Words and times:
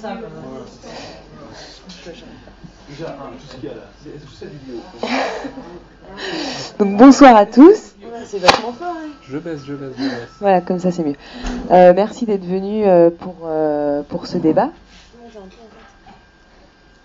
Donc 6.78 6.96
bonsoir 6.96 7.36
à 7.36 7.46
tous. 7.46 7.94
C'est 8.24 8.38
vachement 8.38 8.72
fort. 8.72 8.94
Hein. 8.96 9.10
Je 9.28 9.38
baisse, 9.38 9.60
je 9.66 9.74
baisse, 9.74 9.92
je 9.98 10.02
baisse. 10.02 10.28
Voilà, 10.40 10.60
comme 10.60 10.78
ça 10.78 10.90
c'est 10.90 11.02
mieux. 11.02 11.16
Euh, 11.70 11.92
merci 11.94 12.26
d'être 12.26 12.44
venus 12.44 12.84
euh, 12.86 13.10
pour, 13.10 13.36
euh, 13.44 14.02
pour 14.02 14.26
ce 14.26 14.38
débat. 14.38 14.70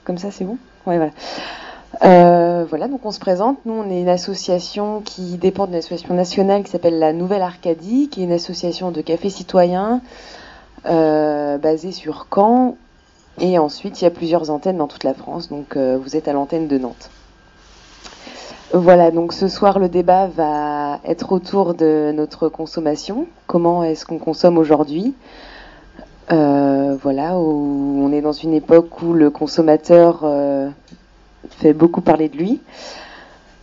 Comme 0.03 0.17
ça 0.17 0.31
c'est 0.31 0.45
bon? 0.45 0.57
Ouais, 0.85 0.97
voilà. 0.97 1.11
Euh, 2.03 2.65
voilà, 2.69 2.87
donc 2.87 3.05
on 3.05 3.11
se 3.11 3.19
présente. 3.19 3.57
Nous, 3.65 3.73
on 3.73 3.89
est 3.89 4.01
une 4.01 4.09
association 4.09 5.01
qui 5.01 5.37
dépend 5.37 5.65
d'une 5.65 5.75
association 5.75 6.13
nationale 6.13 6.63
qui 6.63 6.71
s'appelle 6.71 6.99
la 6.99 7.13
Nouvelle 7.13 7.41
Arcadie, 7.41 8.09
qui 8.09 8.21
est 8.21 8.25
une 8.25 8.31
association 8.31 8.91
de 8.91 9.01
cafés 9.01 9.29
citoyens 9.29 10.01
euh, 10.87 11.57
basée 11.57 11.91
sur 11.91 12.27
Caen. 12.33 12.77
Et 13.39 13.59
ensuite, 13.59 14.01
il 14.01 14.05
y 14.05 14.07
a 14.07 14.11
plusieurs 14.11 14.49
antennes 14.49 14.77
dans 14.77 14.87
toute 14.87 15.03
la 15.03 15.13
France. 15.13 15.49
Donc, 15.49 15.75
euh, 15.75 15.97
vous 16.01 16.15
êtes 16.15 16.27
à 16.27 16.33
l'antenne 16.33 16.67
de 16.67 16.77
Nantes. 16.77 17.09
Voilà, 18.73 19.11
donc 19.11 19.31
ce 19.31 19.47
soir, 19.47 19.79
le 19.79 19.89
débat 19.89 20.27
va 20.27 20.99
être 21.05 21.31
autour 21.31 21.75
de 21.75 22.11
notre 22.13 22.49
consommation. 22.49 23.27
Comment 23.47 23.83
est-ce 23.83 24.05
qu'on 24.05 24.17
consomme 24.17 24.57
aujourd'hui? 24.57 25.13
Euh, 26.31 26.97
Voilà, 27.01 27.37
où 27.37 28.01
on 28.03 28.11
est 28.11 28.21
dans 28.21 28.31
une 28.31 28.53
époque 28.53 29.01
où 29.01 29.13
le 29.13 29.29
consommateur 29.29 30.21
euh, 30.23 30.69
fait 31.51 31.73
beaucoup 31.73 32.01
parler 32.01 32.29
de 32.29 32.37
lui. 32.37 32.61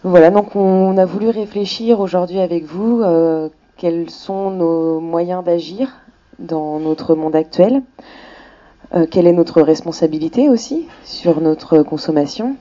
Voilà, 0.04 0.30
donc 0.30 0.56
on 0.56 0.96
a 0.98 1.04
voulu 1.04 1.28
réfléchir 1.28 2.00
aujourd'hui 2.00 2.40
avec 2.40 2.64
vous 2.64 3.02
euh, 3.02 3.48
quels 3.76 4.10
sont 4.10 4.50
nos 4.50 5.00
moyens 5.00 5.44
d'agir 5.44 5.88
dans 6.38 6.78
notre 6.78 7.14
monde 7.14 7.36
actuel, 7.36 7.82
euh, 8.94 9.06
quelle 9.10 9.26
est 9.26 9.32
notre 9.32 9.62
responsabilité 9.62 10.48
aussi 10.48 10.86
sur 11.04 11.40
notre 11.40 11.82
consommation. 11.82 12.56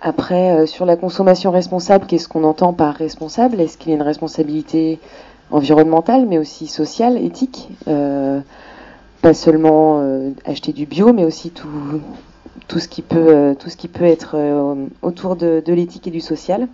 Après, 0.00 0.50
euh, 0.50 0.66
sur 0.66 0.86
la 0.86 0.96
consommation 0.96 1.50
responsable, 1.50 2.06
qu'est-ce 2.06 2.28
qu'on 2.28 2.44
entend 2.44 2.72
par 2.72 2.94
responsable? 2.94 3.60
Est-ce 3.60 3.78
qu'il 3.78 3.90
y 3.90 3.92
a 3.92 3.96
une 3.96 4.02
responsabilité 4.02 4.98
environnementale, 5.50 6.26
mais 6.26 6.38
aussi 6.38 6.66
sociale, 6.66 7.16
éthique? 7.16 7.68
Euh, 7.88 8.40
Pas 9.22 9.34
seulement 9.34 10.02
acheter 10.44 10.72
du 10.72 10.86
bio, 10.86 11.12
mais 11.12 11.24
aussi 11.24 11.50
tout, 11.50 12.00
tout 12.68 12.78
ce 12.78 12.86
qui 12.86 13.02
peut, 13.02 13.56
tout 13.58 13.70
ce 13.70 13.76
qui 13.76 13.88
peut 13.88 14.04
être 14.04 14.36
autour 15.02 15.34
de 15.36 15.72
l'éthique 15.72 16.06
et 16.06 16.10
du 16.10 16.20
social. 16.20 16.68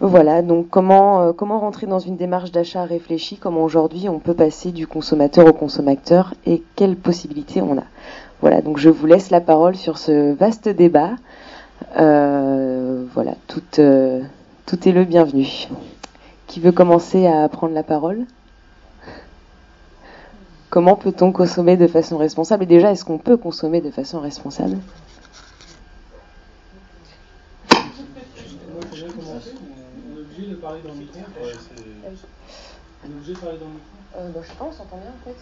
Voilà, 0.00 0.42
donc 0.42 0.68
comment, 0.68 1.22
euh, 1.22 1.32
comment 1.32 1.58
rentrer 1.58 1.86
dans 1.86 1.98
une 1.98 2.16
démarche 2.16 2.52
d'achat 2.52 2.84
réfléchie, 2.84 3.38
comment 3.38 3.64
aujourd'hui 3.64 4.08
on 4.10 4.18
peut 4.18 4.34
passer 4.34 4.70
du 4.70 4.86
consommateur 4.86 5.46
au 5.46 5.54
consommateur 5.54 6.34
et 6.44 6.62
quelles 6.76 6.96
possibilités 6.96 7.62
on 7.62 7.78
a. 7.78 7.84
Voilà, 8.42 8.60
donc 8.60 8.76
je 8.76 8.90
vous 8.90 9.06
laisse 9.06 9.30
la 9.30 9.40
parole 9.40 9.74
sur 9.74 9.96
ce 9.96 10.34
vaste 10.34 10.68
débat. 10.68 11.12
Euh, 11.98 13.04
voilà, 13.14 13.34
tout, 13.46 13.62
euh, 13.78 14.22
tout 14.66 14.86
est 14.86 14.92
le 14.92 15.04
bienvenu. 15.04 15.68
Qui 16.46 16.60
veut 16.60 16.72
commencer 16.72 17.26
à 17.26 17.48
prendre 17.48 17.72
la 17.72 17.82
parole? 17.82 18.26
Comment 20.68 20.96
peut-on 20.96 21.32
consommer 21.32 21.78
de 21.78 21.86
façon 21.86 22.18
responsable? 22.18 22.64
Et 22.64 22.66
déjà, 22.66 22.90
est-ce 22.90 23.04
qu'on 23.04 23.16
peut 23.18 23.38
consommer 23.38 23.80
de 23.80 23.90
façon 23.90 24.20
responsable 24.20 24.76
Moi, 27.70 28.82
je 28.92 29.04
voudrais 29.06 29.16
commencer. 29.16 29.54
On 30.12 30.18
est 30.18 30.20
obligé 30.20 30.50
de 30.50 30.55
parler 30.66 30.82
dans 30.82 30.92
le 30.94 30.98
micro. 30.98 31.18
Ouais, 31.18 31.52
c'est- 31.58 32.26
On 33.04 33.10
est 33.10 33.14
obligé 33.14 33.34
de 33.34 33.38
parler 33.38 33.58
dans 33.58 33.66
le 33.68 33.74
micro. 33.74 33.96
euh, 34.16 34.30
bah, 34.30 34.40
Je 34.42 34.48
sais 34.48 34.54
pas, 34.56 34.64
on 34.64 34.72
s'entend 34.72 34.96
bien 34.98 35.10
en 35.10 35.24
fait. 35.24 35.36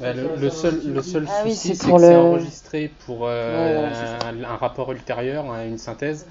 Bah, 0.00 0.12
le, 0.12 0.50
seul, 0.50 0.82
le 0.86 1.02
Ah 1.26 1.44
souci, 1.44 1.50
c'est 1.50 1.74
c'est 1.74 1.92
que 1.94 2.00
c'est 2.00 2.14
le- 2.14 2.16
enregistré 2.16 2.88
pour 2.88 3.26
euh, 3.26 3.58
Ouais, 3.58 3.82
ouais, 3.82 3.94
c'est 3.94 4.06
un, 4.26 4.44
un 4.44 4.56
rapport 4.56 4.92
ultérieur, 4.92 5.50
hein, 5.50 5.66
une 5.66 5.78
synthèse, 5.78 6.26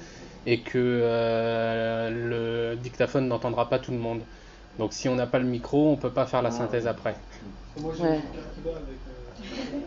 et 0.46 0.64
que 0.64 0.78
euh, 1.04 2.10
le 2.10 2.76
dictaphone 2.78 3.28
n'entendra 3.28 3.70
pas 3.70 3.80
tout 3.80 3.92
le 3.92 3.98
monde. 3.98 4.24
Donc 4.78 4.94
si 4.94 5.10
on 5.10 5.16
n'a 5.16 5.28
pas 5.28 5.40
le 5.40 5.46
micro, 5.46 5.92
on 5.92 5.98
peut 5.98 6.14
pas 6.14 6.26
faire 6.26 6.42
la 6.42 6.52
synthèse 6.52 6.88
après. 6.88 7.16
Moi, 7.80 7.94
j'ai 7.98 8.04
Ouais. 8.04 8.18
une 8.18 8.32
carte 8.32 8.54
qui 8.54 8.62
bat 8.62 8.78
avec. 8.78 9.00
euh, 9.08 9.32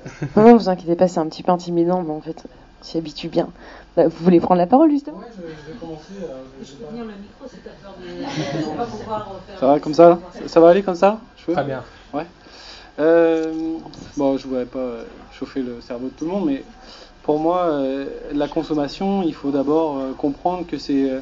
non, 0.36 0.56
vous 0.56 0.68
inquiétez 0.68 0.96
pas, 0.96 1.08
c'est 1.08 1.20
un 1.20 1.28
petit 1.28 1.42
peu 1.42 1.52
intimidant, 1.52 2.02
mais 2.02 2.12
en 2.12 2.20
fait, 2.20 2.46
on 2.80 2.84
s'y 2.84 2.98
habitue 2.98 3.28
bien. 3.28 3.52
Bah, 3.96 4.08
vous 4.08 4.24
voulez 4.24 4.40
prendre 4.40 4.58
la 4.58 4.66
parole 4.66 4.90
justement 4.90 5.18
Ouais, 5.18 5.24
je, 5.36 5.54
je 5.62 5.70
vais 5.70 5.76
commencer. 5.78 6.14
alors, 6.24 6.44
je- 6.58 6.64
Je 6.64 6.70
je 6.70 6.72
peux 6.76 6.80
vais 6.82 6.88
tenir 6.88 7.04
le 7.04 7.14
micro 7.16 7.46
si 7.46 7.60
t'as 7.60 7.70
peur 7.70 7.94
de. 7.98 8.06
On 8.70 8.74
va 8.76 8.86
pouvoir 8.86 9.08
faire. 9.14 9.26
Ça 9.58 9.66
va 9.66 9.80
comme 9.80 9.94
ça 9.94 10.20
Ça 10.46 10.60
va 10.60 10.68
aller 10.70 10.82
comme 10.82 10.94
ça 10.94 11.20
Très 11.52 11.64
bien. 11.64 11.84
Euh, 12.98 13.78
Bon, 14.16 14.36
je 14.36 14.46
voudrais 14.46 14.66
pas 14.66 14.78
euh, 14.78 15.04
chauffer 15.30 15.62
le 15.62 15.80
cerveau 15.80 16.08
de 16.08 16.14
tout 16.14 16.24
le 16.24 16.30
monde, 16.30 16.46
mais 16.46 16.64
pour 17.22 17.38
moi, 17.38 17.66
euh, 17.70 18.06
la 18.32 18.48
consommation, 18.48 19.22
il 19.22 19.34
faut 19.34 19.50
d'abord 19.50 19.98
euh, 19.98 20.12
comprendre 20.14 20.66
que 20.66 20.78
c'est 20.78 21.10
euh, 21.10 21.20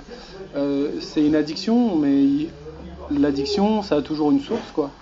euh, 0.56 1.00
c'est 1.00 1.24
une 1.24 1.36
addiction, 1.36 1.96
mais 1.96 2.48
l'addiction, 3.10 3.82
ça 3.82 3.96
a 3.96 4.02
toujours 4.02 4.30
une 4.30 4.40
source, 4.40 4.72
quoi. 4.72 4.92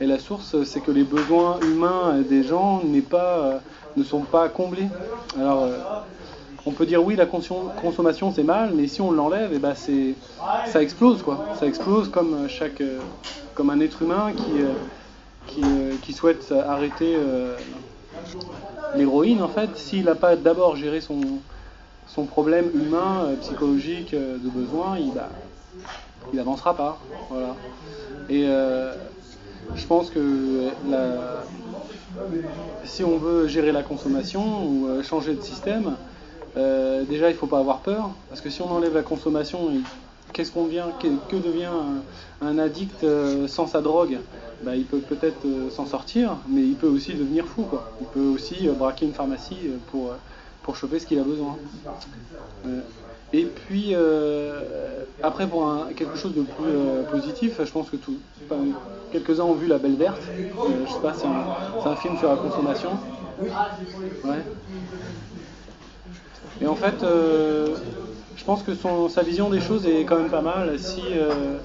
Et 0.00 0.06
la 0.06 0.18
source, 0.18 0.62
c'est 0.64 0.80
que 0.82 0.90
les 0.90 1.04
besoins 1.04 1.58
humains 1.60 2.20
des 2.22 2.42
gens 2.42 2.82
n'est 2.84 3.02
pas, 3.02 3.38
euh, 3.38 3.58
ne 3.96 4.02
sont 4.04 4.22
pas 4.24 4.48
comblés. 4.48 4.88
Alors, 5.38 5.64
euh, 5.64 5.78
on 6.66 6.72
peut 6.72 6.84
dire 6.84 7.02
oui, 7.02 7.16
la 7.16 7.26
consom- 7.26 7.72
consommation 7.74 8.30
c'est 8.32 8.42
mal, 8.42 8.72
mais 8.74 8.88
si 8.88 9.00
on 9.00 9.12
l'enlève, 9.12 9.52
et 9.52 9.58
ben 9.58 9.74
c'est, 9.74 10.14
ça 10.64 10.82
explose 10.82 11.22
quoi. 11.22 11.40
Ça 11.52 11.66
explose 11.66 12.08
comme 12.10 12.34
euh, 12.34 12.48
chaque, 12.48 12.80
euh, 12.80 13.00
comme 13.54 13.70
un 13.70 13.80
être 13.80 14.02
humain 14.02 14.32
qui, 14.34 14.60
euh, 14.60 14.74
qui, 16.02 16.12
souhaite 16.12 16.52
arrêter 16.52 17.18
l'héroïne 18.94 19.40
en 19.42 19.48
fait. 19.48 19.74
S'il 19.76 20.04
n'a 20.04 20.14
pas 20.14 20.36
d'abord 20.36 20.76
géré 20.76 21.00
son, 21.00 21.18
son 22.06 22.24
problème 22.26 22.70
humain, 22.74 23.34
psychologique, 23.40 24.14
de 24.14 24.48
besoin, 24.50 24.98
il, 24.98 25.12
bah, 25.12 25.30
il 26.32 26.40
avancera 26.40 26.76
pas. 26.76 26.98
Voilà. 27.30 27.56
Et 28.28 28.42
je 28.42 29.86
pense 29.86 30.10
que 30.10 30.70
si 32.84 33.04
on 33.04 33.18
veut 33.18 33.46
gérer 33.46 33.72
la 33.72 33.82
consommation 33.82 34.66
ou 34.66 35.02
changer 35.02 35.34
de 35.34 35.40
système, 35.40 35.96
euh, 36.56 37.04
déjà 37.04 37.30
il 37.30 37.36
faut 37.36 37.46
pas 37.46 37.58
avoir 37.58 37.80
peur, 37.80 38.10
parce 38.28 38.40
que 38.40 38.50
si 38.50 38.62
on 38.62 38.70
enlève 38.70 38.94
la 38.94 39.02
consommation, 39.02 39.70
qu'est-ce 40.32 40.52
qu'on 40.52 40.64
devient, 40.64 40.84
que, 41.00 41.36
devient 41.36 41.70
un, 42.40 42.58
addict 42.58 43.04
euh, 43.04 43.46
sans 43.46 43.66
sa 43.66 43.80
drogue? 43.80 44.18
Bah, 44.62 44.74
Il 44.74 44.84
peut 44.84 45.00
peut-être 45.00 45.44
euh, 45.44 45.68
s'en 45.68 45.84
sortir, 45.84 46.36
mais 46.48 46.62
il 46.62 46.74
peut 46.74 46.88
aussi 46.88 47.12
devenir 47.12 47.44
fou. 47.44 47.62
Quoi. 47.62 47.90
Il 48.00 48.06
peut 48.06 48.28
aussi 48.34 48.68
braquer 48.68 49.04
une 49.04 49.12
pharmacie 49.12 49.70
pour, 49.90 50.12
pour 50.62 50.76
choper 50.76 50.98
ce 50.98 51.06
qu'il 51.06 51.18
a 51.18 51.24
besoin. 51.24 51.56
Et 53.32 53.44
puis, 53.44 53.94
après, 55.22 55.46
pour 55.46 55.86
quelque 55.94 56.16
chose 56.16 56.34
de 56.34 56.42
plus 56.42 57.10
positif, 57.10 57.60
je 57.62 57.70
pense 57.70 57.90
que 57.90 57.96
quelques-uns 59.12 59.44
ont 59.44 59.54
vu 59.54 59.66
La 59.66 59.76
Belle 59.76 59.96
Verte. 59.96 60.22
Je 60.26 60.90
sais 60.90 61.00
pas, 61.00 61.12
c'est 61.12 61.26
un, 61.26 61.90
un 61.90 61.96
film 61.96 62.16
sur 62.16 62.30
la 62.30 62.36
consommation. 62.36 62.90
Ouais. 64.24 64.42
Et 66.60 66.66
en 66.66 66.76
fait, 66.76 67.02
euh, 67.02 67.78
je 68.34 68.44
pense 68.44 68.62
que 68.62 68.74
son, 68.74 69.08
sa 69.08 69.22
vision 69.22 69.50
des 69.50 69.60
choses 69.60 69.86
est 69.86 70.04
quand 70.04 70.16
même 70.16 70.30
pas 70.30 70.42
mal. 70.42 70.78
Si 70.78 71.16
euh, 71.16 71.60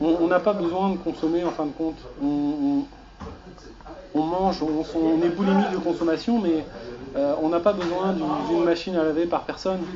on 0.00 0.26
n'a 0.28 0.40
pas 0.40 0.54
besoin 0.54 0.90
de 0.90 0.98
consommer 0.98 1.44
en 1.44 1.52
fin 1.52 1.66
de 1.66 1.72
compte, 1.72 2.10
on, 2.20 2.26
on- 2.26 2.88
on 4.14 4.22
mange, 4.24 4.62
on, 4.62 5.22
est 5.22 5.30
boulimique 5.30 5.70
de 5.70 5.78
consommation, 5.78 6.40
mais 6.40 6.68
euh, 7.16 7.34
on 7.40 7.48
n'a 7.48 7.60
pas 7.60 7.72
besoin 7.72 8.12
d'une 8.14 8.62
machine 8.62 8.96
à 8.96 9.04
laver 9.04 9.26
par 9.26 9.44
personne. 9.46 9.86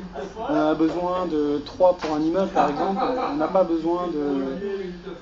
On 0.47 0.53
a 0.55 0.75
besoin 0.75 1.27
de 1.27 1.59
3 1.65 1.97
pour 1.97 2.13
un 2.15 2.21
immeuble 2.21 2.51
par 2.53 2.69
exemple. 2.69 3.05
On 3.05 3.35
n'a 3.35 3.47
pas 3.47 3.63
besoin 3.63 4.07
de, 4.09 4.57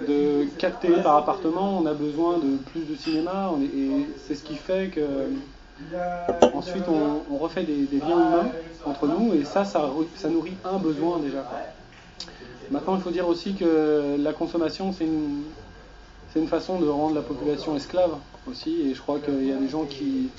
de 0.01 0.45
4 0.57 0.79
télé 0.79 0.99
par 1.01 1.15
appartement. 1.17 1.77
On 1.79 1.85
a 1.85 1.93
besoin 1.93 2.39
de 2.39 2.57
plus 2.57 2.85
de 2.85 2.95
cinéma. 2.95 3.51
Et 3.61 4.13
c'est 4.17 4.35
ce 4.35 4.43
qui 4.43 4.57
fait 4.57 4.89
que 4.91 5.31
ensuite 6.53 6.83
on, 6.87 7.37
refait 7.37 7.63
des, 7.63 7.85
des 7.85 7.99
liens 7.99 8.27
humains 8.27 8.49
entre 8.85 9.07
nous 9.07 9.33
et 9.33 9.43
ça, 9.43 9.65
ça, 9.65 9.81
nourrit 10.29 10.55
un 10.63 10.77
besoin 10.77 11.19
déjà. 11.19 11.45
Maintenant, 12.71 12.95
il 12.95 13.01
faut 13.01 13.11
dire 13.11 13.27
aussi 13.27 13.53
que 13.53 14.15
la 14.17 14.33
consommation, 14.33 14.93
c'est 14.93 15.05
une, 15.05 15.43
c'est 16.31 16.39
une 16.39 16.47
façon 16.47 16.79
de 16.79 16.87
rendre 16.87 17.15
la 17.15 17.21
population 17.21 17.75
esclave 17.75 18.11
aussi, 18.49 18.89
et 18.89 18.93
je 18.93 19.01
crois 19.01 19.19
qu'il 19.19 19.47
y 19.47 19.51
a 19.51 19.55
des 19.55 19.69
gens 19.69 19.85
qui, 19.85 20.29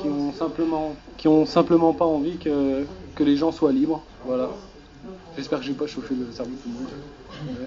qui 0.00 0.08
ont 0.08 0.32
simplement, 0.32 0.94
qui 1.16 1.28
ont 1.28 1.46
simplement 1.46 1.92
pas 1.92 2.06
envie 2.06 2.38
que, 2.38 2.84
que 3.14 3.24
les 3.24 3.36
gens 3.36 3.52
soient 3.52 3.72
libres. 3.72 4.02
Voilà. 4.24 4.50
J'espère 5.36 5.60
que 5.60 5.64
j'ai 5.64 5.72
pas 5.72 5.86
chauffé 5.86 6.14
le 6.14 6.32
cerveau 6.32 6.52
de 6.52 6.56
tout 6.56 6.68
le 6.68 6.74
monde. 6.74 7.58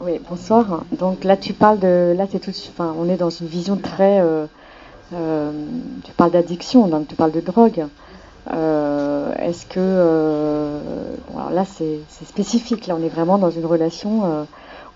Oui, 0.00 0.20
bonsoir. 0.28 0.84
Donc 0.98 1.24
là, 1.24 1.36
tu 1.36 1.52
parles 1.52 1.78
de. 1.78 2.14
Là, 2.16 2.26
c'est 2.30 2.38
tout. 2.38 2.52
Enfin, 2.70 2.94
on 2.98 3.08
est 3.08 3.16
dans 3.16 3.30
une 3.30 3.46
vision 3.46 3.76
très. 3.76 4.20
euh, 4.20 4.46
euh, 5.12 5.50
tu 6.04 6.12
parles 6.12 6.30
d'addiction, 6.30 6.86
donc 6.88 7.08
tu 7.08 7.14
parles 7.14 7.32
de 7.32 7.40
drogue. 7.40 7.86
Euh, 8.52 9.32
Est-ce 9.38 9.66
que. 9.66 9.74
euh, 9.78 10.80
alors 11.36 11.50
là, 11.50 11.64
c'est 11.64 12.00
spécifique. 12.24 12.86
Là, 12.86 12.96
on 12.98 13.04
est 13.04 13.08
vraiment 13.08 13.38
dans 13.38 13.50
une 13.50 13.66
relation. 13.66 14.24
euh, 14.24 14.44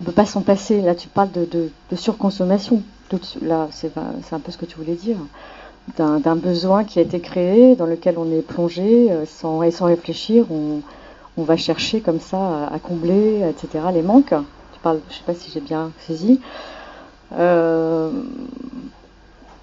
on 0.01 0.03
peut 0.03 0.11
pas 0.11 0.25
s'en 0.25 0.41
passer. 0.41 0.81
Là, 0.81 0.95
tu 0.95 1.07
parles 1.07 1.31
de, 1.31 1.45
de, 1.45 1.69
de 1.91 1.95
surconsommation 1.95 2.81
là, 3.43 3.67
c'est 3.71 3.91
un 3.95 4.39
peu 4.39 4.51
ce 4.51 4.57
que 4.57 4.65
tu 4.65 4.77
voulais 4.77 4.95
dire, 4.95 5.15
d'un 5.97 6.35
besoin 6.35 6.83
qui 6.83 6.97
a 6.99 7.03
été 7.03 7.19
créé, 7.19 7.75
dans 7.75 7.85
lequel 7.85 8.15
on 8.17 8.29
est 8.31 8.41
plongé, 8.41 9.11
euh, 9.11 9.25
sans, 9.25 9.69
sans 9.71 9.85
réfléchir, 9.85 10.45
on, 10.51 10.81
va 11.43 11.57
chercher 11.57 12.01
comme 12.01 12.19
ça 12.19 12.67
à, 12.67 12.79
combler, 12.79 13.43
etc., 13.49 13.85
les 13.93 14.01
manques. 14.01 14.33
Tu 14.73 14.79
parles, 14.81 14.99
je 15.09 15.13
ne 15.13 15.17
sais 15.17 15.23
pas 15.25 15.33
si 15.33 15.51
j'ai 15.51 15.61
bien 15.61 15.91
saisi. 16.07 16.39
Euh, 17.33 18.11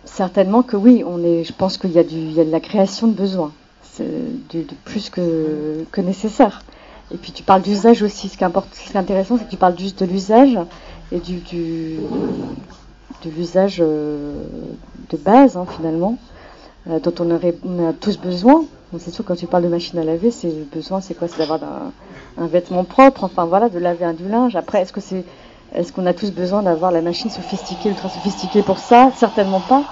certainement 0.05 0.63
que 0.63 0.77
oui, 0.77 1.03
on 1.07 1.23
est, 1.25 1.45
je 1.45 1.53
pense 1.53 1.79
qu'il 1.79 1.93
y, 1.93 1.99
a 1.99 2.05
de 2.05 2.51
la 2.51 2.61
création 2.61 3.07
de 3.07 3.15
besoins, 3.15 3.53
de, 3.99 4.65
plus 4.85 5.11
que, 5.11 5.85
nécessaire. 5.99 6.63
Et 7.13 7.17
puis 7.17 7.33
tu 7.33 7.43
parles 7.43 7.63
d'usage 7.63 8.03
aussi. 8.03 8.29
Ce 8.29 8.37
qui, 8.37 8.45
est 8.45 8.97
intéressant, 8.97 9.39
c'est 9.39 9.45
que 9.45 9.51
tu 9.51 9.57
parles 9.57 9.79
juste 9.79 10.01
de 10.01 10.07
l'usage 10.07 10.59
et 11.11 11.19
du, 11.19 11.41
de 13.25 13.31
l'usage 13.31 13.79
euh, 13.81 14.45
de 15.11 15.17
base 15.17 15.57
hein, 15.57 15.67
finalement, 15.77 16.19
euh, 16.89 17.01
dont 17.01 17.15
on, 17.21 17.31
aurait, 17.31 17.55
a 17.89 17.93
tous 17.93 18.19
besoin. 18.19 18.65
C'est 18.99 19.11
sûr 19.11 19.25
quand 19.25 19.37
tu 19.37 19.47
parles 19.47 19.63
de 19.63 19.69
machine 19.69 19.99
à 19.99 20.05
laver, 20.05 20.31
c'est 20.31 20.53
besoin, 20.71 21.01
c'est 21.01 21.15
quoi? 21.15 21.27
C'est 21.27 21.39
d'avoir 21.39 21.61
un, 22.37 22.47
vêtement 22.47 22.85
propre, 22.85 23.25
enfin 23.25 23.47
voilà, 23.47 23.69
de 23.69 23.79
laver 23.79 24.05
un 24.05 24.13
du 24.13 24.29
linge. 24.29 24.55
Après, 24.57 24.83
est-ce 24.83 24.93
que 24.93 25.01
c'est, 25.01 25.25
est-ce 25.75 25.93
qu'on 25.93 26.05
a 26.07 26.13
tous 26.13 26.31
besoin 26.31 26.63
d'avoir 26.63 26.93
la 26.93 27.01
machine 27.01 27.31
sophistiquée, 27.31 27.89
ultra 27.89 28.09
sophistiquée 28.11 28.63
pour 28.63 28.79
ça? 28.79 29.11
Certainement 29.17 29.61
pas. 29.61 29.85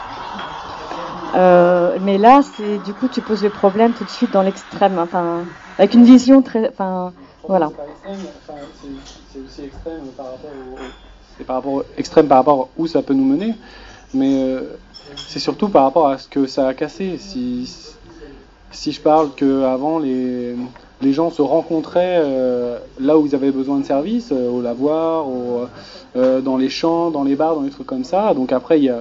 Euh, 1.35 1.97
mais 2.03 2.19
là, 2.19 2.41
c'est 2.43 2.79
du 2.79 2.93
coup, 2.93 3.09
tu 3.09 3.23
poses 3.23 3.43
le 3.43 3.51
problème 3.51 3.93
tout 3.93 4.05
de 4.05 4.11
suite 4.11 4.33
dans 4.33 4.43
l'extrême, 4.43 4.99
enfin, 4.99 5.45
avec 5.79 5.95
une 5.95 6.05
vision 6.05 6.43
très, 6.43 6.69
enfin, 6.69 7.13
voilà. 7.47 7.71
C'est 9.33 9.39
aussi 9.39 9.65
extrême 9.65 10.03
par 10.17 10.27
rapport 11.49 11.85
extrême 11.97 12.29
par 12.29 12.39
rapport 12.39 12.69
où 12.77 12.87
ça 12.87 13.01
peut 13.01 13.15
nous 13.15 13.25
mener, 13.25 13.55
mais 14.13 14.43
euh, 14.43 14.79
c'est 15.27 15.39
surtout 15.39 15.69
par 15.69 15.85
rapport 15.85 16.09
à 16.09 16.19
ce 16.19 16.29
que 16.29 16.47
ça 16.47 16.69
a 16.69 16.75
cassé. 16.75 17.19
Si 18.71 18.93
je 18.93 19.01
parle 19.01 19.31
qu'avant 19.37 19.99
les, 19.99 20.55
les 21.03 21.13
gens 21.13 21.31
se 21.31 21.43
rencontraient 21.43 22.21
euh, 22.23 22.79
là 23.01 23.19
où 23.19 23.27
ils 23.27 23.35
avaient 23.35 23.51
besoin 23.51 23.79
de 23.79 23.85
services, 23.85 24.31
euh, 24.33 24.51
au 24.51 24.61
lavoir, 24.61 25.29
au, 25.29 25.67
dans 26.15 26.57
les 26.57 26.69
champs, 26.69 27.11
dans 27.11 27.23
les 27.23 27.37
bars, 27.37 27.55
dans 27.55 27.63
des 27.63 27.71
trucs 27.71 27.87
comme 27.87 28.05
ça. 28.05 28.35
Donc 28.35 28.53
après, 28.53 28.81
il 28.81 28.95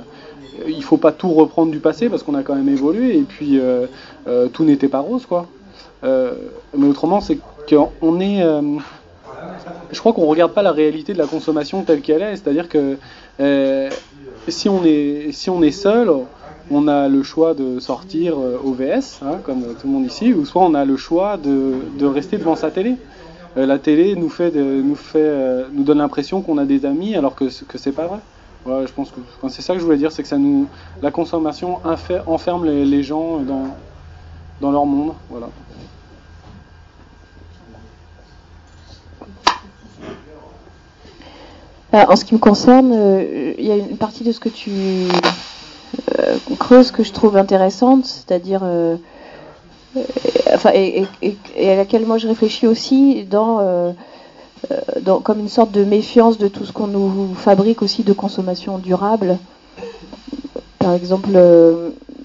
il 0.67 0.83
faut 0.83 0.97
pas 0.97 1.13
tout 1.13 1.31
reprendre 1.31 1.71
du 1.71 1.79
passé 1.79 2.09
parce 2.09 2.21
qu'on 2.21 2.35
a 2.35 2.43
quand 2.43 2.53
même 2.53 2.67
évolué 2.69 3.17
et 3.17 3.21
puis 3.21 3.59
tout 4.51 4.63
n'était 4.65 4.89
pas 4.89 4.99
rose, 4.99 5.25
quoi. 5.25 5.47
mais 6.03 6.87
autrement, 6.87 7.21
c'est 7.21 7.39
qu'on 7.67 8.19
est 8.19 8.43
je 9.91 9.99
crois 9.99 10.13
qu'on 10.13 10.23
ne 10.23 10.27
regarde 10.27 10.53
pas 10.53 10.61
la 10.61 10.71
réalité 10.71 11.13
de 11.13 11.17
la 11.17 11.27
consommation 11.27 11.83
telle 11.83 12.01
qu'elle 12.01 12.21
est. 12.21 12.35
C'est-à-dire 12.35 12.69
que 12.69 12.97
euh, 13.39 13.89
si, 14.47 14.69
on 14.69 14.83
est, 14.83 15.31
si 15.31 15.49
on 15.49 15.61
est 15.61 15.71
seul, 15.71 16.09
on 16.71 16.87
a 16.87 17.07
le 17.07 17.23
choix 17.23 17.53
de 17.53 17.79
sortir 17.79 18.37
euh, 18.37 18.59
au 18.63 18.73
VS, 18.73 19.21
hein, 19.23 19.37
comme 19.43 19.61
tout 19.61 19.87
le 19.87 19.93
monde 19.93 20.05
ici, 20.05 20.33
ou 20.33 20.45
soit 20.45 20.63
on 20.63 20.73
a 20.73 20.85
le 20.85 20.97
choix 20.97 21.37
de, 21.37 22.05
rester 22.05 22.37
devant 22.37 22.55
sa 22.55 22.71
télé. 22.71 22.95
Euh, 23.57 23.65
la 23.65 23.79
télé 23.79 24.15
nous, 24.15 24.29
fait 24.29 24.51
nous, 24.55 24.95
fait, 24.95 25.65
nous 25.73 25.83
donne 25.83 25.97
l'impression 25.97 26.41
qu'on 26.41 26.57
a 26.57 26.65
des 26.65 26.85
amis 26.85 27.15
alors 27.15 27.35
que, 27.35 27.45
que 27.63 27.77
c'est 27.77 27.91
pas 27.91 28.07
vrai. 28.07 28.19
Je 28.65 28.91
pense 28.91 29.11
que 29.11 29.49
c'est 29.49 29.61
ça 29.61 29.73
que 29.73 29.79
je 29.79 29.85
voulais 29.85 29.97
dire, 29.97 30.11
c'est 30.11 30.21
que 30.21 30.27
ça 30.27 30.37
nous, 30.37 30.67
la 31.01 31.11
consommation 31.11 31.79
enferme 32.27 32.65
les, 32.65 33.03
gens 33.03 33.39
dans, 33.39 34.71
leur 34.71 34.85
monde. 34.85 35.13
Euh, 41.93 42.05
en 42.07 42.15
ce 42.15 42.23
qui 42.23 42.35
me 42.35 42.39
concerne, 42.39 42.91
euh, 42.93 43.53
il 43.57 43.65
y 43.65 43.71
a 43.71 43.75
une 43.75 43.97
partie 43.97 44.23
de 44.23 44.31
ce 44.31 44.39
que 44.39 44.49
tu 44.49 44.69
euh, 46.19 46.37
creuses 46.59 46.91
que 46.91 47.03
je 47.03 47.11
trouve 47.11 47.37
intéressante, 47.37 48.05
c'est-à-dire, 48.05 48.61
enfin, 50.53 50.71
et, 50.73 51.05
à 51.57 51.75
laquelle 51.75 52.05
moi 52.05 52.17
je 52.17 52.27
réfléchis 52.27 52.67
aussi 52.67 53.25
dans, 53.29 53.95
comme 55.23 55.39
une 55.39 55.49
sorte 55.49 55.71
de 55.71 55.83
méfiance 55.83 56.37
de 56.37 56.47
tout 56.47 56.65
ce 56.65 56.71
qu'on 56.71 56.87
nous 56.87 57.33
fabrique 57.35 57.81
aussi 57.81 58.03
de 58.03 58.13
consommation 58.13 58.77
durable, 58.77 59.37
par 60.79 60.93
exemple, 60.93 61.37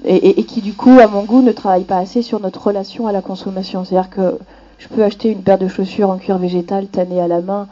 et, 0.05 0.40
et, 0.40 0.44
qui 0.44 0.61
du 0.61 0.75
coup, 0.75 0.99
à 1.00 1.06
mon 1.06 1.23
goût, 1.23 1.43
ne 1.43 1.52
travaille 1.52 1.85
pas 1.85 1.99
assez 1.99 2.23
sur 2.23 2.40
notre 2.40 2.67
relation 2.67 3.06
à 3.06 3.12
la 3.12 3.23
consommation. 3.23 3.85
C'est-à-dire 3.85 4.11
que 4.11 4.38
je 4.79 4.88
peux 4.88 5.02
acheter 5.02 5.31
une 5.31 5.43
paire 5.43 5.58
de 5.58 5.69
chaussures 5.69 6.11
en 6.11 6.19
cuir 6.19 6.38
végétal 6.38 6.87
tannée 6.87 7.20
à 7.20 7.29
la 7.29 7.40
main 7.40 7.69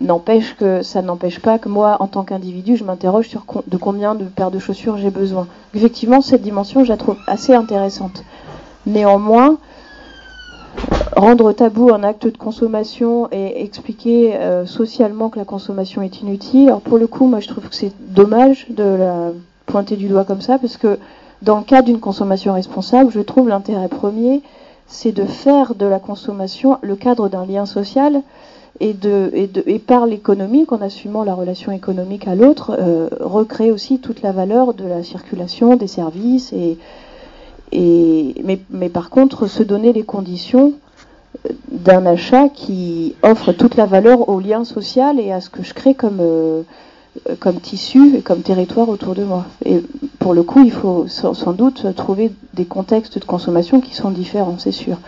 n'empêche 0.00 0.56
que 0.56 0.82
ça 0.82 1.02
n'empêche 1.02 1.40
pas 1.40 1.58
que 1.58 1.68
moi, 1.68 1.96
en 2.00 2.06
tant 2.06 2.22
qu'individu, 2.24 2.76
je 2.76 2.84
m'interroge 2.84 3.28
sur 3.28 3.44
de 3.66 3.76
combien 3.76 4.14
de 4.14 4.24
paires 4.24 4.50
de 4.50 4.58
chaussures 4.58 4.98
j'ai 4.98 5.10
besoin. 5.10 5.46
Effectivement, 5.74 6.20
cette 6.20 6.42
dimension, 6.42 6.84
je 6.84 6.88
la 6.88 6.96
trouve 6.96 7.16
assez 7.26 7.54
intéressante. 7.54 8.24
Néanmoins, 8.86 9.58
rendre 11.16 11.52
tabou 11.52 11.92
un 11.92 12.02
acte 12.02 12.26
de 12.26 12.36
consommation 12.36 13.28
et 13.32 13.62
expliquer 13.62 14.36
euh, 14.36 14.66
socialement 14.66 15.30
que 15.30 15.38
la 15.38 15.44
consommation 15.44 16.02
est 16.02 16.20
inutile, 16.20 16.68
alors 16.68 16.82
pour 16.82 16.98
le 16.98 17.06
coup, 17.06 17.26
moi, 17.26 17.40
je 17.40 17.48
trouve 17.48 17.68
que 17.68 17.74
c'est 17.74 17.92
dommage 17.98 18.66
de 18.70 18.84
la 18.84 19.30
pointer 19.64 19.96
du 19.96 20.08
doigt 20.08 20.24
comme 20.24 20.40
ça, 20.40 20.58
parce 20.58 20.76
que 20.76 20.98
dans 21.42 21.58
le 21.58 21.64
cas 21.64 21.82
d'une 21.82 22.00
consommation 22.00 22.54
responsable, 22.54 23.10
je 23.12 23.20
trouve 23.20 23.48
l'intérêt 23.48 23.88
premier, 23.88 24.42
c'est 24.86 25.12
de 25.12 25.24
faire 25.24 25.74
de 25.74 25.86
la 25.86 25.98
consommation 25.98 26.78
le 26.82 26.96
cadre 26.96 27.28
d'un 27.28 27.44
lien 27.44 27.66
social 27.66 28.22
et, 28.80 29.78
par 29.78 30.06
l'économie, 30.06 30.66
en 30.68 30.80
assumant 30.82 31.24
la 31.24 31.34
relation 31.34 31.72
économique 31.72 32.28
à 32.28 32.34
l'autre, 32.34 32.76
euh, 32.78 33.08
recréer 33.20 33.70
aussi 33.70 33.98
toute 33.98 34.22
la 34.22 34.32
valeur 34.32 34.74
de 34.74 34.84
la 34.84 35.02
circulation 35.02 35.76
des 35.76 35.86
services. 35.86 36.52
Mais, 37.72 38.88
par 38.92 39.10
contre, 39.10 39.46
se 39.46 39.62
donner 39.62 39.92
les 39.92 40.02
conditions 40.02 40.74
euh, 41.46 41.52
d'un 41.70 42.04
achat 42.06 42.48
qui 42.48 43.14
offre 43.22 43.52
toute 43.52 43.76
la 43.76 43.86
valeur 43.86 44.28
au 44.28 44.40
lien 44.40 44.64
social 44.64 45.20
et 45.20 45.32
à 45.32 45.40
ce 45.40 45.48
que 45.48 45.62
je 45.62 45.72
crée 45.72 45.94
comme, 45.94 46.20
euh, 46.20 46.62
tissu 47.62 48.16
et 48.16 48.20
comme 48.20 48.40
territoire 48.40 48.88
autour 48.90 49.14
de 49.14 49.24
moi. 49.24 49.46
Et 49.64 49.82
pour 50.18 50.34
le 50.34 50.42
coup, 50.42 50.62
il 50.62 50.72
faut 50.72 51.06
sans 51.08 51.52
doute 51.52 51.94
trouver 51.94 52.30
des 52.52 52.66
contextes 52.66 53.18
de 53.18 53.24
consommation 53.24 53.80
qui 53.80 53.94
sont 53.94 54.10
différents, 54.10 54.56
c'est 54.58 54.72
sûr. 54.72 54.98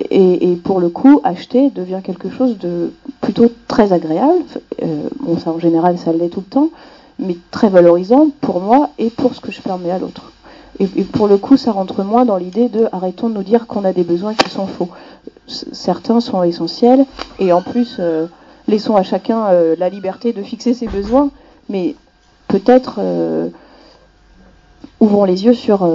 Et, 0.00 0.56
pour 0.64 0.80
le 0.80 0.88
coup, 0.88 1.20
acheter 1.22 1.70
devient 1.70 2.00
quelque 2.02 2.30
chose 2.30 2.58
de 2.58 2.92
plutôt 3.20 3.50
très 3.68 3.92
agréable. 3.92 4.42
Euh, 4.82 5.08
bon, 5.20 5.38
ça 5.38 5.50
en 5.50 5.58
général, 5.58 5.98
ça 5.98 6.12
l'est 6.12 6.28
tout 6.28 6.40
le 6.40 6.46
temps, 6.46 6.68
mais 7.18 7.36
très 7.50 7.68
valorisant 7.68 8.28
pour 8.40 8.60
moi 8.60 8.90
et 8.98 9.10
pour 9.10 9.34
ce 9.34 9.40
que 9.40 9.52
je 9.52 9.60
permets 9.60 9.90
à 9.90 9.98
l'autre. 9.98 10.32
Et, 10.80 10.86
pour 11.04 11.28
le 11.28 11.36
coup, 11.36 11.58
ça 11.58 11.72
rentre 11.72 12.02
moins 12.02 12.24
dans 12.24 12.38
l'idée 12.38 12.68
de 12.68 12.88
arrêtons 12.92 13.28
de 13.28 13.34
nous 13.34 13.42
dire 13.42 13.66
qu'on 13.66 13.84
a 13.84 13.92
des 13.92 14.02
besoins 14.02 14.34
qui 14.34 14.48
sont 14.48 14.66
faux. 14.66 14.88
certains 15.46 16.20
sont 16.20 16.42
essentiels, 16.42 17.04
et 17.38 17.52
en 17.52 17.60
plus, 17.60 17.96
euh, 17.98 18.26
laissons 18.68 18.96
à 18.96 19.02
chacun 19.02 19.44
euh, 19.48 19.76
la 19.78 19.90
liberté 19.90 20.32
de 20.32 20.42
fixer 20.42 20.72
ses 20.72 20.88
besoins, 20.88 21.30
mais 21.68 21.94
peut-être 22.48 22.98
ouvrons 25.00 25.24
les 25.24 25.44
yeux 25.44 25.54
sur 25.54 25.88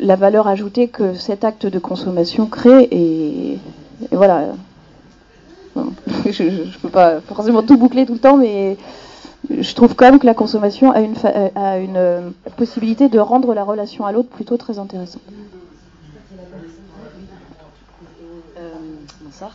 la 0.00 0.16
valeur 0.16 0.48
ajoutée 0.48 0.88
que 0.88 1.14
cet 1.14 1.44
acte 1.44 1.66
de 1.66 1.78
consommation 1.78 2.46
crée 2.46 2.88
et, 2.90 3.58
voilà. 4.12 4.48
je 6.30 6.42
ne 6.42 6.78
peux 6.80 6.88
pas 6.88 7.20
forcément 7.20 7.62
tout 7.62 7.76
boucler 7.76 8.06
tout 8.06 8.14
le 8.14 8.18
temps, 8.18 8.36
mais 8.36 8.76
je 9.50 9.74
trouve 9.74 9.94
quand 9.94 10.06
même 10.06 10.18
que 10.18 10.26
la 10.26 10.34
consommation 10.34 10.90
a 10.90 11.00
une, 11.00 11.14
a 11.54 11.78
une 11.78 11.96
euh, 11.96 12.30
possibilité 12.56 13.08
de 13.08 13.18
rendre 13.18 13.54
la 13.54 13.64
relation 13.64 14.06
à 14.06 14.12
l'autre 14.12 14.28
plutôt 14.28 14.56
très 14.56 14.78
intéressante. 14.78 15.22
Euh, 18.58 18.70
bonsoir. 19.22 19.52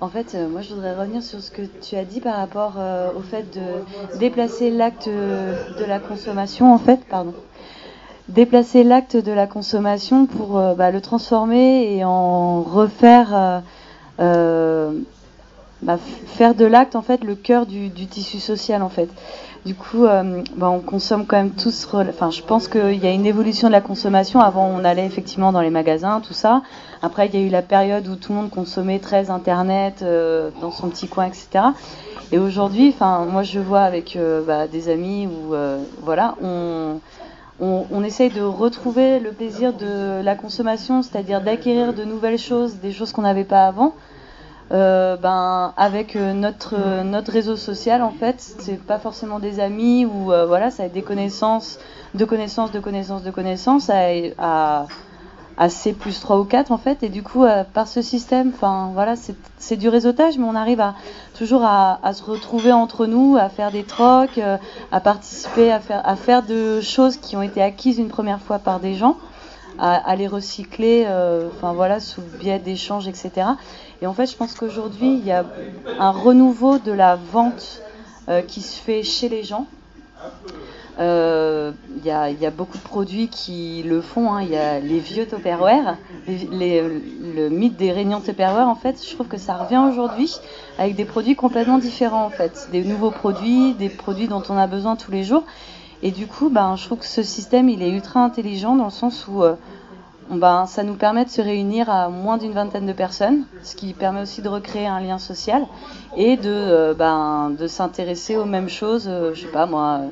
En 0.00 0.08
fait, 0.08 0.34
euh, 0.34 0.48
moi, 0.48 0.62
je 0.62 0.74
voudrais 0.74 0.94
revenir 0.94 1.22
sur 1.22 1.40
ce 1.40 1.50
que 1.50 1.62
tu 1.82 1.96
as 1.96 2.04
dit 2.04 2.20
par 2.20 2.36
rapport 2.36 2.74
au 3.16 3.20
fait 3.20 3.46
de 3.54 4.18
déplacer 4.18 4.70
l'acte 4.70 5.08
de 5.08 5.84
la 5.84 5.98
consommation, 5.98 6.72
en 6.72 6.78
fait, 6.78 7.00
pardon, 7.08 7.34
déplacer 8.28 8.84
l'acte 8.84 9.16
de 9.16 9.32
la 9.32 9.46
consommation 9.46 10.26
pour 10.26 10.58
euh, 10.58 10.74
bah, 10.74 10.90
le 10.90 11.00
transformer 11.00 11.94
et 11.94 12.04
en 12.04 12.62
refaire, 12.62 13.28
euh, 13.32 13.60
euh, 14.20 14.92
bah, 15.82 15.98
faire 16.26 16.54
de 16.54 16.64
l'acte 16.64 16.94
en 16.94 17.02
fait 17.02 17.24
le 17.24 17.34
cœur 17.34 17.66
du, 17.66 17.90
tissu 17.90 18.38
social 18.38 18.82
en 18.82 18.88
fait. 18.88 19.08
Du 19.66 19.74
coup, 19.74 20.04
bah, 20.56 20.70
on 20.70 20.78
consomme 20.78 21.26
quand 21.26 21.36
même 21.36 21.50
tous. 21.50 21.88
Enfin, 21.92 22.30
je 22.30 22.42
pense 22.42 22.68
qu'il 22.68 23.04
y 23.04 23.06
a 23.06 23.10
une 23.10 23.26
évolution 23.26 23.66
de 23.66 23.72
la 23.72 23.80
consommation. 23.80 24.40
Avant, 24.40 24.66
on 24.66 24.84
allait 24.84 25.04
effectivement 25.04 25.52
dans 25.52 25.60
les 25.60 25.68
magasins, 25.68 26.20
tout 26.20 26.32
ça. 26.32 26.62
Après, 27.02 27.26
il 27.26 27.34
y 27.34 27.42
a 27.42 27.44
eu 27.44 27.50
la 27.50 27.60
période 27.60 28.06
où 28.06 28.14
tout 28.14 28.32
le 28.32 28.38
monde 28.38 28.50
consommait 28.50 29.00
très 29.00 29.30
Internet, 29.30 30.04
dans 30.60 30.70
son 30.70 30.88
petit 30.88 31.08
coin, 31.08 31.26
etc. 31.26 31.64
Et 32.30 32.38
aujourd'hui, 32.38 32.94
enfin, 32.94 33.26
moi, 33.26 33.42
je 33.42 33.58
vois 33.58 33.82
avec 33.82 34.16
des 34.70 34.88
amis 34.88 35.26
où, 35.26 35.54
voilà, 36.02 36.36
on 36.40 37.00
on, 37.60 38.04
essaye 38.04 38.30
de 38.30 38.42
retrouver 38.42 39.18
le 39.18 39.32
plaisir 39.32 39.72
de 39.72 40.22
la 40.22 40.36
consommation, 40.36 41.02
c'est-à-dire 41.02 41.40
d'acquérir 41.40 41.92
de 41.92 42.04
nouvelles 42.04 42.38
choses, 42.38 42.76
des 42.76 42.92
choses 42.92 43.12
qu'on 43.12 43.22
n'avait 43.22 43.44
pas 43.44 43.66
avant, 43.66 43.94
euh, 44.70 45.16
ben 45.16 45.72
avec 45.76 46.14
euh, 46.14 46.34
notre 46.34 46.74
euh, 46.78 47.02
notre 47.02 47.32
réseau 47.32 47.56
social 47.56 48.02
en 48.02 48.10
fait 48.10 48.34
c'est 48.38 48.78
pas 48.78 48.98
forcément 48.98 49.38
des 49.38 49.60
amis 49.60 50.04
ou 50.04 50.24
voilà 50.24 50.70
ça 50.70 50.82
a 50.82 50.88
des 50.90 51.00
connaissances 51.00 51.78
de 52.14 52.26
connaissances 52.26 52.70
de 52.70 52.78
connaissances 52.78 53.22
de 53.22 53.30
connaissances 53.30 53.88
à, 53.88 54.86
à 55.58 55.68
C 55.68 55.92
plus 55.92 56.20
3 56.20 56.38
ou 56.38 56.44
4 56.44 56.70
en 56.70 56.78
fait 56.78 57.02
et 57.02 57.08
du 57.08 57.22
coup 57.22 57.44
par 57.74 57.88
ce 57.88 58.00
système 58.00 58.52
enfin 58.54 58.90
voilà 58.94 59.14
c'est 59.58 59.76
du 59.76 59.88
réseautage 59.88 60.38
mais 60.38 60.44
on 60.44 60.54
arrive 60.54 60.80
à 60.80 60.94
toujours 61.36 61.64
à, 61.64 61.98
se 62.12 62.22
retrouver 62.22 62.72
entre 62.72 63.06
nous 63.06 63.36
à 63.36 63.48
faire 63.48 63.72
des 63.72 63.82
trocs 63.82 64.40
à 64.92 65.00
participer 65.00 65.72
à 65.72 66.16
faire 66.16 66.42
de 66.44 66.80
choses 66.80 67.16
qui 67.16 67.36
ont 67.36 67.42
été 67.42 67.60
acquises 67.60 67.98
une 67.98 68.08
première 68.08 68.40
fois 68.40 68.60
par 68.60 68.78
des 68.78 68.94
gens 68.94 69.16
à, 69.80 70.14
les 70.16 70.28
recycler 70.28 71.06
enfin 71.56 71.72
voilà 71.72 71.98
sous 71.98 72.20
le 72.20 72.38
biais 72.38 72.60
d'échanges 72.60 73.08
etc 73.08 73.46
et 74.00 74.06
en 74.06 74.14
fait, 74.14 74.26
je 74.26 74.36
pense 74.36 74.54
qu'aujourd'hui, 74.54 75.14
il 75.14 75.24
y 75.24 75.32
a 75.32 75.44
un 75.98 76.10
renouveau 76.10 76.78
de 76.78 76.92
la 76.92 77.16
vente 77.16 77.82
euh, 78.28 78.42
qui 78.42 78.60
se 78.60 78.80
fait 78.80 79.02
chez 79.02 79.28
les 79.28 79.42
gens. 79.42 79.66
Euh, 80.98 81.70
il 81.96 82.04
y, 82.04 82.10
a, 82.10 82.28
y, 82.30 82.44
a, 82.44 82.50
beaucoup 82.50 82.76
de 82.76 82.82
produits 82.82 83.28
qui 83.28 83.84
le 83.86 84.00
font. 84.00 84.32
Hein. 84.32 84.42
Il 84.42 84.50
y 84.50 84.56
a 84.56 84.80
les 84.80 84.98
vieux 84.98 85.26
Tupperware, 85.26 85.96
le 86.26 87.48
mythe 87.48 87.76
des 87.76 87.92
réunions 87.92 88.20
Tupperware. 88.20 88.66
En 88.66 88.74
fait, 88.74 89.00
je 89.04 89.14
trouve 89.14 89.28
que 89.28 89.38
ça 89.38 89.56
revient 89.56 89.82
aujourd'hui 89.88 90.34
avec 90.76 90.96
des 90.96 91.04
produits 91.04 91.36
complètement 91.36 91.78
différents. 91.78 92.24
En 92.24 92.30
fait, 92.30 92.68
des 92.72 92.82
nouveaux 92.82 93.12
produits, 93.12 93.74
des 93.74 93.88
produits 93.88 94.26
dont 94.26 94.42
on 94.48 94.56
a 94.56 94.66
besoin 94.66 94.96
tous 94.96 95.12
les 95.12 95.22
jours. 95.22 95.44
Et 96.02 96.10
du 96.10 96.26
coup, 96.26 96.48
ben, 96.48 96.76
je 96.76 96.84
trouve 96.84 96.98
que 96.98 97.06
ce 97.06 97.22
système, 97.22 97.68
il 97.68 97.82
est 97.82 97.90
ultra 97.90 98.20
intelligent 98.20 98.76
dans 98.76 98.84
le 98.84 98.90
sens 98.90 99.26
où 99.28 99.42
euh, 99.42 99.54
ben, 100.30 100.66
ça 100.66 100.82
nous 100.82 100.94
permet 100.94 101.24
de 101.24 101.30
se 101.30 101.40
réunir 101.40 101.90
à 101.90 102.08
moins 102.08 102.38
d'une 102.38 102.52
vingtaine 102.52 102.86
de 102.86 102.92
personnes, 102.92 103.44
ce 103.62 103.74
qui 103.74 103.94
permet 103.94 104.20
aussi 104.22 104.42
de 104.42 104.48
recréer 104.48 104.86
un 104.86 105.00
lien 105.00 105.18
social 105.18 105.66
et 106.16 106.36
de, 106.36 106.50
euh, 106.50 106.94
ben, 106.94 107.56
s'intéresser 107.66 108.36
aux 108.36 108.44
mêmes 108.44 108.68
choses, 108.68 109.06
euh, 109.08 109.32
je 109.34 109.42
sais 109.42 109.52
pas 109.52 109.66
moi, 109.66 110.02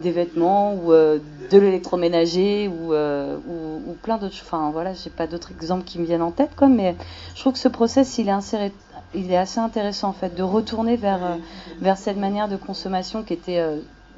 des 0.00 0.10
vêtements 0.10 0.74
ou 0.74 0.92
euh, 0.92 1.18
de 1.50 1.58
l'électroménager 1.58 2.68
ou, 2.68 2.92
ou, 2.94 3.96
plein 4.02 4.18
d'autres 4.18 4.34
choses. 4.34 4.46
Enfin 4.46 4.70
voilà, 4.70 4.92
j'ai 4.92 5.10
pas 5.10 5.26
d'autres 5.26 5.52
exemples 5.52 5.84
qui 5.84 5.98
me 5.98 6.04
viennent 6.04 6.22
en 6.22 6.32
tête, 6.32 6.50
mais 6.68 6.96
je 7.34 7.40
trouve 7.40 7.54
que 7.54 7.58
ce 7.58 7.68
process 7.68 8.18
il 8.18 8.28
est, 8.28 9.36
assez 9.36 9.60
intéressant 9.60 10.08
en 10.08 10.12
fait 10.12 10.34
de 10.34 10.42
retourner 10.42 10.96
vers, 10.96 11.38
vers 11.80 11.96
cette 11.96 12.16
manière 12.16 12.48
de 12.48 12.56
consommation 12.56 13.22
qui 13.22 13.32
était 13.32 13.64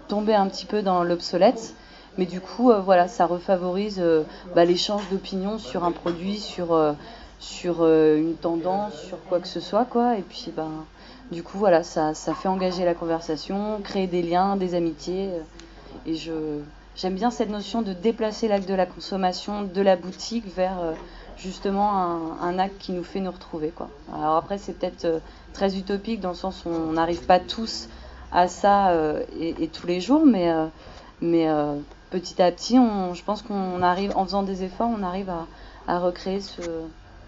tombée 0.09 0.35
un 0.35 0.47
petit 0.47 0.67
peu 0.67 0.83
dans 0.83 1.05
l'obsolète 1.05 1.75
mais 2.19 2.27
du 2.27 2.41
coup, 2.41 2.73
euh, 2.73 2.81
voilà, 2.81 3.07
ça 3.07 3.27
refavorise 3.27 4.01
euh, 4.01 4.25
bah, 4.55 4.65
l'échange 4.65 5.09
d'opinions 5.09 5.59
sur 5.59 5.85
un 5.85 5.93
produit, 5.93 6.37
sur, 6.37 6.73
euh, 6.73 8.17
une 8.19 8.35
tendance, 8.35 9.01
sur 9.01 9.23
quoi 9.25 9.39
que 9.39 9.47
ce 9.47 9.61
soit, 9.61 9.85
quoi. 9.85 10.19
Et 10.19 10.23
puis, 10.23 10.53
ben, 10.55 10.85
du 11.31 11.45
coup, 11.45 11.59
voilà, 11.59 11.85
ça 11.85 12.13
fait 12.13 12.49
engager 12.49 12.85
la 12.85 12.95
conversation, 12.95 13.81
créer 13.85 14.09
des 14.09 14.23
liens, 14.23 14.57
des 14.57 14.75
amitiés. 14.75 15.31
Et 16.07 16.15
j'aime 16.15 17.15
bien 17.15 17.31
cette 17.31 17.51
notion 17.51 17.83
de 17.83 17.93
déplacer 17.93 18.49
l'acte 18.49 18.69
de 18.69 18.75
la 18.75 18.87
consommation 18.87 19.63
de 19.63 19.81
la 19.81 19.97
boutique 19.97 20.45
vers 20.55 20.95
justement 21.37 22.41
un, 22.41 22.59
acte 22.59 22.79
qui 22.79 22.93
nous 22.93 23.05
fait 23.05 23.21
nous 23.21 23.31
retrouver. 23.31 23.69
Quoi. 23.69 23.89
Alors 24.13 24.37
après, 24.37 24.59
c'est 24.59 24.73
peut-être 24.73 25.21
très 25.53 25.77
utopique 25.77 26.21
dans 26.21 26.31
le 26.31 26.35
sens 26.35 26.65
où 26.65 26.69
on 26.69 26.93
n'arrive 26.93 27.25
pas 27.27 27.39
tous 27.39 27.89
à 28.33 28.49
ça 28.49 28.93
et, 29.39 29.69
tous 29.69 29.87
les 29.87 30.01
jours, 30.01 30.27
mais, 30.27 30.53
mais 31.21 31.49
petit 32.11 32.43
à 32.43 32.51
petit, 32.51 32.79
on, 32.79 33.15
je 33.15 33.23
pense 33.23 33.43
qu'on 33.43 33.83
arrive, 33.83 34.13
en 34.17 34.25
faisant 34.25 34.43
des 34.43 34.65
efforts, 34.65 34.91
on 34.91 35.03
arrive 35.03 35.31
à, 35.31 35.47
à 35.87 35.99
recréer 35.99 36.41
ce, 36.41 36.63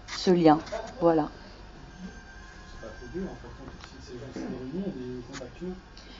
ce, 0.07 0.31
lien. 0.31 0.59
Voilà. 0.99 1.29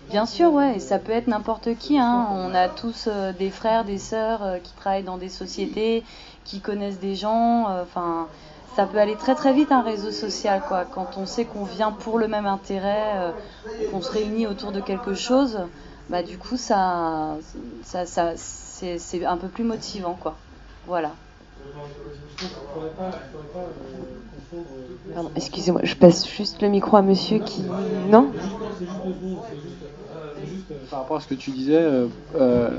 Bien 0.09 0.25
sûr, 0.25 0.51
ouais, 0.51 0.75
et 0.75 0.79
ça 0.79 0.99
peut 0.99 1.11
être 1.11 1.27
n'importe 1.27 1.75
qui. 1.77 1.97
Hein. 1.97 2.27
On 2.31 2.53
a 2.53 2.67
tous 2.69 3.07
euh, 3.07 3.31
des 3.33 3.49
frères, 3.49 3.85
des 3.85 3.97
sœurs 3.97 4.43
euh, 4.43 4.57
qui 4.59 4.73
travaillent 4.73 5.03
dans 5.03 5.17
des 5.17 5.29
sociétés, 5.29 6.03
qui 6.43 6.59
connaissent 6.61 6.99
des 6.99 7.15
gens. 7.15 7.69
Euh, 7.69 7.83
enfin, 7.83 8.27
ça 8.75 8.85
peut 8.85 8.97
aller 8.97 9.15
très 9.15 9.35
très 9.35 9.53
vite 9.53 9.71
un 9.71 9.81
réseau 9.81 10.11
social, 10.11 10.61
quoi. 10.67 10.85
Quand 10.85 11.17
on 11.17 11.25
sait 11.25 11.45
qu'on 11.45 11.63
vient 11.63 11.91
pour 11.91 12.17
le 12.19 12.27
même 12.27 12.45
intérêt, 12.45 13.33
qu'on 13.91 14.01
se 14.01 14.11
réunit 14.11 14.47
autour 14.47 14.71
de 14.71 14.79
quelque 14.81 15.13
chose, 15.13 15.59
bah 16.09 16.23
du 16.23 16.37
coup 16.37 16.57
ça, 16.57 17.37
ça, 17.83 18.05
ça 18.05 18.33
c'est 18.35 19.25
un 19.25 19.37
peu 19.37 19.49
plus 19.49 19.63
motivant 19.65 20.15
quoi. 20.15 20.37
Voilà. 20.85 21.11
Pardon, 25.13 25.31
excusez-moi, 25.35 25.81
je 25.83 25.95
passe 25.95 26.27
juste 26.27 26.61
le 26.61 26.69
micro 26.69 26.97
à 26.97 27.01
monsieur 27.01 27.39
qui. 27.39 27.63
Non? 28.09 28.31
Par 30.89 30.99
rapport 30.99 31.17
à 31.17 31.19
ce 31.21 31.27
que 31.27 31.35
tu 31.35 31.51
disais, 31.51 31.75
euh, 31.75 32.07
euh, 32.35 32.69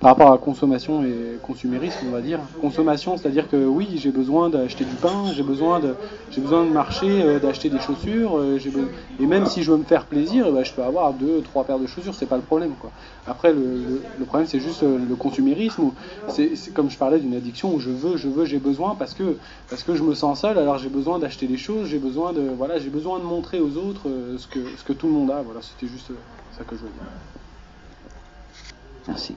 par 0.00 0.10
rapport 0.10 0.32
à 0.32 0.38
consommation 0.38 1.04
et 1.04 1.38
consumérisme, 1.42 2.06
on 2.08 2.10
va 2.10 2.20
dire. 2.20 2.40
Consommation, 2.60 3.16
c'est-à-dire 3.16 3.48
que 3.48 3.56
oui, 3.56 3.88
j'ai 3.96 4.10
besoin 4.10 4.48
d'acheter 4.48 4.84
du 4.84 4.94
pain, 4.94 5.32
j'ai 5.34 5.42
besoin 5.42 5.80
de, 5.80 5.94
j'ai 6.30 6.40
besoin 6.40 6.64
de 6.64 6.70
marcher, 6.70 7.22
euh, 7.22 7.38
d'acheter 7.38 7.68
des 7.68 7.78
chaussures, 7.78 8.42
et 9.20 9.26
même 9.26 9.46
si 9.46 9.62
je 9.62 9.70
veux 9.70 9.78
me 9.78 9.84
faire 9.84 10.06
plaisir, 10.06 10.50
ben, 10.52 10.64
je 10.64 10.72
peux 10.72 10.82
avoir 10.82 11.12
deux, 11.12 11.40
trois 11.42 11.64
paires 11.64 11.78
de 11.78 11.86
chaussures, 11.86 12.14
c'est 12.14 12.26
pas 12.26 12.36
le 12.36 12.42
problème, 12.42 12.72
quoi. 12.80 12.90
Après, 13.26 13.52
le, 13.52 14.00
le, 14.18 14.24
problème, 14.24 14.48
c'est 14.48 14.58
juste 14.58 14.82
le 14.82 15.14
consumérisme. 15.14 15.92
C'est 16.28 16.74
comme 16.74 16.90
je 16.90 16.98
parlais 16.98 17.20
d'une 17.20 17.34
addiction 17.34 17.72
où 17.74 17.78
je 17.78 17.90
veux, 17.90 18.16
je 18.16 18.28
veux, 18.28 18.44
j'ai 18.44 18.58
besoin 18.58 18.96
parce 18.98 19.14
que 19.14 19.36
parce 19.70 19.84
que 19.84 19.94
je 19.94 20.02
me 20.02 20.14
sens 20.14 20.40
seul. 20.40 20.58
Alors 20.58 20.78
j'ai 20.78 20.88
besoin 20.88 21.20
d'acheter 21.20 21.46
des 21.46 21.56
choses, 21.56 21.86
j'ai 21.86 22.00
besoin 22.00 22.32
de 22.32 22.42
voilà, 22.58 22.78
j'ai 22.80 22.90
besoin 22.90 23.20
de 23.20 23.24
montrer 23.24 23.60
aux 23.60 23.76
autres 23.76 24.08
ce 24.36 24.46
que 24.48 24.58
ce 24.76 24.82
que 24.82 24.92
tout 24.92 25.06
le 25.06 25.12
monde 25.12 25.30
a. 25.30 25.40
Voilà, 25.42 25.60
c'était 25.62 25.86
juste 25.86 26.10
Merci. 29.08 29.36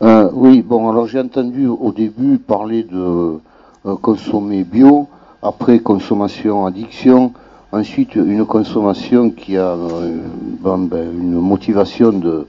Euh, 0.00 0.30
oui, 0.32 0.62
bon, 0.62 0.88
alors 0.88 1.06
j'ai 1.06 1.20
entendu 1.20 1.66
au 1.66 1.92
début 1.92 2.38
parler 2.38 2.84
de 2.84 3.38
euh, 3.86 3.96
consommer 4.00 4.64
bio, 4.64 5.08
après 5.42 5.80
consommation 5.80 6.66
addiction, 6.66 7.32
ensuite 7.72 8.14
une 8.14 8.46
consommation 8.46 9.30
qui 9.30 9.56
a 9.56 9.72
euh, 9.72 10.18
ben, 10.60 10.88
une 10.92 11.40
motivation 11.40 12.12
de, 12.12 12.46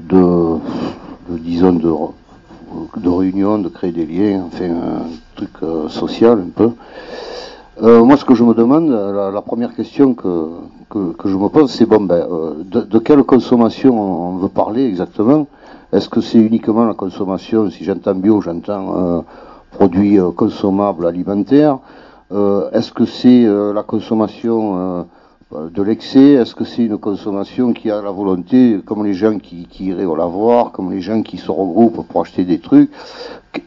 de, 0.00 0.58
disons, 1.30 1.72
de, 1.72 1.92
de, 3.00 3.08
réunion, 3.08 3.58
de 3.58 3.68
créer 3.68 3.92
des 3.92 4.06
liens, 4.06 4.44
enfin 4.46 4.66
un 4.66 5.06
truc 5.36 5.52
social 5.88 6.40
un 6.40 6.50
peu. 6.54 6.72
Moi, 7.80 8.16
ce 8.16 8.24
que 8.24 8.34
je 8.34 8.44
me 8.44 8.54
demande, 8.54 8.88
la, 8.90 9.42
première 9.42 9.74
question 9.74 10.14
que, 10.14 10.48
que, 10.90 11.28
je 11.28 11.36
me 11.36 11.48
pose, 11.48 11.70
c'est 11.70 11.86
bon, 11.86 12.00
ben, 12.00 12.26
de, 12.64 12.80
de, 12.80 12.98
quelle 12.98 13.22
consommation 13.22 13.98
on 14.00 14.36
veut 14.36 14.48
parler 14.48 14.84
exactement? 14.86 15.46
Est-ce 15.90 16.10
que 16.10 16.20
c'est 16.20 16.38
uniquement 16.38 16.84
la 16.84 16.92
consommation 16.92 17.70
Si 17.70 17.84
j'entends 17.84 18.14
bio, 18.14 18.42
j'entends 18.42 18.94
euh, 18.96 19.20
produits 19.70 20.18
euh, 20.18 20.30
consommables 20.32 21.06
alimentaires? 21.06 21.78
Euh, 22.30 22.70
Est-ce 22.72 22.92
que 22.92 23.06
c'est 23.06 23.46
euh, 23.46 23.72
la 23.72 23.82
consommation 23.82 25.06
de 25.50 25.82
l'excès? 25.82 26.32
Est-ce 26.32 26.54
que 26.54 26.64
c'est 26.64 26.84
une 26.84 26.98
consommation 26.98 27.72
qui 27.72 27.90
a 27.90 28.02
la 28.02 28.10
volonté, 28.10 28.80
comme 28.84 29.06
les 29.06 29.14
gens 29.14 29.38
qui, 29.38 29.66
qui 29.66 29.86
iraient 29.86 30.04
au 30.04 30.14
lavoir, 30.14 30.72
comme 30.72 30.90
les 30.90 31.00
gens 31.00 31.22
qui 31.22 31.38
se 31.38 31.50
regroupent 31.50 32.06
pour 32.06 32.20
acheter 32.20 32.44
des 32.44 32.58
trucs? 32.58 32.90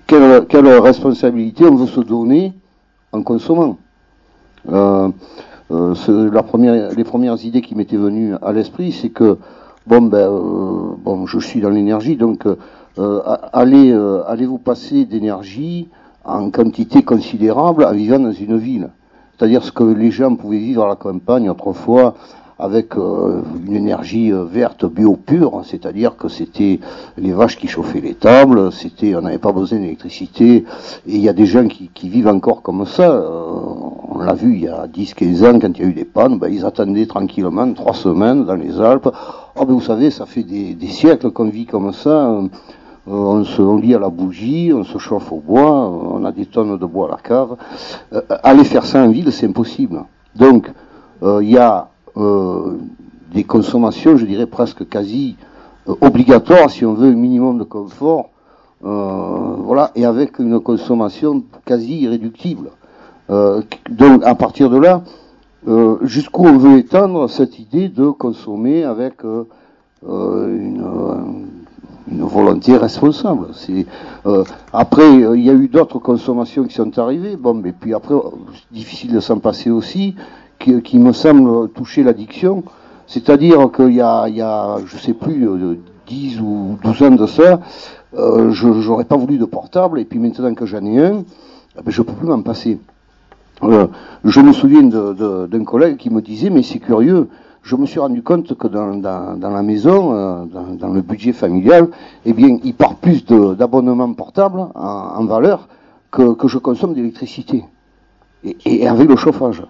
Quelle, 0.06 0.46
quelle 0.46 0.68
responsabilité 0.68 1.66
on 1.66 1.76
veut 1.76 1.88
se 1.88 2.02
donner 2.02 2.54
en 3.12 3.24
consommant? 3.24 3.78
La 4.68 6.44
première, 6.44 6.92
les 6.92 7.04
premières 7.04 7.44
idées 7.44 7.62
qui 7.62 7.76
m'étaient 7.76 7.98
venues 7.98 8.36
à 8.42 8.52
l'esprit, 8.52 8.92
c'est 8.92 9.10
que 9.10 9.38
Bon, 9.88 10.04
ben, 10.04 10.30
euh, 10.30 10.94
bon, 11.04 11.26
je 11.26 11.40
suis 11.40 11.60
dans 11.60 11.72
l'énergie, 11.72 12.16
donc 12.16 12.46
euh, 12.46 12.56
euh, 13.00 13.20
allez, 13.52 13.92
allez 14.28 14.46
vous 14.46 14.60
passer 14.60 15.06
d'énergie 15.06 15.90
en 16.24 16.52
quantité 16.52 17.02
considérable 17.02 17.84
en 17.86 17.92
vivant 17.92 18.20
dans 18.20 18.32
une 18.32 18.58
ville? 18.58 18.90
C'est-à-dire 19.36 19.64
ce 19.64 19.72
que 19.72 19.84
les 19.84 20.12
gens 20.12 20.36
pouvaient 20.36 20.60
vivre 20.60 20.84
à 20.84 20.88
la 20.88 20.96
campagne 20.96 21.50
autrefois 21.50 22.14
avec 22.62 22.96
une 22.96 23.76
énergie 23.76 24.32
verte 24.32 24.86
bio 24.86 25.16
pure, 25.16 25.62
c'est-à-dire 25.66 26.16
que 26.16 26.28
c'était 26.28 26.80
les 27.18 27.34
vaches 27.34 27.58
qui 27.58 27.68
chauffaient 27.68 28.02
les 28.02 28.14
tables, 28.14 28.72
c'était 28.72 29.16
on 29.16 29.22
n'avait 29.22 29.40
pas 29.40 29.52
besoin 29.52 29.80
d'électricité, 29.80 30.58
et 30.58 30.66
il 31.06 31.22
y 31.22 31.28
a 31.28 31.34
des 31.34 31.48
gens 31.48 31.68
qui, 31.68 31.90
qui 31.94 32.08
vivent 32.08 32.28
encore 32.28 32.62
comme 32.62 32.86
ça. 32.86 33.10
on 34.10 34.20
l'a 34.20 34.34
vu 34.34 34.54
il 34.54 34.62
y 34.62 34.68
a 34.68 34.88
10-15 34.88 35.46
ans 35.50 35.60
quand 35.60 35.78
il 35.78 35.82
y 35.82 35.86
a 35.86 35.88
eu 35.88 35.94
des 35.94 36.06
pannes, 36.06 36.38
ben, 36.38 36.50
ils 36.50 36.66
attendaient 36.66 37.08
tranquillement 37.08 37.74
trois 37.74 37.94
semaines 37.94 38.46
dans 38.46 38.56
les 38.56 38.80
Alpes. 38.80 39.10
Oh 39.56 39.66
ben 39.66 39.74
vous 39.74 39.82
savez, 39.82 40.12
ça 40.12 40.26
fait 40.26 40.44
des, 40.44 40.88
siècles 40.88 41.32
qu'on 41.32 41.50
vit 41.50 41.66
comme 41.66 41.92
ça. 41.92 42.30
Euh, 42.30 42.48
on 43.08 43.44
se 43.44 43.82
lit 43.82 43.96
à 43.96 44.00
la 44.00 44.10
bougie, 44.10 44.72
on 44.74 44.84
se 44.84 44.98
chauffe 44.98 45.32
au 45.32 45.40
bois, 45.40 45.90
on 45.90 46.24
a 46.24 46.32
des 46.32 46.46
tonnes 46.46 46.78
de 46.78 46.86
bois 46.86 47.08
à 47.08 47.12
la 47.12 47.18
cave. 47.18 47.58
Euh, 48.14 48.22
aller 48.44 48.64
faire 48.64 48.86
ça 48.86 49.04
en 49.04 49.10
ville, 49.10 49.32
c'est 49.32 49.48
impossible. 49.48 50.04
Donc, 50.36 50.72
euh, 51.24 51.40
il 51.42 51.50
y 51.50 51.58
a 51.58 51.90
des 52.16 53.44
consommations, 53.44 54.18
je 54.18 54.26
dirais 54.26 54.46
presque 54.46 54.88
quasi 54.88 55.36
obligatoires 56.02 56.70
si 56.70 56.86
on 56.86 56.94
veut 56.94 57.10
un 57.10 57.16
minimum 57.16 57.58
de 57.58 57.64
confort. 57.64 58.30
voilà, 58.82 59.92
et 59.96 60.06
avec 60.06 60.40
une 60.40 60.60
consommation 60.60 61.44
quasi 61.66 62.02
irréductible. 62.02 62.72
donc, 63.30 64.24
à 64.24 64.36
partir 64.36 64.70
de 64.70 64.78
là, 64.78 65.04
euh, 65.68 65.98
jusqu'où 66.02 66.46
on 66.46 66.58
veut 66.58 66.80
étendre 66.80 67.30
cette 67.30 67.60
idée 67.60 67.88
de 67.88 68.10
consommer 68.10 68.84
avec 68.84 69.24
euh, 69.24 69.44
euh, 70.10 70.58
une, 70.58 70.84
une, 72.12 72.24
volonté 72.24 72.76
responsable. 72.78 73.50
C'est, 73.54 73.86
après, 74.74 75.08
il 75.14 75.42
y 75.42 75.50
a 75.52 75.54
eu 75.54 75.68
d'autres 75.68 76.00
consommations 76.00 76.64
qui 76.64 76.74
sont 76.74 76.98
arrivées, 76.98 77.36
bon, 77.36 77.54
mais 77.54 77.74
puis 77.74 77.94
après, 77.94 78.16
difficile 78.72 79.14
de 79.14 79.20
s'en 79.20 79.38
passer 79.38 79.70
aussi, 79.70 80.16
qui, 80.84 81.00
me 81.00 81.14
semble 81.14 81.70
toucher 81.70 82.04
l'addiction. 82.04 82.64
C'est-à-dire 83.08 83.72
qu'il 83.76 83.94
y 83.94 84.02
a, 84.02 84.28
il 84.28 84.36
y 84.36 84.42
a, 84.42 84.78
je 84.86 84.98
sais 84.98 85.14
plus, 85.14 85.48
10 86.08 86.42
ou 86.42 86.78
12 86.84 87.04
ans 87.04 87.12
de 87.12 87.26
ça, 87.26 87.60
je 88.14 88.68
n'aurais 88.88 89.06
pas 89.06 89.18
voulu 89.18 89.38
de 89.38 89.46
portable, 89.46 90.00
et 90.00 90.06
puis 90.06 90.20
maintenant 90.20 90.54
que 90.54 90.66
j'en 90.66 90.86
ai 90.86 91.04
un, 91.04 91.24
eh 91.78 91.82
ben, 91.84 91.92
je 91.92 92.02
ne 92.02 92.06
peux 92.06 92.14
plus 92.14 92.28
m'en 92.28 92.42
passer. 92.42 92.80
Euh, 93.64 93.88
je 94.24 94.40
me 94.42 94.54
souviens 94.54 94.84
d'un 94.84 95.64
collègue 95.64 95.98
qui 95.98 96.10
me 96.10 96.22
disait, 96.22 96.50
mais 96.50 96.64
c'est 96.64 96.80
curieux, 96.80 97.30
je 97.62 97.76
me 97.76 97.86
suis 97.86 98.00
rendu 98.00 98.24
compte 98.24 98.56
que 98.58 98.68
dans, 98.68 99.40
la 99.40 99.62
maison, 99.62 100.14
euh, 100.14 100.46
dans, 100.46 100.90
le 100.90 101.02
budget 101.02 101.32
familial, 101.32 101.88
eh 102.26 102.34
bien, 102.34 102.58
il 102.64 102.74
part 102.74 102.96
plus 102.96 103.26
d'abonnements 103.26 104.12
portables 104.14 104.68
en, 104.74 105.26
valeur 105.26 105.68
que, 106.12 106.36
je 106.46 106.58
consomme 106.58 106.94
d'électricité. 106.94 107.64
Et, 108.44 108.88
avec 108.88 109.08
le 109.08 109.16
chauffage, 109.16 109.62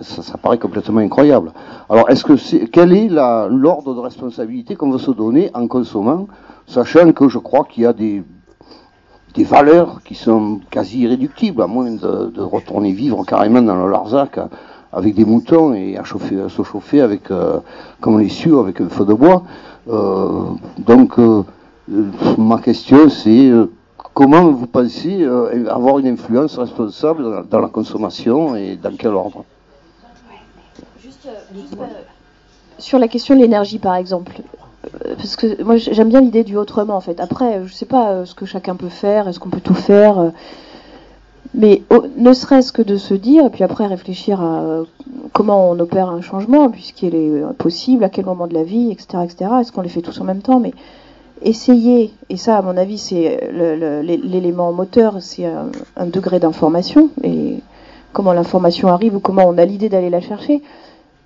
ça, 0.00 0.36
paraît 0.38 0.58
complètement 0.58 0.98
incroyable. 0.98 1.52
Alors, 1.88 2.10
est-ce 2.10 2.24
que 2.24 2.36
c'est, 2.36 2.66
quel 2.66 2.92
est 2.92 3.08
l'ordre 3.08 3.94
de 3.94 4.00
responsabilité 4.00 4.74
qu'on 4.74 4.90
veut 4.90 4.98
se 4.98 5.12
donner 5.12 5.50
en 5.54 5.68
consommant, 5.68 6.26
sachant 6.66 7.12
que 7.12 7.28
je 7.28 7.38
crois 7.38 7.64
qu'il 7.64 7.84
y 7.84 7.86
a 7.86 7.92
des 7.92 8.24
des 9.36 9.44
valeurs 9.44 10.00
qui 10.02 10.14
sont 10.14 10.60
quasi 10.70 11.00
irréductibles, 11.00 11.60
à 11.62 11.66
moins 11.66 11.90
de, 11.90 12.40
retourner 12.40 12.92
vivre 12.92 13.24
carrément 13.24 13.60
dans 13.60 13.76
le 13.76 13.90
Larzac 13.90 14.38
avec 14.92 15.14
des 15.14 15.26
moutons 15.26 15.74
et 15.74 15.98
à, 15.98 16.04
chauffer, 16.04 16.40
à 16.40 16.48
se 16.48 16.62
chauffer 16.62 17.02
avec, 17.02 17.30
euh, 17.30 17.58
comme 18.00 18.18
les 18.18 18.30
suit, 18.30 18.54
avec 18.54 18.80
un 18.80 18.88
feu 18.88 19.04
de 19.04 19.12
bois. 19.12 19.42
Euh, 19.88 20.44
donc, 20.78 21.18
euh, 21.18 21.42
ma 22.38 22.58
question, 22.58 23.10
c'est 23.10 23.52
comment 24.16 24.50
vous 24.50 24.66
pensez 24.66 25.24
avoir 25.68 25.98
une 25.98 26.06
influence 26.06 26.56
responsable 26.56 27.46
dans, 27.50 27.60
la 27.60 27.68
consommation 27.68 28.56
et 28.56 28.76
dans 28.76 28.96
quel 28.96 29.12
ordre? 29.12 29.44
Juste, 31.02 31.28
sur 32.78 32.98
la 32.98 33.08
question 33.08 33.34
de 33.34 33.40
l'énergie, 33.40 33.78
par 33.78 33.94
exemple, 33.96 34.42
euh, 35.06 35.14
parce 35.16 35.36
que 35.36 35.62
moi 35.62 35.76
j'aime 35.76 36.08
bien 36.08 36.20
l'idée 36.20 36.44
du 36.44 36.56
autrement 36.56 36.96
en 36.96 37.00
fait. 37.00 37.20
Après, 37.20 37.62
je 37.66 37.72
sais 37.72 37.86
pas 37.86 38.10
euh, 38.10 38.24
ce 38.24 38.34
que 38.34 38.46
chacun 38.46 38.76
peut 38.76 38.88
faire, 38.88 39.28
est-ce 39.28 39.40
qu'on 39.40 39.50
peut 39.50 39.60
tout 39.60 39.74
faire, 39.74 40.18
euh, 40.18 40.30
mais 41.54 41.82
ne 42.16 42.32
serait-ce 42.32 42.72
que 42.72 42.82
de 42.82 42.96
se 42.96 43.14
dire, 43.14 43.46
et 43.46 43.50
puis 43.50 43.64
après 43.64 43.86
réfléchir 43.86 44.40
à 44.42 44.82
comment 45.32 45.70
on 45.70 45.78
opère 45.78 46.10
un 46.10 46.20
changement, 46.20 46.70
puisqu'il 46.70 47.14
est 47.14 47.42
possible, 47.56 48.04
à 48.04 48.08
quel 48.08 48.26
moment 48.26 48.46
de 48.46 48.54
la 48.54 48.64
vie, 48.64 48.90
etc., 48.90 49.24
etc. 49.24 49.50
Est-ce 49.60 49.72
qu'on 49.72 49.82
les 49.82 49.88
fait 49.88 50.02
tous 50.02 50.20
en 50.20 50.24
même 50.24 50.42
temps? 50.42 50.60
Mais 50.60 50.72
essayer, 51.42 52.12
et 52.30 52.36
ça 52.36 52.58
à 52.58 52.62
mon 52.62 52.76
avis 52.76 52.98
c'est 52.98 53.50
l'élément 53.52 54.72
moteur, 54.72 55.16
c'est 55.20 55.46
un 55.96 56.06
degré 56.06 56.38
d'information 56.40 57.10
et 57.22 57.60
comment 58.12 58.32
l'information 58.32 58.88
arrive 58.88 59.16
ou 59.16 59.20
comment 59.20 59.44
on 59.46 59.58
a 59.58 59.64
l'idée 59.64 59.88
d'aller 59.88 60.10
la 60.10 60.20
chercher 60.20 60.62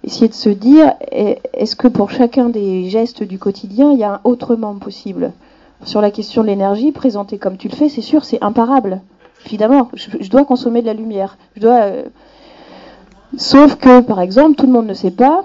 essayer 0.03 0.29
de 0.29 0.35
se 0.35 0.49
dire, 0.49 0.95
est-ce 1.11 1.77
que 1.77 1.89
pour 1.89 2.11
chacun 2.11 2.49
des 2.49 2.89
gestes 2.89 3.23
du 3.23 3.39
quotidien, 3.39 3.93
il 3.93 3.99
y 3.99 4.05
a 4.05 4.15
un 4.15 4.21
autrement 4.25 4.75
possible? 4.77 5.33
Sur 5.85 6.01
la 6.01 6.11
question 6.11 6.43
de 6.43 6.49
l'énergie, 6.49 6.93
présentée 6.93 7.39
comme 7.39 7.57
tu 7.57 7.69
le 7.69 7.75
fais, 7.75 7.89
c'est 7.89 8.03
sûr, 8.03 8.25
c'est 8.25 8.43
imparable. 8.43 9.01
Évidemment, 9.47 9.91
je, 9.95 10.29
dois 10.29 10.45
consommer 10.45 10.83
de 10.83 10.87
la 10.87 10.95
lumière. 10.95 11.39
Je 11.57 11.63
dois, 11.63 11.81
euh, 11.83 12.03
Sauf 13.37 13.77
que, 13.77 14.01
par 14.01 14.21
exemple, 14.21 14.57
tout 14.57 14.67
le 14.67 14.73
monde 14.73 14.87
ne 14.87 14.95
sait 14.95 15.13
pas 15.13 15.45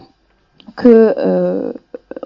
que 0.76 1.14
euh, 1.18 1.72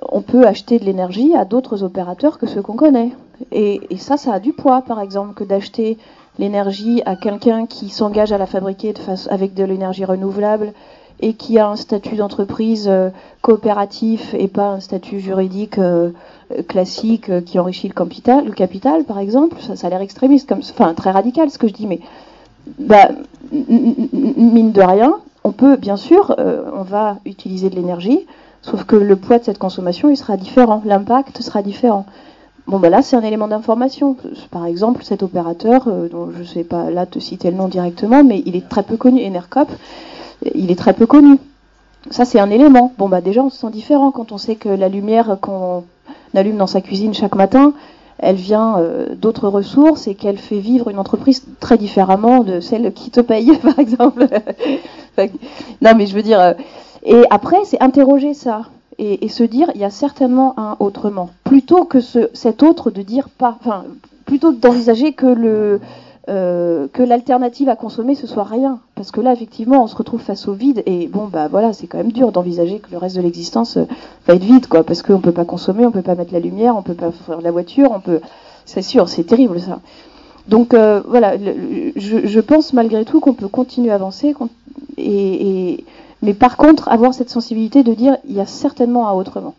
on 0.02 0.22
peut 0.22 0.46
acheter 0.46 0.80
de 0.80 0.86
l'énergie 0.86 1.36
à 1.36 1.46
d'autres 1.46 1.84
opérateurs 1.84 2.38
que 2.38 2.48
ceux 2.48 2.62
qu'on 2.62 2.76
connaît. 2.76 3.12
Et, 3.52 3.82
et, 3.90 3.98
ça, 3.98 4.18
ça 4.18 4.34
a 4.34 4.40
du 4.40 4.54
poids, 4.54 4.82
par 4.82 5.02
exemple, 5.02 5.34
que 5.34 5.44
d'acheter 5.44 5.98
l'énergie 6.40 7.02
à 7.06 7.16
quelqu'un 7.16 7.66
qui 7.66 7.90
s'engage 7.90 8.32
à 8.32 8.38
la 8.38 8.46
fabriquer 8.46 8.94
de 8.94 9.00
face, 9.00 9.28
avec 9.32 9.54
de 9.54 9.64
l'énergie 9.64 10.06
renouvelable 10.06 10.74
et 11.22 11.34
qui 11.34 11.60
a 11.60 11.68
un 11.68 11.76
statut 11.76 12.16
d'entreprise 12.16 12.88
euh, 12.88 13.10
coopératif 13.42 14.34
et 14.34 14.48
pas 14.48 14.70
un 14.70 14.80
statut 14.80 15.20
juridique 15.20 15.78
euh, 15.78 16.12
classique 16.68 17.30
euh, 17.30 17.42
qui 17.42 17.60
enrichit 17.60 17.88
le 17.88 17.94
capital, 17.94 18.46
le 18.46 18.54
capital 18.54 19.04
par 19.04 19.20
exemple, 19.20 19.58
ça, 19.62 19.76
ça 19.76 19.88
a 19.88 19.90
l'air 19.90 20.02
extrémiste, 20.02 20.48
comme, 20.48 20.60
enfin 20.60 20.94
très 20.94 21.12
radical 21.12 21.50
ce 21.50 21.58
que 21.58 21.68
je 21.68 21.74
dis, 21.74 21.88
mais 21.88 22.00
bah, 22.78 23.10
mine 23.52 24.72
de 24.72 24.82
rien, 24.82 25.16
on 25.44 25.52
peut 25.52 25.76
bien 25.76 25.98
sûr, 25.98 26.36
on 26.38 26.84
va 26.84 27.18
utiliser 27.26 27.70
de 27.70 27.76
l'énergie, 27.76 28.28
sauf 28.62 28.84
que 28.84 28.96
le 28.96 29.16
poids 29.16 29.40
de 29.40 29.44
cette 29.44 29.58
consommation 29.58 30.10
il 30.10 30.18
sera 30.18 30.38
différent, 30.38 30.82
l'impact 30.86 31.42
sera 31.42 31.62
différent. 31.62 32.06
Bon, 32.70 32.78
ben 32.78 32.92
là, 32.92 33.02
c'est 33.02 33.16
un 33.16 33.24
élément 33.24 33.48
d'information. 33.48 34.16
Par 34.52 34.68
exemple, 34.68 35.04
cet 35.04 35.24
opérateur, 35.24 35.86
dont 36.12 36.30
je 36.32 36.40
ne 36.40 36.44
sais 36.44 36.64
pas 36.64 36.92
là 36.92 37.08
te 37.08 37.18
citer 37.18 37.50
le 37.50 37.58
nom 37.58 37.68
directement, 37.68 38.24
mais 38.24 38.44
il 38.46 38.56
est 38.56 38.70
très 38.70 38.84
peu 38.84 38.96
connu, 38.96 39.26
Enercop, 39.26 39.68
il 40.54 40.70
est 40.70 40.76
très 40.76 40.94
peu 40.94 41.08
connu. 41.08 41.40
Ça, 42.12 42.26
c'est 42.26 42.40
un 42.40 42.52
élément. 42.52 42.94
Bon, 43.00 43.10
bah 43.10 43.22
déjà, 43.22 43.42
on 43.42 43.50
se 43.50 43.58
sent 43.58 43.72
différent 43.72 44.12
quand 44.12 44.32
on 44.32 44.38
sait 44.38 44.56
que 44.56 44.70
la 44.70 44.88
lumière 44.88 45.38
qu'on 45.42 45.84
allume 46.36 46.58
dans 46.58 46.68
sa 46.68 46.82
cuisine 46.82 47.16
chaque 47.16 47.34
matin, 47.34 47.74
elle 48.20 48.36
vient 48.36 48.78
euh, 48.78 49.16
d'autres 49.16 49.48
ressources 49.48 50.08
et 50.08 50.14
qu'elle 50.14 50.38
fait 50.38 50.60
vivre 50.60 50.90
une 50.90 51.00
entreprise 51.00 51.46
très 51.60 51.80
différemment 51.80 52.44
de 52.44 52.60
celle 52.60 52.94
qui 52.94 53.10
te 53.10 53.20
paye, 53.20 53.58
par 53.64 53.80
exemple. 53.80 54.28
non, 55.18 55.96
mais 55.98 56.06
je 56.06 56.16
veux 56.16 56.22
dire. 56.22 56.54
Et 57.04 57.24
après, 57.30 57.58
c'est 57.66 57.82
interroger 57.82 58.34
ça 58.34 58.64
et, 58.98 59.30
se 59.30 59.44
dire, 59.44 59.72
il 59.76 59.82
y 59.82 59.86
a 59.86 59.90
certainement 59.90 60.56
un 60.58 60.76
autrement, 60.82 61.30
plutôt 61.46 61.86
que 61.86 62.02
ce, 62.02 62.30
cet 62.34 62.64
autre 62.64 62.92
de 62.92 63.02
dire 63.02 63.30
pas, 63.30 63.58
enfin, 63.62 63.86
plutôt 64.26 64.52
d'envisager 64.52 65.14
que 65.14 65.26
le 65.26 65.80
euh, 66.30 66.88
que 66.94 67.02
l'alternative 67.02 67.70
à 67.70 67.76
consommer 67.76 68.14
ce 68.14 68.28
soit 68.28 68.44
rien. 68.44 68.80
Parce 68.94 69.10
que 69.10 69.20
là, 69.20 69.34
effectivement, 69.34 69.84
on 69.84 69.88
se 69.88 69.96
retrouve 69.96 70.22
face 70.22 70.48
au 70.48 70.54
vide 70.54 70.84
et 70.86 71.08
bon, 71.08 71.26
bah 71.26 71.48
voilà, 71.48 71.74
c'est 71.74 71.88
quand 71.88 71.98
même 71.98 72.12
dur 72.12 72.32
d'envisager 72.32 72.78
que 72.78 72.92
le 72.92 72.98
reste 72.98 73.16
de 73.16 73.22
l'existence 73.22 73.78
euh, 73.78 73.86
va 74.28 74.36
être 74.36 74.44
vide, 74.44 74.68
quoi. 74.68 74.84
Parce 74.84 75.02
qu'on 75.02 75.22
peut 75.22 75.32
pas 75.32 75.46
consommer, 75.46 75.88
on 75.88 75.92
peut 75.92 76.04
pas 76.04 76.14
mettre 76.14 76.34
la 76.34 76.40
lumière, 76.40 76.76
on 76.76 76.84
peut 76.84 76.94
pas 76.94 77.12
faire 77.12 77.42
la 77.42 77.50
voiture, 77.52 77.92
on 77.92 78.00
peut. 78.00 78.20
C'est 78.66 78.84
sûr, 78.84 79.10
c'est 79.10 79.24
terrible 79.24 79.60
ça. 79.60 79.80
Donc 80.48 80.74
euh, 80.76 81.02
voilà, 81.08 81.36
je, 81.96 82.40
pense 82.42 82.74
malgré 82.74 83.06
tout 83.06 83.20
qu'on 83.20 83.34
peut 83.34 83.48
continuer 83.48 83.90
à 83.90 83.96
avancer, 83.96 84.36
et, 84.98 85.84
mais 86.22 86.34
par 86.34 86.58
contre 86.58 86.90
avoir 86.90 87.14
cette 87.14 87.30
sensibilité 87.30 87.84
de 87.84 87.94
dire 87.94 88.18
il 88.26 88.36
y 88.36 88.42
a 88.42 88.46
certainement 88.46 89.16
autrement. 89.16 89.56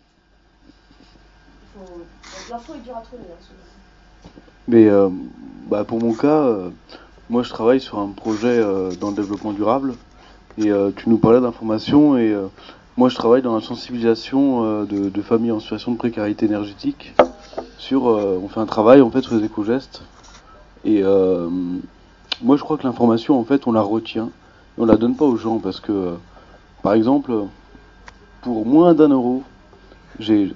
À. 2.52 2.56
Hein, 2.56 2.62
mais 4.68 4.88
bah, 5.70 5.84
pour 5.84 6.02
mon 6.02 6.14
cas, 6.14 6.26
euh, 6.26 6.70
moi 7.28 7.44
je 7.44 7.50
travaille 7.50 7.80
sur 7.80 8.00
un 8.00 8.08
projet 8.08 8.48
euh, 8.48 8.90
dans 9.00 9.10
le 9.10 9.14
développement 9.14 9.52
durable 9.52 9.94
et 10.58 10.72
euh, 10.72 10.90
tu 10.94 11.08
nous 11.08 11.16
parlais 11.16 11.40
d'information 11.40 12.18
et 12.18 12.36
moi 12.96 13.08
je 13.08 13.14
travaille 13.14 13.40
dans 13.40 13.54
la 13.54 13.60
sensibilisation 13.60 14.82
de, 14.84 15.22
familles 15.22 15.52
en 15.52 15.60
situation 15.60 15.92
de 15.92 15.96
précarité 15.96 16.46
énergétique. 16.46 17.14
Sur, 17.78 18.04
on 18.04 18.48
fait 18.48 18.58
un 18.58 18.66
travail 18.66 19.00
en 19.00 19.10
fait 19.10 19.22
sur 19.22 19.36
les 19.36 19.44
éco-gestes 19.44 20.02
et 20.84 21.02
moi 22.42 22.56
je 22.56 22.62
crois 22.62 22.76
que 22.76 22.82
l'information 22.82 23.38
en 23.38 23.44
fait 23.44 23.68
on 23.68 23.72
la 23.72 23.82
retient 23.82 24.26
et 24.76 24.80
on 24.80 24.86
la 24.86 24.96
donne 24.96 25.14
pas 25.14 25.24
aux 25.24 25.36
gens 25.36 25.58
parce 25.60 25.78
que 25.78 26.14
par 26.82 26.94
exemple 26.94 27.32
pour 28.42 28.66
moins 28.66 28.94
d'un 28.94 29.08
euro 29.08 29.42
j'ai 30.18 30.54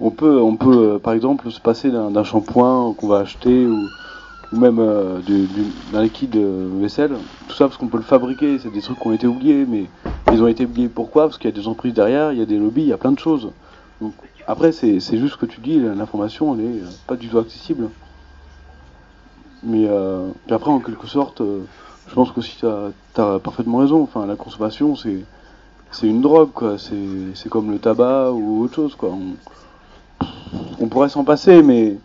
on 0.00 0.10
peut, 0.10 0.40
on 0.40 0.56
peut 0.56 0.94
euh, 0.94 0.98
par 0.98 1.14
exemple 1.14 1.50
se 1.50 1.60
passer 1.60 1.90
d'un 1.90 2.24
shampoing 2.24 2.94
qu'on 2.94 3.08
va 3.08 3.18
acheter 3.18 3.66
ou, 3.66 3.76
même 4.52 4.78
euh, 4.78 5.20
d'un 5.92 6.02
liquide 6.02 6.36
vaisselle. 6.36 7.16
Tout 7.48 7.54
ça 7.56 7.66
parce 7.66 7.76
qu'on 7.76 7.88
peut 7.88 7.96
le 7.96 8.04
fabriquer. 8.04 8.58
C'est 8.58 8.70
des 8.70 8.80
trucs 8.80 8.98
qui 8.98 9.06
ont 9.06 9.12
été 9.12 9.26
oubliés, 9.26 9.66
mais 9.66 9.86
ils 10.32 10.42
ont 10.42 10.46
été 10.46 10.64
oubliés 10.64 10.88
pourquoi? 10.88 11.24
Parce 11.24 11.38
qu'il 11.38 11.50
y 11.50 11.52
a 11.52 11.56
des 11.56 11.66
entreprises 11.66 11.94
derrière, 11.94 12.32
il 12.32 12.38
y 12.38 12.42
a 12.42 12.46
des 12.46 12.58
lobbies, 12.58 12.82
il 12.82 12.88
y 12.88 12.92
a 12.92 12.98
plein 12.98 13.12
de 13.12 13.18
choses. 13.18 13.50
Donc, 14.00 14.14
après, 14.46 14.70
c'est 14.70 15.00
juste 15.00 15.34
ce 15.34 15.36
que 15.38 15.46
tu 15.46 15.60
dis, 15.60 15.80
l'information, 15.80 16.54
elle 16.54 16.60
est 16.60 16.82
euh, 16.82 16.90
pas 17.06 17.16
du 17.16 17.28
tout 17.28 17.38
accessible. 17.38 17.90
Mais 19.64 19.88
après, 20.48 20.70
en 20.70 20.78
quelque 20.78 21.08
sorte, 21.08 21.42
je 22.08 22.14
pense 22.14 22.30
que 22.32 22.40
si 22.40 22.56
tu 22.56 22.66
as, 22.66 23.38
parfaitement 23.40 23.78
raison. 23.78 24.02
Enfin, 24.02 24.26
la 24.26 24.36
consommation, 24.36 24.96
c'est 24.96 25.24
c'est 25.90 26.06
une 26.08 26.20
drogue, 26.20 26.50
quoi. 26.52 26.76
C'est 26.78 27.48
comme 27.48 27.70
le 27.70 27.78
tabac 27.78 28.32
ou 28.32 28.62
autre 28.62 28.74
chose, 28.74 28.94
quoi. 28.94 29.12
On, 30.80 30.88
pourrait 30.88 31.08
s'en 31.08 31.24
passer, 31.24 31.62
mais 31.62 31.96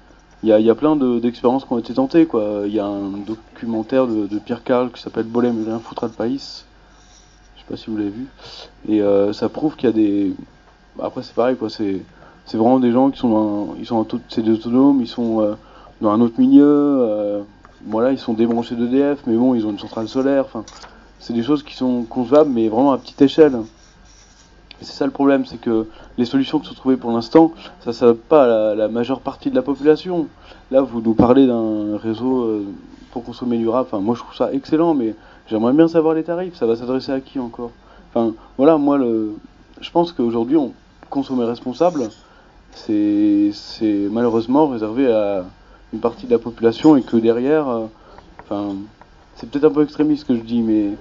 il 0.44 0.50
y 0.50 0.54
a, 0.54 0.60
y 0.60 0.70
a, 0.70 0.76
plein 0.76 0.96
d'expériences 0.96 1.66
qui 1.66 1.74
ont 1.74 1.80
été 1.80 1.94
tentées, 1.94 2.26
quoi. 2.26 2.64
Il 2.66 2.74
y 2.74 2.80
a 2.80 2.86
un 2.86 3.18
documentaire 3.26 4.08
de, 4.08 4.40
Pierre 4.40 4.64
Carl 4.64 4.92
qui 4.92 5.02
s'appelle 5.02 5.26
Bolem 5.26 5.62
et 5.62 5.66
rien 5.66 5.80
foutra 5.80 6.08
de 6.08 6.14
Païs. 6.14 6.66
Je 7.56 7.62
sais 7.62 7.68
pas 7.68 7.78
si 7.78 7.90
vous 7.90 7.98
l'avez 7.98 8.10
vu. 8.10 8.28
Et 8.88 9.02
euh, 9.02 9.34
ça 9.34 9.50
prouve 9.50 9.76
qu'il 9.76 9.90
y 9.90 9.92
a 9.92 9.96
des. 9.96 10.34
Après, 11.02 11.24
c'est 11.24 11.36
pareil, 11.36 11.58
quoi. 11.58 11.70
C'est 11.70 12.04
vraiment 12.54 12.80
des 12.80 12.92
gens 12.92 13.12
qui 13.12 13.20
sont 13.20 13.30
dans, 13.30 13.76
ils 13.80 13.86
sont 13.86 14.06
c'est 14.30 14.42
des 14.42 14.52
autonomes, 14.52 15.02
ils 15.02 15.08
sont 15.08 15.42
euh, 15.42 15.56
dans 16.02 16.12
un 16.12 16.22
autre 16.22 16.40
milieu. 16.40 16.66
Euh, 16.66 17.42
voilà, 17.86 18.12
ils 18.12 18.20
sont 18.20 18.34
débranchés 18.34 18.76
d'EDF, 18.76 19.20
mais 19.28 19.36
bon, 19.36 19.56
ils 19.56 19.65
ont 19.65 19.72
une 19.72 19.80
centrale 19.80 20.08
solaire. 20.08 20.46
Enfin, 20.46 20.63
c'est 21.20 21.34
des 21.34 21.44
choses 21.44 21.63
qui 21.63 21.76
sont 21.76 22.04
concevables, 22.04 22.50
mais 22.50 22.67
vraiment 22.67 22.94
à 22.94 22.98
petite 22.98 23.22
échelle. 23.22 23.56
Et 24.82 24.86
c'est 24.86 24.94
ça 24.94 25.06
le 25.06 25.12
problème, 25.12 25.46
c'est 25.46 25.60
que 25.60 25.88
les 26.17 26.26
solutions 26.26 26.60
qui 26.60 26.67
sont 26.67 26.74
trouvées 26.74 26.98
pour 26.98 27.12
l'instant, 27.12 27.54
ça 27.82 27.91
ne 27.91 27.94
s'adapte 27.94 28.24
pas 28.24 28.72
à 28.72 28.76
la, 28.76 28.88
majeure 28.88 29.20
partie 29.20 29.52
de 29.52 29.56
la 29.56 29.62
population. 29.62 30.28
Là, 30.72 30.82
vous 30.82 31.02
nous 31.02 31.13
parlez 31.13 31.46
d'un 31.46 31.98
réseau 31.98 32.41
euh, 32.41 32.65
pour 33.12 33.24
consommer 33.24 33.58
durable. 33.58 33.88
Enfin, 33.91 34.02
moi, 34.02 34.15
je 34.15 34.22
trouve 34.22 34.36
ça 34.36 34.52
excellent, 34.54 34.96
mais 34.96 35.15
j'aimerais 35.48 35.74
bien 35.74 35.88
savoir 35.88 36.15
les 36.15 36.24
tarifs. 36.24 36.56
Ça 36.56 36.65
va 36.65 36.76
s'adresser 36.76 37.12
à 37.12 37.20
qui 37.20 37.39
encore? 37.39 37.72
Enfin, 38.10 38.34
voilà, 38.58 38.78
moi, 38.78 38.98
le, 38.98 39.36
je 39.80 39.91
pense 39.91 40.12
qu'aujourd'hui, 40.12 40.58
on 40.58 40.74
consommer 41.12 41.46
responsable, 41.46 42.10
c'est 42.72 43.52
malheureusement 44.10 44.67
réservé 44.67 45.12
à 45.12 45.46
une 45.93 45.99
partie 45.99 46.25
de 46.25 46.32
la 46.32 46.39
population 46.39 46.95
et 46.95 47.01
que 47.01 47.17
derrière, 47.17 47.67
euh, 47.67 47.86
enfin, 48.43 48.75
c'est 49.36 49.49
peut-être 49.49 49.65
un 49.65 49.71
peu 49.71 49.84
extrémiste 49.84 50.23
ce 50.23 50.27
que 50.27 50.36
je 50.36 50.41
dis, 50.43 50.62
mais 50.62 50.91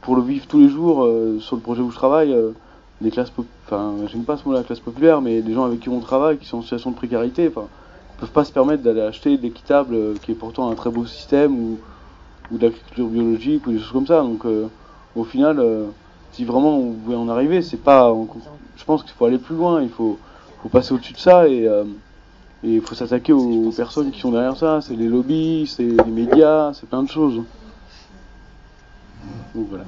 pour 0.00 0.16
le 0.16 0.22
vivre 0.22 0.46
tous 0.46 0.58
les 0.58 0.68
jours 0.68 1.04
euh, 1.04 1.38
sur 1.40 1.56
le 1.56 1.62
projet 1.62 1.82
où 1.82 1.90
je 1.90 1.96
travaille, 1.96 2.32
euh, 2.32 2.50
les 3.00 3.10
classes, 3.10 3.32
enfin, 3.66 3.94
j'aime 4.08 4.24
pas 4.24 4.36
ce 4.36 4.46
mot 4.46 4.54
la 4.54 4.62
classe 4.62 4.80
populaire, 4.80 5.20
mais 5.20 5.40
les 5.40 5.54
gens 5.54 5.64
avec 5.64 5.80
qui 5.80 5.88
on 5.88 6.00
travaille, 6.00 6.38
qui 6.38 6.46
sont 6.46 6.58
en 6.58 6.62
situation 6.62 6.90
de 6.90 6.96
précarité, 6.96 7.48
enfin, 7.48 7.68
peuvent 8.18 8.32
pas 8.32 8.44
se 8.44 8.52
permettre 8.52 8.82
d'aller 8.82 9.00
acheter 9.00 9.36
de 9.36 9.42
l'équitable, 9.42 10.18
qui 10.22 10.32
est 10.32 10.34
pourtant 10.34 10.70
un 10.70 10.74
très 10.74 10.90
beau 10.90 11.06
système, 11.06 11.54
ou, 11.54 11.78
ou 12.52 12.58
de 12.58 12.64
l'agriculture 12.64 13.06
biologique, 13.06 13.66
ou 13.66 13.72
des 13.72 13.78
choses 13.78 13.92
comme 13.92 14.06
ça. 14.06 14.20
Donc, 14.20 14.44
au 15.16 15.24
final, 15.24 15.64
si 16.32 16.44
vraiment 16.44 16.76
on 16.76 16.90
voulait 16.90 17.16
en 17.16 17.30
arriver, 17.30 17.62
c'est 17.62 17.78
pas, 17.78 18.14
je 18.76 18.84
pense 18.84 19.02
qu'il 19.02 19.12
faut 19.12 19.24
aller 19.24 19.38
plus 19.38 19.56
loin, 19.56 19.80
il 19.80 19.88
faut, 19.88 20.18
faut 20.62 20.68
passer 20.68 20.92
au-dessus 20.92 21.14
de 21.14 21.18
ça 21.18 21.48
et 21.48 21.66
et 22.62 22.74
il 22.74 22.80
faut 22.80 22.94
s'attaquer 22.94 23.32
aux 23.32 23.70
personnes 23.70 24.10
qui 24.10 24.20
sont 24.20 24.32
derrière 24.32 24.56
ça, 24.56 24.80
c'est 24.80 24.94
les 24.94 25.08
lobbies, 25.08 25.66
c'est 25.66 25.82
les 25.82 26.10
médias, 26.10 26.72
c'est 26.74 26.88
plein 26.88 27.02
de 27.02 27.08
choses. 27.08 27.42
Donc 29.54 29.66
voilà. 29.68 29.84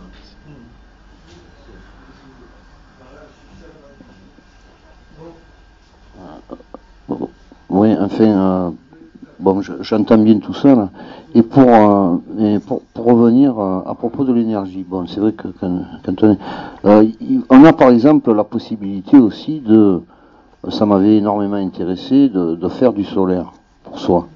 Oui, 7.68 7.88
enfin, 7.98 8.24
euh, 8.24 8.70
bon, 9.40 9.60
j'entends 9.80 10.18
bien 10.18 10.38
tout 10.38 10.54
ça. 10.54 10.74
Là. 10.74 10.90
Et 11.34 11.42
pour, 11.42 11.68
euh, 11.68 12.58
pour, 12.66 12.82
pour, 12.92 13.06
revenir 13.06 13.58
euh, 13.58 13.80
à 13.86 13.94
propos 13.94 14.24
de 14.24 14.32
l'énergie, 14.32 14.84
bon, 14.86 15.06
c'est 15.06 15.20
vrai 15.20 15.32
que 15.32 15.48
quand, 15.48 15.80
quand 16.04 16.22
on, 16.22 16.36
euh, 16.84 17.04
on, 17.48 17.64
a 17.64 17.72
par 17.72 17.88
exemple 17.88 18.32
la 18.34 18.44
possibilité 18.44 19.16
aussi 19.18 19.60
de, 19.60 20.02
ça 20.70 20.86
m'avait 20.86 21.16
énormément 21.16 21.56
intéressé 21.56 22.28
de, 22.28 22.68
faire 22.68 22.92
du 22.92 23.04
solaire 23.04 23.52
pour 23.84 23.98
soi. 23.98 24.28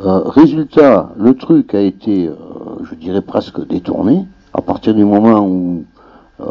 Euh, 0.00 0.22
résultat, 0.24 1.10
le 1.16 1.34
truc 1.34 1.74
a 1.74 1.80
été, 1.80 2.26
euh, 2.26 2.34
je 2.82 2.94
dirais 2.94 3.20
presque 3.20 3.64
détourné 3.66 4.26
à 4.54 4.62
partir 4.62 4.94
du 4.94 5.04
moment 5.04 5.46
où 5.46 5.84
euh, 6.40 6.44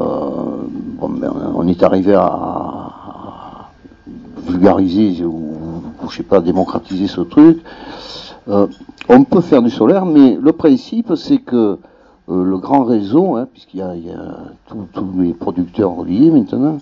bon, 1.00 1.10
ben, 1.10 1.34
on 1.56 1.68
est 1.68 1.84
arrivé 1.84 2.14
à, 2.14 3.70
vulgariser 4.48 5.26
ou, 5.26 5.54
ou, 6.02 6.10
je 6.10 6.18
sais 6.18 6.24
pas, 6.24 6.40
démocratiser 6.40 7.08
ce 7.08 7.22
truc. 7.22 7.62
On 9.10 9.24
peut 9.24 9.42
faire 9.42 9.62
du 9.62 9.70
solaire, 9.70 10.06
mais 10.06 10.38
le 10.40 10.52
principe 10.52 11.14
c'est 11.16 11.40
que 11.40 11.78
le 12.28 12.58
grand 12.58 12.84
réseau, 12.84 13.36
hein, 13.36 13.48
puisqu'il 13.52 13.80
y 13.80 13.84
a, 13.84 13.90
a 13.90 14.74
tous 14.94 15.08
les 15.18 15.34
producteurs 15.34 15.96
reliés 15.96 16.32
maintenant, 16.32 16.78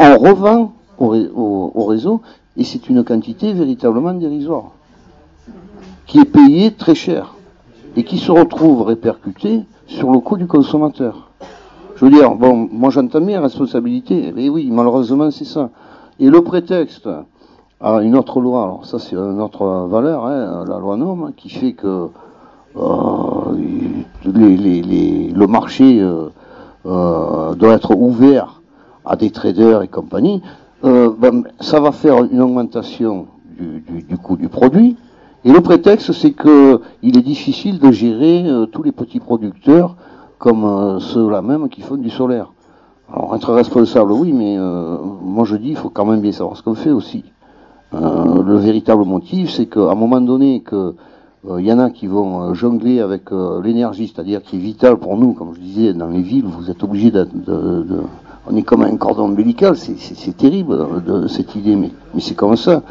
on 0.00 0.18
revend 0.18 0.72
au, 0.98 1.14
au, 1.14 1.72
au 1.74 1.84
réseau 1.84 2.22
et 2.56 2.64
c'est 2.64 2.88
une 2.88 3.04
quantité 3.04 3.52
véritablement 3.52 4.14
dérisoire 4.14 4.72
qui 6.06 6.18
est 6.18 6.24
payée 6.24 6.72
très 6.72 6.94
cher 6.94 7.34
et 7.96 8.02
qui 8.02 8.18
se 8.18 8.32
retrouve 8.32 8.82
répercutée 8.82 9.62
sur 9.86 10.10
le 10.10 10.18
coût 10.20 10.36
du 10.36 10.46
consommateur. 10.46 11.30
Je 11.96 12.04
veux 12.04 12.10
dire, 12.10 12.34
bon, 12.34 12.68
moi 12.72 12.90
j'entends 12.90 13.20
bien 13.20 13.40
responsabilité, 13.40 14.32
mais 14.34 14.48
oui, 14.48 14.70
malheureusement 14.72 15.30
c'est 15.30 15.44
ça. 15.44 15.70
Et 16.18 16.30
le 16.30 16.42
prétexte 16.42 17.08
à 17.80 18.00
une 18.02 18.16
autre 18.16 18.40
loi, 18.40 18.62
alors 18.62 18.86
ça 18.86 18.98
c'est 18.98 19.16
une 19.16 19.40
autre 19.40 19.86
valeur, 19.88 20.26
hein, 20.26 20.64
la 20.66 20.78
loi 20.78 20.96
NOM, 20.96 21.32
qui 21.36 21.50
fait 21.50 21.72
que 21.72 22.08
euh, 22.76 22.80
les, 24.24 25.30
le 25.30 25.46
marché 25.46 26.00
euh, 26.00 26.28
euh, 26.86 27.54
doit 27.54 27.74
être 27.74 27.94
ouvert 27.94 28.59
à 29.04 29.16
des 29.16 29.30
traders 29.30 29.82
et 29.82 29.88
compagnie, 29.88 30.42
euh, 30.84 31.10
ben, 31.16 31.44
ça 31.60 31.80
va 31.80 31.92
faire 31.92 32.24
une 32.24 32.40
augmentation 32.40 33.26
du, 33.58 33.80
du, 33.80 34.02
du 34.02 34.16
coût 34.18 34.36
du 34.36 34.48
produit. 34.48 34.96
Et 35.44 35.52
le 35.52 35.60
prétexte, 35.60 36.12
c'est 36.12 36.32
que 36.32 36.80
il 37.02 37.16
est 37.16 37.22
difficile 37.22 37.78
de 37.78 37.90
gérer 37.90 38.44
euh, 38.46 38.66
tous 38.66 38.82
les 38.82 38.92
petits 38.92 39.20
producteurs 39.20 39.96
comme 40.38 40.64
euh, 40.64 41.00
ceux-là 41.00 41.42
même 41.42 41.68
qui 41.68 41.80
font 41.80 41.96
du 41.96 42.10
solaire. 42.10 42.52
Alors 43.12 43.34
être 43.34 43.52
responsable, 43.52 44.12
oui, 44.12 44.32
mais 44.32 44.56
euh, 44.58 44.96
moi 45.22 45.44
je 45.44 45.56
dis, 45.56 45.70
il 45.70 45.76
faut 45.76 45.90
quand 45.90 46.04
même 46.04 46.20
bien 46.20 46.32
savoir 46.32 46.56
ce 46.56 46.62
qu'on 46.62 46.74
fait 46.74 46.90
aussi. 46.90 47.24
Euh, 47.92 48.42
le 48.42 48.56
véritable 48.56 49.04
motif, 49.04 49.50
c'est 49.50 49.66
qu'à 49.66 49.90
un 49.90 49.94
moment 49.94 50.20
donné, 50.20 50.60
que 50.60 50.94
il 51.58 51.64
y 51.64 51.72
en 51.72 51.78
a 51.78 51.88
qui 51.88 52.06
vont 52.06 52.52
jongler 52.52 53.00
avec 53.00 53.30
l'énergie, 53.64 54.12
c'est-à-dire 54.14 54.42
qui 54.42 54.56
est 54.56 54.58
vital 54.58 54.98
pour 54.98 55.16
nous, 55.16 55.32
comme 55.32 55.54
je 55.54 55.60
disais, 55.60 55.94
dans 55.94 56.08
les 56.08 56.20
villes, 56.20 56.44
vous 56.44 56.70
êtes 56.70 56.84
obligé 56.84 57.10
de, 57.10 57.26
de 57.34 58.02
on 58.46 58.56
est 58.56 58.62
comme 58.62 58.82
un 58.82 58.96
cordon 58.96 59.24
ombilical, 59.24 59.76
c'est 59.76 60.36
terrible 60.36 61.02
de, 61.04 61.26
cette 61.26 61.54
idée, 61.54 61.76
mais, 61.76 61.90
c'est 62.18 62.34
comme 62.34 62.56
ça. 62.56 62.82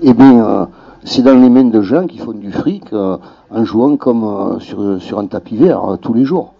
Eh 0.00 0.12
bien, 0.12 0.44
euh, 0.44 0.66
c'est 1.04 1.22
dans 1.22 1.34
les 1.34 1.48
mains 1.48 1.64
de 1.64 1.80
gens 1.80 2.06
qui 2.06 2.18
font 2.18 2.32
du 2.32 2.52
fric 2.52 2.92
euh, 2.92 3.16
en 3.50 3.64
jouant 3.64 3.96
comme 3.96 4.24
euh, 4.24 4.98
sur, 4.98 5.18
un 5.18 5.26
tapis 5.26 5.56
vert 5.56 5.96
tous 6.00 6.12
les 6.12 6.24
jours. 6.24 6.54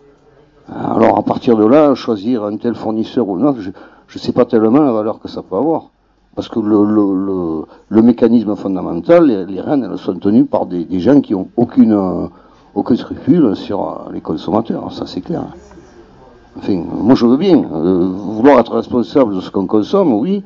Alors 0.72 1.18
à 1.18 1.22
partir 1.22 1.56
de 1.56 1.66
là, 1.66 1.94
choisir 1.94 2.44
un 2.44 2.56
tel 2.56 2.74
fournisseur 2.74 3.28
ou 3.28 3.36
non, 3.36 3.56
je 3.58 3.70
ne 3.70 4.18
sais 4.20 4.32
pas 4.32 4.44
tellement 4.44 4.80
la 4.80 4.92
valeur 4.92 5.18
que 5.18 5.28
ça 5.28 5.42
peut 5.42 5.56
avoir. 5.56 5.90
Parce 6.36 6.48
que 6.48 6.60
le, 6.60 8.02
mécanisme 8.02 8.54
fondamental, 8.54 9.26
les, 9.26 9.46
les, 9.46 9.60
rênes, 9.60 9.86
elles 9.90 9.98
sont 9.98 10.14
tenues 10.14 10.44
par 10.44 10.66
des, 10.66 10.84
des 10.84 11.00
gens 11.00 11.20
qui 11.20 11.32
n'ont 11.32 11.48
aucune, 11.56 12.28
aucun 12.74 12.96
scrupule 12.96 13.56
sur 13.56 14.08
les 14.12 14.20
consommateurs, 14.20 14.92
ça 14.92 15.06
c'est 15.06 15.20
clair. 15.20 15.42
Enfin, 16.58 16.74
moi 16.74 17.14
je 17.14 17.26
veux 17.26 17.36
bien 17.36 17.58
euh, 17.58 18.08
vouloir 18.12 18.58
être 18.58 18.74
responsable 18.74 19.36
de 19.36 19.40
ce 19.40 19.50
qu'on 19.50 19.66
consomme, 19.66 20.12
oui, 20.14 20.42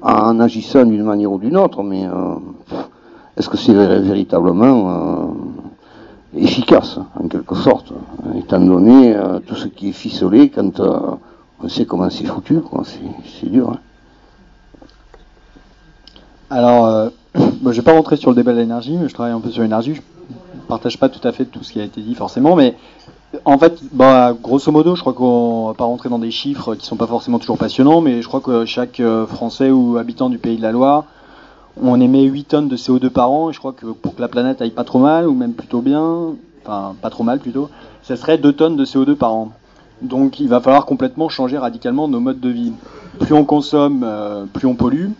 en 0.00 0.40
agissant 0.40 0.84
d'une 0.84 1.04
manière 1.04 1.30
ou 1.30 1.38
d'une 1.38 1.56
autre, 1.56 1.82
mais 1.82 2.06
euh, 2.06 2.36
est-ce 3.36 3.48
que 3.48 3.58
c'est 3.58 3.74
véritablement 3.74 4.90
euh, 4.90 6.38
efficace, 6.38 6.98
en 7.22 7.28
quelque 7.28 7.54
sorte, 7.54 7.92
étant 8.36 8.60
donné 8.60 9.14
tout 9.46 9.54
ce 9.54 9.68
qui 9.68 9.90
est 9.90 9.92
ficelé 9.92 10.48
quand 10.48 10.80
on 11.62 11.68
sait 11.68 11.84
comment 11.84 12.08
c'est 12.08 12.24
foutu, 12.24 12.60
c'est 13.40 13.50
dur. 13.50 13.70
Hein. 13.70 13.78
Alors, 16.48 17.10
je 17.34 17.70
vais 17.70 17.82
pas 17.82 17.92
rentrer 17.92 18.16
sur 18.16 18.30
le 18.30 18.36
débat 18.36 18.52
de 18.52 18.58
l'énergie, 18.58 18.96
mais 18.96 19.08
je 19.08 19.14
travaille 19.14 19.32
un 19.32 19.40
peu 19.40 19.50
sur 19.50 19.62
l'énergie. 19.62 19.94
Je 19.94 20.00
partage 20.66 20.98
pas 20.98 21.10
tout 21.10 21.26
à 21.28 21.32
fait 21.32 21.44
tout 21.44 21.62
ce 21.62 21.72
qui 21.72 21.80
a 21.80 21.84
été 21.84 22.00
dit 22.00 22.14
forcément, 22.14 22.56
mais 22.56 22.74
en 23.44 23.58
fait, 23.58 23.78
bah, 23.92 24.34
grosso 24.40 24.70
modo, 24.70 24.94
je 24.94 25.00
crois 25.00 25.12
qu'on 25.12 25.66
va 25.68 25.74
pas 25.74 25.84
rentrer 25.84 26.08
dans 26.08 26.18
des 26.18 26.30
chiffres 26.30 26.74
qui 26.74 26.86
sont 26.86 26.96
pas 26.96 27.06
forcément 27.06 27.38
toujours 27.38 27.58
passionnants, 27.58 28.00
mais 28.00 28.22
je 28.22 28.28
crois 28.28 28.40
que 28.40 28.64
chaque 28.64 29.00
euh, 29.00 29.26
Français 29.26 29.70
ou 29.70 29.96
habitant 29.96 30.28
du 30.28 30.38
pays 30.38 30.56
de 30.56 30.62
la 30.62 30.72
Loire, 30.72 31.04
on 31.80 32.00
émet 32.00 32.24
8 32.24 32.44
tonnes 32.44 32.68
de 32.68 32.76
CO2 32.76 33.08
par 33.08 33.30
an, 33.30 33.50
et 33.50 33.52
je 33.52 33.58
crois 33.58 33.72
que 33.72 33.86
pour 33.86 34.14
que 34.14 34.20
la 34.20 34.28
planète 34.28 34.60
aille 34.60 34.70
pas 34.70 34.84
trop 34.84 34.98
mal, 34.98 35.26
ou 35.26 35.34
même 35.34 35.54
plutôt 35.54 35.80
bien, 35.80 36.34
enfin 36.64 36.94
pas 37.00 37.10
trop 37.10 37.24
mal 37.24 37.38
plutôt, 37.38 37.70
ça 38.02 38.16
serait 38.16 38.38
2 38.38 38.52
tonnes 38.52 38.76
de 38.76 38.84
CO2 38.84 39.14
par 39.14 39.32
an. 39.32 39.52
Donc 40.02 40.40
il 40.40 40.48
va 40.48 40.60
falloir 40.60 40.84
complètement 40.84 41.28
changer 41.28 41.56
radicalement 41.56 42.08
nos 42.08 42.20
modes 42.20 42.40
de 42.40 42.48
vie. 42.48 42.72
Plus 43.20 43.34
on 43.34 43.44
consomme, 43.44 44.02
euh, 44.04 44.44
plus 44.44 44.66
on 44.66 44.74
pollue. 44.74 45.10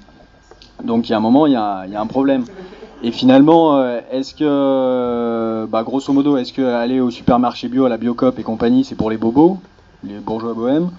Donc 0.85 1.09
il 1.09 1.13
y 1.13 1.15
a 1.15 1.19
un 1.19 1.21
moment, 1.21 1.47
il 1.47 1.53
y 1.53 1.57
a, 1.57 1.85
il 1.87 1.93
y 1.93 1.97
a 1.97 2.01
un 2.01 2.07
problème. 2.07 2.45
Et 3.05 3.11
finalement, 3.11 3.77
euh, 3.77 4.01
est-ce 4.13 4.33
que, 4.33 5.67
bah, 5.67 5.83
grosso 5.83 6.13
modo, 6.13 6.37
est-ce 6.37 6.53
que 6.53 6.63
aller 6.63 7.01
au 7.01 7.11
supermarché 7.11 7.67
bio, 7.69 7.85
à 7.85 7.89
la 7.89 7.97
Biocop 7.97 8.39
et 8.39 8.45
compagnie, 8.45 8.85
c'est 8.85 8.95
pour 8.95 9.11
les 9.11 9.17
bobos, 9.17 9.59
les 10.05 10.19
bourgeois 10.21 10.55
bohèmes? 10.55 10.91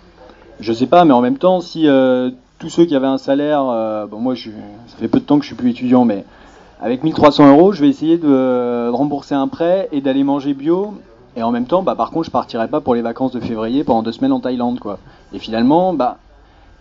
Je 0.60 0.74
sais 0.74 0.86
pas, 0.86 1.06
mais 1.06 1.14
en 1.14 1.22
même 1.22 1.38
temps, 1.38 1.62
si 1.62 1.88
euh, 1.88 2.30
tous 2.60 2.70
ceux 2.70 2.84
qui 2.84 2.96
avaient 2.96 3.08
un 3.08 3.18
salaire, 3.18 3.64
euh, 3.70 4.06
bon 4.06 4.20
moi, 4.20 4.36
je, 4.36 4.50
ça 4.88 4.98
fait 4.98 5.08
peu 5.08 5.20
de 5.20 5.26
temps 5.26 5.38
que 5.38 5.44
je 5.44 5.48
suis 5.48 5.56
plus 5.56 5.70
étudiant, 5.70 6.04
mais 6.04 6.26
avec 6.82 7.06
1300 7.06 7.50
euros, 7.50 7.72
je 7.72 7.80
vais 7.80 7.90
essayer 7.90 8.18
de, 8.18 8.28
de 8.28 8.90
rembourser 8.90 9.36
un 9.36 9.48
prêt 9.48 9.88
et 9.94 10.02
d'aller 10.02 10.26
manger 10.26 10.54
bio. 10.54 10.96
Et 11.38 11.42
en 11.42 11.52
même 11.52 11.66
temps, 11.66 11.84
bah, 11.84 11.96
par 11.96 12.12
contre, 12.12 12.26
je 12.26 12.32
partirai 12.32 12.68
pas 12.68 12.82
pour 12.82 12.96
les 12.96 13.02
vacances 13.02 13.32
de 13.32 13.40
février 13.40 13.86
pendant 13.86 14.04
deux 14.04 14.12
semaines 14.12 14.34
en 14.34 14.42
Thaïlande, 14.42 14.80
quoi. 14.80 15.00
Et 15.34 15.40
finalement, 15.40 15.94
bah, 15.94 16.18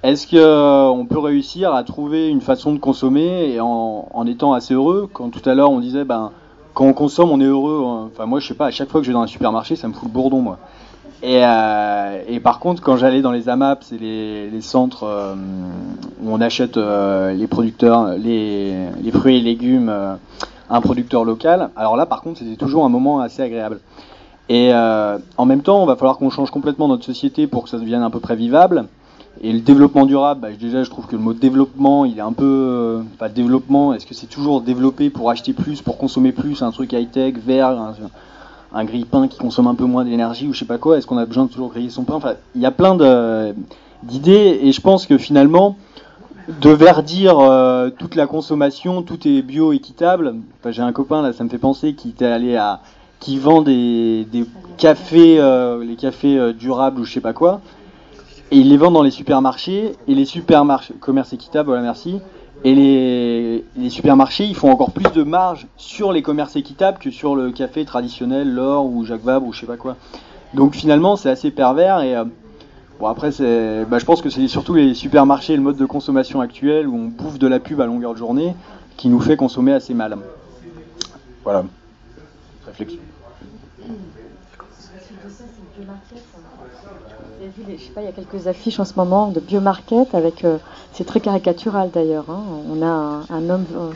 est-ce 0.02 0.26
qu'on 0.26 0.36
euh, 0.36 1.04
peut 1.04 1.18
réussir 1.18 1.74
à 1.74 1.84
trouver 1.84 2.28
une 2.28 2.40
façon 2.40 2.72
de 2.72 2.78
consommer 2.78 3.52
et 3.52 3.60
en, 3.60 4.08
en 4.12 4.26
étant 4.26 4.52
assez 4.52 4.74
heureux? 4.74 5.08
Quand 5.12 5.30
tout 5.30 5.48
à 5.48 5.54
l'heure 5.54 5.70
on 5.70 5.80
disait, 5.80 6.04
ben, 6.04 6.32
quand 6.74 6.86
on 6.86 6.92
consomme, 6.92 7.30
on 7.30 7.40
est 7.40 7.44
heureux. 7.44 7.84
Hein. 7.86 8.08
Enfin, 8.12 8.26
moi, 8.26 8.40
je 8.40 8.48
sais 8.48 8.54
pas, 8.54 8.66
à 8.66 8.70
chaque 8.70 8.88
fois 8.88 9.00
que 9.00 9.06
je 9.06 9.10
vais 9.10 9.14
dans 9.14 9.22
un 9.22 9.26
supermarché, 9.26 9.76
ça 9.76 9.88
me 9.88 9.92
fout 9.92 10.04
le 10.04 10.12
bourdon, 10.12 10.40
moi. 10.40 10.58
Et, 11.22 11.40
euh, 11.44 12.22
et 12.26 12.40
par 12.40 12.58
contre, 12.58 12.82
quand 12.82 12.96
j'allais 12.96 13.22
dans 13.22 13.30
les 13.30 13.48
AMAP, 13.48 13.84
c'est 13.84 14.00
les, 14.00 14.50
les, 14.50 14.60
centres 14.60 15.04
euh, 15.04 15.34
où 16.20 16.32
on 16.32 16.40
achète 16.40 16.76
euh, 16.76 17.32
les 17.32 17.46
producteurs, 17.46 18.16
les, 18.18 18.74
les, 19.00 19.10
fruits 19.12 19.36
et 19.36 19.40
légumes, 19.40 19.88
euh, 19.88 20.14
un 20.68 20.80
producteur 20.80 21.24
local. 21.24 21.70
Alors 21.76 21.96
là, 21.96 22.06
par 22.06 22.22
contre, 22.22 22.40
c'était 22.40 22.56
toujours 22.56 22.84
un 22.84 22.88
moment 22.88 23.20
assez 23.20 23.40
agréable. 23.40 23.78
Et 24.48 24.70
euh, 24.72 25.18
en 25.36 25.44
même 25.44 25.62
temps, 25.62 25.80
on 25.80 25.86
va 25.86 25.94
falloir 25.94 26.18
qu'on 26.18 26.30
change 26.30 26.50
complètement 26.50 26.88
notre 26.88 27.04
société 27.04 27.46
pour 27.46 27.64
que 27.64 27.70
ça 27.70 27.78
devienne 27.78 28.02
à 28.02 28.10
peu 28.10 28.18
près 28.18 28.34
vivable. 28.34 28.86
Et 29.40 29.52
le 29.52 29.60
développement 29.60 30.06
durable, 30.06 30.40
bah, 30.40 30.48
déjà, 30.58 30.84
je 30.84 30.90
trouve 30.90 31.06
que 31.06 31.16
le 31.16 31.22
mot 31.22 31.32
développement, 31.32 32.04
il 32.04 32.18
est 32.18 32.22
un 32.22 32.32
peu. 32.32 32.44
Euh, 32.44 33.02
enfin, 33.14 33.28
développement, 33.28 33.94
est-ce 33.94 34.06
que 34.06 34.14
c'est 34.14 34.26
toujours 34.26 34.60
développer 34.60 35.10
pour 35.10 35.30
acheter 35.30 35.52
plus, 35.52 35.82
pour 35.82 35.98
consommer 35.98 36.32
plus, 36.32 36.62
un 36.62 36.70
truc 36.70 36.92
high-tech, 36.92 37.34
vert, 37.44 37.68
un, 37.68 37.94
un 38.74 38.84
grille-pain 38.84 39.28
qui 39.28 39.38
consomme 39.38 39.66
un 39.66 39.74
peu 39.74 39.84
moins 39.84 40.04
d'énergie 40.04 40.46
ou 40.46 40.52
je 40.52 40.60
sais 40.60 40.64
pas 40.64 40.78
quoi 40.78 40.98
Est-ce 40.98 41.06
qu'on 41.06 41.18
a 41.18 41.26
besoin 41.26 41.44
de 41.44 41.50
toujours 41.50 41.70
griller 41.70 41.90
son 41.90 42.04
pain? 42.04 42.14
Enfin, 42.14 42.34
il 42.54 42.60
y 42.60 42.66
a 42.66 42.70
plein 42.70 42.96
d'idées 44.02 44.60
et 44.62 44.72
je 44.72 44.80
pense 44.80 45.06
que 45.06 45.18
finalement, 45.18 45.76
de 46.48 46.70
verdir 46.70 47.38
euh, 47.38 47.90
toute 47.90 48.14
la 48.14 48.26
consommation, 48.26 49.02
tout 49.02 49.26
est 49.26 49.42
bio 49.42 49.72
équitable. 49.72 50.34
Enfin, 50.60 50.72
j'ai 50.72 50.82
un 50.82 50.92
copain 50.92 51.22
là, 51.22 51.32
ça 51.32 51.44
me 51.44 51.48
fait 51.48 51.58
penser, 51.58 51.94
qui 51.94 52.10
était 52.10 52.26
allé 52.26 52.56
à, 52.56 52.80
qui 53.20 53.38
vend 53.38 53.62
des, 53.62 54.26
des 54.30 54.44
cafés, 54.78 55.38
euh, 55.38 55.84
les 55.84 55.96
cafés 55.96 56.38
euh, 56.38 56.52
durables 56.52 57.00
ou 57.00 57.04
je 57.04 57.12
sais 57.12 57.20
pas 57.20 57.32
quoi, 57.32 57.60
et 58.52 58.58
il 58.58 58.68
les 58.68 58.76
vend 58.76 58.90
dans 58.90 59.02
les 59.02 59.10
supermarchés 59.10 59.96
et 60.06 60.14
les 60.14 60.26
supermarchés, 60.26 60.92
commerce 61.00 61.32
équitable, 61.32 61.68
voilà 61.68 61.80
merci. 61.82 62.20
Et 62.64 63.64
les, 63.74 63.90
supermarchés, 63.90 64.44
ils 64.44 64.54
font 64.54 64.70
encore 64.70 64.92
plus 64.92 65.10
de 65.10 65.22
marge 65.22 65.66
sur 65.78 66.12
les 66.12 66.20
commerces 66.20 66.54
équitables 66.54 66.98
que 66.98 67.10
sur 67.10 67.34
le 67.34 67.50
café 67.50 67.86
traditionnel, 67.86 68.52
l'or 68.52 68.84
ou 68.84 69.04
Jacques 69.06 69.24
Vabre 69.24 69.46
ou 69.46 69.52
je 69.54 69.60
sais 69.60 69.66
pas 69.66 69.78
quoi. 69.78 69.96
Donc 70.52 70.74
finalement, 70.74 71.16
c'est 71.16 71.30
assez 71.30 71.50
pervers 71.50 72.00
et 72.00 72.14
Bon 73.00 73.08
après 73.08 73.32
c'est, 73.32 73.84
bah, 73.86 73.98
je 73.98 74.04
pense 74.04 74.20
que 74.22 74.28
c'est 74.28 74.46
surtout 74.46 74.74
les 74.74 74.94
supermarchés, 74.94 75.56
le 75.56 75.62
mode 75.62 75.76
de 75.76 75.86
consommation 75.86 76.40
actuel 76.40 76.86
où 76.86 76.94
on 76.94 77.06
bouffe 77.06 77.38
de 77.38 77.48
la 77.48 77.58
pub 77.58 77.80
à 77.80 77.86
longueur 77.86 78.12
de 78.12 78.18
journée 78.18 78.54
qui 78.96 79.08
nous 79.08 79.18
fait 79.18 79.36
consommer 79.36 79.72
assez 79.72 79.94
mal. 79.94 80.18
Voilà. 81.42 81.64
Réflexion. 82.66 83.00
Il 87.96 88.04
y 88.04 88.06
a 88.06 88.12
quelques 88.12 88.46
affiches 88.46 88.78
en 88.78 88.84
ce 88.84 88.94
moment 88.96 89.28
de 89.28 89.40
biomarket 89.40 90.14
avec, 90.14 90.44
euh, 90.44 90.58
c'est 90.92 91.04
très 91.04 91.20
caricatural 91.20 91.90
d'ailleurs. 91.90 92.26
Hein. 92.28 92.42
On 92.70 92.82
a 92.82 93.22
un, 93.30 93.50
homme 93.50 93.66
euh, 93.74 93.90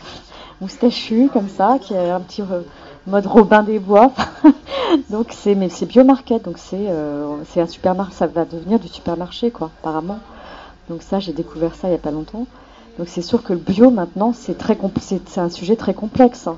moustachu 0.60 1.28
comme 1.32 1.48
ça 1.48 1.78
qui 1.80 1.94
a 1.94 2.16
un 2.16 2.20
petit 2.20 2.42
mode 3.06 3.26
Robin 3.26 3.62
des 3.62 3.78
Bois. 3.78 4.12
donc 5.10 5.28
c'est 5.30 5.54
mais 5.54 5.68
c'est 5.68 5.86
biomarket, 5.86 6.44
donc 6.44 6.58
c'est 6.58 6.88
euh, 6.88 7.36
c'est 7.46 7.60
un 7.60 7.66
supermarché, 7.66 8.14
ça 8.14 8.26
va 8.26 8.44
devenir 8.44 8.78
du 8.80 8.88
supermarché 8.88 9.50
quoi, 9.50 9.70
apparemment. 9.80 10.18
Donc 10.88 11.02
ça 11.02 11.20
j'ai 11.20 11.32
découvert 11.32 11.74
ça 11.74 11.88
il 11.88 11.92
y 11.92 11.94
a 11.94 11.98
pas 11.98 12.10
longtemps. 12.10 12.46
Donc 12.98 13.08
c'est 13.08 13.22
sûr 13.22 13.42
que 13.42 13.52
le 13.52 13.58
bio 13.58 13.90
maintenant 13.90 14.32
c'est 14.34 14.58
très 14.58 14.76
c'est 15.00 15.40
un 15.40 15.50
sujet 15.50 15.76
très 15.76 15.94
complexe. 15.94 16.46
Hein. 16.48 16.56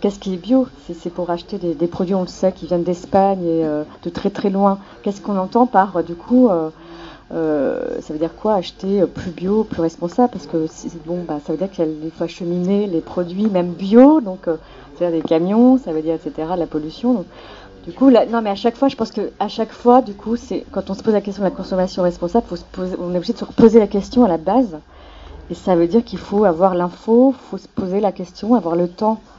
Qu'est-ce 0.00 0.18
qui 0.18 0.34
est 0.34 0.36
bio 0.36 0.66
C'est 0.92 1.10
pour 1.10 1.30
acheter 1.30 1.58
des, 1.58 1.86
produits, 1.86 2.14
on 2.14 2.22
le 2.22 2.26
sait, 2.26 2.52
qui 2.52 2.66
viennent 2.66 2.82
d'Espagne 2.82 3.42
et 3.44 3.64
euh, 3.64 3.84
de 4.02 4.10
très 4.10 4.30
très 4.30 4.50
loin. 4.50 4.78
Qu'est-ce 5.02 5.20
qu'on 5.20 5.36
entend 5.36 5.66
par, 5.66 6.02
du 6.02 6.14
coup, 6.14 6.48
euh, 6.48 6.70
euh, 7.32 8.00
ça 8.00 8.12
veut 8.12 8.18
dire 8.18 8.34
quoi 8.34 8.54
acheter 8.54 9.04
plus 9.06 9.30
bio, 9.30 9.64
plus 9.64 9.80
responsable? 9.80 10.32
Parce 10.32 10.46
que 10.46 10.66
bon, 11.06 11.24
bah, 11.26 11.38
ça 11.44 11.52
veut 11.52 11.58
dire 11.58 11.70
qu'il 11.70 12.10
faut 12.16 12.24
acheminer 12.24 12.86
les 12.86 13.00
produits, 13.00 13.46
même 13.46 13.72
bio, 13.72 14.20
donc 14.20 14.48
c'est-à-dire 14.96 15.22
des 15.22 15.26
camions, 15.26 15.78
ça 15.78 15.92
veut 15.92 16.02
dire 16.02 16.14
etc. 16.14 16.48
La 16.56 16.66
pollution. 16.66 17.24
Du 17.84 17.92
coup, 17.92 18.10
non, 18.10 18.42
mais 18.42 18.50
à 18.50 18.56
chaque 18.56 18.76
fois, 18.76 18.88
je 18.88 18.96
pense 18.96 19.12
que 19.12 19.30
à 19.38 19.46
chaque 19.46 19.70
fois, 19.70 20.02
du 20.02 20.14
coup, 20.14 20.34
c'est 20.34 20.64
quand 20.72 20.90
on 20.90 20.94
se 20.94 21.04
pose 21.04 21.14
la 21.14 21.20
question 21.20 21.44
de 21.44 21.48
la 21.48 21.54
consommation 21.54 22.02
responsable, 22.02 22.46
on 22.78 23.14
est 23.14 23.16
obligé 23.16 23.32
de 23.32 23.38
se 23.38 23.44
reposer 23.44 23.78
la 23.78 23.86
question 23.86 24.24
à 24.24 24.28
la 24.28 24.38
base. 24.38 24.76
Et 25.50 25.54
ça 25.54 25.76
veut 25.76 25.86
dire 25.86 26.04
qu'il 26.04 26.18
faut 26.18 26.44
avoir 26.44 26.74
l'info, 26.74 27.32
faut 27.50 27.58
se 27.58 27.68
poser 27.68 28.00
la 28.00 28.10
question, 28.10 28.56
avoir 28.56 28.74
le 28.74 28.88
temps 28.88 29.20
euh, 29.20 29.35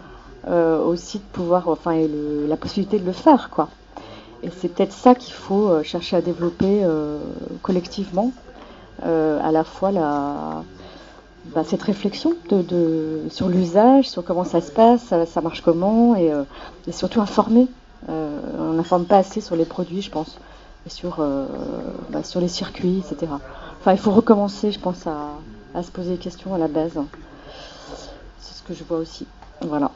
aussi 0.50 1.20
de 1.20 1.24
pouvoir, 1.34 1.68
enfin, 1.68 1.96
la 2.48 2.58
possibilité 2.58 3.00
de 3.00 3.06
le 3.06 3.12
faire, 3.12 3.50
quoi. 3.50 3.70
Et 4.44 4.50
c'est 4.56 4.68
peut-être 4.68 4.94
ça 4.94 5.16
qu'il 5.16 5.34
faut 5.34 5.70
euh, 5.70 5.84
chercher 5.84 6.18
à 6.18 6.22
développer 6.22 6.84
euh, 6.84 7.18
collectivement, 7.64 8.32
euh, 9.04 9.40
à 9.44 9.52
la 9.52 9.64
fois 9.64 9.92
bah, 11.56 11.64
cette 11.66 11.82
réflexion 11.84 12.36
sur 13.30 13.48
l'usage, 13.48 14.10
sur 14.10 14.24
comment 14.24 14.44
ça 14.44 14.62
se 14.62 14.72
passe, 14.72 15.14
ça, 15.26 15.42
marche 15.42 15.62
comment, 15.62 16.16
et, 16.16 16.32
euh, 16.32 16.44
surtout 16.92 17.22
informer. 17.22 17.68
Euh, 18.10 18.40
on 18.60 18.74
n'informe 18.74 19.06
pas 19.06 19.18
assez 19.18 19.42
sur 19.42 19.56
les 19.56 19.66
produits, 19.66 20.02
je 20.02 20.12
pense, 20.12 20.38
et 20.86 20.90
sur, 20.90 21.18
euh, 21.20 21.46
bah, 22.10 22.20
les 22.36 22.48
circuits, 22.48 23.00
etc. 23.00 23.32
Enfin, 23.80 23.94
il 23.94 23.98
faut 23.98 24.12
recommencer, 24.12 24.72
je 24.72 24.80
pense, 24.80 25.08
à 25.08 25.84
se 25.84 25.92
poser 25.92 26.12
des 26.12 26.18
questions 26.18 26.54
à 26.54 26.58
la 26.58 26.68
base. 26.68 27.00
C'est 28.40 28.54
ce 28.56 28.64
que 28.64 28.74
je 28.74 28.84
vois 28.84 28.98
aussi. 28.98 29.26
Voilà. 29.62 29.92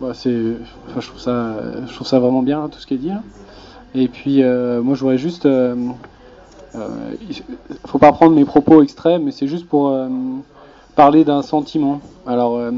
Bah, 0.00 0.12
c'est, 0.14 0.56
enfin, 0.88 1.00
je 1.00 1.08
trouve 1.08 1.20
ça, 1.20 1.56
je 1.86 1.94
trouve 1.94 2.06
ça 2.06 2.18
vraiment 2.18 2.42
bien 2.42 2.68
tout 2.68 2.78
ce 2.78 2.86
qui 2.86 2.94
est 2.94 2.98
dit. 2.98 3.08
Là. 3.08 3.22
Et 3.94 4.08
puis, 4.08 4.42
euh, 4.42 4.82
moi, 4.82 4.94
je 4.94 5.00
voudrais 5.00 5.18
juste 5.18 5.46
euh, 5.46 5.74
euh, 6.74 7.14
il 7.28 7.42
faut 7.86 7.98
pas 7.98 8.12
prendre 8.12 8.34
mes 8.34 8.44
propos 8.44 8.82
extrêmes, 8.82 9.24
mais 9.24 9.30
c'est 9.30 9.46
juste 9.46 9.66
pour 9.66 9.88
euh, 9.88 10.08
parler 10.96 11.24
d'un 11.24 11.42
sentiment. 11.42 12.00
Alors, 12.26 12.56
euh, 12.56 12.70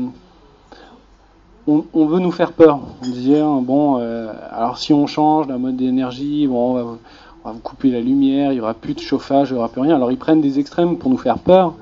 on, 1.66 2.07
veut 2.07 2.18
nous 2.18 2.33
faire 2.33 2.53
peur. 2.53 2.81
On 3.03 3.09
disait, 3.09 3.40
hein, 3.40 3.61
bon, 3.62 3.99
euh, 3.99 4.33
alors 4.51 4.79
si 4.79 4.92
on 4.92 5.07
change 5.07 5.49
la 5.49 5.59
mode 5.59 5.77
d'énergie, 5.77 6.47
bon, 6.47 6.73
on 6.73 6.75
va, 6.75 7.53
vous 7.53 7.59
couper 7.61 7.90
la 7.90 8.01
lumière, 8.01 8.53
il 8.53 8.57
y 8.57 8.61
aura 8.61 8.75
plus 8.75 8.94
de 8.94 9.01
chauffage, 9.01 9.51
il 9.51 9.55
y 9.55 9.57
aura 9.57 9.68
plus 9.68 9.81
rien. 9.81 9.97
Alors 9.97 10.11
ils 10.11 10.18
prennent 10.18 10.40
des 10.40 10.59
extrêmes 10.59 10.99
pour 10.99 11.11
nous 11.11 11.18
faire 11.18 11.38
peur. 11.38 11.75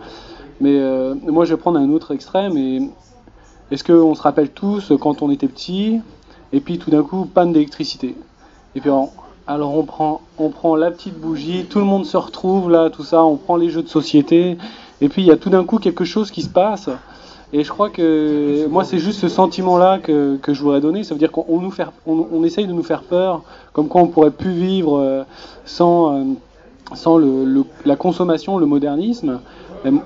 Mais 0.61 0.77
euh, 0.79 1.15
moi, 1.27 1.45
je 1.45 1.55
vais 1.55 1.61
prendre 1.61 1.79
un 1.79 1.91
autre 1.91 2.13
extrême. 2.13 2.57
Et 2.57 2.91
est-ce 3.73 3.85
qu'on 3.85 4.15
se 4.15 4.23
rappelle 4.23 4.51
tous 4.51 4.93
quand 5.01 5.23
on 5.23 5.31
était 5.31 5.49
petit, 5.49 6.01
et 6.53 6.61
puis 6.61 6.79
tout 6.79 6.91
d'un 6.91 7.03
coup, 7.03 7.25
panne 7.25 7.53
d'électricité. 7.53 8.15
Et 8.75 8.81
puis 8.81 8.91
on, 8.91 9.09
alors 9.47 9.77
on 9.77 9.85
prend, 9.85 10.21
on 10.39 10.51
prend 10.51 10.77
la 10.77 10.91
petite 10.91 11.19
bougie, 11.19 11.65
tout 11.69 11.79
le 11.79 11.85
monde 11.85 12.05
se 12.05 12.17
retrouve 12.17 12.71
là, 12.71 12.91
tout 12.91 13.03
ça, 13.03 13.25
on 13.25 13.37
prend 13.37 13.57
les 13.57 13.71
jeux 13.71 13.83
de 13.83 13.89
société, 13.89 14.59
et 15.01 15.09
puis 15.09 15.23
il 15.23 15.27
y 15.27 15.31
a 15.31 15.37
tout 15.37 15.51
d'un 15.51 15.65
coup 15.65 15.79
quelque 15.79 16.05
chose 16.05 16.31
qui 16.31 16.43
se 16.43 16.49
passe. 16.49 16.89
Et 17.55 17.65
je 17.65 17.69
crois 17.71 17.91
que 17.91 18.67
moi 18.69 18.85
c'est 18.85 18.99
juste 18.99 19.21
ce 19.21 19.29
sentiment-là 19.29 19.99
que, 19.99 20.37
que 20.37 20.55
je 20.55 20.63
voudrais 20.63 20.81
donner. 20.81 21.05
Ça 21.05 21.15
veut 21.15 21.19
dire 21.19 21.33
qu'on 21.33 21.61
nous 21.61 21.73
on, 22.07 22.45
essaye 22.45 22.67
de 22.67 22.73
nous 22.73 22.83
faire 22.83 23.03
peur, 23.03 23.43
comme 23.73 23.89
quoi 23.89 24.03
on 24.03 24.07
pourrait 24.07 24.31
plus 24.31 24.53
vivre 24.53 24.99
euh, 24.99 25.23
sans, 25.67 26.15
euh, 26.15 26.25
sans 26.95 27.19
le, 27.19 27.65
la 27.85 27.97
consommation, 27.97 28.57
le 28.57 28.65
modernisme. 28.65 29.41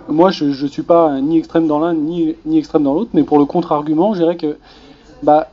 Moi 0.09 0.31
je, 0.31 0.53
je 0.53 0.67
suis 0.67 0.83
pas 0.83 1.21
ni 1.21 1.39
extrême 1.39 1.67
dans 1.67 1.79
l'un 1.79 1.95
ni, 1.95 2.35
ni 2.47 2.59
extrême 2.59 2.83
dans 2.83 2.95
l'autre, 2.95 3.11
mais 3.15 3.23
pour 3.23 3.39
le 3.39 3.45
contre-argument, 3.45 4.15
je 4.15 4.21
dirais 4.21 4.37
que 4.37 4.57
bah 5.23 5.49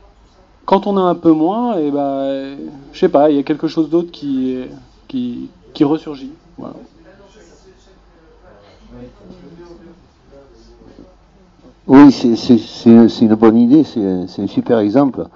quand 0.64 0.86
on 0.86 0.96
a 0.96 1.02
un 1.02 1.14
peu 1.14 1.32
moins, 1.32 1.76
et 1.76 1.90
ben, 1.90 2.56
je 2.92 2.98
sais 2.98 3.08
pas, 3.08 3.30
il 3.30 3.36
y 3.36 3.38
a 3.38 3.42
quelque 3.42 3.68
chose 3.68 3.90
d'autre 3.90 4.10
qui, 4.10 4.64
qui, 5.08 5.84
ressurgit. 5.84 6.32
Oui, 11.86 12.10
c'est 12.12 13.20
une 13.20 13.34
bonne 13.34 13.58
idée, 13.58 13.84
c'est 13.84 14.42
un 14.42 14.46
super 14.46 14.78
exemple. 14.78 15.26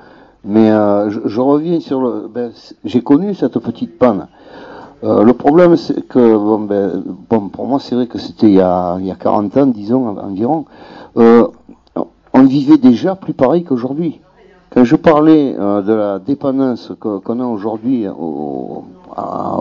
Mais 0.44 0.70
euh, 0.70 1.10
je, 1.10 1.20
je, 1.26 1.40
reviens 1.40 1.80
sur 1.80 2.00
le. 2.00 2.28
Ben, 2.32 2.52
J'ai 2.84 3.02
connu 3.02 3.34
cette 3.34 3.58
petite 3.58 3.98
panne. 3.98 4.28
Euh, 5.04 5.22
le 5.22 5.32
problème, 5.32 5.76
c'est 5.76 6.06
que, 6.08 6.36
bon, 6.36 6.60
ben, 6.60 7.02
bon, 7.30 7.48
pour 7.48 7.66
moi, 7.66 7.78
c'est 7.78 7.94
vrai 7.94 8.06
que 8.06 8.18
c'était 8.18 8.48
il, 8.48 8.54
y 8.54 8.60
a, 8.60 8.96
il 8.98 9.06
y 9.06 9.10
a 9.10 9.14
40 9.14 9.56
ans, 9.56 9.66
disons, 9.66 10.18
environ. 10.18 10.64
Euh, 11.16 11.46
on 12.32 12.42
vivait 12.42 12.78
déjà 12.78 13.14
plus 13.14 13.32
pareil 13.32 13.64
qu'aujourd'hui. 13.64 14.20
Quand 14.70 14.84
je 14.84 14.96
parlais 14.96 15.54
euh, 15.58 15.82
de 15.82 15.92
la 15.92 16.18
dépendance 16.18 16.92
qu'on 17.00 17.40
a 17.40 17.46
aujourd'hui 17.46 18.06
à, 18.06 19.56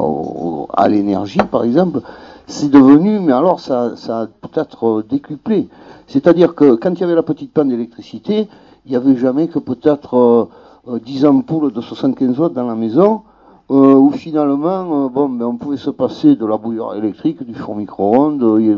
à 0.74 0.88
l'énergie, 0.90 1.40
par 1.52 1.64
exemple, 1.64 2.02
c'est 2.48 2.72
devenu, 2.72 3.20
mais 3.20 3.34
alors 3.34 3.60
ça, 3.60 3.96
ça 3.96 4.22
a 4.22 4.28
peut-être 4.28 5.04
décuplé. 5.08 5.70
C'est-à-dire 6.08 6.56
que 6.56 6.76
quand 6.76 6.94
il 6.94 7.02
y 7.02 7.04
avait 7.04 7.16
la 7.16 7.24
petite 7.24 7.54
panne 7.54 7.70
d'électricité, 7.70 8.48
il 8.86 8.92
n'y 8.92 8.96
avait 8.96 9.18
jamais 9.18 9.48
que 9.48 9.60
peut-être 9.60 10.50
euh, 10.88 11.00
10 11.06 11.26
ampoules 11.26 11.74
de 11.74 11.82
75 11.82 12.40
watts 12.40 12.54
dans 12.54 12.68
la 12.68 12.76
maison, 12.76 13.22
euh, 13.70 13.96
où 13.96 14.12
finalement, 14.12 15.06
euh, 15.06 15.10
bon, 15.10 15.28
ben, 15.28 15.46
on 15.46 15.56
pouvait 15.58 15.78
se 15.78 15.90
passer 15.90 16.36
de 16.36 16.46
la 16.46 16.58
bouilloire 16.58 16.96
électrique, 16.96 17.44
du 17.44 17.54
four 17.54 17.76
micro-ondes, 17.76 18.42
le, 18.42 18.78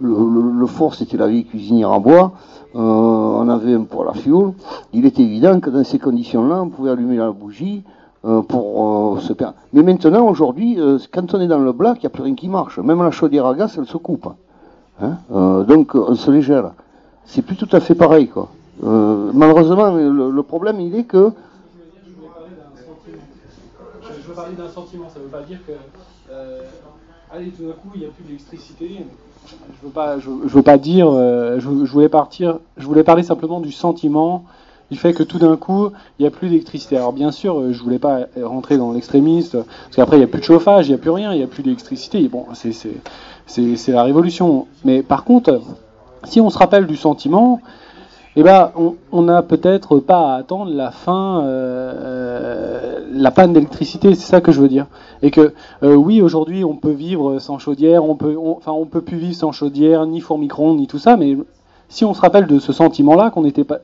le, 0.00 0.58
le, 0.58 0.66
four 0.66 0.94
c'était 0.94 1.16
la 1.16 1.28
vieille 1.28 1.44
cuisinière 1.44 1.92
en 1.92 2.00
bois, 2.00 2.32
euh, 2.74 2.80
on 2.80 3.48
avait 3.48 3.74
un 3.74 3.84
poêle 3.84 4.08
à 4.08 4.14
fioul. 4.14 4.54
Il 4.92 5.06
est 5.06 5.20
évident 5.20 5.60
que 5.60 5.70
dans 5.70 5.84
ces 5.84 6.00
conditions-là, 6.00 6.62
on 6.62 6.68
pouvait 6.68 6.90
allumer 6.90 7.16
la 7.16 7.30
bougie 7.30 7.84
euh, 8.24 8.42
pour 8.42 9.20
se 9.20 9.32
perdre. 9.32 9.54
Mais 9.72 9.84
maintenant, 9.84 10.26
aujourd'hui, 10.26 10.78
quand 11.12 11.32
on 11.34 11.40
est 11.40 11.46
dans 11.46 11.60
le 11.60 11.72
black, 11.72 11.98
il 11.98 12.00
n'y 12.00 12.06
a 12.06 12.10
plus 12.10 12.24
rien 12.24 12.34
qui 12.34 12.48
marche. 12.48 12.80
Même 12.80 13.02
la 13.02 13.12
chaudière 13.12 13.46
à 13.46 13.54
gaz, 13.54 13.76
elle 13.78 13.86
se 13.86 13.96
coupe. 13.98 14.28
Hein 15.00 15.18
donc, 15.30 15.94
on 15.94 16.16
se 16.16 16.30
les. 16.32 16.42
C'est 17.24 17.42
plus 17.42 17.56
tout 17.56 17.68
à 17.70 17.78
fait 17.78 17.94
pareil, 17.94 18.26
quoi. 18.26 18.48
malheureusement, 18.82 19.92
le, 19.92 20.30
le 20.30 20.42
problème, 20.42 20.80
il 20.80 20.96
est 20.96 21.04
que 21.04 21.30
parler 24.34 24.54
d'un 24.54 24.68
sentiment, 24.68 25.08
ça 25.08 25.18
ne 25.18 25.24
veut 25.24 25.30
pas 25.30 25.42
dire 25.42 25.58
que. 25.66 25.72
Euh, 26.30 26.60
allez, 27.32 27.50
tout 27.50 27.64
d'un 27.64 27.72
coup, 27.72 27.90
il 27.94 28.00
n'y 28.00 28.06
a 28.06 28.10
plus 28.10 28.24
d'électricité. 28.24 29.04
Je 29.46 29.86
veux 29.86 29.92
pas, 29.92 30.18
je, 30.18 30.30
veux 30.30 30.62
pas 30.62 30.78
dire, 30.78 31.08
euh, 31.10 31.60
je, 31.60 31.68
voulais 31.68 32.08
partir, 32.08 32.58
je 32.76 32.86
voulais 32.86 33.04
parler 33.04 33.22
simplement 33.22 33.60
du 33.60 33.72
sentiment 33.72 34.44
du 34.90 34.98
fait 34.98 35.12
que 35.14 35.22
tout 35.22 35.38
d'un 35.38 35.56
coup, 35.56 35.90
il 36.18 36.22
n'y 36.22 36.26
a 36.26 36.30
plus 36.30 36.48
d'électricité. 36.48 36.96
Alors 36.96 37.12
bien 37.12 37.30
sûr, 37.30 37.58
euh, 37.58 37.72
je 37.72 37.82
voulais 37.82 37.98
pas 37.98 38.26
rentrer 38.42 38.76
dans 38.76 38.92
l'extrémiste, 38.92 39.52
parce 39.52 39.96
qu'après, 39.96 40.16
il 40.16 40.20
n'y 40.20 40.24
a 40.24 40.28
plus 40.28 40.40
de 40.40 40.44
chauffage, 40.44 40.86
il 40.86 40.90
n'y 40.90 40.94
a 40.94 40.98
plus 40.98 41.10
rien, 41.10 41.32
il 41.32 41.38
n'y 41.38 41.44
a 41.44 41.46
plus 41.46 41.62
d'électricité. 41.62 42.26
Bon, 42.28 42.46
c'est 42.54 43.92
la 43.92 44.02
révolution. 44.02 44.66
Mais 44.84 45.02
par 45.02 45.24
contre, 45.24 45.60
si 46.24 46.40
on 46.40 46.50
se 46.50 46.58
rappelle 46.58 46.86
du 46.86 46.96
sentiment, 46.96 47.60
eh 48.36 48.42
ben, 48.42 48.72
on- 49.12 49.22
n'a 49.22 49.42
peut-être 49.42 50.00
pas 50.00 50.32
à 50.32 50.36
attendre 50.36 50.72
la 50.74 50.90
fin, 50.90 51.42
euh, 51.44 52.98
la 53.12 53.30
panne 53.30 53.52
d'électricité, 53.52 54.14
c'est 54.14 54.26
ça 54.26 54.40
que 54.40 54.50
je 54.52 54.60
veux 54.60 54.68
dire. 54.68 54.86
Et 55.22 55.30
que 55.30 55.52
euh, 55.82 55.94
oui, 55.94 56.20
aujourd'hui, 56.20 56.64
on 56.64 56.74
peut 56.74 56.90
vivre 56.90 57.38
sans 57.38 57.58
chaudière, 57.58 58.04
on 58.04 58.16
peut, 58.16 58.36
enfin, 58.36 58.72
on 58.72 58.86
peut 58.86 59.02
plus 59.02 59.18
vivre 59.18 59.36
sans 59.36 59.52
chaudière, 59.52 60.04
ni 60.06 60.20
four 60.20 60.38
micro-ondes, 60.38 60.78
ni 60.78 60.86
tout 60.88 60.98
ça. 60.98 61.16
Mais 61.16 61.36
si 61.88 62.04
on 62.04 62.12
se 62.12 62.20
rappelle 62.20 62.46
de 62.46 62.58
ce 62.58 62.72
sentiment-là, 62.72 63.30
qu'on 63.30 63.42
n'était 63.42 63.64
pas, 63.64 63.78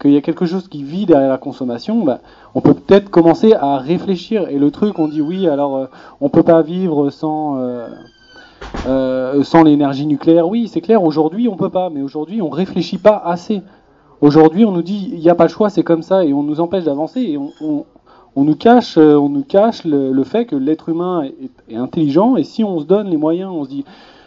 qu'il 0.00 0.12
y 0.12 0.16
a 0.16 0.20
quelque 0.20 0.44
chose 0.44 0.68
qui 0.68 0.82
vit 0.82 1.06
derrière 1.06 1.30
la 1.30 1.38
consommation, 1.38 2.04
bah, 2.04 2.18
on 2.54 2.60
peut 2.60 2.74
peut-être 2.74 3.08
commencer 3.10 3.54
à 3.54 3.78
réfléchir. 3.78 4.48
Et 4.48 4.58
le 4.58 4.70
truc, 4.70 4.98
on 4.98 5.08
dit 5.08 5.22
oui, 5.22 5.48
alors 5.48 5.76
euh, 5.76 5.86
on 6.20 6.28
peut 6.28 6.42
pas 6.42 6.60
vivre 6.62 7.08
sans. 7.10 7.56
euh, 7.58 7.88
euh, 8.86 9.44
sans 9.44 9.62
l'énergie 9.62 10.06
nucléaire, 10.06 10.48
oui, 10.48 10.68
c'est 10.68 10.80
clair, 10.80 11.02
aujourd'hui 11.02 11.48
on 11.48 11.56
peut 11.56 11.68
pas, 11.70 11.90
mais 11.90 12.02
aujourd'hui 12.02 12.42
on 12.42 12.48
réfléchit 12.48 12.98
pas 12.98 13.22
assez. 13.24 13.62
Aujourd'hui 14.24 14.64
on 14.64 14.72
nous 14.72 14.80
dit 14.80 15.10
il 15.12 15.18
n'y 15.18 15.28
a 15.28 15.34
pas 15.34 15.44
le 15.44 15.50
choix, 15.50 15.68
c'est 15.68 15.82
comme 15.82 16.00
ça, 16.00 16.24
et 16.24 16.32
on 16.32 16.42
nous 16.42 16.58
empêche 16.58 16.84
d'avancer, 16.84 17.20
et 17.20 17.36
on, 17.36 17.84
nous 18.36 18.56
cache, 18.56 18.96
euh, 18.96 19.16
on 19.16 19.28
nous 19.28 19.42
cache 19.42 19.84
le, 19.84 20.12
le 20.12 20.24
fait 20.24 20.46
que 20.46 20.56
l'être 20.56 20.88
humain 20.88 21.24
est, 21.68 21.76
intelligent, 21.76 22.36
et 22.36 22.42
si 22.42 22.64
on 22.64 22.80
se 22.80 22.86
donne 22.86 23.10
les 23.10 23.18
moyens, 23.18 23.50
on 23.52 23.64
se 23.64 23.68
dit 23.68 23.84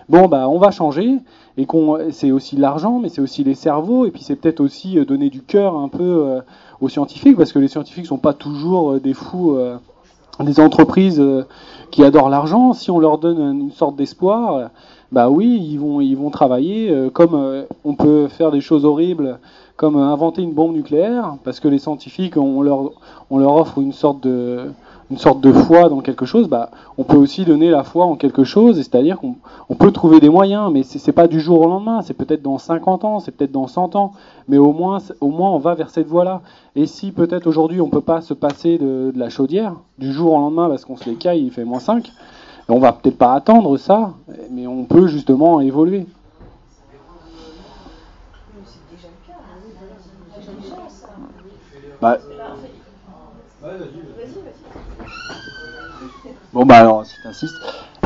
bon 0.07 0.27
bah 0.27 0.47
on 0.49 0.60
va 0.60 0.69
changer, 0.69 1.15
et 1.57 1.65
qu'on 1.65 1.97
c'est 2.12 2.29
aussi 2.29 2.57
l'argent, 2.57 2.99
mais 2.99 3.10
c'est 3.10 3.21
aussi 3.21 3.43
les 3.43 3.55
cerveaux, 3.55 4.05
et 4.05 4.12
puis 4.12 4.21
c'est 4.21 4.36
peut-être 4.36 4.60
aussi 4.60 4.99
euh, 4.99 5.03
donner 5.03 5.31
du 5.31 5.41
cœur 5.41 5.75
un 5.75 5.88
peu 5.89 6.03
euh, 6.03 6.41
aux 6.79 6.89
scientifiques, 6.89 7.36
parce 7.36 7.51
que 7.51 7.57
les 7.57 7.67
scientifiques 7.67 8.05
sont 8.05 8.19
pas 8.19 8.33
toujours 8.33 8.91
euh, 8.91 8.99
des 8.99 9.15
fous. 9.15 9.55
euh, 9.55 9.77
des 10.43 10.60
entreprises 10.60 11.19
euh, 11.19 11.45
qui 11.91 12.03
adorent 12.03 12.29
l'argent, 12.29 12.73
si 12.73 12.91
on 12.91 12.99
leur 12.99 13.17
donne 13.17 13.39
une 13.39 13.71
sorte 13.71 13.95
d'espoir, 13.95 14.55
euh, 14.55 14.67
bah 15.12 15.29
oui, 15.29 15.60
ils 15.62 15.77
vont, 15.77 16.01
ils 16.01 16.15
vont 16.15 16.29
travailler 16.29 16.89
euh, 16.91 17.10
comme 17.10 17.33
euh, 17.33 17.63
on 17.86 17.95
peut 17.95 18.27
faire 18.27 18.51
des 18.51 18.62
choses 18.62 18.86
horribles, 18.86 19.39
comme 19.78 19.96
euh, 19.96 20.04
inventer 20.04 20.42
une 20.42 20.54
bombe 20.54 20.74
nucléaire, 20.74 21.38
parce 21.44 21.60
que 21.60 21.68
les 21.68 21.80
scientifiques, 21.80 22.36
on 22.36 22.62
leur, 22.62 22.92
on 23.30 23.38
leur 23.38 23.56
offre 23.56 23.78
une 23.78 23.94
sorte 23.94 24.22
de, 24.22 24.72
une 25.10 25.18
sorte 25.18 25.40
de 25.40 25.54
foi 25.54 25.88
dans 25.88 26.02
quelque 26.02 26.26
chose. 26.26 26.50
Bah, 26.50 26.72
on 26.98 27.04
peut 27.04 27.16
aussi 27.16 27.46
donner 27.46 27.70
la 27.70 27.84
foi 27.84 28.06
en 28.06 28.16
quelque 28.16 28.44
chose, 28.44 28.78
c'est-à-dire 28.78 29.20
qu'on 29.20 29.36
on 29.70 29.76
peut 29.76 29.92
trouver 29.92 30.20
des 30.20 30.30
moyens, 30.30 30.72
mais 30.72 30.84
c'est 30.84 31.12
pas 31.12 31.28
du 31.28 31.40
jour 31.40 31.62
au 31.62 31.68
lendemain, 31.68 32.02
c'est 32.02 32.16
peut-être 32.16 32.42
dans 32.42 32.58
50 32.58 33.06
ans, 33.06 33.20
c'est 33.20 33.32
peut-être 33.32 33.52
dans 33.52 33.68
100 33.68 33.96
ans, 33.96 34.13
mais 34.48 34.58
au 34.58 34.74
moins, 34.74 34.98
au 35.22 35.30
moins 35.30 35.52
on 35.52 35.60
va 35.60 35.76
vers 35.76 35.92
cette 35.92 36.08
voie-là. 36.08 36.42
Et 36.76 36.88
si 36.88 37.12
peut-être 37.12 37.48
aujourd'hui 37.48 37.80
on 37.80 37.90
peut 37.90 38.02
pas 38.02 38.22
se 38.22 38.34
passer 38.34 38.78
de, 38.78 39.12
de 39.13 39.20
la 39.20 39.30
chaudière 39.30 39.76
du 40.00 40.12
jour 40.12 40.34
au 40.34 40.38
lendemain 40.38 40.68
parce 40.68 40.86
qu'on 40.86 40.98
se 40.98 41.10
les 41.10 41.16
caille, 41.16 41.46
il 41.46 41.52
fait 41.52 41.66
moins 41.66 41.80
5, 41.80 42.12
on 42.70 42.80
va 42.80 42.92
peut-être 42.92 43.18
pas 43.18 43.34
attendre 43.34 43.78
ça, 43.78 44.13
mais 44.52 44.68
on 44.68 44.84
peut 44.84 45.08
justement 45.08 45.62
évoluer. 45.62 46.06
Bah, 52.01 52.17
Bon 56.53 56.65
bah 56.65 56.77
alors 56.77 57.05
si 57.05 57.13
t'insistes, 57.21 57.55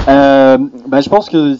euh, 0.08 0.58
bah 0.88 1.01
je 1.01 1.10
pense 1.10 1.30
que, 1.30 1.56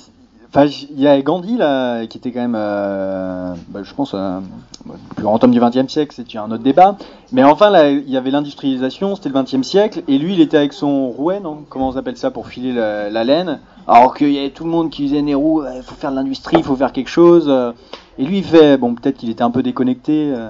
enfin 0.50 0.66
il 0.66 1.00
y 1.00 1.08
a 1.08 1.22
Gandhi 1.22 1.58
là 1.58 2.06
qui 2.08 2.18
était 2.18 2.32
quand 2.32 2.40
même, 2.40 2.56
euh, 2.58 3.54
bah, 3.70 3.82
je 3.84 3.94
pense 3.94 4.14
euh, 4.14 4.40
le 4.88 4.94
plus 5.16 5.24
grand 5.24 5.44
homme 5.44 5.52
du 5.52 5.60
XXe 5.60 5.88
siècle, 5.92 6.14
c'est 6.16 6.38
un 6.38 6.52
autre 6.52 6.64
débat. 6.64 6.98
Mais 7.32 7.44
enfin 7.44 7.70
là 7.70 7.90
il 7.92 8.10
y 8.10 8.18
avait 8.18 8.32
l'industrialisation, 8.32 9.16
c'était 9.16 9.30
le 9.30 9.42
XXe 9.42 9.62
siècle 9.68 10.04
et 10.08 10.18
lui 10.18 10.34
il 10.34 10.42
était 10.42 10.58
avec 10.58 10.74
son 10.74 11.10
rouet, 11.10 11.40
non? 11.40 11.64
Comment 11.70 11.90
on 11.90 11.98
appelle 11.98 12.18
ça 12.18 12.32
pour 12.32 12.48
filer 12.48 12.74
la, 12.74 13.10
la 13.10 13.24
laine? 13.24 13.60
Alors 13.88 14.16
qu'il 14.16 14.32
y 14.32 14.40
avait 14.40 14.50
tout 14.52 14.64
le 14.64 14.70
monde 14.72 14.90
qui 14.90 15.04
disait 15.04 15.22
Nehru, 15.22 15.64
il 15.76 15.84
faut 15.84 15.96
faire 15.96 16.12
de 16.12 16.16
l'industrie, 16.16 16.58
il 16.58 16.64
faut 16.64 16.76
faire 16.76 16.92
quelque 16.94 17.10
chose. 17.10 17.46
euh, 17.48 17.72
Et 18.18 18.24
lui 18.26 18.40
il 18.40 18.44
fait, 18.44 18.78
bon 18.78 18.96
peut-être 18.96 19.18
qu'il 19.18 19.30
était 19.30 19.44
un 19.44 19.52
peu 19.52 19.64
déconnecté, 19.64 20.34
euh, 20.34 20.50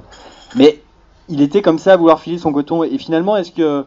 mais 0.56 0.82
il 1.30 1.42
était 1.42 1.62
comme 1.62 1.80
ça 1.80 1.94
à 1.94 1.98
vouloir 1.98 2.20
filer 2.20 2.38
son 2.38 2.52
coton. 2.52 2.84
Et 2.84 2.98
finalement 2.98 3.38
est-ce 3.38 3.52
que 3.52 3.86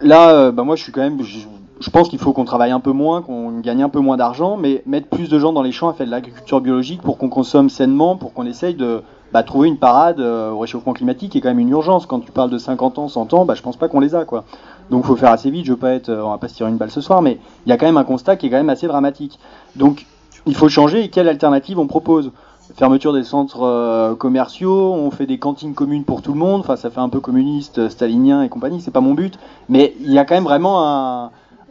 Là, 0.00 0.30
euh, 0.30 0.52
bah 0.52 0.62
moi, 0.62 0.76
je 0.76 0.82
suis 0.82 0.92
quand 0.92 1.00
même. 1.00 1.22
Je, 1.22 1.90
pense 1.90 2.08
qu'il 2.08 2.18
faut 2.18 2.32
qu'on 2.32 2.44
travaille 2.44 2.70
un 2.70 2.80
peu 2.80 2.92
moins, 2.92 3.22
qu'on 3.22 3.58
gagne 3.58 3.82
un 3.82 3.88
peu 3.88 3.98
moins 3.98 4.16
d'argent, 4.16 4.56
mais 4.56 4.82
mettre 4.86 5.08
plus 5.08 5.28
de 5.28 5.38
gens 5.38 5.52
dans 5.52 5.62
les 5.62 5.72
champs 5.72 5.88
à 5.88 5.92
faire 5.92 6.06
de 6.06 6.10
l'agriculture 6.10 6.60
biologique 6.60 7.02
pour 7.02 7.18
qu'on 7.18 7.28
consomme 7.28 7.68
sainement, 7.68 8.16
pour 8.16 8.32
qu'on 8.32 8.46
essaye 8.46 8.74
de 8.74 9.02
bah, 9.32 9.42
trouver 9.42 9.68
une 9.68 9.76
parade 9.76 10.20
euh, 10.20 10.50
au 10.50 10.60
réchauffement 10.60 10.92
climatique, 10.92 11.34
est 11.34 11.40
quand 11.40 11.48
même 11.48 11.58
une 11.58 11.70
urgence. 11.70 12.06
Quand 12.06 12.20
tu 12.20 12.30
parles 12.30 12.50
de 12.50 12.58
50 12.58 12.98
ans, 12.98 13.08
100 13.08 13.34
ans, 13.34 13.44
bah, 13.44 13.54
je 13.54 13.62
pense 13.62 13.76
pas 13.76 13.88
qu'on 13.88 14.00
les 14.00 14.14
a, 14.14 14.24
quoi. 14.24 14.44
Donc, 14.90 15.04
faut 15.04 15.16
faire 15.16 15.32
assez 15.32 15.50
vite. 15.50 15.66
Je 15.66 15.72
veux 15.72 15.78
pas 15.78 15.94
être. 15.94 16.10
euh, 16.10 16.22
on 16.22 16.30
va 16.30 16.38
pas 16.38 16.48
se 16.48 16.54
tirer 16.54 16.70
une 16.70 16.76
balle 16.76 16.92
ce 16.92 17.00
soir, 17.00 17.20
mais 17.20 17.38
il 17.66 17.70
y 17.70 17.72
a 17.72 17.76
quand 17.76 17.86
même 17.86 17.96
un 17.96 18.04
constat 18.04 18.36
qui 18.36 18.46
est 18.46 18.50
quand 18.50 18.56
même 18.56 18.70
assez 18.70 18.86
dramatique. 18.86 19.40
Donc, 19.74 20.06
il 20.46 20.54
faut 20.54 20.68
changer. 20.68 21.02
Et 21.02 21.08
quelle 21.08 21.28
alternative 21.28 21.78
on 21.80 21.88
propose 21.88 22.30
fermeture 22.74 23.12
des 23.12 23.24
centres 23.24 23.62
euh, 23.62 24.14
commerciaux, 24.14 24.92
on 24.92 25.10
fait 25.10 25.26
des 25.26 25.38
cantines 25.38 25.74
communes 25.74 26.04
pour 26.04 26.22
tout 26.22 26.32
le 26.32 26.38
monde, 26.38 26.60
enfin 26.60 26.76
ça 26.76 26.90
fait 26.90 27.00
un 27.00 27.08
peu 27.08 27.20
communiste, 27.20 27.78
euh, 27.78 27.88
stalinien 27.88 28.42
et 28.42 28.48
compagnie, 28.48 28.80
c'est 28.80 28.90
pas 28.90 29.00
mon 29.00 29.14
but, 29.14 29.38
mais 29.68 29.94
il 30.00 30.12
y 30.12 30.18
a 30.18 30.24
quand 30.24 30.34
même 30.34 30.44
vraiment 30.44 30.86
un, 30.86 31.30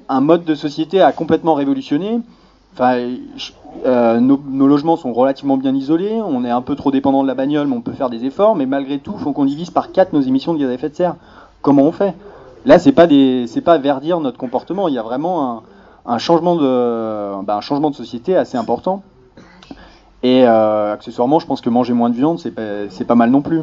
un 0.09 0.21
mode 0.21 0.43
de 0.43 0.55
société 0.55 1.01
à 1.01 1.11
complètement 1.11 1.53
révolutionner. 1.53 2.19
Enfin, 2.73 2.97
euh, 3.85 4.19
nos, 4.19 4.39
nos 4.49 4.67
logements 4.67 4.97
sont 4.97 5.13
relativement 5.13 5.57
bien 5.57 5.73
isolés, 5.73 6.21
on 6.21 6.43
est 6.45 6.51
un 6.51 6.61
peu 6.61 6.75
trop 6.75 6.91
dépendant 6.91 7.23
de 7.23 7.27
la 7.27 7.35
bagnole, 7.35 7.67
mais 7.67 7.75
on 7.75 7.81
peut 7.81 7.93
faire 7.93 8.09
des 8.09 8.25
efforts, 8.25 8.55
mais 8.55 8.65
malgré 8.65 8.99
tout, 8.99 9.13
il 9.17 9.23
faut 9.23 9.33
qu'on 9.33 9.45
divise 9.45 9.71
par 9.71 9.91
4 9.91 10.13
nos 10.13 10.21
émissions 10.21 10.53
de 10.53 10.59
gaz 10.59 10.69
à 10.69 10.73
effet 10.73 10.89
de 10.89 10.95
serre. 10.95 11.15
Comment 11.61 11.83
on 11.83 11.91
fait? 11.91 12.15
Là, 12.65 12.79
c'est 12.79 12.91
pas 12.91 13.07
c'est 13.07 13.61
pas 13.61 13.77
verdir 13.77 14.19
notre 14.19 14.37
comportement, 14.37 14.87
il 14.87 14.93
y 14.93 14.99
a 14.99 15.03
vraiment 15.03 15.51
un, 15.51 15.61
un 16.07 16.17
changement 16.17 16.55
de, 16.55 17.43
bah, 17.43 17.55
un 17.55 17.61
changement 17.61 17.89
de 17.89 17.95
société 17.95 18.35
assez 18.35 18.57
important. 18.57 19.03
Et 20.23 20.43
euh, 20.45 20.93
accessoirement, 20.93 21.39
je 21.39 21.45
pense 21.45 21.61
que 21.61 21.69
manger 21.69 21.93
moins 21.93 22.09
de 22.09 22.15
viande, 22.15 22.39
c'est 22.39 23.05
pas, 23.05 23.15
mal 23.15 23.29
non 23.29 23.41
plus. 23.41 23.61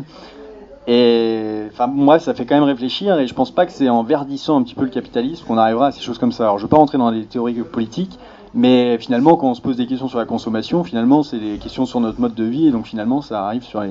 Et 0.86 1.62
enfin, 1.72 1.86
moi, 1.86 2.18
ça 2.18 2.34
fait 2.34 2.46
quand 2.46 2.54
même 2.54 2.64
réfléchir, 2.64 3.18
et 3.18 3.26
je 3.26 3.34
pense 3.34 3.50
pas 3.50 3.66
que 3.66 3.72
c'est 3.72 3.88
en 3.88 4.02
verdissant 4.02 4.58
un 4.58 4.62
petit 4.62 4.74
peu 4.74 4.84
le 4.84 4.90
capitalisme 4.90 5.44
qu'on 5.46 5.58
arrivera 5.58 5.88
à 5.88 5.92
ces 5.92 6.00
choses 6.00 6.18
comme 6.18 6.32
ça. 6.32 6.44
Alors, 6.44 6.58
je 6.58 6.64
veux 6.64 6.68
pas 6.68 6.76
rentrer 6.76 6.98
dans 6.98 7.10
les 7.10 7.24
théories 7.24 7.54
politiques, 7.54 8.18
mais 8.52 8.98
finalement, 8.98 9.36
quand 9.36 9.48
on 9.48 9.54
se 9.54 9.62
pose 9.62 9.76
des 9.76 9.86
questions 9.86 10.08
sur 10.08 10.18
la 10.18 10.26
consommation, 10.26 10.84
finalement, 10.84 11.22
c'est 11.22 11.38
des 11.38 11.58
questions 11.58 11.86
sur 11.86 12.00
notre 12.00 12.20
mode 12.20 12.34
de 12.34 12.44
vie, 12.44 12.68
et 12.68 12.70
donc 12.70 12.86
finalement, 12.86 13.20
ça 13.22 13.44
arrive 13.44 13.64
sur 13.64 13.82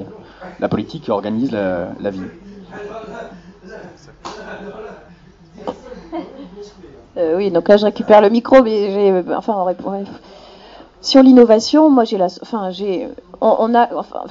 la 0.59 0.69
politique 0.69 1.03
qui 1.03 1.11
organise 1.11 1.51
la, 1.51 2.09
vie. 2.09 2.21
Euh, 7.15 7.37
oui, 7.37 7.51
donc 7.51 7.67
là 7.67 7.77
je 7.77 7.85
récupère 7.85 8.21
le 8.21 8.29
micro, 8.29 8.63
mais 8.63 8.91
j'ai, 8.91 9.33
enfin, 9.35 9.53
on 9.55 9.65
répond-. 9.65 10.03
Sur 11.03 11.21
l'innovation, 11.21 11.89
moi 11.91 12.05
j'ai 12.05 12.17
la, 12.17 12.27
enfin 12.41 12.71
j'ai, 12.71 13.07
on, 13.41 13.75
a, 13.75 13.89
enfin, 13.95 14.21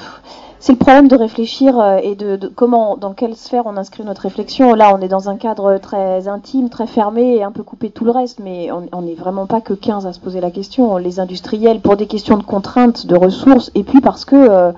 c'est 0.59 0.73
le 0.73 0.79
problème 0.79 1.07
de 1.07 1.17
réfléchir 1.17 1.79
euh, 1.79 1.99
et 2.03 2.15
de, 2.15 2.37
de 2.37 2.49
comment, 2.49 2.97
dans 2.97 3.13
quelle 3.13 3.37
sphère 3.37 3.65
on 3.67 3.77
inscrit 3.77 4.05
notre 4.05 4.23
réflexion. 4.23 4.75
Là, 4.75 4.93
on 4.97 5.01
est 5.03 5.09
dans 5.09 5.29
un 5.29 5.37
cadre 5.37 5.77
très 5.79 6.29
intime, 6.29 6.71
très 6.71 6.87
fermé 6.87 7.37
et 7.37 7.43
un 7.43 7.53
peu 7.53 7.63
coupé 7.63 7.89
de 7.89 7.93
tout 7.93 8.07
le 8.07 8.11
reste, 8.11 8.41
mais 8.41 8.71
on 8.73 9.03
n'est 9.03 9.15
vraiment 9.15 9.47
pas 9.47 9.61
que 9.61 9.75
15 9.75 10.07
à 10.07 10.13
se 10.15 10.19
poser 10.21 10.41
la 10.41 10.51
question. 10.51 10.97
Les 10.97 11.21
industriels, 11.21 11.81
pour 11.81 11.97
des 11.97 12.07
questions 12.07 12.39
de 12.39 12.43
contraintes, 12.43 13.07
de 13.07 13.17
ressources, 13.17 13.71
et 13.75 13.83
puis 13.85 14.01
parce 14.01 14.25
que 14.25 14.37
euh, 14.37 14.73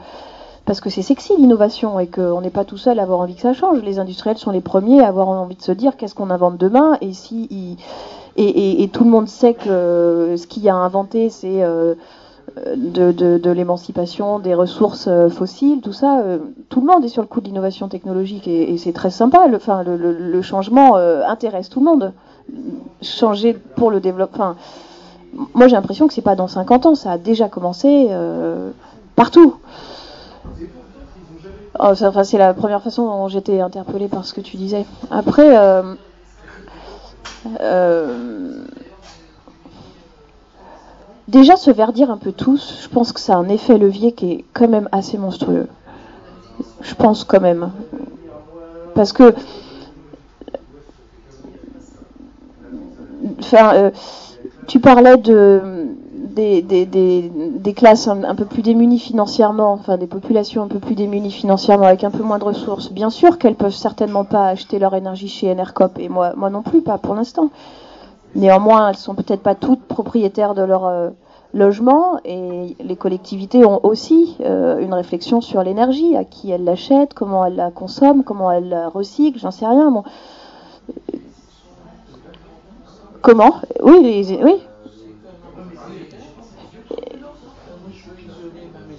parce 0.64 0.80
que 0.80 0.88
c'est 0.88 1.02
sexy 1.02 1.35
l'innovation 1.37 2.00
et 2.00 2.07
qu'on 2.07 2.40
n'est 2.40 2.48
pas 2.48 2.64
tout 2.64 2.78
seul 2.78 2.98
à 2.98 3.02
avoir 3.02 3.20
envie 3.20 3.35
que 3.35 3.42
ça 3.42 3.52
change. 3.52 3.83
Les 3.83 3.98
industriels 3.98 4.38
sont 4.38 4.50
les 4.50 4.62
premiers 4.62 5.00
à 5.02 5.09
avoir 5.09 5.28
envie 5.28 5.57
de 5.57 5.62
se 5.62 5.72
dire 5.72 5.96
qu'est-ce 5.98 6.14
qu'on 6.14 6.30
invente 6.30 6.57
demain 6.57 6.96
et 7.02 7.12
si 7.12 7.46
ils- 7.50 7.76
et, 8.37 8.44
et- 8.44 8.83
et 8.83 8.88
tout 8.88 9.05
le 9.05 9.11
monde 9.11 9.29
sait 9.29 9.55
que 9.55 9.68
euh, 9.68 10.37
ce 10.37 10.47
qu'il 10.47 10.68
a 10.68 10.75
inventé 10.75 11.31
c'est 11.31 11.62
euh, 11.62 11.94
de, 12.77 13.11
de- 13.12 13.38
de 13.38 13.51
l'émancipation 13.51 14.39
des 14.39 14.55
ressources 14.55 15.07
euh, 15.09 15.28
fossiles, 15.28 15.80
tout 15.80 15.93
ça. 15.93 16.22
tout 16.68 16.80
le 16.80 16.87
monde 16.87 17.05
est 17.05 17.09
sur 17.09 17.22
le 17.22 17.28
coup 17.28 17.41
de 17.41 17.47
l'innovation 17.47 17.89
technologique 17.89 18.47
et, 18.47 18.72
et 18.72 18.78
c'est 18.78 18.93
très 18.93 19.11
sympa. 19.11 19.47
Le, 19.49 19.57
enfin, 19.57 19.82
le, 19.82 19.97
le- 19.97 20.12
le 20.12 20.43
changement 20.43 20.97
intéresse 20.97 21.68
tout 21.68 21.80
le 21.80 21.87
monde. 21.87 22.12
Changer 23.03 23.55
pour 23.55 23.91
le 23.91 24.01
développement. 24.01 24.51
Enfin, 24.51 24.57
moi 25.55 25.66
j'ai 25.66 25.74
l'impression 25.74 26.07
que 26.07 26.14
c'est 26.14 26.20
pas 26.22 26.37
dans 26.37 26.47
50 26.47 26.87
ans, 26.87 26.95
ça 26.95 27.12
a 27.12 27.18
déjà 27.18 27.49
commencé 27.49 28.07
euh, 28.11 28.70
partout. 29.16 29.57
Oh, 31.80 31.87
enfin, 31.91 32.22
c'est 32.22 32.39
la 32.39 32.55
première 32.55 32.82
façon 32.82 33.05
dont 33.07 33.28
j'étais 33.28 33.61
interpellée 33.61 34.07
par 34.09 34.24
ce 34.24 34.32
que 34.32 34.41
tu 34.41 34.57
disais. 34.57 34.85
Après, 35.11 35.57
déjà 41.29 41.57
se 41.57 41.70
verdir 41.70 42.11
un 42.11 42.16
peu 42.16 42.33
tous, 42.33 42.81
je 42.83 42.89
pense 42.89 43.12
que 43.12 43.20
ça 43.20 43.35
a 43.35 43.37
un 43.37 43.49
effet 43.49 43.79
levier 43.79 44.12
qui 44.12 44.33
est 44.33 44.45
quand 44.53 44.68
même 44.68 44.89
assez 44.93 45.18
monstrueux. 45.18 45.66
Je 46.81 46.95
pense 46.95 47.25
quand 47.25 47.41
même. 47.41 47.72
Parce 48.95 49.12
que 49.12 49.35
enfin, 53.41 53.75
euh, 53.75 53.91
tu 54.66 54.81
parlais 54.81 55.16
de, 55.16 55.61
des, 56.35 57.74
classes 57.76 58.09
un, 58.09 58.35
peu 58.35 58.45
plus 58.45 58.62
démunies 58.62 58.99
financièrement, 58.99 59.72
enfin 59.72 59.97
des 59.97 60.07
populations 60.07 60.62
un 60.62 60.68
peu 60.68 60.78
plus 60.78 60.95
démunies 60.95 61.30
financièrement 61.30 61.87
avec 61.87 62.05
un 62.05 62.11
peu 62.11 62.22
moins 62.22 62.39
de 62.39 62.45
ressources. 62.45 62.91
Bien 62.91 63.11
sûr 63.11 63.39
qu'elles 63.39 63.55
peuvent 63.55 63.74
certainement 63.74 64.24
pas 64.24 64.49
acheter 64.49 64.78
leur 64.78 64.95
énergie 64.95 65.28
chez 65.28 65.51
Enercop 65.51 65.99
et 65.99 66.09
moi, 66.09 66.35
non 66.51 66.62
plus, 66.62 66.82
pas 66.82 66.99
pour 66.99 67.14
l'instant. 67.14 67.51
Néanmoins, 68.35 68.89
elles 68.89 68.97
sont 68.97 69.14
peut-être 69.14 69.43
pas 69.43 69.55
toutes 69.55 69.82
propriétaires 69.82 70.55
de 70.55 70.62
leur 70.62 70.87
euh, 70.87 71.11
logement 71.53 72.18
et 72.24 72.76
les 72.80 72.97
collectivités 72.97 73.64
ont 73.64 73.85
aussi 73.85 74.37
euh, 74.41 74.80
une 74.80 74.93
réflexion 74.93 75.41
sur 75.41 75.62
l'énergie, 75.62 76.16
à 76.16 76.24
qui 76.24 76.51
elles 76.51 76.64
l'achètent, 76.64 77.14
comment 77.14 77.47
elles 77.47 77.55
la 77.55 77.70
consomment, 77.70 78.24
comment 78.24 78.51
elles 78.51 78.68
la 78.68 78.89
recyclent, 78.89 79.39
j'en 79.39 79.53
sais 79.53 79.66
rien. 79.66 79.91
Bon. 79.93 80.03
Comment? 83.22 83.55
Oui, 83.82 84.26
oui. 84.43 84.61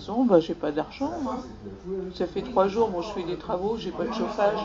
Maison, 0.05 0.25
bah, 0.25 0.39
j'ai 0.39 0.53
pas 0.53 0.71
d'argent. 0.71 1.11
Ça 2.13 2.27
fait 2.27 2.41
trois 2.41 2.67
jours, 2.67 2.89
moi 2.89 3.01
je 3.01 3.09
fais 3.09 3.23
des 3.23 3.37
travaux, 3.37 3.77
j'ai 3.77 3.91
pas 3.91 4.05
de 4.05 4.13
chauffage. 4.13 4.59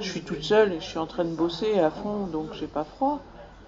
Je 0.00 0.10
suis 0.10 0.22
toute 0.22 0.42
seule 0.42 0.72
et 0.72 0.80
je 0.80 0.84
suis 0.84 0.98
en 0.98 1.06
train 1.06 1.24
de 1.24 1.34
bosser 1.34 1.78
à 1.78 1.90
fond, 1.90 2.26
donc 2.26 2.52
j'ai 2.52 2.66
pas 2.66 2.84
froid. 2.84 3.20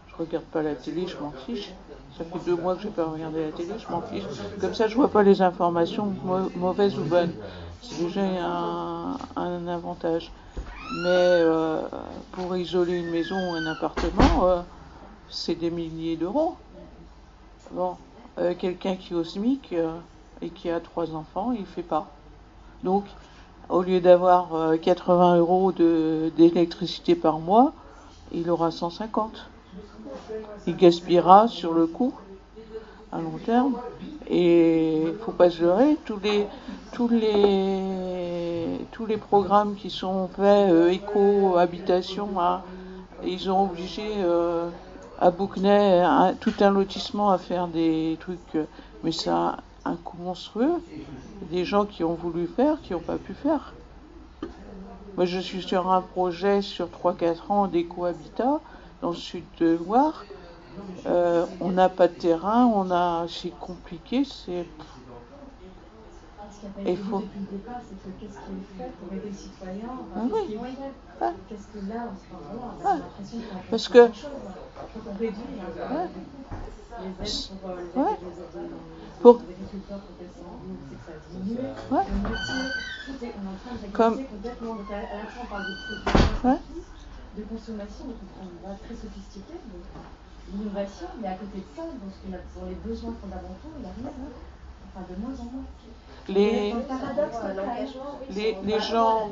Je 0.08 0.16
regarde 0.16 0.44
pas 0.44 0.62
la 0.62 0.74
télé, 0.74 1.06
je 1.06 1.16
m'en 1.18 1.32
fiche. 1.32 1.72
Ça 2.16 2.24
fait 2.24 2.38
deux 2.46 2.56
mois 2.56 2.76
que 2.76 2.82
j'ai 2.82 2.88
pas 2.88 3.04
regardé 3.04 3.44
la 3.44 3.52
télé, 3.52 3.74
je 3.78 3.92
m'en 3.92 4.00
fiche. 4.00 4.24
Comme 4.60 4.74
ça, 4.74 4.88
je 4.88 4.96
vois 4.96 5.08
pas 5.08 5.22
les 5.22 5.42
informations, 5.42 6.14
mauvaises 6.56 6.98
ou 6.98 7.04
bonnes. 7.04 7.32
C'est 7.82 8.04
déjà 8.04 8.22
un, 8.22 9.68
avantage. 9.68 10.32
Mais 11.02 11.40
euh, 11.42 11.82
pour 12.32 12.56
isoler 12.56 12.98
une 13.00 13.10
maison 13.10 13.36
ou 13.50 13.54
un 13.54 13.66
appartement, 13.66 14.46
euh, 14.46 14.60
c'est 15.28 15.56
des 15.56 15.70
milliers 15.70 16.16
d'euros. 16.16 16.56
Bon, 17.72 17.96
euh, 18.38 18.54
quelqu'un 18.56 18.94
qui 18.96 19.12
est 19.12 19.16
au 19.16 19.24
SMIC 19.24 19.74
et 20.42 20.50
qui 20.50 20.70
a 20.70 20.80
trois 20.80 21.14
enfants, 21.14 21.52
il 21.52 21.66
fait 21.66 21.82
pas. 21.82 22.08
Donc, 22.84 23.04
au 23.68 23.82
lieu 23.82 24.00
d'avoir 24.00 24.78
80 24.80 25.38
euros 25.38 25.72
d'électricité 25.72 27.14
par 27.14 27.38
mois, 27.38 27.72
il 28.32 28.50
aura 28.50 28.70
150 28.70 29.48
il 30.66 30.76
gaspillera 30.76 31.48
sur 31.48 31.72
le 31.72 31.86
coup 31.86 32.14
à 33.12 33.18
long 33.18 33.38
terme. 33.44 33.76
Et 34.28 35.02
il 35.02 35.14
faut 35.24 35.32
pas 35.32 35.50
se 35.50 35.62
leurrer, 35.62 35.96
tous 36.04 36.18
les, 36.22 36.46
tous 36.92 37.08
les, 37.08 38.80
tous 38.90 39.06
les 39.06 39.16
programmes 39.16 39.76
qui 39.76 39.90
sont 39.90 40.28
faits, 40.28 40.70
euh, 40.70 40.90
éco, 40.90 41.56
habitation, 41.56 42.28
hein, 42.40 42.62
ils 43.24 43.48
ont 43.50 43.64
obligé 43.64 44.02
euh, 44.18 44.68
à 45.20 45.30
Bouquenet 45.30 46.02
tout 46.40 46.54
un 46.58 46.70
lotissement 46.70 47.30
à 47.30 47.38
faire 47.38 47.68
des 47.68 48.16
trucs, 48.18 48.58
mais 49.04 49.12
ça 49.12 49.58
un 49.86 49.96
coût 49.96 50.18
monstrueux. 50.18 50.82
Des 51.50 51.64
gens 51.64 51.84
qui 51.84 52.04
ont 52.04 52.14
voulu 52.14 52.46
faire, 52.46 52.80
qui 52.82 52.92
n'ont 52.92 53.00
pas 53.00 53.18
pu 53.18 53.34
faire. 53.34 53.74
Moi, 55.16 55.24
je 55.24 55.38
suis 55.38 55.62
sur 55.62 55.90
un 55.90 56.02
projet 56.02 56.60
sur 56.62 56.88
3-4 56.88 57.50
ans 57.50 57.66
d'éco-habitat 57.68 58.60
dans 59.00 59.10
le 59.10 59.16
sud 59.16 59.44
de 59.58 59.78
Loire. 59.84 60.24
Euh, 61.06 61.46
on 61.60 61.70
n'a 61.70 61.88
pas 61.88 62.08
de 62.08 62.12
terrain, 62.14 62.66
on 62.66 62.90
a, 62.90 63.26
c'est 63.28 63.56
compliqué, 63.58 64.24
c'est. 64.24 64.66
Il 66.86 66.96
faut. 66.98 67.20
Depuis 67.20 67.40
le 67.40 67.58
départ, 67.58 67.80
c'est 67.82 67.96
que 68.02 68.10
qu'est-ce 68.18 68.38
qui 68.38 68.52
est 68.52 68.68
fait 68.78 68.90
pour 68.98 69.12
aider 69.12 69.30
le 69.30 69.36
citoyen 69.36 69.88
ah 70.14 70.20
oui. 70.32 70.58
ah. 71.20 71.32
Qu'est-ce 71.48 71.68
que 71.68 71.80
là, 71.88 72.08
on 72.10 72.16
se 72.16 72.26
parle, 72.30 72.44
on 72.56 72.86
a 72.86 72.94
l'impression 72.98 73.38
qu'on 73.38 73.70
Parce 73.70 73.88
que. 73.88 74.06
Chose. 74.12 74.30
Donc 74.94 75.04
on 75.06 75.18
réduit 75.18 75.60
hein, 75.60 75.68
les 75.74 75.90
aides 75.90 76.10
pour 77.60 77.70
euh, 77.70 77.76
les, 77.76 78.00
ouais. 78.00 78.16
les, 78.22 79.20
pour... 79.20 79.40
agriculteurs 79.40 80.00
pour 80.00 80.16
qu'elles 80.16 80.32
c'est 80.32 80.96
que 80.96 81.04
ça 81.04 81.12
diminue. 81.30 81.58
Ouais. 81.90 82.04
Le 82.08 82.18
métier, 82.28 82.62
tout 83.06 83.24
est, 83.24 83.34
on 83.36 83.42
est 83.44 83.52
en 83.52 83.58
train 83.60 83.76
de 83.76 83.92
Comme... 83.92 84.24
complètement. 84.24 84.74
Donc 84.76 84.90
à 84.90 85.00
la 85.00 85.26
fois 85.28 85.42
on 85.42 85.46
parle 85.46 85.66
de 85.66 85.74
production, 85.76 86.48
ouais. 86.48 86.60
de 87.36 87.42
consommation, 87.44 88.04
donc 88.06 88.30
on 88.40 88.68
va 88.68 88.74
très 88.74 88.94
sophistiqué. 88.94 89.54
Donc, 89.54 89.84
l'innovation, 90.52 91.08
mais 91.20 91.28
à 91.28 91.34
côté 91.34 91.58
de 91.58 91.68
ça, 91.74 91.82
a, 91.82 92.38
pour 92.54 92.66
les 92.66 92.76
besoins 92.76 93.14
fondamentaux, 93.20 93.72
il 93.76 93.82
n'y 93.82 93.88
a 93.88 93.94
rien. 93.96 94.12
Hein. 94.14 94.32
Enfin, 94.88 95.04
de 95.10 95.16
moins 95.20 95.34
en 95.34 95.44
moins. 95.50 95.68
Les, 96.28 96.74
les, 98.34 98.56
les 98.64 98.80
gens, 98.80 99.28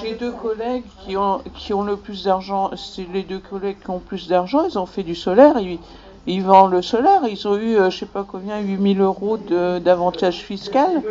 j'ai 0.00 0.14
deux 0.14 0.32
collègues 0.32 0.84
qui 1.04 1.16
ont, 1.16 1.42
qui 1.54 1.74
ont 1.74 1.82
le 1.82 1.96
plus 1.96 2.24
d'argent, 2.24 2.70
c'est 2.76 3.06
les 3.12 3.22
deux 3.22 3.40
collègues 3.40 3.78
qui 3.82 3.90
ont 3.90 3.98
plus 3.98 4.26
d'argent, 4.26 4.64
ils 4.66 4.78
ont 4.78 4.86
fait 4.86 5.02
du 5.02 5.14
solaire, 5.14 5.58
ils, 5.58 5.78
ils 6.26 6.42
vendent 6.42 6.72
le 6.72 6.80
solaire, 6.80 7.20
ils 7.28 7.46
ont 7.46 7.56
eu, 7.56 7.76
euh, 7.76 7.90
je 7.90 7.98
sais 7.98 8.06
pas 8.06 8.24
combien, 8.26 8.58
8000 8.58 9.00
euros 9.00 9.36
d'avantages 9.36 10.38
fiscal. 10.38 11.02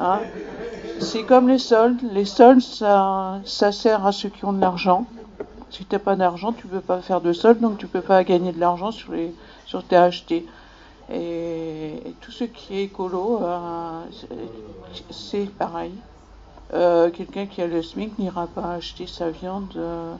Hein 0.00 0.20
c'est 1.02 1.24
comme 1.24 1.48
les 1.48 1.58
soldes, 1.58 2.00
les 2.12 2.24
soldes 2.24 2.60
ça, 2.60 3.40
ça 3.44 3.72
sert 3.72 4.06
à 4.06 4.12
ceux 4.12 4.28
qui 4.28 4.44
ont 4.44 4.52
de 4.52 4.60
l'argent. 4.60 5.06
Si 5.70 5.84
tu 5.84 5.94
n'as 5.94 5.98
pas 5.98 6.16
d'argent, 6.16 6.52
tu 6.52 6.66
ne 6.66 6.72
peux 6.72 6.80
pas 6.80 7.00
faire 7.00 7.20
de 7.20 7.32
solde, 7.32 7.60
donc 7.60 7.78
tu 7.78 7.86
ne 7.86 7.90
peux 7.90 8.02
pas 8.02 8.22
gagner 8.24 8.52
de 8.52 8.60
l'argent 8.60 8.92
sur, 8.92 9.12
sur 9.66 9.82
tes 9.82 9.96
achetés. 9.96 10.46
Et, 11.12 12.14
tout 12.20 12.30
ce 12.30 12.44
qui 12.44 12.78
est 12.78 12.84
écolo, 12.84 13.40
euh, 13.42 14.02
c'est 15.10 15.50
pareil. 15.50 15.92
Euh, 16.72 17.10
Quelqu'un 17.10 17.46
qui 17.46 17.60
a 17.60 17.66
le 17.66 17.82
SMIC 17.82 18.18
n'ira 18.18 18.46
pas 18.46 18.74
acheter 18.74 19.06
sa 19.06 19.30
viande. 19.30 19.74
Euh, 19.76 20.14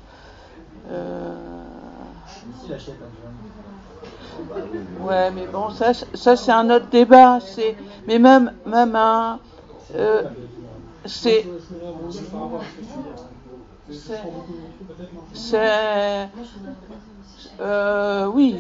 ouais, 5.01 5.31
mais 5.31 5.47
bon, 5.47 5.71
ça, 5.71 5.93
ça 5.95 6.37
c'est 6.37 6.53
un 6.53 6.69
autre 6.71 6.89
débat. 6.91 7.39
C'est, 7.41 7.77
mais 8.07 8.19
même, 8.19 8.53
même 8.67 8.95
un, 8.97 9.39
c'est 11.07 11.47
c'est. 15.35 16.29
Euh, 17.61 18.27
oui, 18.27 18.57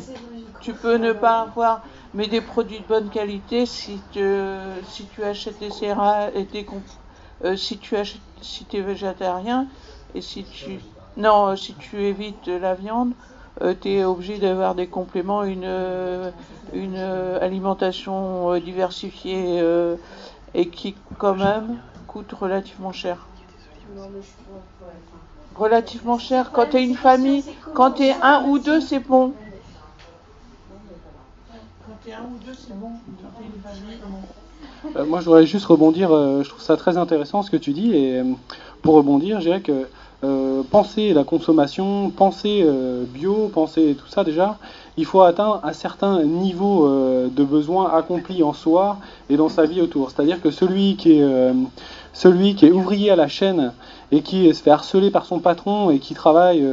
tu 0.61 0.75
peux 0.75 0.97
ne 0.97 1.13
pas 1.13 1.43
avoir, 1.43 1.83
mais 2.15 2.27
des 2.27 2.41
produits 2.41 2.81
de 2.81 2.87
bonne 2.87 3.11
qualité 3.11 3.67
si 3.67 4.01
tu, 4.13 4.21
si 4.89 5.07
tu 5.07 5.23
achètes 5.25 5.59
des 5.59 5.71
céréales 5.71 6.33
et 6.35 6.45
des 6.45 6.67
euh, 7.45 7.57
si 7.57 7.79
tu 7.79 7.97
achètes, 7.97 8.21
si 8.41 8.67
es 8.73 8.81
végétarien 8.81 9.67
et 10.15 10.21
si 10.21 10.45
tu. 10.45 10.81
Non, 11.17 11.57
si 11.57 11.75
tu 11.75 12.03
évites 12.05 12.47
la 12.49 12.75
viande, 12.75 13.13
euh, 13.61 13.75
tu 13.79 13.91
es 13.91 14.05
obligé 14.05 14.39
d'avoir 14.39 14.75
des 14.75 14.87
compléments, 14.87 15.43
une, 15.43 16.33
une 16.73 16.97
alimentation 16.97 18.59
diversifiée 18.59 19.63
et 20.55 20.69
qui, 20.69 20.95
quand 21.19 21.35
même, 21.35 21.79
coûte 22.07 22.33
relativement 22.33 22.93
cher 22.93 23.27
relativement 25.57 26.19
cher. 26.19 26.51
Quand 26.53 26.67
tu 26.71 26.77
es 26.77 26.85
une 26.85 26.97
famille, 26.97 27.45
quand 27.75 27.93
tu 27.93 28.05
es 28.05 28.15
un 28.23 28.45
ou 28.47 28.59
deux, 28.59 28.81
c'est 28.81 29.01
bon. 29.01 29.33
Euh, 34.97 35.05
moi, 35.07 35.21
je 35.21 35.27
voudrais 35.27 35.47
juste 35.47 35.67
rebondir. 35.67 36.13
Euh, 36.13 36.43
je 36.43 36.49
trouve 36.49 36.63
ça 36.63 36.77
très 36.77 36.97
intéressant 36.97 37.43
ce 37.43 37.51
que 37.51 37.57
tu 37.57 37.73
dis. 37.73 37.95
Et 37.95 38.21
euh, 38.21 38.25
pour 38.83 38.95
rebondir, 38.95 39.41
je 39.41 39.47
dirais 39.47 39.61
que 39.61 39.87
penser 40.71 41.13
la 41.13 41.25
consommation, 41.25 42.11
penser 42.11 42.65
bio, 43.09 43.51
penser 43.53 43.97
tout 43.99 44.07
ça 44.07 44.23
déjà, 44.23 44.57
il 44.97 45.05
faut 45.05 45.23
atteindre 45.23 45.59
un 45.65 45.73
certain 45.73 46.23
niveau 46.23 46.89
de 46.89 47.45
besoin 47.45 47.93
accompli 47.93 48.45
en 48.45 48.53
soi 48.53 48.99
et 49.31 49.37
dans 49.37 49.49
sa 49.49 49.67
vie 49.67 49.81
autour. 49.81 50.13
C'est-à-dire 50.13 50.41
que 50.41 50.53
celui 50.53 50.95
qui 50.95 51.19
est 51.19 51.53
celui 52.13 52.55
qui 52.55 52.67
est 52.67 52.71
ouvrier 52.71 53.11
à 53.11 53.17
la 53.17 53.27
chaîne 53.27 53.73
et 54.13 54.23
qui 54.23 54.55
se 54.55 54.63
fait 54.63 54.71
harceler 54.71 55.11
par 55.11 55.25
son 55.25 55.41
patron 55.41 55.91
et 55.91 55.99
qui 55.99 56.15
travaille 56.15 56.65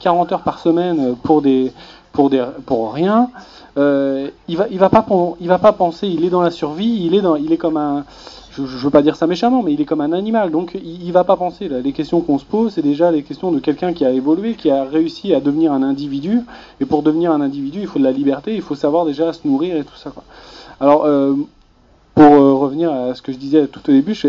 40 0.00 0.32
heures 0.32 0.42
par 0.42 0.58
semaine 0.58 1.14
pour 1.22 1.42
des 1.42 1.72
pour 2.10 2.28
des 2.28 2.44
pour 2.66 2.92
rien, 2.92 3.30
il 3.76 4.56
va 4.56 4.66
il 4.70 4.78
va 4.78 4.88
pas 4.88 5.04
il 5.40 5.48
va 5.48 5.58
pas 5.58 5.72
penser, 5.72 6.08
il 6.08 6.24
est 6.24 6.30
dans 6.30 6.42
la 6.42 6.50
survie, 6.50 7.04
il 7.04 7.14
est 7.14 7.20
dans 7.20 7.36
il 7.36 7.52
est 7.52 7.56
comme 7.56 7.76
un 7.76 8.04
je 8.56 8.62
ne 8.62 8.66
veux 8.66 8.90
pas 8.90 9.02
dire 9.02 9.16
ça 9.16 9.26
méchamment, 9.26 9.62
mais 9.62 9.74
il 9.74 9.80
est 9.82 9.84
comme 9.84 10.00
un 10.00 10.12
animal, 10.12 10.50
donc 10.50 10.78
il, 10.82 11.06
ne 11.06 11.12
va 11.12 11.24
pas 11.24 11.36
penser. 11.36 11.68
Là. 11.68 11.80
Les 11.80 11.92
questions 11.92 12.22
qu'on 12.22 12.38
se 12.38 12.44
pose, 12.46 12.72
c'est 12.72 12.80
déjà 12.80 13.10
les 13.10 13.22
questions 13.22 13.52
de 13.52 13.58
quelqu'un 13.58 13.92
qui 13.92 14.02
a 14.06 14.10
évolué, 14.10 14.54
qui 14.54 14.70
a 14.70 14.84
réussi 14.84 15.34
à 15.34 15.40
devenir 15.40 15.72
un 15.72 15.82
individu. 15.82 16.40
Et 16.80 16.86
pour 16.86 17.02
devenir 17.02 17.32
un 17.32 17.42
individu, 17.42 17.80
il 17.82 17.86
faut 17.86 17.98
de 17.98 18.04
la 18.04 18.12
liberté, 18.12 18.54
il 18.54 18.62
faut 18.62 18.74
savoir 18.74 19.04
déjà 19.04 19.34
se 19.34 19.46
nourrir 19.46 19.76
et 19.76 19.84
tout 19.84 19.96
ça. 19.96 20.08
Quoi. 20.08 20.24
Alors, 20.80 21.04
euh, 21.04 21.34
pour 22.14 22.32
euh, 22.32 22.54
revenir 22.54 22.90
à 22.90 23.14
ce 23.14 23.20
que 23.20 23.30
je 23.30 23.36
disais 23.36 23.66
tout 23.66 23.80
au 23.90 23.92
début, 23.92 24.14
je 24.14 24.28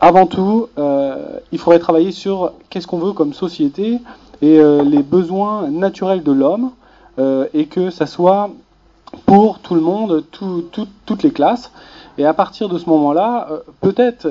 avant 0.00 0.26
tout, 0.26 0.68
euh, 0.78 1.38
il 1.50 1.58
faudrait 1.58 1.80
travailler 1.80 2.12
sur 2.12 2.52
qu'est-ce 2.70 2.86
qu'on 2.86 2.98
veut 2.98 3.12
comme 3.12 3.32
société 3.32 3.98
et 4.40 4.60
euh, 4.60 4.84
les 4.84 5.02
besoins 5.02 5.68
naturels 5.68 6.22
de 6.22 6.30
l'homme, 6.30 6.70
euh, 7.18 7.46
et 7.52 7.66
que 7.66 7.90
ça 7.90 8.06
soit 8.06 8.50
pour 9.28 9.58
tout 9.58 9.74
le 9.74 9.82
monde, 9.82 10.24
tout, 10.32 10.64
tout, 10.72 10.88
toutes 11.04 11.22
les 11.22 11.30
classes. 11.30 11.70
Et 12.16 12.24
à 12.24 12.32
partir 12.32 12.70
de 12.70 12.78
ce 12.78 12.88
moment-là, 12.88 13.48
euh, 13.50 13.58
peut-être, 13.82 14.26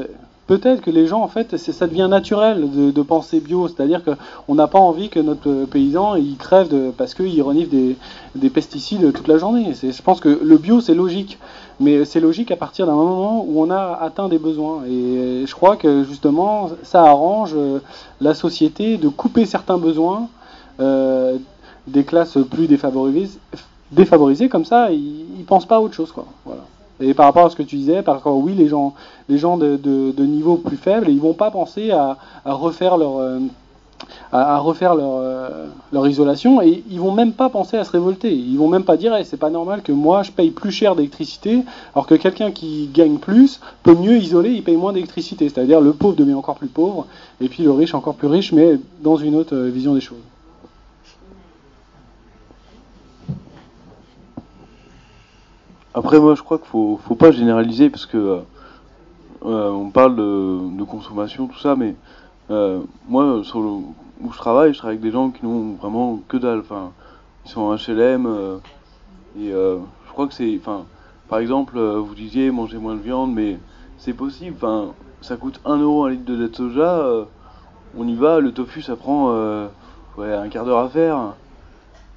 peut-être 0.47 0.81
que 0.81 0.89
les 0.89 1.05
gens, 1.05 1.21
en 1.21 1.27
fait, 1.27 1.55
ça 1.55 1.85
devient 1.85 2.07
naturel 2.09 2.91
de, 2.91 3.01
penser 3.03 3.39
bio. 3.39 3.67
C'est-à-dire 3.67 4.01
qu'on 4.03 4.55
n'a 4.55 4.65
pas 4.65 4.79
envie 4.79 5.09
que 5.09 5.19
notre 5.19 5.65
paysan 5.65 6.15
il 6.15 6.35
crève 6.37 6.67
de, 6.69 6.89
parce 6.89 7.13
qu'il 7.13 7.39
renifle 7.43 7.69
des, 7.69 7.95
des, 8.33 8.49
pesticides 8.49 9.13
toute 9.13 9.27
la 9.27 9.37
journée. 9.37 9.71
Je 9.75 10.01
pense 10.01 10.19
que 10.19 10.39
le 10.43 10.57
bio, 10.57 10.81
c'est 10.81 10.95
logique. 10.95 11.37
Mais 11.79 12.03
c'est 12.03 12.19
logique 12.19 12.49
à 12.49 12.55
partir 12.55 12.87
d'un 12.87 12.95
moment 12.95 13.45
où 13.47 13.61
on 13.61 13.69
a 13.69 13.99
atteint 14.01 14.29
des 14.29 14.39
besoins. 14.39 14.83
Et 14.85 15.43
je 15.45 15.53
crois 15.53 15.77
que 15.77 16.05
justement, 16.05 16.71
ça 16.81 17.03
arrange 17.03 17.53
euh, 17.55 17.83
la 18.19 18.33
société 18.33 18.97
de 18.97 19.09
couper 19.09 19.45
certains 19.45 19.77
besoins 19.77 20.27
euh, 20.79 21.37
des 21.85 22.03
classes 22.03 22.39
plus 22.49 22.65
défavorisées. 22.65 23.37
Défavorisées 23.91 24.49
comme 24.49 24.65
ça, 24.65 24.91
ils, 24.91 25.25
ne 25.39 25.43
pensent 25.43 25.65
pas 25.65 25.77
à 25.77 25.79
autre 25.79 25.93
chose. 25.93 26.11
Quoi. 26.11 26.25
Voilà. 26.45 26.61
Et 26.99 27.13
par 27.13 27.25
rapport 27.25 27.45
à 27.45 27.49
ce 27.49 27.55
que 27.55 27.63
tu 27.63 27.75
disais, 27.75 28.01
par 28.01 28.15
rapport, 28.15 28.37
oui, 28.37 28.53
les 28.55 28.67
gens, 28.67 28.93
les 29.29 29.37
gens 29.37 29.57
de, 29.57 30.23
niveau 30.23 30.57
plus 30.57 30.77
faible, 30.77 31.09
ils 31.09 31.19
vont 31.19 31.33
pas 31.33 31.51
penser 31.51 31.91
à, 31.91 32.17
refaire 32.45 32.97
leur, 32.97 33.17
euh, 33.17 33.39
refaire 34.31 34.95
leur, 34.95 35.17
euh, 35.17 35.67
leur, 35.91 36.07
isolation 36.07 36.59
et 36.61 36.83
ils 36.89 36.99
vont 36.99 37.11
même 37.11 37.33
pas 37.33 37.49
penser 37.49 37.77
à 37.77 37.83
se 37.83 37.91
révolter. 37.91 38.33
Ils 38.33 38.57
vont 38.57 38.67
même 38.67 38.83
pas 38.83 38.97
dire, 38.97 39.15
c'est 39.25 39.37
pas 39.37 39.51
normal 39.51 39.83
que 39.83 39.91
moi 39.91 40.23
je 40.23 40.31
paye 40.31 40.49
plus 40.49 40.71
cher 40.71 40.95
d'électricité, 40.95 41.63
alors 41.93 42.07
que 42.07 42.15
quelqu'un 42.15 42.51
qui 42.51 42.89
gagne 42.91 43.17
plus 43.17 43.59
peut 43.83 43.95
mieux 43.95 44.17
isoler, 44.17 44.51
il 44.51 44.63
paye 44.63 44.75
moins 44.75 44.93
d'électricité. 44.93 45.49
C'est-à-dire 45.49 45.81
le 45.81 45.93
pauvre 45.93 46.15
devient 46.15 46.33
encore 46.33 46.55
plus 46.55 46.67
pauvre 46.67 47.05
et 47.41 47.47
puis 47.47 47.61
le 47.61 47.71
riche 47.71 47.93
encore 47.93 48.15
plus 48.15 48.27
riche, 48.27 48.53
mais 48.53 48.79
dans 49.03 49.17
une 49.17 49.35
autre 49.35 49.55
euh, 49.55 49.69
vision 49.69 49.93
des 49.93 50.01
choses. 50.01 50.17
Après, 55.97 56.19
moi, 56.19 56.35
je 56.35 56.43
crois 56.43 56.59
qu'il 56.59 56.67
faut, 56.67 56.99
faut 57.07 57.15
pas 57.15 57.31
généraliser 57.31 57.89
parce 57.89 58.05
que 58.05 58.41
euh, 59.43 59.71
on 59.71 59.89
parle 59.89 60.15
de, 60.15 60.83
consommation, 60.83 61.47
tout 61.47 61.57
ça, 61.57 61.75
mais 61.75 61.95
euh, 62.51 62.81
moi, 63.09 63.41
sur 63.43 63.61
le, 63.61 63.69
où 64.21 64.31
je 64.31 64.37
travaille, 64.37 64.73
je 64.73 64.77
travaille 64.77 64.97
avec 64.97 65.01
des 65.01 65.09
gens 65.09 65.31
qui 65.31 65.43
n'ont 65.43 65.73
vraiment 65.73 66.19
que 66.27 66.37
dalle. 66.37 66.59
Enfin, 66.59 66.91
ils 67.45 67.49
sont 67.49 67.61
en 67.61 67.75
HLM 67.75 68.27
euh, 68.27 68.57
et 69.39 69.49
je 69.49 70.11
crois 70.11 70.27
que 70.27 70.35
c'est, 70.35 70.55
enfin, 70.61 70.85
par 71.29 71.39
exemple, 71.39 71.79
vous 71.79 72.13
disiez 72.13 72.51
manger 72.51 72.77
moins 72.77 72.93
de 72.93 73.01
viande, 73.01 73.33
mais 73.33 73.57
c'est 73.97 74.13
possible. 74.13 74.55
Enfin, 74.55 74.89
ça 75.21 75.35
coûte 75.35 75.59
1 75.65 75.77
euro 75.77 76.05
un 76.05 76.11
litre 76.11 76.25
de 76.25 76.35
lait 76.35 76.49
de 76.49 76.55
soja. 76.55 77.25
on 77.97 78.07
y 78.07 78.13
va, 78.13 78.39
le 78.39 78.51
tofu, 78.51 78.83
ça 78.83 78.95
prend 78.95 79.31
ouais, 80.19 80.31
un 80.31 80.47
quart 80.49 80.63
d'heure 80.63 80.77
à 80.77 80.89
faire. 80.89 81.33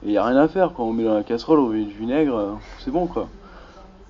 Et 0.03 0.09
il 0.09 0.11
n'y 0.11 0.18
a 0.18 0.24
rien 0.26 0.37
à 0.37 0.49
faire. 0.49 0.74
Quand 0.76 0.85
on 0.85 0.93
met 0.93 1.05
dans 1.05 1.14
la 1.14 1.22
casserole, 1.22 1.61
on 1.61 1.68
met 1.68 1.85
du 1.85 1.95
vinaigre, 1.95 2.59
c'est 2.81 2.91
bon 2.91 3.07
quoi. 3.07 3.26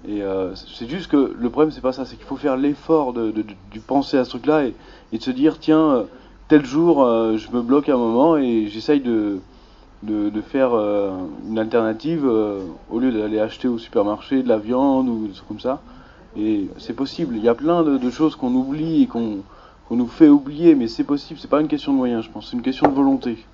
Et 0.08 0.22
euh, 0.22 0.54
c'est 0.54 0.88
juste 0.88 1.10
que 1.10 1.34
le 1.38 1.50
problème, 1.50 1.70
c'est 1.70 1.82
pas 1.82 1.92
ça, 1.92 2.04
c'est 2.06 2.16
qu'il 2.16 2.24
faut 2.24 2.36
faire 2.36 2.56
l'effort 2.56 3.12
de, 3.12 3.30
de, 3.30 3.42
de, 3.42 3.80
penser 3.86 4.16
à 4.16 4.24
ce 4.24 4.30
truc-là 4.30 4.64
et, 4.64 4.74
et, 5.12 5.18
de 5.18 5.22
se 5.22 5.30
dire 5.30 5.58
tiens, 5.58 5.90
euh, 5.90 6.04
tel 6.48 6.64
jour, 6.64 7.04
euh, 7.04 7.36
je 7.36 7.50
me 7.50 7.60
bloque 7.60 7.90
un 7.90 7.98
moment 7.98 8.38
et 8.38 8.68
j'essaye 8.68 9.00
de, 9.00 9.40
de, 10.02 10.40
faire 10.40 10.72
une 11.48 11.58
alternative 11.58 12.26
au 12.26 12.98
lieu 12.98 13.12
d'aller 13.12 13.38
acheter 13.38 13.68
au 13.68 13.76
supermarché 13.76 14.42
de 14.42 14.48
la 14.48 14.56
viande 14.56 15.08
ou 15.08 15.26
des 15.26 15.34
trucs 15.34 15.48
comme 15.48 15.60
ça. 15.60 15.82
Et 16.36 16.68
c'est 16.78 16.94
possible. 16.94 17.36
Il 17.36 17.42
y 17.42 17.48
a 17.48 17.54
plein 17.54 17.82
de, 17.82 18.10
choses 18.10 18.36
qu'on 18.36 18.54
oublie 18.54 19.02
et 19.02 19.06
qu'on 19.06 19.42
nous 19.90 20.06
fait 20.06 20.28
oublier, 20.28 20.74
mais 20.74 20.88
c'est 20.88 21.04
possible. 21.04 21.38
C'est 21.38 21.50
pas 21.50 21.60
une 21.60 21.68
question 21.68 21.92
de 21.92 21.98
moyens, 21.98 22.24
je 22.24 22.30
pense, 22.30 22.48
c'est 22.50 22.56
une 22.56 22.62
question 22.62 22.88
de 22.88 22.94
volonté. 22.94 23.44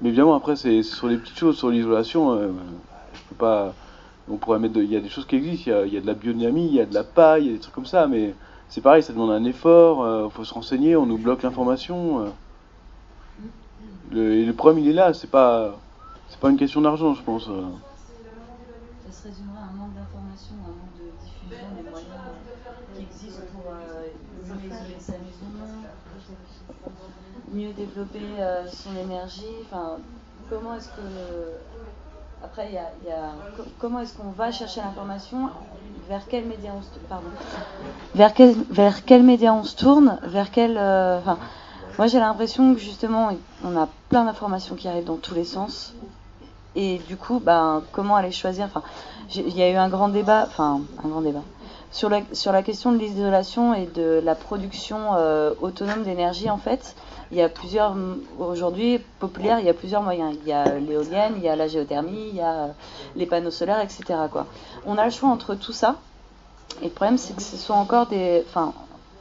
Mais 0.00 0.08
évidemment, 0.08 0.34
après, 0.34 0.56
c'est 0.56 0.82
sur 0.82 1.06
les 1.06 1.18
petites 1.18 1.38
choses, 1.38 1.58
sur 1.58 1.68
l'isolation, 1.68 2.38
je 2.38 3.20
peux 3.28 3.36
pas 3.36 3.74
on 4.28 4.36
pourrait 4.36 4.58
mettre, 4.58 4.78
il 4.78 4.90
y 4.90 4.96
a 4.96 5.00
des 5.00 5.08
choses 5.08 5.26
qui 5.26 5.36
existent, 5.36 5.70
il 5.86 5.94
y 5.94 5.96
a, 5.96 6.00
de 6.00 6.06
la 6.06 6.14
biodynamie, 6.14 6.66
il 6.66 6.74
y 6.74 6.80
a 6.80 6.86
de 6.86 6.94
la 6.94 7.04
paille, 7.04 7.44
il 7.44 7.46
y 7.46 7.50
a 7.50 7.52
des 7.54 7.60
trucs 7.60 7.74
comme 7.74 7.86
ça, 7.86 8.06
mais 8.06 8.34
c'est 8.68 8.80
pareil, 8.80 9.02
ça 9.02 9.12
demande 9.12 9.30
un 9.30 9.44
effort, 9.44 9.98
il 9.98 10.26
euh, 10.26 10.28
faut 10.28 10.44
se 10.44 10.52
renseigner, 10.52 10.96
on 10.96 11.06
nous 11.06 11.18
bloque 11.18 11.42
l'information. 11.42 12.20
Euh. 12.20 12.28
Le, 14.10 14.34
et 14.34 14.44
le 14.44 14.52
problème, 14.52 14.82
il 14.82 14.90
est 14.90 14.94
là, 14.94 15.14
c'est 15.14 15.30
pas, 15.30 15.78
c'est 16.28 16.40
pas 16.40 16.50
une 16.50 16.56
question 16.56 16.80
d'argent, 16.80 17.14
je 17.14 17.22
pense. 17.22 17.48
Euh. 17.48 17.62
Ça 19.06 19.12
se 19.12 19.28
résumerait 19.28 19.58
à 19.58 19.72
un 19.72 19.76
manque 19.76 19.94
d'information, 19.94 20.54
un 20.64 20.68
manque 20.68 20.96
de 20.98 21.10
diffusion 21.24 21.68
des 21.76 21.90
moyens 21.90 22.10
qui 22.94 23.02
existent 23.02 23.42
pour 23.52 23.72
mieux 23.72 24.66
isoler 24.66 24.98
sa 24.98 25.12
maison, 25.12 25.46
mieux 27.52 27.72
développer 27.72 28.20
son 28.66 28.96
énergie. 28.96 29.44
Enfin, 29.64 29.98
comment 30.50 30.74
est-ce 30.74 30.88
que 30.88 31.02
après, 32.44 32.68
il 32.68 32.74
y 32.74 32.78
a, 32.78 33.32
comment 33.78 34.00
est-ce 34.00 34.16
qu'on 34.16 34.30
va 34.30 34.52
chercher 34.52 34.80
l'information? 34.80 35.50
Vers 36.08 36.22
quel 36.28 36.44
média 36.44 36.70
on 36.76 36.82
se 36.82 36.98
pardon. 37.08 37.26
Vers 38.14 38.32
quel 38.34 38.54
vers 38.70 39.04
quel 39.04 39.22
média 39.22 39.52
on 39.52 39.64
se 39.64 39.74
tourne? 39.74 40.18
Vers 40.22 40.50
quel 40.50 40.76
euh, 40.78 41.18
enfin, 41.18 41.38
moi 41.98 42.06
j'ai 42.06 42.20
l'impression 42.20 42.74
que 42.74 42.80
justement 42.80 43.30
on 43.64 43.76
a 43.76 43.88
plein 44.08 44.24
d'informations 44.24 44.76
qui 44.76 44.86
arrivent 44.86 45.06
dans 45.06 45.16
tous 45.16 45.34
les 45.34 45.44
sens. 45.44 45.94
Et 46.76 46.98
du 47.08 47.16
coup 47.16 47.40
ben 47.40 47.82
comment 47.90 48.14
aller 48.14 48.30
choisir? 48.30 48.66
Enfin 48.66 48.82
il 49.34 49.56
y 49.56 49.62
a 49.62 49.70
eu 49.70 49.76
un 49.76 49.88
grand 49.88 50.08
débat 50.08 50.44
enfin 50.46 50.80
un 51.02 51.08
grand 51.08 51.22
débat 51.22 51.42
sur 51.90 52.08
la 52.08 52.20
sur 52.32 52.52
la 52.52 52.62
question 52.62 52.92
de 52.92 52.98
l'isolation 52.98 53.74
et 53.74 53.86
de 53.86 54.20
la 54.22 54.34
production 54.34 55.14
euh, 55.14 55.52
autonome 55.60 56.04
d'énergie 56.04 56.50
en 56.50 56.58
fait 56.58 56.94
il 57.32 57.38
y 57.38 57.42
a 57.42 57.48
plusieurs, 57.48 57.96
aujourd'hui, 58.38 59.00
populaire, 59.18 59.58
il 59.58 59.66
y 59.66 59.68
a 59.68 59.74
plusieurs 59.74 60.02
moyens. 60.02 60.36
Il 60.42 60.48
y 60.48 60.52
a 60.52 60.78
l'éolienne, 60.78 61.34
il 61.36 61.42
y 61.42 61.48
a 61.48 61.56
la 61.56 61.66
géothermie, 61.66 62.28
il 62.30 62.36
y 62.36 62.40
a 62.40 62.68
les 63.16 63.26
panneaux 63.26 63.50
solaires, 63.50 63.80
etc. 63.80 64.18
On 64.86 64.96
a 64.96 65.04
le 65.04 65.10
choix 65.10 65.28
entre 65.28 65.54
tout 65.54 65.72
ça. 65.72 65.96
Et 66.82 66.86
le 66.86 66.90
problème, 66.90 67.18
c'est 67.18 67.34
que 67.34 67.42
ce 67.42 67.56
sont 67.56 67.74
encore 67.74 68.06
des. 68.06 68.44
Enfin, 68.48 68.72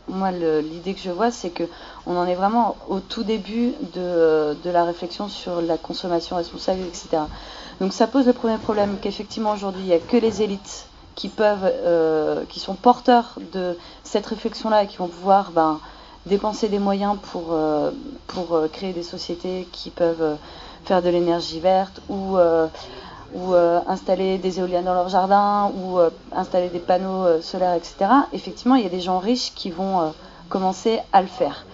moi, 0.08 0.32
l'idée 0.32 0.94
que 0.94 1.00
je 1.00 1.10
vois, 1.10 1.32
c'est 1.32 1.50
que 1.50 1.64
on 2.06 2.16
en 2.16 2.28
est 2.28 2.36
vraiment 2.36 2.76
au 2.90 3.00
tout 3.00 3.24
début 3.24 3.74
de, 3.94 4.56
de, 4.64 4.70
la 4.70 4.84
réflexion 4.84 5.28
sur 5.28 5.62
la 5.62 5.78
consommation 5.78 6.36
responsable, 6.36 6.82
etc. 6.82 7.24
Donc, 7.82 7.94
ça 7.94 8.06
pose 8.06 8.28
le 8.28 8.34
premier 8.34 8.58
problème 8.58 8.98
qu'effectivement, 9.02 9.54
aujourd'hui, 9.54 9.82
il 9.82 9.88
n'y 9.88 9.94
a 9.94 10.00
que 10.00 10.18
les 10.18 10.44
élites 10.44 10.88
qui 11.16 11.30
peuvent, 11.30 11.64
euh, 11.64 12.44
qui 12.50 12.60
sont 12.60 12.76
porteurs 12.76 13.40
de 13.54 13.78
cette 14.04 14.26
réflexion-là 14.28 14.84
et 14.84 14.88
qui 14.88 14.98
vont 14.98 15.08
pouvoir, 15.08 15.52
ben, 15.52 15.80
dépenser 16.26 16.70
des 16.70 16.80
moyens 16.80 17.18
pour, 17.32 17.48
euh, 17.52 17.92
pour 18.28 18.56
euh, 18.56 18.68
créer 18.68 18.94
des 18.94 19.04
sociétés 19.04 19.68
qui 19.72 19.90
peuvent 19.90 20.22
euh, 20.22 20.36
faire 20.86 21.02
de 21.02 21.10
l'énergie 21.10 21.60
verte 21.60 22.02
ou, 22.10 22.38
ou 23.34 23.54
installer 23.88 24.38
des 24.38 24.60
éoliennes 24.60 24.86
dans 24.86 24.94
leur 24.94 25.10
jardin 25.10 25.72
ou 25.76 25.98
installer 26.32 26.70
des 26.70 26.78
panneaux 26.78 27.42
solaires, 27.42 27.74
etc. 27.74 27.96
Effectivement, 28.34 28.76
il 28.76 28.84
y 28.84 28.86
a 28.86 28.90
des 28.90 29.00
gens 29.00 29.18
riches 29.18 29.52
qui 29.56 29.72
vont 29.72 30.14
commencer 30.48 31.00
à 31.12 31.24
le 31.24 31.28
faire. 31.28 31.66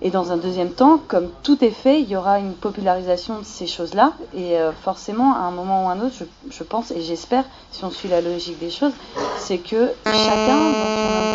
Et 0.00 0.10
dans 0.10 0.30
un 0.30 0.36
deuxième 0.36 0.70
temps, 0.70 1.00
comme 1.08 1.28
tout 1.42 1.64
est 1.64 1.72
fait, 1.72 2.00
il 2.00 2.08
y 2.08 2.14
aura 2.14 2.38
une 2.38 2.52
popularisation 2.52 3.40
de 3.40 3.44
ces 3.44 3.66
choses-là. 3.66 4.12
Et 4.36 4.54
forcément, 4.80 5.34
à 5.34 5.38
un 5.40 5.50
moment 5.50 5.86
ou 5.86 5.88
à 5.88 5.92
un 5.94 6.00
autre, 6.00 6.14
je, 6.20 6.24
je 6.56 6.62
pense 6.62 6.92
et 6.92 7.00
j'espère, 7.00 7.44
si 7.72 7.84
on 7.84 7.90
suit 7.90 8.08
la 8.08 8.20
logique 8.20 8.60
des 8.60 8.70
choses, 8.70 8.92
c'est 9.38 9.58
que 9.58 9.90
chacun, 10.04 10.56
dans 10.56 10.72
son 10.72 11.26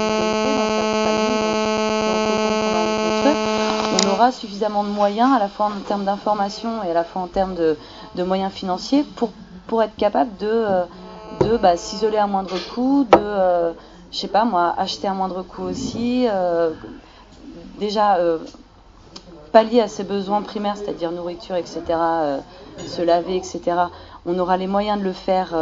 dans 0.47 0.75
sa 0.77 1.01
on 1.77 1.80
suffisamment 4.29 4.83
de 4.83 4.89
moyens, 4.89 5.35
à 5.35 5.39
la 5.39 5.47
fois 5.47 5.67
en 5.67 5.79
termes 5.87 6.05
d'information 6.05 6.83
et 6.83 6.91
à 6.91 6.93
la 6.93 7.03
fois 7.03 7.23
en 7.23 7.27
termes 7.27 7.55
de, 7.55 8.23
moyens 8.23 8.51
financiers, 8.51 9.03
pour, 9.15 9.31
pour 9.65 9.81
être 9.81 9.95
capable 9.95 10.37
de, 10.37 10.47
euh, 10.47 10.83
de 11.39 11.57
bah, 11.57 11.77
s'isoler 11.77 12.17
à 12.17 12.27
moindre 12.27 12.55
coût, 12.73 13.07
de, 13.09 13.17
euh, 13.17 13.71
je 14.11 14.17
sais 14.17 14.27
pas 14.27 14.45
moi, 14.45 14.75
acheter 14.77 15.07
à 15.07 15.13
moindre 15.13 15.41
coût 15.41 15.63
aussi. 15.63 16.27
Euh, 16.29 16.71
déjà, 17.79 18.19
pallier 19.51 19.81
à 19.81 19.87
ses 19.87 20.03
besoins 20.03 20.43
primaires, 20.43 20.77
c'est-à-dire 20.77 21.11
nourriture, 21.11 21.55
etc., 21.55 21.81
se 22.77 23.01
laver, 23.01 23.37
etc., 23.37 23.61
on 24.27 24.37
aura 24.37 24.55
les 24.55 24.67
moyens 24.67 24.99
de 24.99 25.03
le 25.03 25.13
faire 25.13 25.55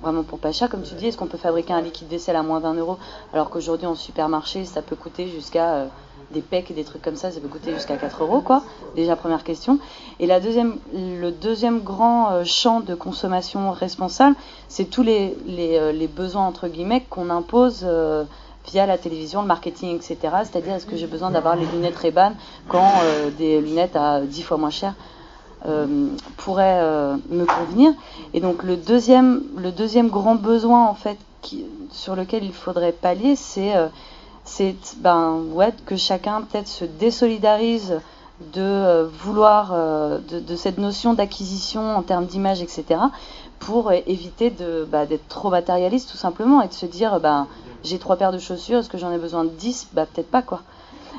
vraiment 0.00 0.22
pour 0.22 0.38
pas 0.38 0.52
cher. 0.52 0.70
Comme 0.70 0.82
tu 0.82 0.94
dis, 0.94 1.08
est-ce 1.08 1.18
qu'on 1.18 1.26
peut 1.26 1.36
fabriquer 1.36 1.74
un 1.74 1.82
liquide 1.82 2.08
vaisselle 2.08 2.36
à 2.36 2.42
moins 2.42 2.60
d'un 2.60 2.72
euro 2.72 2.96
alors 3.34 3.50
qu'aujourd'hui 3.50 3.86
en 3.86 3.94
supermarché, 3.94 4.64
ça 4.64 4.80
peut 4.80 4.96
coûter 4.96 5.28
jusqu'à 5.28 5.88
des 6.36 6.42
pecs 6.42 6.70
et 6.70 6.74
des 6.74 6.84
trucs 6.84 7.00
comme 7.00 7.16
ça, 7.16 7.30
ça 7.30 7.40
peut 7.40 7.48
coûter 7.48 7.72
jusqu'à 7.72 7.96
4 7.96 8.22
euros, 8.22 8.42
quoi. 8.42 8.62
Déjà, 8.94 9.16
première 9.16 9.42
question. 9.42 9.78
Et 10.20 10.26
la 10.26 10.38
deuxième, 10.38 10.76
le 10.92 11.30
deuxième 11.30 11.80
grand 11.80 12.30
euh, 12.30 12.44
champ 12.44 12.80
de 12.80 12.94
consommation 12.94 13.70
responsable, 13.70 14.36
c'est 14.68 14.84
tous 14.84 15.02
les, 15.02 15.34
les, 15.46 15.78
euh, 15.78 16.06
besoins, 16.14 16.46
entre 16.46 16.68
guillemets, 16.68 17.04
qu'on 17.08 17.30
impose 17.30 17.84
euh, 17.84 18.24
via 18.66 18.84
la 18.84 18.98
télévision, 18.98 19.40
le 19.40 19.46
marketing, 19.46 19.96
etc. 19.96 20.16
C'est-à-dire, 20.44 20.74
est-ce 20.74 20.86
que 20.86 20.96
j'ai 20.96 21.06
besoin 21.06 21.30
d'avoir 21.30 21.56
les 21.56 21.66
lunettes 21.66 21.96
ray 21.96 22.12
quand 22.68 22.90
des 23.38 23.60
lunettes 23.60 23.96
à 23.96 24.20
10 24.20 24.42
fois 24.42 24.56
moins 24.56 24.70
cher 24.70 24.94
pourraient 26.36 26.82
me 27.30 27.44
convenir? 27.44 27.92
Et 28.34 28.40
donc, 28.40 28.64
le 28.64 28.76
deuxième, 28.76 29.42
le 29.56 29.70
deuxième 29.70 30.08
grand 30.08 30.34
besoin, 30.34 30.88
en 30.88 30.94
fait, 30.94 31.16
sur 31.92 32.16
lequel 32.16 32.42
il 32.42 32.52
faudrait 32.52 32.90
pallier, 32.90 33.36
c'est 33.36 33.72
c'est 34.46 34.76
ben 34.98 35.42
ouais 35.52 35.74
que 35.84 35.96
chacun 35.96 36.42
peut-être 36.42 36.68
se 36.68 36.84
désolidarise 36.84 38.00
de 38.54 38.60
euh, 38.60 39.08
vouloir 39.20 39.72
euh, 39.72 40.18
de, 40.18 40.56
cette 40.56 40.78
notion 40.78 41.14
d'acquisition 41.14 41.96
en 41.96 42.02
termes 42.02 42.26
d'image 42.26 42.62
etc 42.62 43.00
pour 43.58 43.92
éviter 43.92 44.50
de, 44.50 44.86
bah, 44.90 45.06
d'être 45.06 45.26
trop 45.28 45.50
matérialiste 45.50 46.10
tout 46.10 46.16
simplement 46.16 46.62
et 46.62 46.68
de 46.68 46.74
se 46.74 46.86
dire 46.86 47.20
bah, 47.20 47.46
j'ai 47.86 47.98
trois 47.98 48.16
paires 48.16 48.32
de 48.32 48.38
chaussures, 48.38 48.78
est-ce 48.78 48.88
que 48.88 48.98
j'en 48.98 49.12
ai 49.12 49.18
besoin 49.18 49.44
de 49.44 49.50
dix? 49.50 49.88
Bah 49.92 50.06
peut-être 50.06 50.30
pas 50.30 50.42
quoi. 50.42 50.60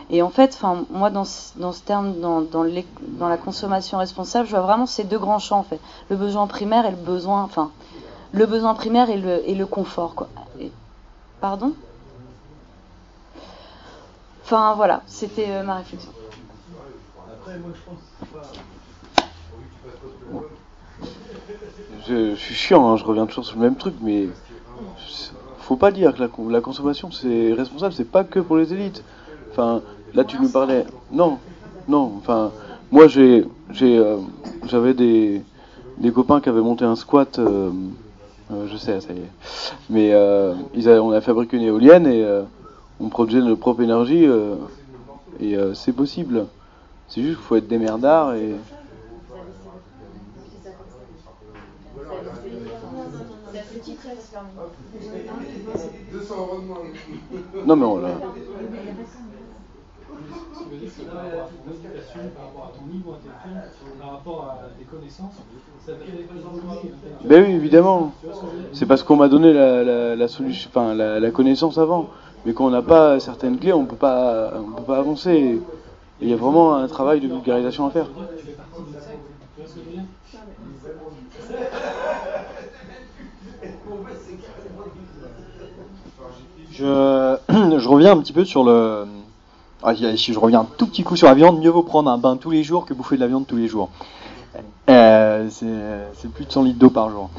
Et 0.10 0.22
en 0.22 0.30
fait, 0.30 0.54
enfin 0.54 0.86
moi 0.90 1.10
dans 1.10 1.24
dans 1.58 1.72
ce 1.72 1.82
terme, 1.82 2.20
dans, 2.20 2.42
dans, 2.42 2.66
dans, 2.66 3.28
la 3.28 3.38
consommation 3.38 3.98
responsable, 3.98 4.48
je 4.48 4.52
vois 4.52 4.62
vraiment 4.62 4.86
ces 4.86 5.04
deux 5.04 5.20
grands 5.20 5.40
champs 5.40 5.60
en 5.60 5.64
fait, 5.64 5.80
le 6.10 6.16
besoin 6.16 6.48
primaire 6.48 6.86
et 6.86 6.92
le 6.92 6.98
besoin, 6.98 7.44
enfin 7.44 7.72
le 8.32 8.46
besoin 8.46 8.74
primaire 8.74 9.10
et 9.10 9.18
le, 9.18 9.48
et 9.50 9.56
le 9.56 9.66
confort 9.66 10.16
quoi. 10.16 10.28
pardon? 11.42 11.74
Enfin 14.50 14.76
voilà, 14.76 15.02
c'était 15.08 15.50
euh, 15.50 15.64
ma 15.64 15.76
réflexion. 15.76 16.10
Après, 17.30 17.60
moi, 17.60 17.72
je 17.76 17.82
pense 17.82 18.00
je, 22.08 22.34
suis 22.36 22.56
chiant, 22.56 22.90
hein, 22.90 22.96
je 22.96 23.04
reviens 23.04 23.26
toujours 23.26 23.44
sur 23.44 23.58
le 23.58 23.64
même 23.64 23.76
truc, 23.76 23.96
mais 24.02 24.30
faut 25.60 25.76
pas 25.76 25.92
dire 25.92 26.16
que 26.16 26.50
la, 26.50 26.62
consommation 26.62 27.12
c'est 27.12 27.52
responsable, 27.52 27.92
c'est 27.92 28.10
pas 28.10 28.24
que 28.24 28.40
pour 28.40 28.56
les 28.56 28.72
élites. 28.74 29.04
Enfin, 29.52 29.82
là 30.14 30.24
tu 30.24 30.40
nous 30.40 30.48
parlais. 30.48 30.86
Non, 31.12 31.40
non. 31.90 32.14
Enfin, 32.18 32.52
moi 32.90 33.10
j'ai, 33.10 33.46
j'ai, 33.72 33.98
euh, 33.98 34.16
j'avais 34.64 34.94
des, 34.94 35.42
des 35.98 36.12
copains 36.14 36.40
qui 36.40 36.48
avaient 36.48 36.62
monté 36.62 36.86
un 36.86 36.96
squat. 36.96 37.38
Euh, 37.40 37.70
euh, 38.54 38.66
je 38.72 38.78
sais, 38.78 39.02
ça 39.02 39.12
y 39.12 39.18
est. 39.18 39.32
Mais 39.90 40.14
ils 40.74 40.90
on 40.90 41.12
a 41.12 41.20
fabriqué 41.20 41.58
une 41.58 41.64
éolienne 41.64 42.08
et 42.08 42.26
on 43.00 43.10
produisait 43.10 43.42
notre 43.42 43.60
propre 43.60 43.82
énergie 43.82 44.28
et 45.40 45.58
c'est 45.74 45.94
possible. 45.94 46.46
C'est 47.08 47.22
juste 47.22 47.38
qu'il 47.38 47.46
faut 47.46 47.56
être 47.56 47.68
des 47.68 47.78
merdards 47.78 48.36
et 48.36 48.56
Non, 57.66 57.76
mais 57.76 57.86
on 57.86 57.98
l'a. 57.98 58.10
Ben 67.26 67.44
oui, 67.46 67.52
évidemment. 67.54 68.14
C'est 68.74 68.86
parce 68.86 69.04
qu'on 69.04 69.16
m'a 69.16 69.28
donné 69.28 69.54
la, 69.54 70.28
solution, 70.28 70.70
la, 70.94 71.32
connaissance 71.32 71.78
avant. 71.78 72.10
Mais 72.48 72.54
quand 72.54 72.66
on 72.66 72.70
n'a 72.70 72.82
pas 72.82 73.20
certaines 73.20 73.60
clés, 73.60 73.74
on 73.74 73.86
peut 73.86 73.98
pas, 73.98 74.54
on 74.56 74.72
peut 74.72 74.84
pas 74.84 75.00
avancer. 75.00 75.60
Il 76.22 76.30
y 76.30 76.32
a 76.32 76.38
vraiment 76.38 76.76
un 76.78 76.88
travail 76.88 77.20
de 77.20 77.28
vulgarisation 77.28 77.86
à 77.86 77.90
faire. 77.90 78.08
Je, 86.72 87.36
reviens 87.90 88.14
un 88.14 88.18
petit 88.20 88.32
peu 88.32 88.46
sur 88.46 88.64
le. 88.64 89.06
Ah, 89.84 89.94
si 89.94 90.32
je 90.32 90.40
reviens 90.40 90.66
tout 90.78 90.88
petit 90.88 91.04
coup 91.04 91.18
sur 91.18 91.28
la 91.28 91.34
viande, 91.34 91.60
mieux 91.60 91.70
vaut 91.70 91.84
prendre 91.84 92.10
un 92.10 92.18
bain 92.18 92.38
tous 92.38 92.52
les 92.52 92.64
jours 92.64 92.86
que 92.86 92.94
bouffer 92.94 93.18
de 93.18 93.22
la 93.22 93.28
viande 93.28 93.46
tous 93.46 93.58
les 93.58 93.68
jours. 93.68 93.90
Euh, 94.90 95.50
c'est 95.50 96.32
plus 96.32 96.46
de 96.46 96.52
100 96.52 96.64
litres 96.64 96.80
d'eau 96.80 96.92
par 96.92 97.10
jour. 97.10 97.30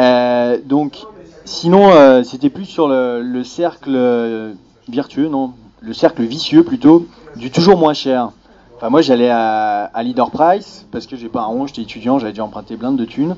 Euh, 0.00 0.58
donc, 0.64 1.06
sinon, 1.46 1.90
euh, 1.92 2.22
c'était 2.22 2.50
plus 2.50 2.66
sur 2.66 2.88
le, 2.88 3.22
le 3.22 3.44
cercle 3.44 4.54
vertueux, 4.88 5.28
non, 5.28 5.52
le 5.80 5.94
cercle 5.94 6.22
vicieux 6.22 6.62
plutôt, 6.62 7.06
du 7.36 7.50
toujours 7.50 7.78
moins 7.78 7.94
cher. 7.94 8.30
Enfin, 8.76 8.90
moi, 8.90 9.00
j'allais 9.00 9.30
à, 9.30 9.84
à 9.84 10.02
Leader 10.02 10.30
Price 10.30 10.86
parce 10.92 11.06
que 11.06 11.16
j'ai 11.16 11.28
pas 11.28 11.40
un 11.40 11.46
rond, 11.46 11.66
j'étais 11.66 11.82
étudiant, 11.82 12.18
j'avais 12.18 12.34
dû 12.34 12.42
emprunter 12.42 12.76
plein 12.76 12.92
de 12.92 13.04
thunes. 13.06 13.36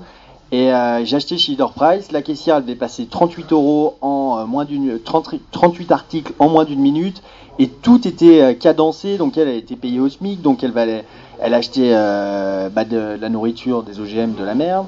Et 0.51 0.73
euh, 0.73 1.05
j'ai 1.05 1.21
chez 1.21 1.53
Leader 1.53 1.73
Price. 1.73 2.11
La 2.11 2.23
caissière 2.23 2.57
elle 2.57 2.65
dépassait 2.65 3.05
38 3.05 3.53
euros 3.53 3.97
en 4.01 4.39
euh, 4.39 4.47
moins 4.47 4.65
d'une 4.65 4.99
38 4.99 5.93
articles 5.93 6.33
en 6.39 6.49
moins 6.49 6.65
d'une 6.65 6.81
minute 6.81 7.23
et 7.59 7.69
tout 7.69 8.09
était 8.09 8.41
euh, 8.41 8.55
cadencé. 8.55 9.19
Donc 9.19 9.37
elle 9.37 9.49
a 9.49 9.53
été 9.53 9.77
payée 9.77 10.01
au 10.01 10.09
SMIC, 10.09 10.41
donc 10.41 10.65
elle 10.65 10.71
valait, 10.73 11.05
elle 11.39 11.53
achetait 11.53 11.93
bah, 11.93 12.85
de, 12.85 13.19
la 13.21 13.29
nourriture, 13.29 13.83
des 13.83 14.01
OGM, 14.01 14.35
de 14.35 14.45
la 14.45 14.55
merde. 14.55 14.87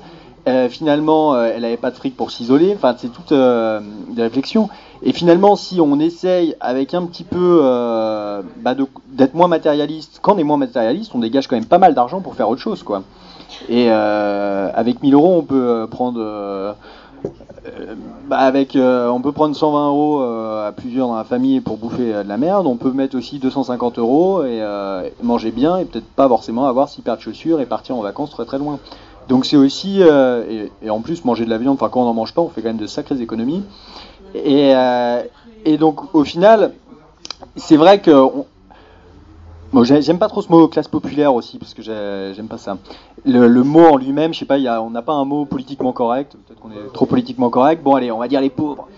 Finalement, 0.68 1.41
elle 1.41 1.62
n'avait 1.62 1.76
pas 1.76 1.91
de 1.91 1.97
fric 1.97 2.16
pour 2.16 2.30
s'isoler. 2.30 2.72
Enfin, 2.74 2.95
c'est 2.99 3.12
toutes 3.12 3.32
des 3.32 4.22
réflexions. 4.22 4.68
Et 5.03 5.12
finalement, 5.12 5.57
si 5.57 5.80
on 5.80 5.99
essaye 5.99 6.57
avec 6.61 6.95
un 6.95 7.07
petit 7.07 7.24
peu 7.24 7.61
bah, 8.57 8.74
d'être 9.09 9.34
moins 9.34 9.49
matérialiste, 9.49 10.18
quand 10.22 10.34
on 10.34 10.38
est 10.38 10.45
moins 10.45 10.57
matérialiste, 10.57 11.12
on 11.14 11.18
dégage 11.18 11.47
quand 11.47 11.57
même 11.57 11.66
pas 11.66 11.78
mal 11.78 11.95
d'argent 11.95 12.20
pour 12.20 12.34
faire 12.34 12.49
autre 12.49 12.61
chose, 12.61 12.82
quoi. 12.82 13.03
Et 13.68 13.86
euh, 13.88 14.70
avec 14.74 15.03
1000 15.03 15.14
euros, 15.14 15.36
on 15.38 15.43
peut 15.43 15.68
euh, 15.68 15.86
prendre. 15.86 16.20
Euh, 16.20 16.72
bah 18.28 18.38
avec, 18.38 18.78
on 18.80 19.20
peut 19.20 19.32
prendre 19.32 19.55
120 19.55 19.88
euros 19.88 20.22
à 20.22 20.72
plusieurs 20.74 21.09
dans 21.09 21.16
la 21.16 21.24
famille 21.24 21.61
pour 21.61 21.76
bouffer 21.76 22.14
de 22.24 22.28
la 22.28 22.38
merde. 22.38 22.66
On 22.66 22.76
peut 22.76 22.93
mettre 22.93 23.18
aussi 23.18 23.38
250 23.38 23.99
euros 23.99 24.43
et 24.45 24.62
manger 25.22 25.51
bien 25.51 25.76
et 25.76 25.84
peut-être 25.84 26.07
pas 26.07 26.26
forcément 26.26 26.64
avoir 26.64 26.88
six 26.88 27.03
paires 27.03 27.18
de 27.18 27.22
chaussures 27.22 27.61
et 27.61 27.66
partir 27.66 27.97
en 27.97 28.01
vacances 28.01 28.30
très 28.30 28.47
très 28.47 28.57
loin. 28.57 28.78
Donc 29.29 29.47
c'est 29.47 29.57
aussi, 29.57 30.01
et, 30.03 30.73
et, 30.83 30.91
en 30.91 31.01
plus 31.01 31.25
manger 31.25 31.45
de 31.45 31.51
la 31.51 31.59
viande, 31.59 31.75
enfin 31.75 31.89
quand 31.89 32.03
on 32.03 32.05
n'en 32.05 32.14
mange 32.14 32.35
pas, 32.35 32.43
on 32.43 32.49
fait 32.49 32.62
quand 32.62 32.68
même 32.68 32.79
de 32.79 32.87
sacrées 32.87 33.21
économies. 33.21 33.62
Et, 34.35 34.73
et 35.64 35.77
donc 35.79 36.14
au 36.14 36.25
final, 36.25 36.73
c'est 37.57 37.77
vrai 37.77 38.01
que 38.01 38.11
Bon, 39.73 39.85
j'aime 39.85 40.18
pas 40.18 40.27
trop 40.27 40.43
ce 40.43 40.49
mot 40.49 40.66
classe 40.66 40.89
populaire 40.89 41.33
aussi 41.33 41.59
parce 41.59 41.75
que 41.75 41.83
j'aime 41.83 42.49
pas 42.49 42.59
ça. 42.59 42.79
Le, 43.25 43.47
le, 43.47 43.62
mot 43.62 43.87
en 43.87 43.97
lui-même, 43.97 44.35
je 44.35 44.41
sais 44.41 44.45
pas, 44.45 44.59
y 44.59 44.66
a, 44.66 44.83
on 44.83 44.91
n'a 44.91 45.03
pas 45.03 45.12
un 45.12 45.25
mot 45.25 45.45
politiquement 45.45 45.93
correct. 45.93 46.33
Peut-être 46.33 46.59
qu'on 46.59 46.73
est 46.73 46.93
trop 46.93 47.07
politiquement 47.07 47.51
correct. 47.51 47.81
Bon, 47.81 47.95
allez, 47.95 48.11
on 48.11 48.18
va 48.18 48.27
dire 48.27 48.41
les 48.41 48.51
pauvres. 48.51 48.89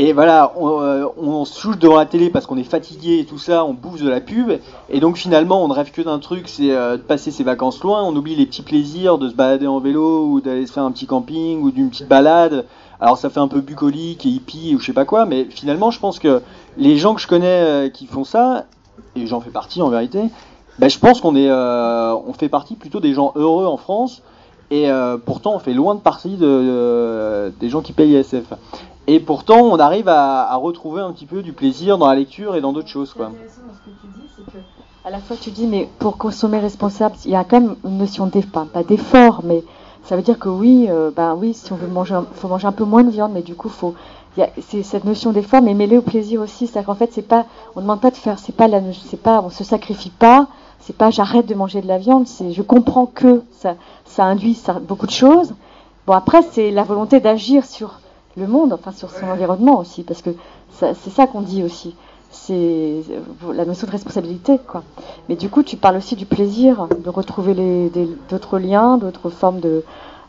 Et 0.00 0.12
voilà, 0.12 0.52
on, 0.56 0.80
euh, 0.80 1.06
on 1.18 1.44
se 1.44 1.52
souche 1.52 1.76
devant 1.76 1.96
la 1.96 2.06
télé 2.06 2.30
parce 2.30 2.46
qu'on 2.46 2.56
est 2.56 2.62
fatigué 2.62 3.18
et 3.18 3.24
tout 3.24 3.38
ça, 3.38 3.64
on 3.64 3.74
bouffe 3.74 4.00
de 4.00 4.08
la 4.08 4.20
pub. 4.20 4.52
Et 4.88 5.00
donc 5.00 5.16
finalement, 5.16 5.62
on 5.64 5.68
ne 5.68 5.74
rêve 5.74 5.90
que 5.90 6.00
d'un 6.00 6.20
truc, 6.20 6.48
c'est 6.48 6.70
euh, 6.70 6.96
de 6.96 7.02
passer 7.02 7.32
ses 7.32 7.42
vacances 7.42 7.82
loin. 7.82 8.04
On 8.04 8.14
oublie 8.14 8.36
les 8.36 8.46
petits 8.46 8.62
plaisirs 8.62 9.18
de 9.18 9.28
se 9.28 9.34
balader 9.34 9.66
en 9.66 9.80
vélo 9.80 10.24
ou 10.26 10.40
d'aller 10.40 10.66
se 10.66 10.72
faire 10.72 10.84
un 10.84 10.92
petit 10.92 11.06
camping 11.06 11.60
ou 11.62 11.72
d'une 11.72 11.90
petite 11.90 12.06
balade. 12.06 12.64
Alors 13.00 13.16
ça 13.16 13.30
fait 13.30 13.40
un 13.40 13.48
peu 13.48 13.60
bucolique 13.60 14.26
et 14.26 14.28
hippie 14.28 14.74
ou 14.74 14.80
je 14.80 14.86
sais 14.86 14.92
pas 14.92 15.04
quoi, 15.04 15.24
mais 15.24 15.44
finalement, 15.44 15.90
je 15.90 16.00
pense 16.00 16.18
que 16.18 16.42
les 16.76 16.96
gens 16.96 17.14
que 17.14 17.20
je 17.20 17.28
connais 17.28 17.46
euh, 17.46 17.88
qui 17.88 18.06
font 18.06 18.24
ça, 18.24 18.66
et 19.14 19.26
j'en 19.26 19.40
fais 19.40 19.50
partie 19.50 19.82
en 19.82 19.88
vérité, 19.88 20.22
ben, 20.78 20.88
je 20.88 20.98
pense 20.98 21.20
qu'on 21.20 21.36
est, 21.36 21.48
euh, 21.48 22.14
on 22.14 22.32
fait 22.32 22.48
partie 22.48 22.74
plutôt 22.74 23.00
des 23.00 23.14
gens 23.14 23.32
heureux 23.36 23.66
en 23.66 23.76
France, 23.76 24.22
et 24.70 24.90
euh, 24.90 25.16
pourtant 25.16 25.54
on 25.54 25.58
fait 25.58 25.74
loin 25.74 25.94
de 25.94 26.00
partie 26.00 26.36
de, 26.36 27.52
des 27.60 27.68
gens 27.68 27.82
qui 27.82 27.92
payent 27.92 28.18
ISF. 28.18 28.52
Et 29.08 29.20
pourtant 29.20 29.62
on 29.62 29.78
arrive 29.78 30.08
à, 30.08 30.54
retrouver 30.56 31.00
un 31.00 31.12
petit 31.12 31.24
peu 31.24 31.42
du 31.42 31.54
plaisir 31.54 31.96
dans 31.96 32.06
la 32.06 32.14
lecture 32.14 32.54
et 32.54 32.60
dans 32.60 32.74
d'autres 32.74 32.88
choses. 32.88 33.14
Quoi. 33.14 33.32
à 35.04 35.10
la 35.10 35.18
fois 35.18 35.36
tu 35.40 35.50
dis, 35.50 35.66
mais 35.66 35.88
pour 35.98 36.18
consommer 36.18 36.58
responsable, 36.58 37.16
il 37.24 37.30
y 37.30 37.34
a 37.34 37.42
quand 37.42 37.60
même 37.60 37.76
une 37.84 37.96
notion 37.96 38.26
d'effort, 38.26 38.66
pas 38.66 38.82
d'effort, 38.82 39.40
mais 39.44 39.64
ça 40.04 40.14
veut 40.14 40.22
dire 40.22 40.38
que 40.38 40.50
oui, 40.50 40.88
euh, 40.90 41.10
ben 41.10 41.34
oui, 41.34 41.54
si 41.54 41.72
on 41.72 41.76
veut 41.76 41.88
manger, 41.88 42.18
faut 42.34 42.48
manger 42.48 42.66
un 42.66 42.72
peu 42.72 42.84
moins 42.84 43.02
de 43.02 43.10
viande, 43.10 43.32
mais 43.32 43.42
du 43.42 43.54
coup 43.54 43.70
faut 43.70 43.94
c'est 44.60 44.82
cette 44.82 45.04
notion 45.04 45.32
d'effort, 45.32 45.62
mais 45.62 45.74
mêlée 45.74 45.98
au 45.98 46.02
plaisir 46.02 46.40
aussi. 46.40 46.66
C'est-à-dire 46.66 46.86
qu'en 46.86 46.94
fait, 46.94 47.10
c'est 47.12 47.26
pas, 47.26 47.46
on 47.74 47.80
demande 47.80 48.00
pas 48.00 48.10
de 48.10 48.16
faire, 48.16 48.38
c'est 48.38 48.54
pas, 48.54 48.68
la, 48.68 48.80
c'est 48.92 49.20
pas, 49.20 49.40
on 49.40 49.50
se 49.50 49.64
sacrifie 49.64 50.10
pas. 50.10 50.46
C'est 50.80 50.96
pas, 50.96 51.10
j'arrête 51.10 51.46
de 51.46 51.54
manger 51.54 51.80
de 51.80 51.88
la 51.88 51.98
viande. 51.98 52.28
C'est, 52.28 52.52
je 52.52 52.62
comprends 52.62 53.06
que 53.06 53.42
ça, 53.50 53.74
ça 54.04 54.24
induit 54.24 54.56
beaucoup 54.86 55.06
de 55.06 55.12
choses. 55.12 55.54
Bon, 56.06 56.12
après, 56.12 56.42
c'est 56.52 56.70
la 56.70 56.84
volonté 56.84 57.18
d'agir 57.18 57.64
sur 57.64 57.98
le 58.38 58.46
monde, 58.46 58.72
enfin 58.72 58.92
sur 58.92 59.10
son 59.10 59.26
environnement 59.26 59.78
aussi, 59.78 60.02
parce 60.02 60.22
que 60.22 60.30
c'est 60.70 61.10
ça 61.10 61.26
qu'on 61.26 61.42
dit 61.42 61.62
aussi. 61.62 61.94
C'est 62.30 63.02
la 63.54 63.64
notion 63.64 63.86
de 63.86 63.92
responsabilité, 63.92 64.58
quoi. 64.58 64.82
Mais 65.28 65.36
du 65.36 65.48
coup, 65.48 65.62
tu 65.62 65.76
parles 65.76 65.96
aussi 65.96 66.14
du 66.14 66.26
plaisir 66.26 66.86
de 67.02 67.08
retrouver 67.08 67.54
les, 67.54 67.90
d'autres 68.28 68.58
liens, 68.58 68.98
d'autres 68.98 69.30
formes 69.30 69.60
de, 69.60 69.82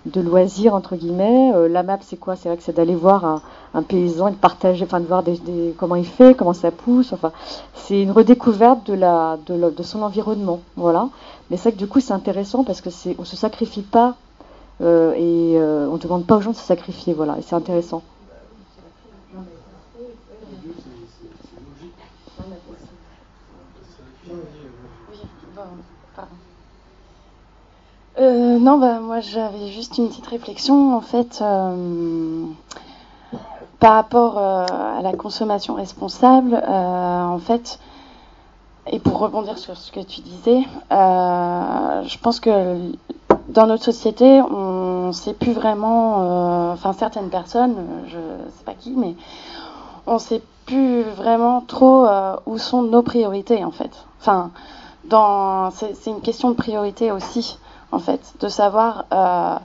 de 0.05 0.21
loisirs 0.21 0.73
entre 0.73 0.95
guillemets. 0.95 1.51
Euh, 1.55 1.67
la 1.67 1.83
map, 1.83 1.99
c'est 2.01 2.17
quoi? 2.17 2.35
C'est 2.35 2.47
vrai 2.47 2.57
que 2.57 2.63
c'est 2.63 2.75
d'aller 2.75 2.95
voir 2.95 3.25
un, 3.25 3.41
un, 3.73 3.83
paysan 3.83 4.29
et 4.29 4.31
de 4.31 4.37
partager, 4.37 4.85
enfin 4.85 5.01
de 5.01 5.05
voir 5.05 5.23
des, 5.23 5.37
des, 5.39 5.73
comment 5.77 5.95
il 5.95 6.05
fait, 6.05 6.35
comment 6.35 6.53
ça 6.53 6.71
pousse. 6.71 7.11
Enfin, 7.11 7.31
c'est 7.73 8.01
une 8.01 8.11
redécouverte 8.11 8.87
de 8.87 8.93
la, 8.93 9.37
de, 9.45 9.69
de 9.69 9.83
son 9.83 10.01
environnement, 10.01 10.61
voilà. 10.77 11.09
Mais 11.49 11.57
c'est 11.57 11.69
vrai 11.69 11.71
que 11.73 11.77
du 11.77 11.87
coup, 11.87 11.99
c'est 11.99 12.13
intéressant 12.13 12.63
parce 12.63 12.81
que 12.81 12.89
c'est, 12.89 13.15
on 13.19 13.25
se 13.25 13.35
sacrifie 13.35 13.81
pas 13.81 14.15
euh, 14.81 15.13
et 15.15 15.57
euh, 15.57 15.87
on 15.89 15.93
ne 15.93 15.97
demande 15.99 16.25
pas 16.25 16.37
aux 16.37 16.41
gens 16.41 16.51
de 16.51 16.55
se 16.55 16.63
sacrifier, 16.63 17.13
voilà. 17.13 17.37
Et 17.37 17.41
c'est 17.41 17.55
intéressant. 17.55 18.01
Euh, 28.19 28.59
non, 28.59 28.77
bah, 28.77 28.99
moi 28.99 29.21
j'avais 29.21 29.67
juste 29.67 29.97
une 29.97 30.09
petite 30.09 30.27
réflexion 30.27 30.93
en 30.95 30.99
fait 30.99 31.41
par 33.79 33.93
rapport 33.93 34.37
à 34.37 35.01
la 35.01 35.13
consommation 35.13 35.75
responsable. 35.75 36.55
en 36.55 37.39
fait, 37.39 37.79
et 38.87 38.99
pour 38.99 39.19
rebondir 39.19 39.57
sur 39.57 39.77
ce 39.77 39.91
que 39.91 40.01
tu 40.01 40.19
disais, 40.19 40.63
je 40.91 42.17
pense 42.17 42.41
que 42.41 42.91
dans 43.49 43.67
notre 43.67 43.83
société, 43.83 44.41
on 44.41 44.89
on 45.09 45.11
sait 45.11 45.33
plus 45.33 45.53
vraiment, 45.53 46.21
euh, 46.21 46.73
enfin 46.73 46.93
certaines 46.93 47.31
personnes, 47.31 47.75
je 48.07 48.17
sais 48.17 48.63
pas 48.63 48.75
qui, 48.75 48.91
mais 48.91 49.15
on 50.05 50.19
sait 50.19 50.43
plus 50.67 51.01
vraiment 51.01 51.61
trop 51.61 52.05
euh, 52.05 52.35
où 52.45 52.59
sont 52.59 52.83
nos 52.83 53.01
priorités 53.01 53.65
en 53.65 53.71
fait. 53.71 53.89
Enfin, 54.21 54.51
c'est 55.71 56.11
une 56.11 56.21
question 56.21 56.51
de 56.51 56.55
priorité 56.55 57.11
aussi 57.11 57.57
en 57.91 57.97
fait, 57.97 58.33
de 58.39 58.49
savoir 58.49 59.05
euh, 59.11 59.55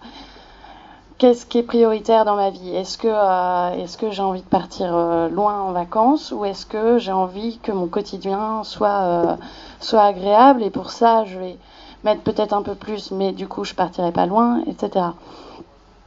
qu'est-ce 1.18 1.44
qui 1.44 1.58
est 1.58 1.62
prioritaire 1.62 2.24
dans 2.24 2.36
ma 2.36 2.48
vie. 2.48 2.74
Est-ce 2.74 2.96
que, 2.96 3.76
est-ce 3.82 3.98
que 3.98 4.10
j'ai 4.10 4.22
envie 4.22 4.40
de 4.40 4.46
partir 4.46 4.96
loin 5.28 5.60
en 5.60 5.72
vacances 5.72 6.32
ou 6.32 6.46
est-ce 6.46 6.64
que 6.64 6.96
j'ai 6.96 7.12
envie 7.12 7.58
que 7.58 7.70
mon 7.72 7.88
quotidien 7.88 8.64
soit 8.64 9.36
soit 9.78 10.04
agréable 10.04 10.62
et 10.62 10.70
pour 10.70 10.90
ça 10.90 11.26
je 11.26 11.38
vais 11.38 11.58
mettre 12.04 12.22
peut-être 12.22 12.52
un 12.52 12.62
peu 12.62 12.74
plus, 12.74 13.10
mais 13.10 13.32
du 13.32 13.48
coup, 13.48 13.64
je 13.64 13.74
partirai 13.74 14.12
pas 14.12 14.26
loin, 14.26 14.62
etc. 14.66 15.06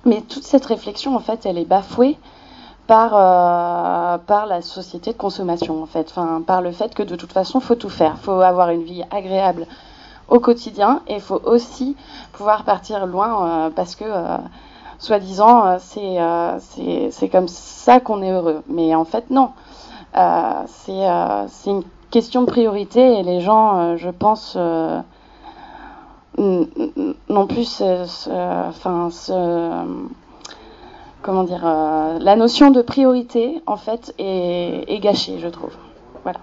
Mais 0.06 0.22
toute 0.22 0.44
cette 0.44 0.66
réflexion, 0.66 1.16
en 1.16 1.20
fait, 1.20 1.46
elle 1.46 1.58
est 1.58 1.66
bafouée 1.66 2.18
par, 2.86 3.12
euh, 3.14 4.18
par 4.20 4.46
la 4.46 4.62
société 4.62 5.12
de 5.12 5.18
consommation, 5.18 5.84
en 5.84 5.86
fait. 5.86 6.08
Enfin, 6.10 6.42
par 6.46 6.62
le 6.62 6.72
fait 6.72 6.94
que 6.96 7.04
de 7.04 7.16
toute 7.16 7.34
façon, 7.34 7.60
faut 7.60 7.76
tout 7.76 7.90
faire. 7.90 8.18
faut 8.20 8.40
avoir 8.40 8.70
une 8.70 8.84
vie 8.84 9.04
agréable 9.12 9.66
au 10.30 10.40
quotidien 10.40 11.02
et 11.08 11.16
il 11.16 11.22
faut 11.22 11.42
aussi 11.46 11.96
pouvoir 12.34 12.64
partir 12.64 13.06
loin 13.06 13.66
euh, 13.68 13.70
parce 13.70 13.96
que, 13.96 14.06
euh, 14.06 14.38
soi-disant, 15.00 15.78
c'est 15.80 16.18
c'est 17.12 17.30
comme 17.30 17.48
ça 17.48 18.00
qu'on 18.00 18.22
est 18.22 18.32
heureux. 18.32 18.64
Mais 18.68 18.96
en 18.96 19.06
fait, 19.06 19.30
non. 19.30 19.52
c'est 20.14 21.70
une 21.70 21.84
question 22.12 22.42
de 22.42 22.48
priorité 22.48 23.20
et 23.20 23.24
les 23.24 23.42
gens, 23.42 23.98
je 23.98 24.10
pense, 24.10 24.58
non 26.38 27.48
plus 27.48 27.82
enfin 27.82 29.10
comment 31.28 31.44
dire 31.44 31.66
euh, 31.66 32.20
la 32.20 32.38
notion 32.38 32.72
de 32.72 32.82
priorité 32.82 33.62
en 33.66 33.76
fait 33.76 34.14
est, 34.18 35.00
gâchée 35.02 35.40
je 35.40 35.48
trouve. 35.50 35.74
Voilà. 36.24 36.40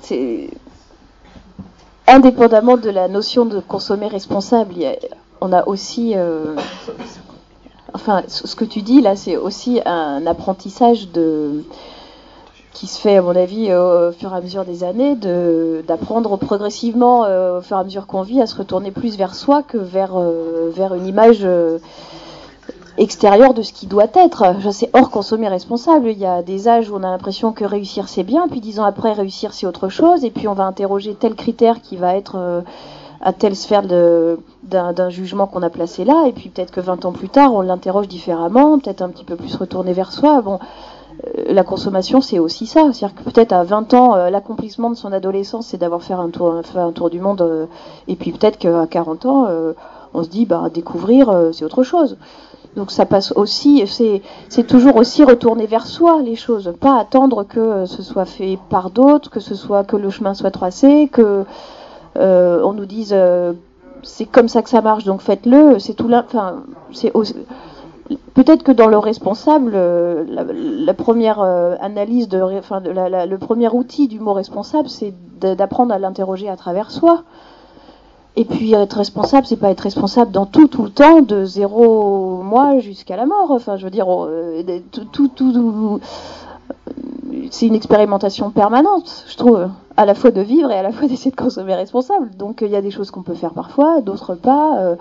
C'est 0.00 0.50
indépendamment 2.06 2.76
de 2.76 2.88
la 2.88 3.08
notion 3.08 3.44
de 3.44 3.60
consommer 3.60 4.06
responsable, 4.06 4.74
on 5.40 5.52
a 5.52 5.66
aussi 5.66 6.14
euh, 6.16 6.56
enfin, 7.94 8.22
ce 8.26 8.54
que 8.54 8.64
tu 8.64 8.82
dis 8.82 9.00
là, 9.00 9.16
c'est 9.16 9.36
aussi 9.36 9.80
un 9.84 10.26
apprentissage 10.26 11.08
qui 12.72 12.86
se 12.86 13.00
fait 13.00 13.16
à 13.16 13.22
mon 13.22 13.34
avis 13.36 13.72
au 13.74 14.12
fur 14.12 14.32
et 14.32 14.36
à 14.36 14.40
mesure 14.40 14.64
des 14.64 14.84
années, 14.84 15.16
d'apprendre 15.86 16.36
progressivement 16.36 17.24
euh, 17.24 17.58
au 17.58 17.62
fur 17.62 17.76
et 17.76 17.80
à 17.80 17.84
mesure 17.84 18.06
qu'on 18.06 18.22
vit 18.22 18.40
à 18.40 18.46
se 18.46 18.56
retourner 18.56 18.90
plus 18.90 19.16
vers 19.16 19.34
soi 19.34 19.62
que 19.62 19.76
vers 19.76 20.16
euh, 20.16 20.72
une 20.96 21.06
image 21.06 21.40
euh, 21.42 21.78
extérieure 22.96 23.54
de 23.54 23.62
ce 23.62 23.72
qui 23.72 23.86
doit 23.86 24.06
être. 24.14 24.44
Sais 24.72 24.90
hors 24.92 25.10
consommer 25.10 25.48
responsable. 25.48 26.08
Il 26.08 26.18
y 26.18 26.26
a 26.26 26.42
des 26.42 26.68
âges 26.68 26.90
où 26.90 26.96
on 26.96 27.02
a 27.02 27.10
l'impression 27.10 27.52
que 27.52 27.64
réussir 27.64 28.08
c'est 28.08 28.22
bien, 28.22 28.46
puis 28.48 28.60
dix 28.60 28.78
ans 28.78 28.84
après 28.84 29.12
réussir 29.12 29.52
c'est 29.52 29.66
autre 29.66 29.88
chose, 29.88 30.24
et 30.24 30.30
puis 30.30 30.48
on 30.48 30.54
va 30.54 30.64
interroger 30.64 31.14
tel 31.14 31.34
critère 31.34 31.82
qui 31.82 31.96
va 31.96 32.16
être 32.16 32.62
à 33.20 33.32
telle 33.32 33.54
sphère 33.54 33.82
d'un 33.82 35.10
jugement 35.10 35.46
qu'on 35.46 35.62
a 35.62 35.70
placé 35.70 36.04
là, 36.04 36.24
et 36.26 36.32
puis 36.32 36.48
peut-être 36.48 36.70
que 36.70 36.80
20 36.80 37.04
ans 37.04 37.12
plus 37.12 37.28
tard, 37.28 37.52
on 37.52 37.60
l'interroge 37.60 38.08
différemment, 38.08 38.78
peut-être 38.78 39.02
un 39.02 39.10
petit 39.10 39.24
peu 39.24 39.36
plus 39.36 39.54
retourné 39.56 39.92
vers 39.92 40.12
soi. 40.12 40.40
Bon, 40.40 40.58
euh, 41.26 41.52
la 41.52 41.62
consommation, 41.62 42.20
c'est 42.20 42.38
aussi 42.38 42.66
ça. 42.66 42.92
C'est-à-dire 42.92 43.14
que 43.14 43.30
peut-être 43.30 43.52
à 43.52 43.62
20 43.62 43.94
ans, 43.94 44.14
euh, 44.14 44.30
l'accomplissement 44.30 44.90
de 44.90 44.94
son 44.94 45.12
adolescence, 45.12 45.66
c'est 45.68 45.76
d'avoir 45.76 46.02
fait 46.02 46.14
un 46.14 46.30
tour, 46.30 46.62
un 46.74 46.92
tour 46.92 47.10
du 47.10 47.20
monde, 47.20 47.42
euh, 47.42 47.66
et 48.08 48.16
puis 48.16 48.32
peut-être 48.32 48.58
qu'à 48.58 48.86
40 48.86 49.26
ans, 49.26 49.48
on 50.14 50.22
se 50.24 50.28
dit, 50.28 50.46
bah, 50.46 50.68
découvrir, 50.72 51.50
c'est 51.52 51.64
autre 51.64 51.82
chose. 51.82 52.16
Donc 52.76 52.92
ça 52.92 53.04
passe 53.04 53.32
aussi, 53.32 53.84
c'est 54.48 54.66
toujours 54.66 54.96
aussi 54.96 55.24
retourner 55.24 55.66
vers 55.66 55.86
soi 55.86 56.22
les 56.22 56.36
choses, 56.36 56.72
pas 56.80 57.00
attendre 57.00 57.42
que 57.42 57.84
ce 57.84 58.02
soit 58.02 58.26
fait 58.26 58.58
par 58.70 58.90
d'autres, 58.90 59.28
que 59.28 59.40
ce 59.40 59.56
soit 59.56 59.82
que 59.82 59.96
le 59.96 60.08
chemin 60.08 60.34
soit 60.34 60.52
tracé, 60.52 61.08
que 61.12 61.44
on 62.16 62.72
nous 62.72 62.86
dise 62.86 63.12
euh, 63.12 63.52
c'est 64.02 64.26
comme 64.26 64.48
ça 64.48 64.62
que 64.62 64.70
ça 64.70 64.80
marche, 64.80 65.04
donc 65.04 65.20
faites-le. 65.20 65.78
C'est 65.78 65.94
tout. 65.94 66.10
Enfin, 66.12 66.62
c'est 66.92 67.12
peut-être 68.34 68.62
que 68.62 68.72
dans 68.72 68.86
le 68.86 68.98
responsable, 68.98 69.72
euh, 69.74 70.24
la, 70.28 70.94
première 70.94 71.40
analyse 71.40 72.28
de, 72.28 72.40
enfin, 72.40 72.80
le 72.80 73.36
premier 73.36 73.68
outil 73.68 74.08
du 74.08 74.18
mot 74.18 74.32
responsable, 74.32 74.88
c'est 74.88 75.14
d'apprendre 75.40 75.92
à 75.92 75.98
l'interroger 75.98 76.48
à 76.48 76.56
travers 76.56 76.90
soi. 76.90 77.24
Et 78.36 78.44
puis 78.44 78.72
être 78.74 78.96
responsable, 78.96 79.46
c'est 79.46 79.56
pas 79.56 79.70
être 79.70 79.80
responsable 79.80 80.30
dans 80.30 80.46
tout, 80.46 80.68
tout 80.68 80.84
le 80.84 80.90
temps, 80.90 81.20
de 81.20 81.44
zéro 81.44 82.42
mois 82.42 82.78
jusqu'à 82.78 83.16
la 83.16 83.26
mort. 83.26 83.50
Enfin, 83.50 83.76
je 83.76 83.84
veux 83.84 83.90
dire, 83.90 84.06
tout, 84.92 85.04
tout, 85.06 85.28
tout 85.28 86.00
c'est 87.50 87.66
une 87.66 87.74
expérimentation 87.74 88.50
permanente, 88.50 89.24
je 89.28 89.36
trouve 89.36 89.68
à 89.96 90.06
la 90.06 90.14
fois 90.14 90.30
de 90.30 90.40
vivre 90.40 90.70
et 90.70 90.76
à 90.76 90.82
la 90.82 90.92
fois 90.92 91.08
d'essayer 91.08 91.30
de 91.30 91.36
consommer 91.36 91.74
responsable. 91.74 92.30
Donc 92.36 92.62
il 92.62 92.70
y 92.70 92.76
a 92.76 92.82
des 92.82 92.90
choses 92.90 93.10
qu'on 93.10 93.22
peut 93.22 93.34
faire 93.34 93.52
parfois, 93.52 94.00
d'autres 94.00 94.34
pas. 94.34 94.78
Euh, 94.78 94.96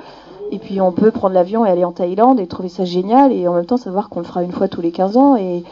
et 0.52 0.58
puis 0.58 0.82
on 0.82 0.92
peut 0.92 1.12
prendre 1.12 1.36
l'avion 1.36 1.66
et 1.66 1.70
aller 1.70 1.86
en 1.86 1.92
Thaïlande 1.92 2.40
et 2.40 2.48
trouver 2.48 2.70
ça 2.70 2.84
génial 2.84 3.32
et 3.32 3.48
en 3.48 3.54
même 3.54 3.66
temps 3.66 3.78
savoir 3.78 4.10
qu'on 4.10 4.20
le 4.20 4.26
fera 4.26 4.44
une 4.44 4.52
fois 4.52 4.68
tous 4.68 4.82
les 4.82 4.92
15 4.92 5.18
ans 5.18 5.36
et, 5.36 5.64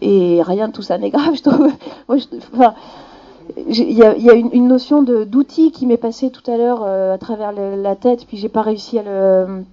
rien 0.00 0.68
de 0.68 0.72
tout 0.72 0.82
ça 0.82 0.96
n'est 0.96 1.10
grave, 1.10 1.34
je 1.36 1.42
trouve. 1.42 1.68
enfin, 2.08 2.74
il 3.68 3.92
y 3.92 4.02
a, 4.02 4.34
une, 4.34 4.66
notion 4.66 5.02
d'outil 5.02 5.70
qui 5.70 5.84
m'est 5.84 5.98
passée 5.98 6.30
tout 6.30 6.50
à 6.50 6.56
l'heure 6.56 6.82
euh, 6.84 7.12
à 7.12 7.18
travers 7.18 7.52
la 7.52 7.94
tête, 7.96 8.24
puis 8.26 8.38
j'ai 8.38 8.48
pas 8.48 8.62
réussi 8.62 8.98
à 8.98 9.02
le. 9.02 9.64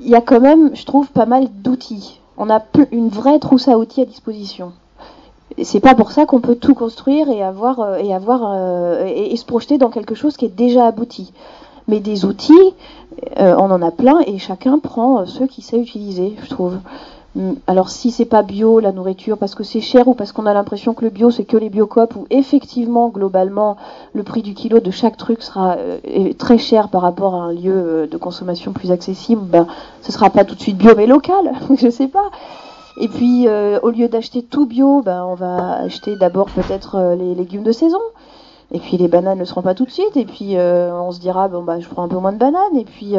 Il 0.00 0.08
y 0.08 0.14
a 0.14 0.20
quand 0.20 0.40
même, 0.40 0.74
je 0.74 0.84
trouve, 0.84 1.08
pas 1.08 1.26
mal 1.26 1.48
d'outils. 1.62 2.19
On 2.40 2.50
a 2.50 2.60
une 2.90 3.08
vraie 3.08 3.38
trousse 3.38 3.68
à 3.68 3.78
outils 3.78 4.00
à 4.00 4.04
disposition 4.04 4.72
c'est 5.62 5.80
pas 5.80 5.94
pour 5.94 6.12
ça 6.12 6.26
qu'on 6.26 6.40
peut 6.40 6.54
tout 6.54 6.74
construire 6.74 7.28
et 7.28 7.42
avoir 7.42 7.80
euh, 7.80 7.96
et 7.96 8.14
avoir 8.14 8.40
euh, 8.44 9.04
et, 9.06 9.36
se 9.36 9.44
projeter 9.44 9.78
dans 9.78 9.90
quelque 9.90 10.14
chose 10.14 10.36
qui 10.36 10.46
est 10.46 10.56
déjà 10.56 10.86
abouti. 10.86 11.32
Mais 11.88 12.00
des 12.00 12.24
outils, 12.24 12.52
euh, 13.38 13.54
on 13.58 13.70
en 13.70 13.82
a 13.82 13.90
plein 13.90 14.20
et 14.26 14.38
chacun 14.38 14.78
prend 14.78 15.26
ceux 15.26 15.46
qu'il 15.46 15.64
sait 15.64 15.78
utiliser, 15.78 16.36
je 16.42 16.48
trouve. 16.48 16.78
Hum, 17.36 17.56
alors 17.68 17.90
si 17.90 18.10
c'est 18.10 18.24
pas 18.24 18.42
bio 18.42 18.80
la 18.80 18.90
nourriture 18.90 19.38
parce 19.38 19.54
que 19.54 19.62
c'est 19.62 19.80
cher 19.80 20.08
ou 20.08 20.14
parce 20.14 20.32
qu'on 20.32 20.46
a 20.46 20.52
l'impression 20.52 20.94
que 20.94 21.04
le 21.04 21.10
bio 21.10 21.30
c'est 21.30 21.44
que 21.44 21.56
les 21.56 21.70
biocopes 21.70 22.16
ou 22.16 22.26
effectivement 22.30 23.08
globalement 23.08 23.76
le 24.14 24.24
prix 24.24 24.42
du 24.42 24.52
kilo 24.52 24.80
de 24.80 24.90
chaque 24.90 25.16
truc 25.16 25.40
sera 25.40 25.76
très 26.38 26.58
cher 26.58 26.88
par 26.88 27.02
rapport 27.02 27.36
à 27.36 27.44
un 27.44 27.52
lieu 27.52 28.08
de 28.10 28.16
consommation 28.16 28.72
plus 28.72 28.90
accessible, 28.90 29.42
ben 29.42 29.68
ce 30.02 30.10
sera 30.10 30.28
pas 30.30 30.44
tout 30.44 30.56
de 30.56 30.60
suite 30.60 30.76
bio 30.76 30.96
mais 30.96 31.06
local, 31.06 31.52
je 31.76 31.88
sais 31.88 32.08
pas. 32.08 32.30
Et 33.00 33.08
puis, 33.08 33.48
euh, 33.48 33.78
au 33.82 33.90
lieu 33.90 34.08
d'acheter 34.08 34.42
tout 34.42 34.66
bio, 34.66 35.00
ben, 35.00 35.24
on 35.24 35.34
va 35.34 35.80
acheter 35.80 36.16
d'abord 36.16 36.50
peut-être 36.50 36.96
euh, 36.96 37.16
les 37.16 37.34
légumes 37.34 37.62
de 37.62 37.72
saison. 37.72 38.00
Et 38.72 38.78
puis 38.78 38.98
les 38.98 39.08
bananes 39.08 39.38
ne 39.38 39.44
seront 39.44 39.62
pas 39.62 39.74
tout 39.74 39.84
de 39.84 39.90
suite. 39.90 40.16
Et 40.16 40.24
puis 40.24 40.56
euh, 40.56 40.92
on 40.92 41.10
se 41.10 41.18
dira 41.18 41.48
bon 41.48 41.64
bah 41.64 41.80
je 41.80 41.88
prends 41.88 42.04
un 42.04 42.08
peu 42.08 42.18
moins 42.18 42.32
de 42.32 42.38
bananes. 42.38 42.76
Et 42.76 42.84
puis 42.84 43.14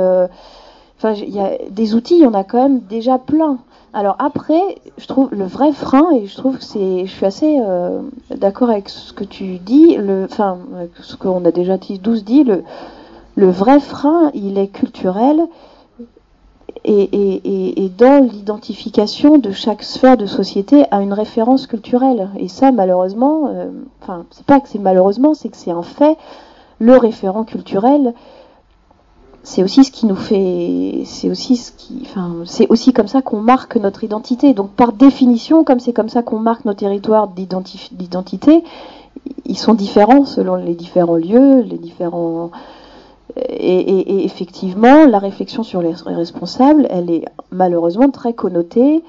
enfin 1.02 1.14
il 1.14 1.34
y 1.34 1.40
a 1.40 1.58
des 1.70 1.96
outils, 1.96 2.16
il 2.16 2.22
y 2.22 2.28
en 2.28 2.34
a 2.34 2.44
quand 2.44 2.62
même 2.62 2.80
déjà 2.82 3.18
plein. 3.18 3.58
Alors 3.94 4.16
après, 4.20 4.62
je 4.98 5.08
trouve 5.08 5.30
le 5.32 5.46
vrai 5.46 5.74
frein 5.74 6.12
et 6.14 6.26
je 6.26 6.36
trouve 6.38 6.58
que 6.58 6.64
c'est, 6.64 7.06
je 7.06 7.12
suis 7.12 7.26
assez 7.26 7.60
d'accord 8.34 8.70
avec 8.70 8.88
ce 8.88 9.12
que 9.12 9.26
tu 9.26 9.58
dis, 9.58 9.98
le, 9.98 10.28
enfin 10.32 10.58
ce 11.02 11.18
qu'on 11.18 11.44
a 11.44 11.52
déjà 11.52 11.78
tous 11.78 12.24
dit, 12.24 12.46
le, 12.46 12.64
vrai 13.36 13.82
frein 13.82 14.32
il 14.34 14.58
est 14.58 14.70
culturel 14.70 15.42
et, 16.84 17.84
et, 17.84 17.90
dans 17.90 18.26
l'identification 18.26 19.38
de 19.38 19.52
chaque 19.52 19.84
sphère 19.84 20.18
de 20.18 20.26
société 20.26 20.86
à 20.92 21.02
une 21.02 21.14
référence 21.14 21.68
culturelle. 21.68 22.30
Et 22.38 22.48
ça, 22.48 22.72
malheureusement, 22.72 23.50
euh, 23.50 23.70
enfin, 24.02 24.26
c'est 24.32 24.46
pas 24.46 24.60
que 24.60 24.68
c'est 24.68 24.80
malheureusement, 24.80 25.34
c'est 25.34 25.50
que 25.50 25.58
c'est 25.58 25.72
un 25.72 25.84
fait. 25.84 26.18
Le 26.80 26.98
référent 26.98 27.44
culturel, 27.44 28.14
c'est 29.44 29.64
aussi 29.64 29.84
ce 29.84 29.92
qui 29.92 30.06
nous 30.06 30.16
fait, 30.16 31.04
c'est 31.06 31.30
aussi 31.30 31.58
ce 31.58 31.72
qui, 31.72 32.00
enfin, 32.04 32.36
c'est 32.46 32.68
aussi 32.70 32.94
comme 32.94 33.08
ça 33.08 33.22
qu'on 33.22 33.42
marque 33.42 33.76
notre 33.76 34.04
identité. 34.04 34.54
Donc, 34.54 34.72
par 34.72 34.94
définition, 34.94 35.64
comme 35.64 35.80
c'est 35.80 35.94
comme 35.94 36.10
ça 36.10 36.22
qu'on 36.22 36.40
marque 36.40 36.66
nos 36.66 36.74
territoires 36.74 37.28
d'identité, 37.28 38.64
ils 39.46 39.58
sont 39.58 39.74
différents 39.74 40.26
selon 40.26 40.56
les 40.56 40.76
différents 40.76 41.16
lieux, 41.16 41.62
les 41.62 41.78
différents 41.78 42.52
et, 43.38 44.26
effectivement, 44.26 45.06
la 45.06 45.20
réflexion 45.20 45.64
sur 45.64 45.82
les 45.82 45.94
responsables, 46.06 46.88
elle 46.90 47.10
est 47.10 47.26
malheureusement 47.52 48.10
très 48.10 48.34
connotée 48.34 49.04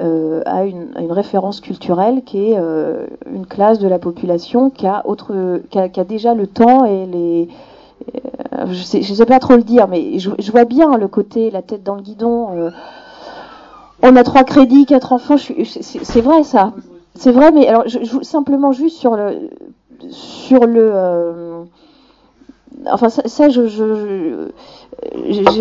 euh, 0.00 0.42
à, 0.46 0.64
une, 0.64 0.88
référence 1.10 1.60
culturelle 1.60 2.22
qui 2.24 2.50
est 2.50 2.58
euh, 2.58 3.06
une 3.32 3.46
classe 3.46 3.78
de 3.78 3.88
la 3.88 3.98
population 3.98 4.70
qui 4.70 4.86
a, 4.86 5.06
autre, 5.06 5.60
qui 5.70 5.78
a, 5.78 6.04
déjà 6.04 6.34
le 6.34 6.46
temps 6.46 6.84
et 6.84 7.06
les... 7.06 7.48
Euh, 8.52 8.66
je 8.70 8.82
sais, 8.82 9.02
sais 9.02 9.26
pas 9.26 9.38
trop 9.38 9.56
le 9.56 9.62
dire, 9.62 9.88
mais 9.88 10.18
je, 10.18 10.50
vois 10.50 10.64
bien 10.64 10.96
le 10.96 11.08
côté, 11.08 11.50
la 11.50 11.62
tête 11.62 11.82
dans 11.82 11.94
le 11.94 12.02
guidon. 12.02 12.70
on 14.02 14.16
a 14.16 14.22
trois 14.24 14.44
crédits, 14.44 14.86
quatre 14.86 15.12
enfants, 15.12 15.36
c'est 15.38 16.20
vrai 16.20 16.42
ça. 16.44 16.72
C'est 17.14 17.32
vrai, 17.32 17.50
mais 17.50 17.66
alors 17.66 17.84
simplement 18.22 18.72
juste 18.72 18.98
sur 18.98 19.16
le 19.16 19.48
sur 20.10 20.66
le 20.66 20.90
euh, 20.92 21.64
enfin 22.86 23.08
ça, 23.08 23.48
je, 23.48 23.66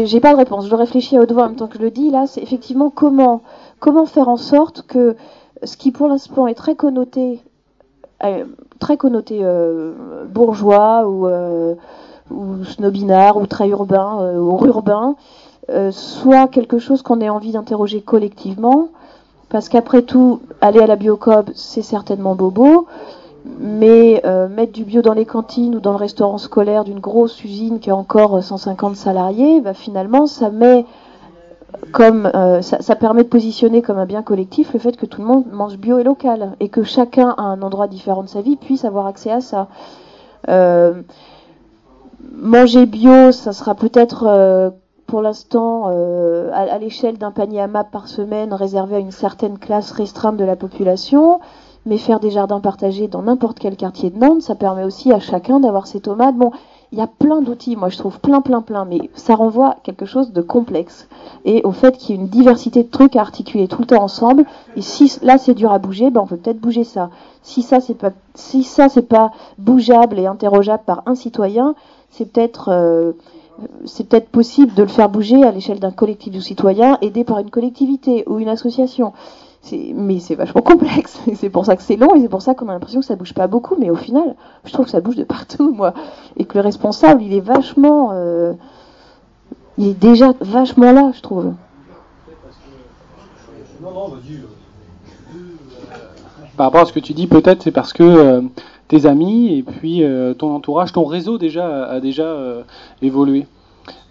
j'ai 0.05 0.19
pas 0.19 0.33
de 0.33 0.37
réponse. 0.37 0.67
Je 0.67 0.75
réfléchis 0.75 1.17
à 1.17 1.21
haute 1.21 1.31
voix 1.31 1.43
en 1.43 1.47
même 1.47 1.55
temps 1.55 1.67
que 1.67 1.77
je 1.77 1.83
le 1.83 1.91
dis. 1.91 2.11
Là, 2.11 2.27
c'est 2.27 2.41
effectivement 2.41 2.89
comment 2.89 3.41
faire 4.05 4.27
en 4.27 4.37
sorte 4.37 4.83
que 4.87 5.15
ce 5.63 5.77
qui 5.77 5.91
pour 5.91 6.07
l'instant 6.07 6.47
est 6.47 6.55
très 6.55 6.75
connoté 6.75 7.39
euh, 8.23 8.45
très 8.79 8.97
connoté 8.97 9.39
euh, 9.41 10.25
bourgeois 10.25 11.07
ou 11.07 11.27
ou 12.31 12.63
snobinard 12.65 13.37
ou 13.37 13.45
très 13.45 13.67
urbain 13.69 14.33
ou 14.37 14.65
urbain 14.65 15.15
soit 15.91 16.47
quelque 16.47 16.79
chose 16.79 17.01
qu'on 17.01 17.21
ait 17.21 17.29
envie 17.29 17.51
d'interroger 17.51 18.01
collectivement 18.01 18.89
parce 19.49 19.69
qu'après 19.69 20.01
tout, 20.01 20.41
aller 20.61 20.79
à 20.79 20.87
la 20.87 20.95
biocob, 20.95 21.51
c'est 21.55 21.81
certainement 21.81 22.35
bobo, 22.35 22.87
mais 23.59 24.21
euh, 24.25 24.47
mettre 24.49 24.73
du 24.73 24.83
bio 24.83 25.01
dans 25.01 25.13
les 25.13 25.25
cantines 25.25 25.75
ou 25.75 25.79
dans 25.79 25.91
le 25.91 25.97
restaurant 25.97 26.37
scolaire 26.37 26.83
d'une 26.83 26.99
grosse 26.99 27.43
usine 27.43 27.79
qui 27.79 27.91
a 27.91 27.95
encore 27.95 28.43
150 28.43 28.95
salariés, 28.95 29.61
bah, 29.61 29.73
finalement, 29.73 30.25
ça 30.25 30.49
met 30.49 30.85
comme 31.91 32.29
euh, 32.33 32.61
ça, 32.61 32.95
permet 32.95 33.23
de 33.23 33.29
positionner 33.29 33.81
comme 33.81 33.97
un 33.97 34.05
bien 34.05 34.23
collectif 34.23 34.73
le 34.73 34.79
fait 34.79 34.97
que 34.97 35.05
tout 35.05 35.21
le 35.21 35.27
monde 35.27 35.45
mange 35.51 35.77
bio 35.77 35.99
et 35.99 36.03
local 36.03 36.53
et 36.59 36.69
que 36.69 36.83
chacun 36.83 37.35
à 37.37 37.43
un 37.43 37.61
endroit 37.61 37.87
différent 37.87 38.23
de 38.23 38.29
sa 38.29 38.41
vie 38.41 38.55
puisse 38.55 38.85
avoir 38.85 39.05
accès 39.05 39.31
à 39.31 39.41
ça. 39.41 39.67
Euh, 40.49 41.01
manger 42.31 42.85
bio, 42.85 43.31
ça 43.31 43.53
sera 43.53 43.75
peut-être 43.75 44.73
pour 45.07 45.21
l'instant 45.21 45.91
euh, 45.91 46.49
à, 46.53 46.77
l'échelle 46.77 47.17
d'un 47.17 47.31
panier 47.31 47.61
à 47.61 47.67
MAP 47.67 47.91
par 47.91 48.07
semaine 48.07 48.53
réservé 48.53 48.95
à 48.95 48.99
une 48.99 49.11
certaine 49.11 49.59
classe 49.59 49.91
restreinte 49.91 50.37
de 50.37 50.43
la 50.43 50.55
population, 50.55 51.39
mais 51.85 51.97
faire 51.97 52.19
des 52.19 52.31
jardins 52.31 52.59
partagés 52.59 53.07
dans 53.07 53.21
n'importe 53.21 53.59
quel 53.59 53.75
quartier 53.75 54.09
de 54.09 54.17
Nantes, 54.17 54.41
ça 54.41 54.55
permet 54.55 54.83
aussi 54.83 55.11
à 55.11 55.19
chacun 55.19 55.59
d'avoir 55.59 55.85
ses 55.85 55.99
tomates. 55.99 56.35
Bon, 56.35 56.51
il 56.91 56.97
y 56.97 57.01
a 57.01 57.07
plein 57.07 57.41
d'outils, 57.41 57.75
moi 57.75 57.89
je 57.89 57.97
trouve 57.97 58.19
plein, 58.19 58.41
plein, 58.41 58.61
plein, 58.61 58.85
mais 58.85 59.09
ça 59.13 59.35
renvoie 59.35 59.69
à 59.69 59.77
quelque 59.83 60.05
chose 60.05 60.33
de 60.33 60.41
complexe 60.41 61.07
et 61.43 61.61
au 61.63 61.71
fait 61.71 61.97
qu'il 61.97 62.15
y 62.15 62.17
ait 62.17 62.21
une 62.21 62.29
diversité 62.29 62.83
de 62.83 62.89
trucs 62.89 63.15
à 63.15 63.21
articuler 63.21 63.67
tout 63.67 63.81
le 63.81 63.87
temps 63.87 64.01
ensemble. 64.01 64.45
Et 64.75 64.81
si 64.81 65.11
là 65.21 65.37
c'est 65.37 65.53
dur 65.53 65.71
à 65.71 65.77
bouger, 65.77 66.09
ben 66.09 66.21
on 66.21 66.27
peut 66.27 66.37
peut-être 66.37 66.59
bouger 66.59 66.83
ça. 66.83 67.09
Si 67.43 67.61
ça 67.61 67.79
c'est 67.79 67.95
pas, 67.95 68.11
si 68.33 68.63
ça 68.63 68.89
c'est 68.89 69.07
pas 69.07 69.31
bougeable 69.59 70.17
et 70.17 70.25
interrogeable 70.25 70.83
par 70.85 71.03
un 71.05 71.13
citoyen, 71.15 71.75
c'est 72.09 72.25
peut-être 72.31 72.69
euh, 72.69 73.13
c'est 73.85 74.07
peut-être 74.07 74.29
possible 74.29 74.73
de 74.73 74.83
le 74.83 74.89
faire 74.89 75.09
bouger 75.09 75.43
à 75.43 75.51
l'échelle 75.51 75.79
d'un 75.79 75.91
collectif 75.91 76.33
de 76.33 76.39
citoyens 76.39 76.97
aidé 77.01 77.23
par 77.23 77.39
une 77.39 77.49
collectivité 77.49 78.23
ou 78.27 78.39
une 78.39 78.49
association. 78.49 79.13
Mais 79.71 80.19
c'est 80.19 80.35
vachement 80.35 80.61
complexe. 80.61 81.19
C'est 81.35 81.49
pour 81.49 81.65
ça 81.65 81.75
que 81.75 81.81
c'est 81.81 81.95
long 81.95 82.13
et 82.13 82.21
c'est 82.21 82.29
pour 82.29 82.43
ça 82.43 82.53
qu'on 82.53 82.69
a 82.69 82.73
l'impression 82.73 82.99
que 82.99 83.05
ça 83.05 83.15
bouge 83.15 83.33
pas 83.33 83.47
beaucoup. 83.47 83.75
Mais 83.79 83.89
au 83.89 83.95
final, 83.95 84.35
je 84.63 84.71
trouve 84.71 84.85
que 84.85 84.91
ça 84.91 85.01
bouge 85.01 85.15
de 85.15 85.23
partout, 85.23 85.73
moi. 85.73 85.95
Et 86.37 86.45
que 86.45 86.53
le 86.53 86.63
responsable, 86.63 87.23
il 87.23 87.33
est 87.33 87.39
vachement. 87.39 88.11
Euh, 88.13 88.53
il 89.79 89.87
est 89.87 89.99
déjà 89.99 90.33
vachement 90.39 90.91
là, 90.91 91.11
je 91.15 91.21
trouve. 91.21 91.53
Par 96.55 96.67
rapport 96.67 96.81
à 96.81 96.85
ce 96.85 96.93
que 96.93 96.99
tu 96.99 97.13
dis, 97.13 97.27
peut-être 97.27 97.63
c'est 97.63 97.71
parce 97.71 97.91
que 97.91 98.03
euh, 98.03 98.41
tes 98.87 99.05
amis 99.05 99.57
et 99.57 99.63
puis 99.63 100.03
euh, 100.03 100.33
ton 100.33 100.53
entourage, 100.53 100.91
ton 100.91 101.05
réseau 101.05 101.37
déjà 101.37 101.85
a 101.85 101.99
déjà 101.99 102.23
euh, 102.23 102.63
évolué. 103.01 103.47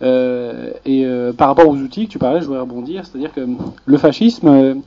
Euh, 0.03 0.71
et 0.85 1.05
par 1.37 1.49
rapport 1.49 1.69
aux 1.69 1.77
outils 1.77 2.07
que 2.07 2.13
tu 2.13 2.19
parlais, 2.19 2.41
je 2.41 2.47
voudrais 2.47 2.61
rebondir, 2.61 3.05
c'est-à-dire 3.05 3.33
que 3.33 3.47
le 3.85 3.99
fascisme, 3.99 4.83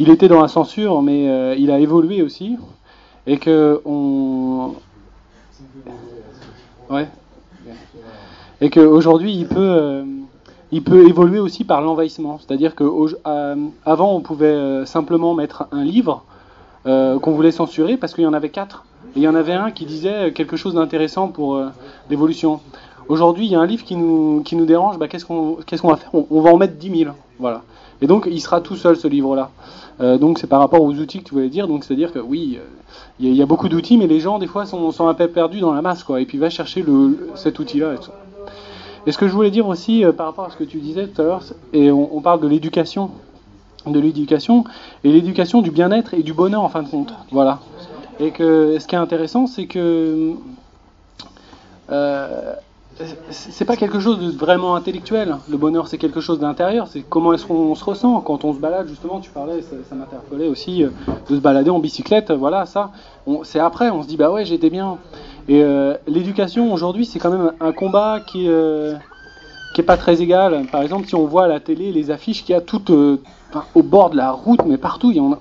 il 0.00 0.10
était 0.10 0.26
dans 0.28 0.42
la 0.42 0.48
censure, 0.48 1.02
mais 1.02 1.56
il 1.58 1.70
a 1.70 1.78
évolué 1.78 2.22
aussi, 2.22 2.56
et 3.26 3.38
que 3.38 3.80
on, 3.84 4.74
qu'aujourd'hui 8.70 9.34
il 9.34 9.46
peut 9.46 10.04
il 10.72 10.82
peut 10.82 11.06
évoluer 11.08 11.38
aussi 11.38 11.62
par 11.62 11.80
l'envahissement. 11.80 12.40
C'est-à-dire 12.40 12.74
qu'avant, 12.74 14.14
on 14.14 14.20
pouvait 14.20 14.84
simplement 14.84 15.34
mettre 15.34 15.68
un 15.70 15.84
livre 15.84 16.24
qu'on 16.84 17.30
voulait 17.30 17.52
censurer 17.52 17.96
parce 17.96 18.14
qu'il 18.14 18.24
y 18.24 18.26
en 18.26 18.32
avait 18.32 18.48
quatre. 18.48 18.84
Et 19.16 19.20
il 19.20 19.22
y 19.22 19.28
en 19.28 19.34
avait 19.34 19.52
un 19.52 19.70
qui 19.70 19.84
disait 19.84 20.32
quelque 20.32 20.56
chose 20.56 20.74
d'intéressant 20.74 21.28
pour 21.28 21.54
euh, 21.56 21.68
l'évolution. 22.10 22.60
Aujourd'hui, 23.08 23.46
il 23.46 23.52
y 23.52 23.54
a 23.54 23.60
un 23.60 23.66
livre 23.66 23.84
qui 23.84 23.96
nous, 23.96 24.42
qui 24.44 24.56
nous 24.56 24.66
dérange, 24.66 24.98
bah, 24.98 25.08
qu'est-ce 25.08 25.24
qu'on 25.24 25.56
va 25.56 25.96
faire? 25.96 26.10
On, 26.12 26.40
va 26.40 26.50
en 26.50 26.56
mettre 26.56 26.74
10 26.76 27.04
000. 27.04 27.14
Voilà. 27.38 27.62
Et 28.00 28.06
donc, 28.06 28.28
il 28.30 28.40
sera 28.40 28.60
tout 28.60 28.76
seul, 28.76 28.96
ce 28.96 29.06
livre-là. 29.06 29.50
Euh, 30.00 30.18
donc, 30.18 30.38
c'est 30.38 30.46
par 30.46 30.58
rapport 30.58 30.82
aux 30.82 30.92
outils 30.92 31.20
que 31.20 31.24
tu 31.24 31.34
voulais 31.34 31.48
dire. 31.48 31.68
Donc, 31.68 31.84
c'est-à-dire 31.84 32.12
que 32.12 32.18
oui, 32.18 32.58
euh, 32.58 32.64
il 33.20 33.34
y, 33.34 33.42
a 33.42 33.46
beaucoup 33.46 33.68
d'outils, 33.68 33.98
mais 33.98 34.06
les 34.06 34.20
gens, 34.20 34.38
des 34.38 34.46
fois, 34.46 34.66
sont, 34.66 34.90
sont 34.90 35.06
un 35.06 35.14
peu 35.14 35.28
perdus 35.28 35.60
dans 35.60 35.72
la 35.72 35.82
masse. 35.82 36.02
Quoi, 36.02 36.20
et 36.20 36.24
puis, 36.24 36.38
va 36.38 36.50
chercher 36.50 36.82
le, 36.82 37.30
cet 37.34 37.58
outil-là. 37.58 37.94
Et, 39.06 39.12
ce 39.12 39.18
que 39.18 39.28
je 39.28 39.32
voulais 39.32 39.50
dire 39.50 39.68
aussi, 39.68 40.02
par 40.16 40.26
rapport 40.26 40.46
à 40.46 40.50
ce 40.50 40.56
que 40.56 40.64
tu 40.64 40.78
disais 40.78 41.06
tout 41.06 41.20
à 41.20 41.24
l'heure, 41.24 41.42
et 41.72 41.90
on, 41.90 42.16
on 42.16 42.20
parle 42.20 42.40
de 42.40 42.48
l'éducation 42.48 43.10
de 43.86 44.00
l'éducation 44.00 44.64
et 45.02 45.12
l'éducation 45.12 45.60
du 45.60 45.70
bien-être 45.70 46.14
et 46.14 46.22
du 46.22 46.32
bonheur 46.32 46.62
en 46.62 46.68
fin 46.68 46.82
de 46.82 46.88
compte. 46.88 47.12
Voilà. 47.30 47.60
Et 48.20 48.30
que 48.30 48.78
ce 48.78 48.86
qui 48.86 48.94
est 48.94 48.98
intéressant, 48.98 49.46
c'est 49.46 49.66
que 49.66 50.32
euh, 51.90 52.54
c'est 53.30 53.64
pas 53.64 53.76
quelque 53.76 53.98
chose 53.98 54.20
de 54.20 54.30
vraiment 54.30 54.76
intellectuel. 54.76 55.36
Le 55.48 55.56
bonheur, 55.56 55.88
c'est 55.88 55.98
quelque 55.98 56.20
chose 56.20 56.38
d'intérieur. 56.38 56.86
C'est 56.86 57.00
comment 57.00 57.32
est-ce 57.32 57.44
qu'on 57.44 57.74
se 57.74 57.84
ressent 57.84 58.20
quand 58.20 58.44
on 58.44 58.54
se 58.54 58.58
balade. 58.58 58.86
Justement, 58.88 59.18
tu 59.18 59.30
parlais, 59.30 59.62
ça, 59.62 59.76
ça 59.88 59.96
m'interpellait 59.96 60.48
aussi 60.48 60.84
euh, 60.84 60.90
de 61.28 61.36
se 61.36 61.40
balader 61.40 61.70
en 61.70 61.80
bicyclette. 61.80 62.30
Voilà, 62.30 62.66
ça. 62.66 62.92
C'est 63.42 63.58
après, 63.58 63.90
on 63.90 64.02
se 64.02 64.08
dit 64.08 64.16
bah 64.16 64.30
ouais, 64.30 64.44
j'étais 64.44 64.70
bien. 64.70 64.98
Et 65.48 65.62
euh, 65.62 65.94
l'éducation 66.06 66.72
aujourd'hui, 66.72 67.04
c'est 67.04 67.18
quand 67.18 67.30
même 67.30 67.52
un 67.60 67.72
combat 67.72 68.20
qui 68.20 68.48
euh, 68.48 68.94
qui 69.74 69.80
est 69.80 69.84
pas 69.84 69.96
très 69.96 70.22
égal. 70.22 70.66
Par 70.70 70.82
exemple, 70.82 71.06
si 71.06 71.14
on 71.14 71.26
voit 71.26 71.44
à 71.44 71.48
la 71.48 71.60
télé 71.60 71.92
les 71.92 72.10
affiches 72.10 72.44
qu'il 72.44 72.54
y 72.54 72.56
a 72.56 72.60
toutes 72.60 72.90
euh, 72.90 73.20
au 73.74 73.82
bord 73.82 74.10
de 74.10 74.16
la 74.16 74.30
route, 74.30 74.60
mais 74.66 74.78
partout, 74.78 75.10
il 75.10 75.16
y 75.16 75.20
en 75.20 75.32
a. 75.32 75.38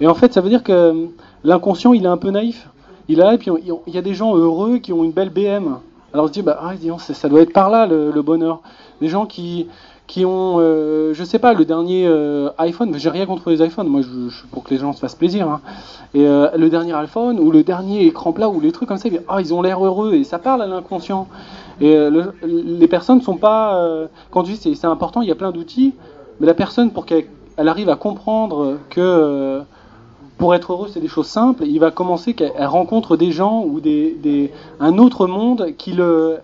Et 0.00 0.06
en 0.06 0.14
fait, 0.14 0.34
ça 0.34 0.40
veut 0.40 0.50
dire 0.50 0.62
que 0.62 1.08
l'inconscient, 1.46 1.92
il 1.92 2.04
est 2.04 2.08
un 2.08 2.16
peu 2.16 2.30
naïf. 2.30 2.68
Il 3.08 3.22
a, 3.22 3.34
et 3.34 3.38
puis 3.38 3.50
il 3.86 3.94
y 3.94 3.98
a 3.98 4.02
des 4.02 4.14
gens 4.14 4.36
heureux 4.36 4.78
qui 4.78 4.92
ont 4.92 5.04
une 5.04 5.12
belle 5.12 5.30
BM. 5.30 5.78
Alors 6.12 6.24
on 6.24 6.28
se 6.28 6.32
dit, 6.32 6.42
bah, 6.42 6.58
ah, 6.60 6.72
ça 6.98 7.28
doit 7.28 7.40
être 7.40 7.52
par 7.52 7.70
là 7.70 7.86
le, 7.86 8.22
bonheur. 8.22 8.60
Des 9.00 9.08
gens 9.08 9.26
qui, 9.26 9.68
qui 10.06 10.24
ont, 10.24 10.56
euh, 10.58 11.14
je 11.14 11.22
sais 11.22 11.38
pas, 11.38 11.52
le 11.52 11.64
dernier 11.64 12.06
euh, 12.06 12.50
iPhone, 12.58 12.92
j'ai 12.96 13.10
rien 13.10 13.26
contre 13.26 13.50
les 13.50 13.64
iPhones, 13.64 13.86
moi 13.86 14.00
je, 14.02 14.28
je, 14.28 14.46
pour 14.50 14.64
que 14.64 14.70
les 14.70 14.80
gens 14.80 14.92
se 14.92 14.98
fassent 14.98 15.14
plaisir. 15.14 15.48
Hein. 15.48 15.60
Et 16.14 16.26
euh, 16.26 16.48
le 16.56 16.68
dernier 16.68 16.94
iPhone 16.94 17.38
ou 17.38 17.52
le 17.52 17.62
dernier 17.62 18.06
écran 18.06 18.32
plat 18.32 18.48
ou 18.48 18.60
les 18.60 18.72
trucs 18.72 18.88
comme 18.88 18.98
ça, 18.98 19.08
ah, 19.28 19.40
ils 19.40 19.54
ont 19.54 19.62
l'air 19.62 19.84
heureux 19.84 20.14
et 20.14 20.24
ça 20.24 20.38
parle 20.38 20.62
à 20.62 20.66
l'inconscient. 20.66 21.28
Et 21.80 21.94
euh, 21.94 22.32
les 22.42 22.88
personnes 22.88 23.20
sont 23.20 23.36
pas, 23.36 24.08
quand 24.30 24.42
tu 24.42 24.52
dis 24.52 24.74
c'est 24.74 24.86
important, 24.86 25.22
il 25.22 25.28
y 25.28 25.32
a 25.32 25.36
plein 25.36 25.52
d'outils, 25.52 25.92
mais 26.40 26.46
la 26.46 26.54
personne 26.54 26.90
pour 26.90 27.06
qu'elle 27.06 27.28
arrive 27.58 27.90
à 27.90 27.96
comprendre 27.96 28.78
que 28.90 29.62
pour 30.38 30.54
être 30.54 30.72
heureux, 30.72 30.88
c'est 30.92 31.00
des 31.00 31.08
choses 31.08 31.28
simples. 31.28 31.64
Il 31.64 31.78
va 31.78 31.90
commencer 31.90 32.34
qu'elle 32.34 32.66
rencontre 32.66 33.16
des 33.16 33.32
gens 33.32 33.64
ou 33.64 33.80
des, 33.80 34.52
un 34.80 34.98
autre 34.98 35.26
monde 35.26 35.74
qui 35.78 35.92
le, 35.92 36.38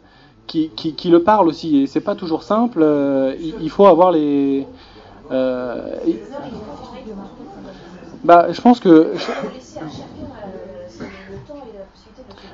qui, 0.47 0.71
qui, 0.71 1.11
le 1.11 1.23
parle 1.23 1.49
aussi. 1.49 1.83
Et 1.83 1.87
c'est 1.87 2.01
pas 2.01 2.15
toujours 2.15 2.43
simple. 2.43 2.81
Euh, 2.83 3.35
il, 3.61 3.71
faut 3.71 3.87
avoir 3.87 4.11
les. 4.11 4.67
Euh, 5.31 5.97
bah, 8.25 8.47
je 8.51 8.61
pense 8.61 8.81
que. 8.81 9.13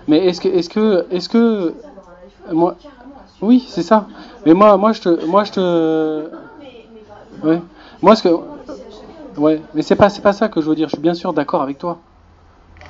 Mais 0.09 0.27
est-ce 0.27 0.41
que, 0.41 0.49
est-ce 0.49 0.71
que, 0.71 1.07
est-ce 1.11 1.29
que, 1.29 1.75
moi, 2.51 2.77
oui, 3.43 3.65
c'est 3.69 3.83
ça. 3.83 4.07
Mais 4.47 4.55
moi, 4.55 4.77
moi, 4.77 4.93
je 4.93 5.03
te, 5.03 5.25
moi, 5.27 5.45
je 5.45 5.53
te, 5.53 6.31
ouais. 7.45 7.61
Moi, 8.01 8.17
ce 8.17 8.23
que, 8.23 8.29
Ouais, 9.39 9.63
mais 9.75 9.83
c'est 9.83 9.97
pas, 9.97 10.11
pas 10.11 10.33
ça 10.33 10.49
que 10.49 10.61
je 10.61 10.69
veux 10.69 10.75
dire. 10.75 10.89
Je 10.89 10.95
suis 10.95 11.03
bien 11.03 11.15
sûr 11.15 11.33
d'accord 11.33 11.63
avec 11.63 11.79
toi. 11.79 11.99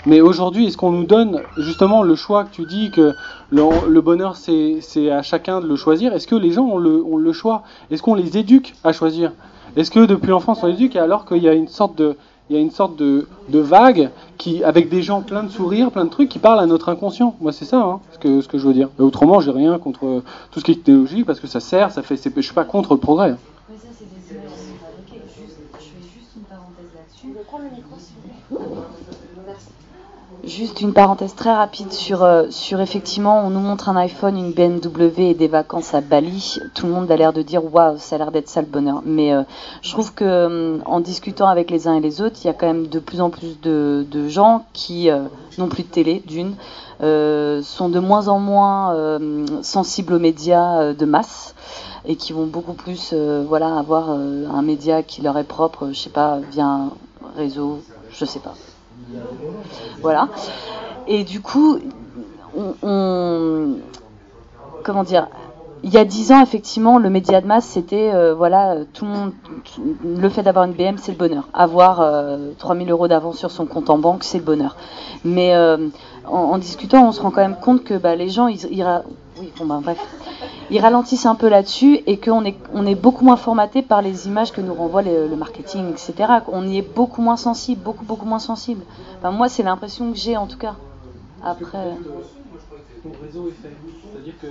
Mais 0.07 0.21
aujourd'hui, 0.21 0.67
est-ce 0.67 0.77
qu'on 0.77 0.93
nous 0.93 1.05
donne 1.05 1.43
justement 1.59 2.03
le 2.03 2.15
choix 2.15 2.45
que 2.45 2.51
tu 2.51 2.65
dis 2.65 2.91
que 2.91 3.15
le, 3.51 4.01
bonheur 4.01 4.37
c'est 4.37 5.11
à 5.11 5.23
chacun 5.23 5.61
de 5.61 5.67
le 5.67 5.77
choisir? 5.77 6.15
Est-ce 6.15 6.27
que 6.27 6.37
les 6.37 6.53
gens 6.53 6.65
ont 6.65 6.79
le, 6.79 7.05
le 7.19 7.33
choix? 7.33 7.63
Est-ce 7.91 8.03
qu'on 8.03 8.15
les 8.15 8.39
éduque 8.39 8.75
à 8.85 8.93
choisir? 8.93 9.33
Est-ce 9.77 9.91
que 9.91 10.07
depuis 10.07 10.29
l'enfance 10.29 10.63
on 10.63 10.67
les 10.67 10.75
éduque 10.75 10.97
alors 10.97 11.27
qu'il 11.27 11.43
y 11.43 11.49
a 11.49 11.53
une 11.53 11.69
sorte 11.69 11.97
de 11.97 12.17
il 12.49 12.57
y 12.57 12.59
a 12.59 12.63
une 12.63 12.71
sorte 12.71 12.97
de, 12.97 13.27
de, 13.51 13.59
vague 13.59 14.09
qui, 14.39 14.65
avec 14.65 14.89
des 14.89 15.03
gens 15.03 15.21
plein 15.21 15.43
de 15.43 15.51
sourires, 15.51 15.91
plein 15.91 16.07
de 16.07 16.11
trucs, 16.11 16.31
qui 16.31 16.39
parlent 16.39 16.61
à 16.61 16.65
notre 16.65 16.89
inconscient? 16.89 17.37
Moi, 17.43 17.53
c'est 17.53 17.67
ça, 17.67 17.83
hein, 17.83 18.01
ce, 18.13 18.19
que, 18.19 18.41
ce 18.41 18.49
que 18.49 18.57
je 18.57 18.67
veux 18.67 18.73
dire. 18.73 18.89
Et 18.99 19.03
autrement, 19.03 19.41
j'ai 19.41 19.51
rien 19.51 19.79
contre 19.79 20.23
tout 20.51 20.61
ce 20.61 20.65
qui 20.65 20.71
est 20.71 20.77
technologique 20.77 21.27
parce 21.27 21.41
que 21.41 21.47
ça 21.47 21.61
sert, 21.61 21.93
ça 21.93 22.01
fait. 22.01 22.17
Je 22.17 22.41
suis 22.41 22.55
pas 22.55 22.65
contre 22.65 22.95
le 22.95 23.01
progrès. 23.01 23.37
prendre 23.69 23.83
le 24.31 24.39
micro, 24.39 24.59
s'il 24.59 24.77
vous 24.77 24.89
plaît 24.89 25.05
Merci. 26.95 27.08
Juste 30.45 30.81
une 30.81 30.93
parenthèse 30.93 31.35
très 31.35 31.53
rapide 31.53 31.91
sur, 31.93 32.23
euh, 32.23 32.47
sur 32.51 32.81
effectivement, 32.81 33.41
on 33.45 33.51
nous 33.51 33.61
montre 33.61 33.89
un 33.89 33.97
iPhone, 33.97 34.37
une 34.37 34.53
BMW 34.53 35.31
et 35.31 35.35
des 35.35 35.49
vacances 35.49 35.95
à 35.95 36.01
Bali. 36.01 36.59
Tout 36.75 36.87
le 36.87 36.93
monde 36.93 37.11
a 37.11 37.16
l'air 37.16 37.33
de 37.33 37.43
dire 37.43 37.64
waouh, 37.64 37.99
ça 37.99 38.14
a 38.14 38.19
l'air 38.19 38.31
d'être 38.31 38.49
ça 38.49 38.61
le 38.61 38.69
bonheur. 38.69 39.03
Mais 39.05 39.33
euh, 39.33 39.43
je 39.83 39.91
trouve 39.91 40.14
que 40.14 40.25
euh, 40.25 40.79
en 40.85 41.01
discutant 41.01 41.49
avec 41.49 41.71
les 41.71 41.89
uns 41.89 41.95
et 41.95 42.01
les 42.01 42.21
autres, 42.21 42.37
il 42.45 42.47
y 42.47 42.51
a 42.51 42.53
quand 42.53 42.66
même 42.66 42.87
de 42.87 43.01
plus 43.01 43.21
en 43.21 43.31
plus 43.31 43.61
de, 43.61 44.07
de 44.09 44.29
gens 44.29 44.66
qui 44.73 45.11
euh, 45.11 45.25
n'ont 45.59 45.69
plus 45.69 45.83
de 45.83 45.89
télé, 45.89 46.23
d'une, 46.27 46.55
euh, 47.01 47.62
sont 47.62 47.89
de 47.89 47.99
moins 47.99 48.29
en 48.29 48.39
moins 48.39 48.95
euh, 48.95 49.45
sensibles 49.62 50.12
aux 50.14 50.19
médias 50.21 50.81
euh, 50.81 50.95
de 50.95 51.05
masse 51.05 51.55
et 52.07 52.16
qui 52.16 52.33
vont 52.33 52.47
beaucoup 52.47 52.75
plus 52.75 53.11
euh, 53.12 53.45
voilà, 53.47 53.77
avoir 53.77 54.11
euh, 54.11 54.47
un 54.53 54.62
média 54.62 55.03
qui 55.03 55.21
leur 55.21 55.37
est 55.37 55.45
propre, 55.45 55.89
je 55.89 55.99
sais 55.99 56.11
pas, 56.11 56.39
via 56.51 56.64
un 56.64 56.91
réseau, 57.39 57.80
je 58.11 58.24
sais 58.24 58.41
pas. 58.41 58.55
Voilà. 60.03 60.28
Et 61.07 61.24
du 61.24 61.41
coup, 61.41 61.78
comment 64.82 65.05
dire 65.05 65.28
il 65.82 65.91
y 65.91 65.97
a 65.97 66.05
dix 66.05 66.32
ans, 66.32 66.43
effectivement, 66.43 66.99
le 66.99 67.11
média 67.11 67.41
de 67.41 67.47
masse, 67.47 67.66
c'était 67.66 68.12
euh, 68.12 68.34
voilà, 68.34 68.72
euh, 68.72 68.84
tout 68.93 69.05
le 69.05 69.11
monde, 69.11 69.32
le 70.05 70.28
fait 70.28 70.43
d'avoir 70.43 70.64
une 70.64 70.72
BM, 70.72 70.97
c'est 70.99 71.12
le 71.12 71.18
bonheur. 71.18 71.49
Avoir 71.55 72.01
euh, 72.01 72.51
3000 72.59 72.91
euros 72.91 73.09
d'avance 73.09 73.39
sur 73.39 73.51
son 73.51 73.66
compte 73.66 73.91
en 73.91 73.99
banque, 73.99 74.24
c'est 74.24 74.39
le 74.39 74.45
bonheur. 74.45 74.76
Mais 75.24 75.55
euh, 75.55 75.89
en, 76.31 76.59
discutant, 76.59 77.09
on 77.09 77.12
se 77.12 77.20
rend 77.20 77.31
quand 77.31 77.41
même 77.41 77.59
compte 77.61 77.85
que 77.85 77.95
bah, 77.95 78.16
les 78.16 78.29
gens, 78.29 78.49
bah, 78.49 79.95
ils 80.70 80.81
ralentissent 80.81 81.26
un 81.26 81.35
peu 81.35 81.49
là-dessus 81.49 82.01
et 82.07 82.18
qu'on 82.18 82.45
est, 82.45 82.95
beaucoup 82.95 83.24
moins 83.24 83.37
formaté 83.37 83.83
par 83.83 84.03
les 84.03 84.26
images 84.26 84.53
que 84.53 84.61
nous 84.61 84.74
renvoie 84.74 85.03
le, 85.03 85.35
marketing, 85.37 85.91
etc. 85.91 86.14
On 86.49 86.66
y 86.66 86.79
est 86.79 86.95
beaucoup 86.95 87.22
moins 87.22 87.37
sensible, 87.37 87.83
beaucoup, 87.83 88.05
beaucoup 88.05 88.26
moins 88.26 88.39
sensible. 88.39 88.83
Moi, 89.22 89.49
c'est 89.49 89.62
l'impression 89.62 90.12
que 90.12 90.18
j'ai 90.18 90.37
en 90.37 90.47
tout 90.47 90.59
cas. 90.59 90.76
Après. 91.43 91.79
Ton 93.03 93.11
réseau 93.22 93.49
est. 93.49 93.55
C'est-à-dire 94.12 94.35
que 94.41 94.47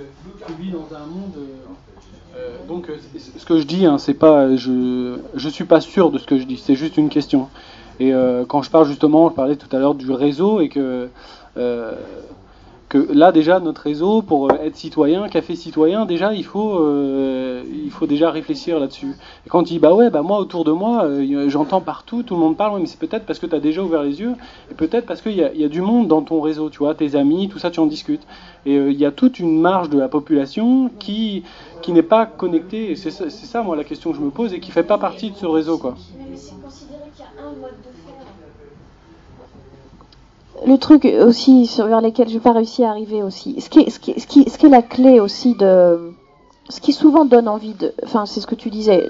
tu 0.46 0.52
vis 0.62 0.70
dans 0.70 0.96
un 0.96 1.06
monde. 1.06 1.34
euh, 1.36 2.36
euh, 2.36 2.56
donc, 2.66 2.88
euh, 2.88 2.96
ce 3.36 3.44
que 3.44 3.58
je 3.58 3.66
dis, 3.66 3.84
hein, 3.84 3.98
c'est 3.98 4.14
pas, 4.14 4.56
je, 4.56 5.18
je 5.34 5.48
suis 5.48 5.64
pas 5.64 5.80
sûr 5.80 6.10
de 6.10 6.18
ce 6.18 6.26
que 6.26 6.38
je 6.38 6.44
dis. 6.44 6.56
C'est 6.56 6.74
juste 6.74 6.96
une 6.96 7.08
question. 7.08 7.48
Et 8.00 8.12
quand 8.46 8.62
je 8.62 8.70
parle 8.70 8.86
justement, 8.86 9.28
je 9.28 9.34
parlais 9.34 9.56
tout 9.56 9.74
à 9.74 9.80
l'heure 9.80 9.96
du 9.96 10.12
réseau 10.12 10.60
et 10.60 10.68
que 10.68 11.08
euh, 11.58 11.92
que 12.88 13.06
là 13.12 13.32
déjà 13.32 13.60
notre 13.60 13.82
réseau 13.82 14.22
pour 14.22 14.50
être 14.50 14.76
citoyen, 14.76 15.28
café 15.28 15.54
citoyen, 15.54 16.06
déjà 16.06 16.32
il 16.32 16.44
faut 16.44 16.78
euh, 16.78 17.62
il 17.84 17.90
faut 17.90 18.06
déjà 18.06 18.30
réfléchir 18.30 18.80
là-dessus. 18.80 19.14
Et 19.46 19.50
quand 19.50 19.70
il 19.70 19.74
dit 19.74 19.78
bah 19.78 19.92
ouais 19.92 20.08
bah 20.08 20.22
moi 20.22 20.38
autour 20.38 20.64
de 20.64 20.72
moi 20.72 21.04
euh, 21.04 21.50
j'entends 21.50 21.82
partout, 21.82 22.22
tout 22.22 22.34
le 22.34 22.40
monde 22.40 22.56
parle, 22.56 22.80
mais 22.80 22.86
c'est 22.86 22.98
peut-être 22.98 23.26
parce 23.26 23.38
que 23.38 23.46
tu 23.46 23.54
as 23.54 23.60
déjà 23.60 23.82
ouvert 23.82 24.02
les 24.02 24.20
yeux 24.20 24.34
et 24.70 24.74
peut-être 24.74 25.04
parce 25.04 25.20
qu'il 25.20 25.36
y 25.36 25.44
a, 25.44 25.52
y 25.52 25.64
a 25.64 25.68
du 25.68 25.82
monde 25.82 26.08
dans 26.08 26.22
ton 26.22 26.40
réseau, 26.40 26.70
tu 26.70 26.78
vois, 26.78 26.94
tes 26.94 27.14
amis, 27.14 27.48
tout 27.48 27.58
ça 27.58 27.70
tu 27.70 27.80
en 27.80 27.86
discutes. 27.86 28.26
Et 28.64 28.76
il 28.76 28.98
y 28.98 29.04
a 29.04 29.10
toute 29.10 29.38
une 29.38 29.60
marge 29.60 29.90
de 29.90 29.98
la 29.98 30.08
population 30.08 30.90
qui 30.98 31.44
qui 31.82 31.92
n'est 31.92 32.02
pas 32.02 32.24
connectée. 32.24 32.96
C'est 32.96 33.10
ça, 33.10 33.62
moi 33.62 33.76
la 33.76 33.84
question 33.84 34.12
que 34.12 34.16
je 34.16 34.22
me 34.22 34.30
pose 34.30 34.54
et 34.54 34.60
qui 34.60 34.70
fait 34.70 34.82
pas 34.82 34.98
partie 34.98 35.30
de 35.30 35.36
ce 35.36 35.46
réseau 35.46 35.76
quoi. 35.76 35.94
Mais 36.18 36.36
si 36.36 36.52
qu'il 36.52 37.24
y 37.24 37.42
a 37.42 37.46
un 37.46 37.50
mode 37.50 37.70
de 37.82 37.97
le 40.66 40.78
truc 40.78 41.04
aussi 41.04 41.66
sur 41.66 41.86
vers 41.86 42.00
lesquels 42.00 42.28
je 42.28 42.34
n'ai 42.34 42.40
pas 42.40 42.52
réussi 42.52 42.84
à 42.84 42.90
arriver 42.90 43.22
aussi. 43.22 43.60
Ce 43.60 43.68
qui, 43.68 43.80
est, 43.80 44.68
la 44.68 44.82
clé 44.82 45.20
aussi 45.20 45.54
de. 45.54 46.12
Ce 46.68 46.80
qui 46.80 46.92
souvent 46.92 47.24
donne 47.24 47.48
envie 47.48 47.74
de. 47.74 47.92
Enfin, 48.04 48.26
c'est 48.26 48.40
ce 48.40 48.46
que 48.46 48.54
tu 48.54 48.70
disais. 48.70 49.08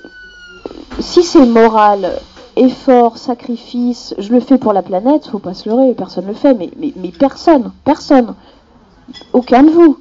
Si 1.00 1.22
c'est 1.22 1.46
moral, 1.46 2.12
effort, 2.56 3.18
sacrifice, 3.18 4.14
je 4.18 4.32
le 4.32 4.40
fais 4.40 4.58
pour 4.58 4.72
la 4.72 4.82
planète, 4.82 5.26
faut 5.26 5.38
pas 5.38 5.54
se 5.54 5.68
leurrer, 5.68 5.94
personne 5.94 6.26
le 6.26 6.34
fait, 6.34 6.54
mais 6.54 7.12
personne, 7.18 7.72
personne. 7.84 8.34
Aucun 9.32 9.62
de 9.62 9.70
vous. 9.70 9.98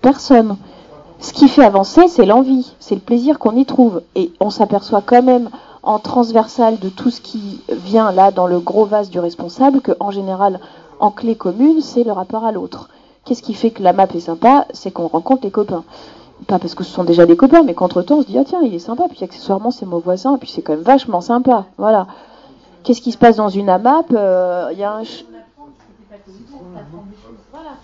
Personne. 0.00 0.56
Ce 1.20 1.34
qui 1.34 1.48
fait 1.48 1.64
avancer, 1.64 2.08
c'est 2.08 2.24
l'envie, 2.24 2.74
c'est 2.80 2.94
le 2.94 3.00
plaisir 3.00 3.38
qu'on 3.38 3.54
y 3.54 3.66
trouve. 3.66 4.02
Et 4.14 4.32
on 4.40 4.50
s'aperçoit 4.50 5.02
quand 5.02 5.22
même 5.22 5.50
en 5.82 5.98
transversal 5.98 6.78
de 6.78 6.88
tout 6.88 7.10
ce 7.10 7.20
qui 7.20 7.62
vient 7.70 8.12
là 8.12 8.30
dans 8.30 8.46
le 8.46 8.58
gros 8.60 8.84
vase 8.84 9.10
du 9.10 9.18
responsable 9.18 9.80
que 9.80 9.92
en 10.00 10.10
général, 10.10 10.60
en 10.98 11.10
clé 11.10 11.34
commune, 11.34 11.80
c'est 11.80 12.04
le 12.04 12.12
rapport 12.12 12.44
à 12.44 12.52
l'autre. 12.52 12.88
Qu'est-ce 13.24 13.42
qui 13.42 13.54
fait 13.54 13.70
que 13.70 13.82
la 13.82 13.92
map 13.92 14.06
est 14.14 14.20
sympa? 14.20 14.66
C'est 14.72 14.90
qu'on 14.90 15.06
rencontre 15.06 15.44
les 15.44 15.50
copains. 15.50 15.84
Pas 16.46 16.58
parce 16.58 16.74
que 16.74 16.84
ce 16.84 16.90
sont 16.90 17.04
déjà 17.04 17.26
des 17.26 17.36
copains, 17.36 17.62
mais 17.62 17.74
qu'entre-temps, 17.74 18.16
on 18.18 18.22
se 18.22 18.26
dit, 18.26 18.38
ah 18.38 18.44
tiens, 18.46 18.60
il 18.62 18.74
est 18.74 18.78
sympa, 18.78 19.04
puis 19.10 19.22
accessoirement, 19.24 19.70
c'est 19.70 19.84
mon 19.86 19.98
voisin, 19.98 20.38
puis 20.38 20.48
c'est 20.50 20.62
quand 20.62 20.72
même 20.72 20.82
vachement 20.82 21.20
sympa. 21.20 21.66
Voilà. 21.76 22.06
Qu'est-ce 22.82 23.02
qui 23.02 23.12
se 23.12 23.18
passe 23.18 23.36
dans 23.36 23.50
une 23.50 23.68
AMAP 23.68 24.06
Euh, 24.12 24.68
Il 24.72 24.78
y 24.78 24.84
a 24.84 24.94
un... 24.94 25.02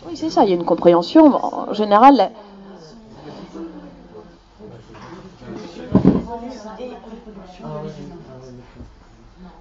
Oui, 0.09 0.17
c'est 0.17 0.31
ça, 0.31 0.45
il 0.45 0.51
y 0.51 0.53
a 0.53 0.57
une 0.57 0.65
compréhension. 0.65 1.35
En 1.35 1.73
général, 1.75 2.31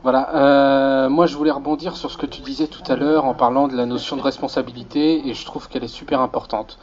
Voilà, 0.03 0.35
euh, 0.35 1.09
moi 1.09 1.25
je 1.25 1.35
voulais 1.35 1.51
rebondir 1.51 1.97
sur 1.97 2.11
ce 2.11 2.17
que 2.17 2.27
tu 2.27 2.41
disais 2.41 2.67
tout 2.67 2.83
à 2.91 2.95
l'heure 2.95 3.25
en 3.25 3.33
parlant 3.33 3.67
de 3.67 3.75
la 3.75 3.85
notion 3.85 4.15
de 4.15 4.21
responsabilité 4.21 5.27
et 5.27 5.33
je 5.33 5.45
trouve 5.45 5.67
qu'elle 5.67 5.83
est 5.83 5.87
super 5.87 6.21
importante. 6.21 6.77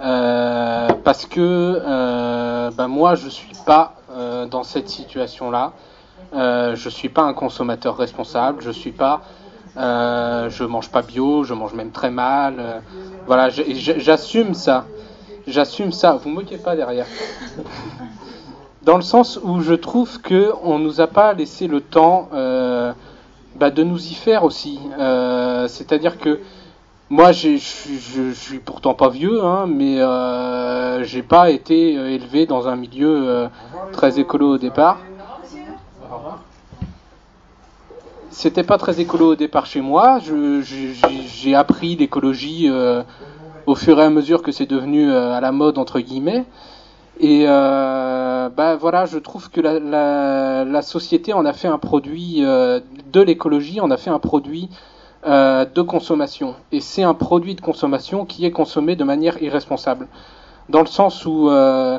Euh, 0.00 0.88
parce 1.04 1.26
que 1.26 1.40
euh, 1.86 2.70
ben 2.70 2.88
moi 2.88 3.14
je 3.14 3.28
suis 3.28 3.54
pas 3.64 3.94
euh, 4.10 4.46
dans 4.46 4.62
cette 4.64 4.88
situation-là. 4.88 5.72
Euh, 6.34 6.74
je 6.74 6.88
suis 6.88 7.08
pas 7.08 7.22
un 7.22 7.34
consommateur 7.34 7.96
responsable. 7.96 8.62
Je 8.62 8.70
suis 8.70 8.90
pas, 8.92 9.22
euh, 9.76 10.50
je 10.50 10.64
mange 10.64 10.90
pas 10.90 11.02
bio, 11.02 11.44
je 11.44 11.54
mange 11.54 11.72
même 11.74 11.92
très 11.92 12.10
mal. 12.10 12.56
euh, 12.58 12.80
voilà, 13.26 13.48
j'assume 13.48 14.54
ça. 14.54 14.86
J'assume 15.46 15.92
ça. 15.92 16.14
Vous 16.14 16.28
moquez 16.30 16.58
pas 16.58 16.74
derrière. 16.76 17.06
Dans 18.86 18.94
le 18.94 19.02
sens 19.02 19.40
où 19.42 19.62
je 19.62 19.74
trouve 19.74 20.20
que 20.20 20.52
on 20.62 20.78
nous 20.78 21.00
a 21.00 21.08
pas 21.08 21.32
laissé 21.32 21.66
le 21.66 21.80
temps 21.80 22.28
euh, 22.32 22.92
bah, 23.56 23.70
de 23.70 23.82
nous 23.82 24.00
y 24.06 24.14
faire 24.14 24.44
aussi. 24.44 24.78
Euh, 24.96 25.66
C'est-à-dire 25.66 26.18
que 26.18 26.38
moi, 27.10 27.32
je 27.32 27.56
suis- 27.56 28.60
pourtant 28.64 28.94
pas 28.94 29.08
vieux, 29.08 29.42
hein, 29.42 29.66
mais 29.66 30.00
euh, 30.00 31.02
j'ai 31.02 31.24
pas 31.24 31.50
été 31.50 31.98
euh, 31.98 32.10
élevé 32.14 32.46
dans 32.46 32.68
un 32.68 32.76
milieu 32.76 33.48
très 33.92 34.20
écolo 34.20 34.54
au 34.54 34.58
départ. 34.58 34.98
C'était 38.30 38.62
pas 38.62 38.78
très 38.78 39.00
écolo 39.00 39.32
au 39.32 39.34
départ 39.34 39.66
chez 39.66 39.80
moi. 39.80 40.20
J'ai 40.20 41.56
appris 41.56 41.96
l'écologie 41.96 42.70
au 43.66 43.74
fur 43.74 43.98
et 43.98 44.04
à 44.04 44.10
mesure 44.10 44.42
que 44.42 44.52
c'est 44.52 44.66
devenu 44.70 45.10
à 45.12 45.40
la 45.40 45.50
mode 45.50 45.76
entre 45.78 45.98
guillemets. 45.98 46.44
Et 47.18 47.44
euh, 47.46 48.50
bah 48.50 48.76
voilà, 48.76 49.06
je 49.06 49.18
trouve 49.18 49.50
que 49.50 49.60
la, 49.60 49.80
la, 49.80 50.64
la 50.64 50.82
société 50.82 51.32
en 51.32 51.46
a 51.46 51.52
fait 51.54 51.68
un 51.68 51.78
produit 51.78 52.44
euh, 52.44 52.80
de 53.10 53.20
l'écologie, 53.22 53.80
on 53.80 53.90
a 53.90 53.96
fait 53.96 54.10
un 54.10 54.18
produit 54.18 54.68
euh, 55.26 55.64
de 55.64 55.82
consommation. 55.82 56.54
Et 56.72 56.80
c'est 56.80 57.02
un 57.02 57.14
produit 57.14 57.54
de 57.54 57.62
consommation 57.62 58.26
qui 58.26 58.44
est 58.44 58.50
consommé 58.50 58.96
de 58.96 59.04
manière 59.04 59.42
irresponsable. 59.42 60.08
Dans 60.68 60.80
le 60.80 60.86
sens 60.86 61.24
où 61.24 61.48
euh, 61.48 61.98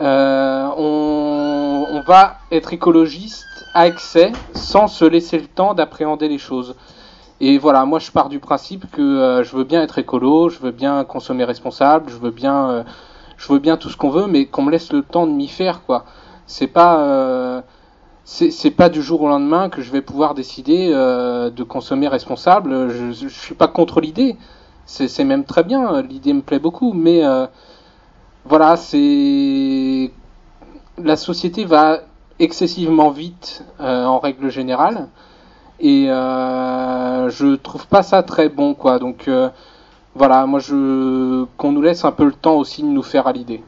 euh, 0.00 0.68
on, 0.76 1.86
on 1.88 2.00
va 2.02 2.38
être 2.50 2.72
écologiste 2.72 3.46
à 3.74 3.86
excès 3.86 4.32
sans 4.52 4.88
se 4.88 5.04
laisser 5.04 5.38
le 5.38 5.46
temps 5.46 5.74
d'appréhender 5.74 6.28
les 6.28 6.38
choses. 6.38 6.74
Et 7.40 7.56
voilà, 7.56 7.84
moi 7.84 8.00
je 8.00 8.10
pars 8.10 8.28
du 8.28 8.40
principe 8.40 8.90
que 8.90 9.00
euh, 9.00 9.44
je 9.44 9.56
veux 9.56 9.64
bien 9.64 9.82
être 9.82 9.98
écolo, 9.98 10.48
je 10.48 10.58
veux 10.58 10.72
bien 10.72 11.04
consommer 11.04 11.44
responsable, 11.44 12.10
je 12.10 12.16
veux 12.16 12.30
bien, 12.32 12.84
je 13.40 13.50
veux 13.50 13.58
bien 13.58 13.78
tout 13.78 13.88
ce 13.88 13.96
qu'on 13.96 14.10
veut, 14.10 14.26
mais 14.26 14.44
qu'on 14.44 14.62
me 14.62 14.70
laisse 14.70 14.92
le 14.92 15.02
temps 15.02 15.26
de 15.26 15.32
m'y 15.32 15.48
faire, 15.48 15.82
quoi. 15.86 16.04
C'est 16.46 16.66
pas, 16.66 17.00
euh, 17.00 17.62
c'est 18.24 18.70
pas 18.70 18.90
du 18.90 19.02
jour 19.02 19.22
au 19.22 19.28
lendemain 19.28 19.70
que 19.70 19.80
je 19.80 19.90
vais 19.90 20.02
pouvoir 20.02 20.34
décider 20.34 20.90
euh, 20.92 21.48
de 21.48 21.62
consommer 21.62 22.06
responsable. 22.06 22.90
Je, 22.90 23.12
je 23.12 23.28
suis 23.28 23.54
pas 23.54 23.66
contre 23.68 24.00
l'idée, 24.00 24.36
c'est 24.84 25.08
c'est 25.08 25.24
même 25.24 25.44
très 25.44 25.64
bien, 25.64 26.02
l'idée 26.02 26.34
me 26.34 26.42
plaît 26.42 26.58
beaucoup, 26.58 26.92
mais 26.92 27.24
euh, 27.24 27.46
voilà, 28.44 28.76
c'est 28.76 30.10
la 31.02 31.16
société 31.16 31.64
va 31.64 32.00
excessivement 32.38 33.10
vite 33.10 33.64
euh, 33.80 34.04
en 34.04 34.18
règle 34.18 34.50
générale. 34.50 35.08
Et 35.78 36.10
euh, 36.10 37.30
je 37.30 37.54
trouve 37.56 37.86
pas 37.86 38.02
ça 38.02 38.22
très 38.22 38.50
bon 38.50 38.74
quoi. 38.74 38.98
Donc 38.98 39.28
euh, 39.28 39.48
voilà 40.14 40.46
moi 40.46 40.60
je 40.60 41.44
qu'on 41.56 41.72
nous 41.72 41.82
laisse 41.82 42.04
un 42.04 42.12
peu 42.12 42.24
le 42.24 42.32
temps 42.32 42.56
aussi 42.56 42.82
de 42.82 42.88
nous 42.88 43.02
faire 43.02 43.26
à 43.26 43.32
l'idée 43.32 43.62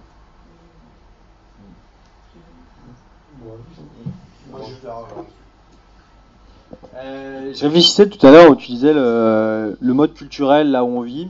Euh, 6.96 7.52
je 7.54 7.62
réfléchissais 7.64 8.08
tout 8.08 8.24
à 8.26 8.30
l'heure 8.30 8.50
où 8.50 8.56
tu 8.56 8.66
disais 8.70 8.92
le, 8.92 9.76
le 9.80 9.94
mode 9.94 10.14
culturel 10.14 10.70
là 10.70 10.84
où 10.84 10.88
on 10.88 11.00
vit. 11.02 11.28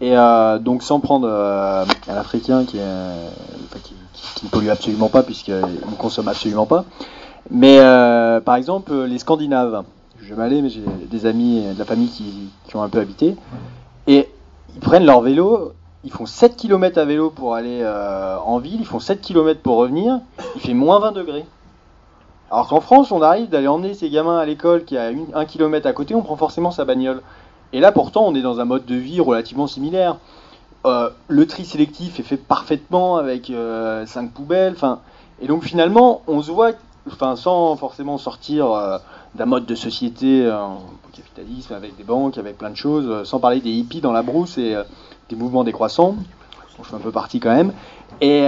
Et 0.00 0.16
euh, 0.16 0.58
donc 0.58 0.82
sans 0.82 1.00
prendre 1.00 1.26
euh, 1.28 1.84
un 2.08 2.14
Africain 2.14 2.64
qui, 2.64 2.76
euh, 2.78 3.28
enfin, 3.66 3.78
qui, 3.82 3.94
qui- 4.12 4.34
qui 4.34 4.44
ne 4.46 4.50
pollue 4.50 4.68
absolument 4.68 5.08
pas 5.08 5.22
puisqu'il 5.22 5.54
ne 5.54 5.96
consomme 5.98 6.28
absolument 6.28 6.66
pas. 6.66 6.84
Mais 7.50 7.78
euh, 7.80 8.40
par 8.40 8.56
exemple 8.56 8.92
les 8.94 9.18
Scandinaves. 9.18 9.84
je 10.20 10.26
jamais 10.28 10.42
allé, 10.44 10.62
mais 10.62 10.68
j'ai 10.70 10.82
des 11.10 11.26
amis 11.26 11.62
de 11.74 11.78
la 11.78 11.84
famille 11.84 12.08
qui, 12.08 12.50
qui 12.68 12.76
ont 12.76 12.82
un 12.82 12.88
peu 12.88 12.98
habité. 13.00 13.36
Et 14.06 14.28
ils 14.76 14.80
prennent 14.80 15.06
leur 15.06 15.22
vélo, 15.22 15.72
ils 16.04 16.12
font 16.12 16.26
7 16.26 16.54
km 16.56 16.98
à 16.98 17.04
vélo 17.04 17.30
pour 17.30 17.54
aller 17.54 17.80
euh, 17.82 18.36
en 18.38 18.58
ville, 18.58 18.80
ils 18.80 18.86
font 18.86 19.00
7 19.00 19.22
km 19.22 19.60
pour 19.60 19.76
revenir, 19.76 20.20
il 20.54 20.60
fait 20.60 20.74
moins 20.74 21.00
20 21.00 21.12
degrés. 21.12 21.46
Alors 22.50 22.68
qu'en 22.68 22.80
France, 22.80 23.10
on 23.10 23.22
arrive 23.22 23.48
d'aller 23.48 23.68
emmener 23.68 23.94
ces 23.94 24.10
gamins 24.10 24.38
à 24.38 24.44
l'école 24.44 24.84
qui 24.84 24.96
a 24.98 25.10
1 25.34 25.44
km 25.46 25.86
à 25.86 25.92
côté, 25.92 26.14
on 26.14 26.22
prend 26.22 26.36
forcément 26.36 26.70
sa 26.70 26.84
bagnole. 26.84 27.22
Et 27.72 27.80
là, 27.80 27.90
pourtant, 27.90 28.24
on 28.26 28.34
est 28.34 28.42
dans 28.42 28.60
un 28.60 28.64
mode 28.64 28.84
de 28.84 28.94
vie 28.94 29.18
relativement 29.18 29.66
similaire. 29.66 30.18
Euh, 30.84 31.10
le 31.26 31.46
tri 31.46 31.64
sélectif 31.64 32.20
est 32.20 32.22
fait 32.22 32.36
parfaitement 32.36 33.16
avec 33.16 33.46
5 33.46 33.52
euh, 33.54 34.06
poubelles. 34.32 34.74
Enfin, 34.76 35.00
et 35.40 35.48
donc 35.48 35.64
finalement, 35.64 36.22
on 36.28 36.42
se 36.42 36.52
voit, 36.52 36.72
sans 37.34 37.74
forcément 37.76 38.18
sortir 38.18 39.00
d'un 39.34 39.46
mode 39.46 39.66
de 39.66 39.74
société 39.74 40.48
au 40.48 41.16
capitalisme 41.16 41.74
avec 41.74 41.96
des 41.96 42.04
banques, 42.04 42.38
avec 42.38 42.56
plein 42.58 42.70
de 42.70 42.76
choses, 42.76 43.28
sans 43.28 43.40
parler 43.40 43.60
des 43.60 43.70
hippies 43.70 44.00
dans 44.00 44.12
la 44.12 44.22
brousse 44.22 44.58
et 44.58 44.76
des 45.28 45.36
mouvements 45.36 45.64
décroissants. 45.64 46.16
On 46.78 46.82
fait 46.82 46.96
un 46.96 47.00
peu 47.00 47.10
partie 47.10 47.40
quand 47.40 47.54
même. 47.54 47.72
Et 48.20 48.46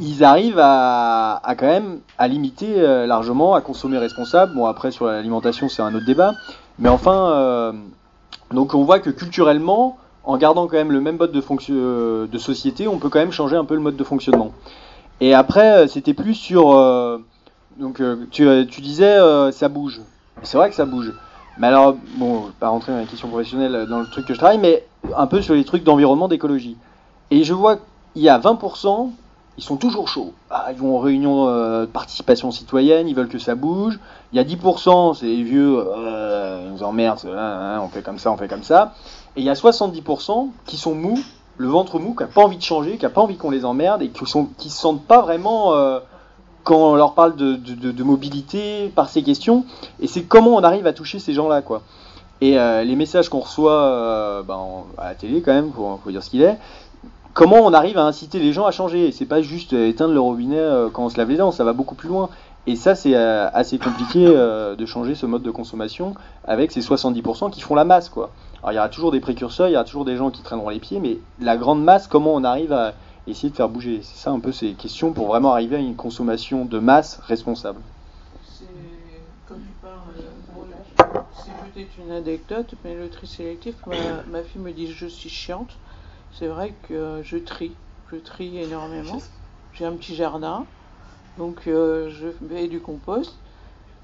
ils 0.00 0.24
arrivent 0.24 0.60
à, 0.60 1.40
à, 1.42 1.54
quand 1.54 1.66
même 1.66 1.98
à 2.18 2.28
limiter 2.28 2.80
largement, 3.06 3.54
à 3.54 3.60
consommer 3.60 3.98
responsable. 3.98 4.54
Bon, 4.54 4.66
après, 4.66 4.90
sur 4.90 5.06
l'alimentation, 5.06 5.68
c'est 5.68 5.82
un 5.82 5.94
autre 5.94 6.06
débat. 6.06 6.34
Mais 6.78 6.88
enfin, 6.88 7.72
donc 8.52 8.74
on 8.74 8.84
voit 8.84 9.00
que 9.00 9.10
culturellement, 9.10 9.98
en 10.24 10.36
gardant 10.36 10.66
quand 10.66 10.76
même 10.76 10.92
le 10.92 11.00
même 11.00 11.16
mode 11.16 11.32
de, 11.32 11.42
euh, 11.70 12.26
de 12.26 12.38
société, 12.38 12.88
on 12.88 12.98
peut 12.98 13.08
quand 13.08 13.18
même 13.18 13.32
changer 13.32 13.56
un 13.56 13.64
peu 13.64 13.74
le 13.74 13.80
mode 13.80 13.96
de 13.96 14.04
fonctionnement. 14.04 14.52
Et 15.20 15.34
après, 15.34 15.84
euh, 15.84 15.86
c'était 15.86 16.14
plus 16.14 16.34
sur... 16.34 16.76
Euh, 17.80 17.82
donc 17.82 18.00
tu, 18.30 18.80
disais, 18.80 19.18
ça 19.52 19.68
bouge. 19.68 20.00
C'est 20.42 20.56
vrai 20.56 20.68
que 20.68 20.76
ça 20.76 20.84
bouge. 20.84 21.12
Mais 21.58 21.68
alors, 21.68 21.96
bon, 22.16 22.42
je 22.42 22.46
vais 22.46 22.52
pas 22.58 22.68
rentrer 22.68 22.92
dans 22.92 22.98
la 22.98 23.04
question 23.04 23.28
professionnelle 23.28 23.86
dans 23.88 24.00
le 24.00 24.06
truc 24.06 24.26
que 24.26 24.34
je 24.34 24.38
travaille, 24.38 24.58
mais 24.58 24.84
un 25.16 25.26
peu 25.26 25.40
sur 25.40 25.54
les 25.54 25.64
trucs 25.64 25.84
d'environnement, 25.84 26.28
d'écologie. 26.28 26.76
Et 27.30 27.44
je 27.44 27.54
vois 27.54 27.76
qu'il 27.76 28.22
y 28.22 28.28
a 28.28 28.38
20%, 28.38 29.10
ils 29.56 29.62
sont 29.62 29.76
toujours 29.76 30.08
chauds. 30.08 30.32
Ah, 30.50 30.66
ils 30.72 30.76
vont 30.76 30.96
en 30.96 30.98
réunion 30.98 31.46
de 31.46 31.86
participation 31.86 32.50
citoyenne, 32.50 33.06
ils 33.06 33.14
veulent 33.14 33.28
que 33.28 33.38
ça 33.38 33.54
bouge. 33.54 34.00
Il 34.32 34.36
y 34.36 34.40
a 34.40 34.44
10%, 34.44 35.14
c'est 35.14 35.26
les 35.26 35.44
vieux, 35.44 35.86
ils 35.96 36.72
nous 36.72 36.82
emmerdent, 36.82 37.20
on 37.24 37.88
fait 37.88 38.02
comme 38.02 38.18
ça, 38.18 38.32
on 38.32 38.36
fait 38.36 38.48
comme 38.48 38.64
ça. 38.64 38.94
Et 39.36 39.40
il 39.40 39.44
y 39.44 39.50
a 39.50 39.54
70% 39.54 40.50
qui 40.66 40.76
sont 40.76 40.94
mous, 40.94 41.18
le 41.56 41.68
ventre 41.68 41.98
mou, 41.98 42.14
qui 42.14 42.22
n'a 42.22 42.28
pas 42.28 42.42
envie 42.42 42.56
de 42.56 42.62
changer, 42.62 42.96
qui 42.96 43.04
n'a 43.04 43.10
pas 43.10 43.20
envie 43.20 43.36
qu'on 43.36 43.50
les 43.50 43.64
emmerde 43.64 44.02
et 44.02 44.08
qui 44.08 44.22
ne 44.22 44.28
se 44.28 44.68
sentent 44.68 45.04
pas 45.04 45.22
vraiment 45.22 45.74
euh, 45.74 45.98
quand 46.64 46.92
on 46.92 46.94
leur 46.96 47.14
parle 47.14 47.36
de, 47.36 48.02
mobilité 48.02 48.92
par 48.94 49.08
ces 49.08 49.22
questions. 49.22 49.64
Et 50.00 50.06
c'est 50.06 50.22
comment 50.22 50.56
on 50.56 50.62
arrive 50.62 50.86
à 50.86 50.92
toucher 50.92 51.18
ces 51.18 51.32
gens-là, 51.32 51.62
quoi. 51.62 51.82
Et 52.40 52.58
euh, 52.58 52.82
les 52.82 52.96
messages 52.96 53.28
qu'on 53.28 53.40
reçoit 53.40 53.84
euh, 53.84 54.42
ben, 54.42 54.58
à 54.98 55.08
la 55.08 55.14
télé, 55.14 55.40
quand 55.40 55.52
même, 55.52 55.70
faut, 55.72 56.00
faut 56.02 56.10
dire 56.10 56.22
ce 56.22 56.30
qu'il 56.30 56.42
est, 56.42 56.58
comment 57.32 57.58
on 57.58 57.72
arrive 57.72 57.96
à 57.96 58.04
inciter 58.04 58.38
les 58.38 58.52
gens 58.52 58.66
à 58.66 58.70
changer. 58.70 59.12
C'est 59.12 59.26
pas 59.26 59.40
juste 59.40 59.72
éteindre 59.72 60.12
le 60.12 60.20
robinet 60.20 60.62
quand 60.92 61.04
on 61.04 61.08
se 61.08 61.16
lave 61.16 61.30
les 61.30 61.36
dents, 61.36 61.52
ça 61.52 61.64
va 61.64 61.72
beaucoup 61.72 61.94
plus 61.94 62.08
loin. 62.08 62.28
Et 62.66 62.76
ça, 62.76 62.94
c'est 62.94 63.14
assez 63.14 63.78
compliqué 63.78 64.24
de 64.26 64.86
changer 64.86 65.14
ce 65.14 65.26
mode 65.26 65.42
de 65.42 65.50
consommation 65.50 66.14
avec 66.46 66.72
ces 66.72 66.80
70% 66.80 67.50
qui 67.50 67.60
font 67.60 67.74
la 67.74 67.84
masse, 67.84 68.08
quoi. 68.08 68.30
Alors 68.64 68.72
il 68.72 68.76
y 68.76 68.78
aura 68.78 68.88
toujours 68.88 69.12
des 69.12 69.20
précurseurs, 69.20 69.68
il 69.68 69.72
y 69.72 69.74
aura 69.74 69.84
toujours 69.84 70.06
des 70.06 70.16
gens 70.16 70.30
qui 70.30 70.40
traîneront 70.40 70.70
les 70.70 70.78
pieds, 70.78 70.98
mais 70.98 71.18
la 71.38 71.58
grande 71.58 71.84
masse, 71.84 72.06
comment 72.06 72.32
on 72.34 72.44
arrive 72.44 72.72
à 72.72 72.94
essayer 73.26 73.50
de 73.50 73.56
faire 73.56 73.68
bouger 73.68 74.00
C'est 74.02 74.16
ça 74.16 74.30
un 74.30 74.40
peu 74.40 74.52
ces 74.52 74.74
questions 74.74 75.12
pour 75.12 75.26
vraiment 75.26 75.52
arriver 75.52 75.76
à 75.76 75.80
une 75.80 75.96
consommation 75.96 76.64
de 76.64 76.78
masse 76.78 77.20
responsable. 77.24 77.80
C'est 81.36 81.52
peut-être 81.72 81.98
une 81.98 82.12
anecdote, 82.12 82.74
mais 82.84 82.94
le 82.94 83.08
tri 83.08 83.26
sélectif, 83.26 83.74
ma, 84.30 84.42
fille 84.42 84.60
me 84.60 84.72
dit 84.72 84.90
je 84.90 85.06
suis 85.06 85.28
chiante. 85.28 85.76
C'est 86.32 86.46
vrai 86.46 86.74
que 86.88 87.20
je 87.22 87.36
trie, 87.36 87.72
je 88.10 88.16
trie 88.16 88.58
énormément. 88.58 89.18
J'ai 89.72 89.84
un 89.84 89.92
petit 89.92 90.14
jardin, 90.14 90.66
donc 91.38 91.66
euh, 91.66 92.10
je 92.10 92.28
fais 92.48 92.68
du 92.68 92.80
compost. 92.80 93.36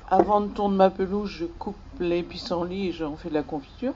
Avant 0.09 0.41
de 0.41 0.49
tourner 0.49 0.77
ma 0.77 0.91
pelouse, 0.91 1.31
je 1.31 1.47
coupe 1.47 1.77
les 2.01 2.23
pissenlits 2.23 2.89
et 2.89 2.93
j'en 2.93 3.17
fais 3.17 3.29
de 3.29 3.35
la 3.35 3.45
confiture. 3.45 3.95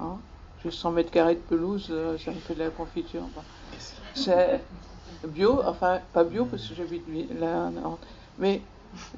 Hein? 0.00 0.16
J'ai 0.62 0.70
100 0.70 0.92
mètres 0.92 1.10
carrés 1.10 1.34
de 1.34 1.40
pelouse, 1.40 1.88
euh, 1.90 2.16
ça 2.18 2.30
me 2.30 2.36
fait 2.36 2.54
de 2.54 2.60
la 2.60 2.70
confiture. 2.70 3.22
C'est 4.14 4.60
bio, 5.24 5.60
enfin 5.64 6.00
pas 6.12 6.24
bio 6.24 6.44
parce 6.44 6.68
que 6.68 6.74
j'habite 6.74 7.04
là, 7.38 7.70
mais 8.38 8.62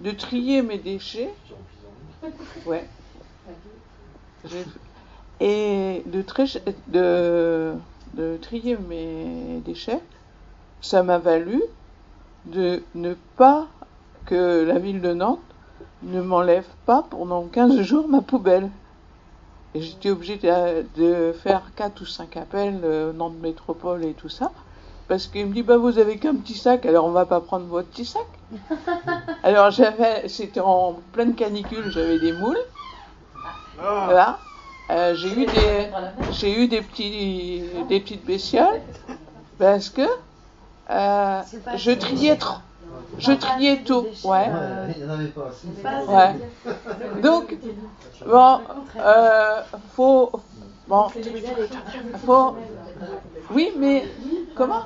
de 0.00 0.10
trier 0.10 0.62
mes 0.62 0.78
déchets, 0.78 1.32
ouais, 2.66 2.88
et 5.40 6.02
de, 6.06 6.24
de, 6.88 7.74
de 8.14 8.36
trier 8.40 8.76
mes 8.76 9.60
déchets, 9.64 10.00
ça 10.80 11.02
m'a 11.02 11.18
valu 11.18 11.62
de 12.46 12.82
ne 12.94 13.14
pas 13.36 13.66
que 14.26 14.64
la 14.64 14.78
ville 14.78 15.00
de 15.00 15.14
Nantes 15.14 15.40
ne 16.02 16.20
m'enlève 16.20 16.66
pas 16.86 17.04
pendant 17.08 17.44
15 17.46 17.80
jours 17.82 18.08
ma 18.08 18.20
poubelle. 18.20 18.70
Et 19.74 19.80
j'étais 19.80 20.10
obligée 20.10 20.38
de, 20.96 21.32
faire 21.32 21.72
quatre 21.74 22.02
ou 22.02 22.06
cinq 22.06 22.36
appels, 22.36 22.80
euh, 22.84 23.12
Nantes 23.12 23.38
Métropole 23.40 24.04
et 24.04 24.14
tout 24.14 24.28
ça. 24.28 24.52
Parce 25.14 25.28
qu'il 25.28 25.46
me 25.46 25.54
dit, 25.54 25.62
bah, 25.62 25.76
vous 25.76 25.96
avez 26.00 26.18
qu'un 26.18 26.34
petit 26.34 26.58
sac, 26.58 26.84
alors 26.86 27.04
on 27.04 27.12
va 27.12 27.24
pas 27.24 27.40
prendre 27.40 27.66
votre 27.66 27.88
petit 27.88 28.04
sac. 28.04 28.26
alors 29.44 29.70
j'avais, 29.70 30.26
c'était 30.26 30.58
en 30.58 30.94
pleine 31.12 31.36
canicule, 31.36 31.88
j'avais 31.88 32.18
des 32.18 32.32
moules. 32.32 32.58
Ah. 33.78 34.02
Voilà. 34.06 34.40
Euh, 34.90 35.14
j'ai 35.14 35.30
eu 35.30 35.46
des, 35.46 35.88
j'ai 36.32 36.60
eu 36.60 36.66
des 36.66 36.82
petits, 36.82 37.62
des 37.88 38.00
petites 38.00 38.26
bestioles 38.26 38.82
parce 39.56 39.88
que 39.88 40.02
euh, 40.90 41.42
je 41.76 41.92
triais 41.92 42.36
trop. 42.36 42.58
Je 43.16 43.34
triais 43.34 43.84
tout, 43.84 44.06
ouais. 44.24 44.50
Ouais. 46.08 46.34
Donc, 47.22 47.56
bon, 48.26 48.60
euh, 48.96 49.62
faut, 49.94 50.32
bon, 50.88 51.06
faut, 52.26 52.56
oui, 53.50 53.72
mais 53.76 54.08
comment 54.54 54.84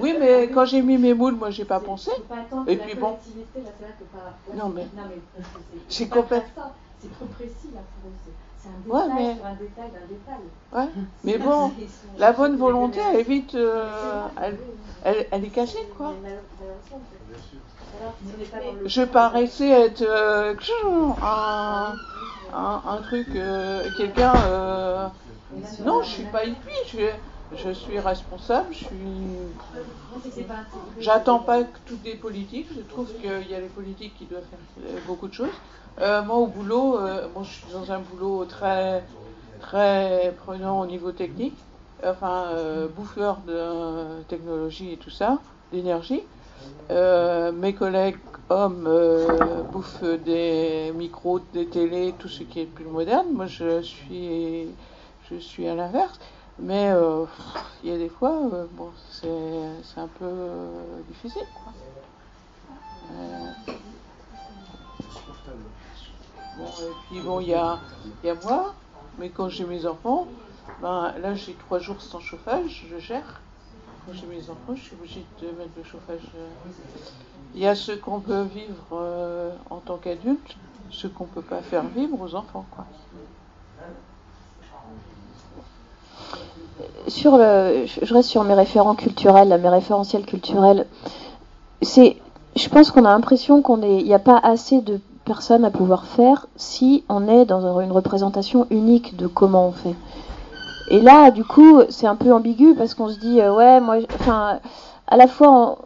Oui, 0.00 0.14
mais 0.18 0.48
quand 0.52 0.64
j'ai 0.64 0.82
mis 0.82 0.98
mes 0.98 1.14
moules, 1.14 1.34
moi, 1.34 1.50
j'ai 1.50 1.64
pas 1.64 1.80
pensé. 1.80 2.10
Et 2.66 2.76
puis 2.76 2.94
bon, 2.94 3.16
non 4.54 4.68
mais, 4.68 4.86
c'est 5.88 6.08
complètement. 6.08 6.72
C'est 7.00 7.12
trop 7.14 7.26
précis 7.26 7.70
là 7.74 7.80
pour 8.02 8.10
eux. 8.10 8.32
C'est 8.62 8.68
un 8.68 8.72
détail 8.84 9.08
ouais, 9.08 9.14
mais... 9.14 9.36
sur 9.36 9.46
un 9.46 9.54
détail 9.54 9.90
d'un 9.90 10.06
détail. 10.06 10.44
Ouais, 10.74 11.04
mais 11.24 11.38
bon, 11.38 11.72
la 12.18 12.32
bonne 12.32 12.56
volonté, 12.56 13.00
elle 13.10 13.20
est 13.20 13.22
vite. 13.22 13.54
Euh, 13.54 13.88
elle, 14.42 14.58
elle, 15.02 15.26
elle, 15.30 15.44
est 15.46 15.48
cachée, 15.48 15.88
quoi. 15.96 16.12
Je 18.84 19.02
paraissais 19.02 19.70
être 19.70 20.02
euh, 20.02 20.54
un, 21.22 21.96
un, 22.52 22.82
un, 22.86 22.96
truc, 23.02 23.28
euh, 23.34 23.88
quelqu'un. 23.96 24.34
Euh, 25.52 25.84
non, 25.84 26.02
je 26.02 26.08
suis 26.08 26.24
pas 26.24 26.44
hippie, 26.44 26.96
je, 27.56 27.70
suis 27.72 27.98
responsable, 27.98 28.68
je 28.72 28.84
suis. 28.84 28.96
J'attends 30.98 31.40
pas 31.40 31.64
que 31.64 31.78
toutes 31.86 32.04
les 32.04 32.14
politiques, 32.14 32.68
je 32.74 32.82
trouve 32.82 33.08
qu'il 33.14 33.50
y 33.50 33.54
a 33.54 33.60
les 33.60 33.68
politiques 33.68 34.14
qui 34.16 34.26
doivent 34.26 34.44
faire 34.44 34.84
beaucoup 35.06 35.28
de 35.28 35.34
choses. 35.34 35.50
Euh, 36.00 36.22
moi, 36.22 36.36
au 36.36 36.46
boulot, 36.46 36.98
euh, 36.98 37.26
je 37.42 37.48
suis 37.48 37.72
dans 37.72 37.92
un 37.92 37.98
boulot 37.98 38.44
très, 38.46 39.04
très 39.60 40.34
prenant 40.44 40.80
au 40.80 40.86
niveau 40.86 41.12
technique, 41.12 41.56
enfin, 42.04 42.46
euh, 42.52 42.88
bouffeur 42.88 43.38
de 43.46 44.22
technologie 44.28 44.92
et 44.92 44.96
tout 44.96 45.10
ça, 45.10 45.38
d'énergie. 45.72 46.22
mes 46.90 47.74
collègues 47.74 48.18
hommes 48.48 48.88
bouffent 49.72 50.04
des 50.24 50.92
micros, 50.94 51.40
des 51.52 51.66
télés, 51.66 52.14
tout 52.18 52.28
ce 52.28 52.44
qui 52.44 52.60
est 52.60 52.66
plus 52.66 52.86
moderne. 52.86 53.26
Moi, 53.32 53.46
je 53.46 53.82
suis, 53.82 54.68
je 55.30 55.38
suis 55.38 55.66
à 55.68 55.74
l'inverse. 55.74 56.18
Mais 56.58 56.92
il 57.82 57.90
y 57.90 57.94
a 57.94 57.96
des 57.96 58.10
fois, 58.10 58.50
bon, 58.72 58.90
c'est 59.10 59.98
un 59.98 60.08
peu 60.18 60.30
difficile. 61.08 61.46
Quoi. 61.54 61.72
Bon, 66.58 66.66
et 66.66 66.92
puis 67.08 67.20
bon, 67.20 67.40
il 67.40 67.48
y 67.48 67.54
a, 67.54 67.78
y 68.22 68.28
a 68.28 68.34
moi, 68.34 68.74
mais 69.18 69.30
quand 69.30 69.48
j'ai 69.48 69.64
mes 69.64 69.86
enfants, 69.86 70.26
ben, 70.82 71.14
là 71.20 71.34
j'ai 71.34 71.54
trois 71.54 71.78
jours 71.78 72.00
sans 72.00 72.20
chauffage, 72.20 72.86
je 72.90 72.98
gère. 72.98 73.40
Quand 74.06 74.12
j'ai 74.12 74.26
mes 74.26 74.42
enfants, 74.50 74.74
je 74.74 74.82
suis 74.82 74.94
obligée 74.94 75.24
de 75.40 75.46
mettre 75.48 75.70
le 75.76 75.84
chauffage. 75.84 76.30
Euh. 76.34 76.48
Il 77.54 77.60
y 77.60 77.66
a 77.66 77.74
ce 77.74 77.92
qu'on 77.92 78.20
peut 78.20 78.42
vivre 78.42 78.88
euh, 78.92 79.54
en 79.70 79.78
tant 79.78 79.96
qu'adulte, 79.96 80.56
ce 80.90 81.06
qu'on 81.06 81.24
peut 81.24 81.42
pas 81.42 81.62
faire 81.62 81.84
vivre 81.84 82.20
aux 82.20 82.34
enfants. 82.34 82.66
Quoi. 82.70 82.86
Sur 87.08 87.36
le, 87.36 87.86
je 87.86 88.14
reste 88.14 88.28
sur 88.28 88.44
mes 88.44 88.54
référents 88.54 88.94
culturels, 88.94 89.58
mes 89.62 89.68
référentiels 89.68 90.24
culturels. 90.24 90.86
C'est, 91.82 92.16
je 92.56 92.68
pense 92.68 92.90
qu'on 92.90 93.04
a 93.04 93.10
l'impression 93.10 93.62
qu'on 93.62 93.80
il 93.82 94.04
n'y 94.04 94.14
a 94.14 94.18
pas 94.18 94.38
assez 94.38 94.80
de 94.80 95.00
personne 95.24 95.64
à 95.64 95.70
pouvoir 95.70 96.06
faire 96.06 96.46
si 96.56 97.04
on 97.08 97.28
est 97.28 97.44
dans 97.44 97.80
une 97.80 97.92
représentation 97.92 98.66
unique 98.70 99.16
de 99.16 99.26
comment 99.26 99.68
on 99.68 99.72
fait. 99.72 99.94
Et 100.90 101.00
là, 101.00 101.30
du 101.30 101.44
coup, 101.44 101.82
c'est 101.88 102.08
un 102.08 102.16
peu 102.16 102.32
ambigu 102.32 102.74
parce 102.74 102.94
qu'on 102.94 103.08
se 103.08 103.18
dit, 103.18 103.40
euh, 103.40 103.54
ouais, 103.54 103.80
moi, 103.80 103.98
enfin, 104.14 104.58
à 105.06 105.16
la 105.16 105.28
fois, 105.28 105.78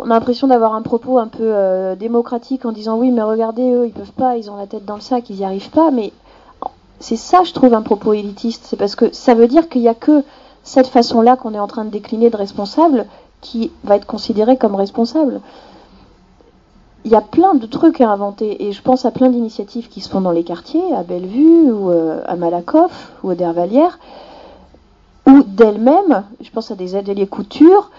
on, 0.00 0.10
a 0.10 0.14
l'impression 0.14 0.48
d'avoir 0.48 0.74
un 0.74 0.82
propos 0.82 1.18
un 1.18 1.28
peu 1.28 1.44
euh, 1.44 1.94
démocratique 1.94 2.64
en 2.64 2.72
disant, 2.72 2.98
oui, 2.98 3.12
mais 3.12 3.22
regardez, 3.22 3.70
eux, 3.70 3.86
ils 3.86 3.92
peuvent 3.92 4.12
pas, 4.12 4.36
ils 4.36 4.50
ont 4.50 4.56
la 4.56 4.66
tête 4.66 4.84
dans 4.84 4.96
le 4.96 5.00
sac, 5.00 5.30
ils 5.30 5.36
n'y 5.36 5.44
arrivent 5.44 5.70
pas, 5.70 5.92
mais 5.92 6.12
c'est 7.00 7.16
ça, 7.16 7.42
je 7.44 7.52
trouve, 7.52 7.74
un 7.74 7.82
propos 7.82 8.12
élitiste. 8.12 8.64
C'est 8.66 8.76
parce 8.76 8.96
que 8.96 9.12
ça 9.12 9.34
veut 9.34 9.48
dire 9.48 9.68
qu'il 9.68 9.82
n'y 9.82 9.88
a 9.88 9.94
que 9.94 10.24
cette 10.62 10.88
façon-là 10.88 11.36
qu'on 11.36 11.54
est 11.54 11.58
en 11.58 11.66
train 11.66 11.84
de 11.84 11.90
décliner 11.90 12.30
de 12.30 12.36
responsable 12.36 13.06
qui 13.40 13.70
va 13.84 13.96
être 13.96 14.06
considéré 14.06 14.56
comme 14.56 14.74
responsable. 14.74 15.40
Il 17.04 17.12
y 17.12 17.14
a 17.14 17.20
plein 17.20 17.54
de 17.54 17.66
trucs 17.66 18.00
à 18.00 18.10
inventer 18.10 18.66
et 18.66 18.72
je 18.72 18.82
pense 18.82 19.04
à 19.04 19.10
plein 19.10 19.28
d'initiatives 19.28 19.88
qui 19.88 20.00
se 20.00 20.08
font 20.08 20.20
dans 20.20 20.32
les 20.32 20.44
quartiers, 20.44 20.92
à 20.94 21.04
Bellevue 21.04 21.70
ou 21.70 21.90
euh, 21.90 22.20
à 22.26 22.36
Malakoff 22.36 23.12
ou 23.22 23.30
à 23.30 23.34
Dervalière, 23.34 23.98
ou 25.26 25.42
d'elles-mêmes, 25.46 26.24
je 26.40 26.50
pense 26.50 26.70
à 26.70 26.74
des 26.74 26.96
ateliers 26.96 27.26
couture, 27.26 27.90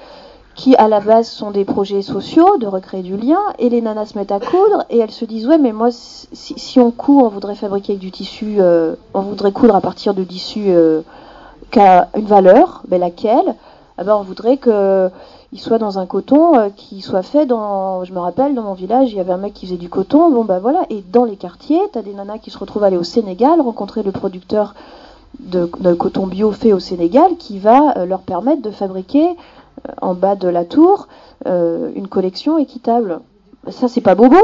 qui 0.60 0.76
à 0.76 0.90
la 0.90 1.00
base 1.00 1.30
sont 1.30 1.52
des 1.52 1.64
projets 1.64 2.02
sociaux 2.02 2.58
de 2.58 2.68
recréer 2.68 3.02
du 3.02 3.16
lien, 3.16 3.40
et 3.60 3.70
les 3.70 3.82
nanas 3.82 4.08
se 4.08 4.18
mettent 4.18 4.34
à 4.34 4.42
coudre, 4.42 4.84
et 4.90 4.98
elles 4.98 5.10
se 5.10 5.24
disent 5.24 5.48
ouais 5.48 5.58
mais 5.58 5.72
moi 5.72 5.88
si, 5.90 6.80
on 6.80 6.92
coud, 6.92 7.24
on 7.24 7.30
voudrait 7.30 7.56
fabriquer 7.56 7.94
avec 7.94 8.02
du 8.02 8.12
tissu, 8.12 8.58
euh, 8.60 8.96
on 9.14 9.22
voudrait 9.22 9.54
coudre 9.54 9.74
à 9.74 9.80
partir 9.80 10.14
de 10.14 10.22
tissu 10.22 10.66
euh, 10.68 11.00
qui 11.72 11.80
a 11.80 12.10
une 12.14 12.26
valeur, 12.26 12.84
mais 12.90 12.98
laquelle? 12.98 13.56
Eh 14.02 14.04
ben, 14.04 14.18
on 14.18 14.24
voudrait 14.24 14.58
qu'il 14.58 15.60
soit 15.60 15.78
dans 15.78 15.98
un 15.98 16.06
coton 16.06 16.58
euh, 16.58 16.70
qui 16.76 17.00
soit 17.02 17.24
fait 17.24 17.46
dans. 17.46 18.04
Je 18.04 18.14
me 18.14 18.20
rappelle, 18.20 18.54
dans 18.54 18.64
mon 18.64 18.74
village, 18.74 19.12
il 19.12 19.18
y 19.18 19.20
avait 19.20 19.34
un 19.34 19.38
mec 19.38 19.54
qui 19.54 19.66
faisait 19.66 19.78
du 19.78 19.90
coton. 19.90 20.30
Bon, 20.30 20.46
ben 20.46 20.60
voilà. 20.60 20.86
Et 20.90 21.04
dans 21.12 21.26
les 21.26 21.36
quartiers, 21.36 21.82
tu 21.92 22.00
as 22.00 22.02
des 22.02 22.14
nanas 22.14 22.38
qui 22.38 22.50
se 22.50 22.58
retrouvent 22.58 22.86
aller 22.86 22.96
au 22.96 23.04
Sénégal, 23.04 23.60
rencontrer 23.60 24.02
le 24.04 24.12
producteur 24.12 24.74
de, 25.40 25.66
coton 25.94 26.28
bio 26.28 26.52
fait 26.52 26.74
au 26.74 26.80
Sénégal 26.80 27.38
qui 27.38 27.60
va 27.60 27.98
euh, 27.98 28.06
leur 28.06 28.22
permettre 28.22 28.62
de 28.62 28.72
fabriquer 28.72 29.30
euh, 29.30 29.34
en 30.02 30.14
bas 30.14 30.36
de 30.36 30.48
la 30.48 30.66
tour 30.66 31.08
euh, 31.46 31.92
une 31.96 32.08
collection 32.08 32.58
équitable. 32.58 33.22
Ça, 33.70 33.88
c'est 33.88 34.02
pas 34.02 34.16
bobo 34.16 34.38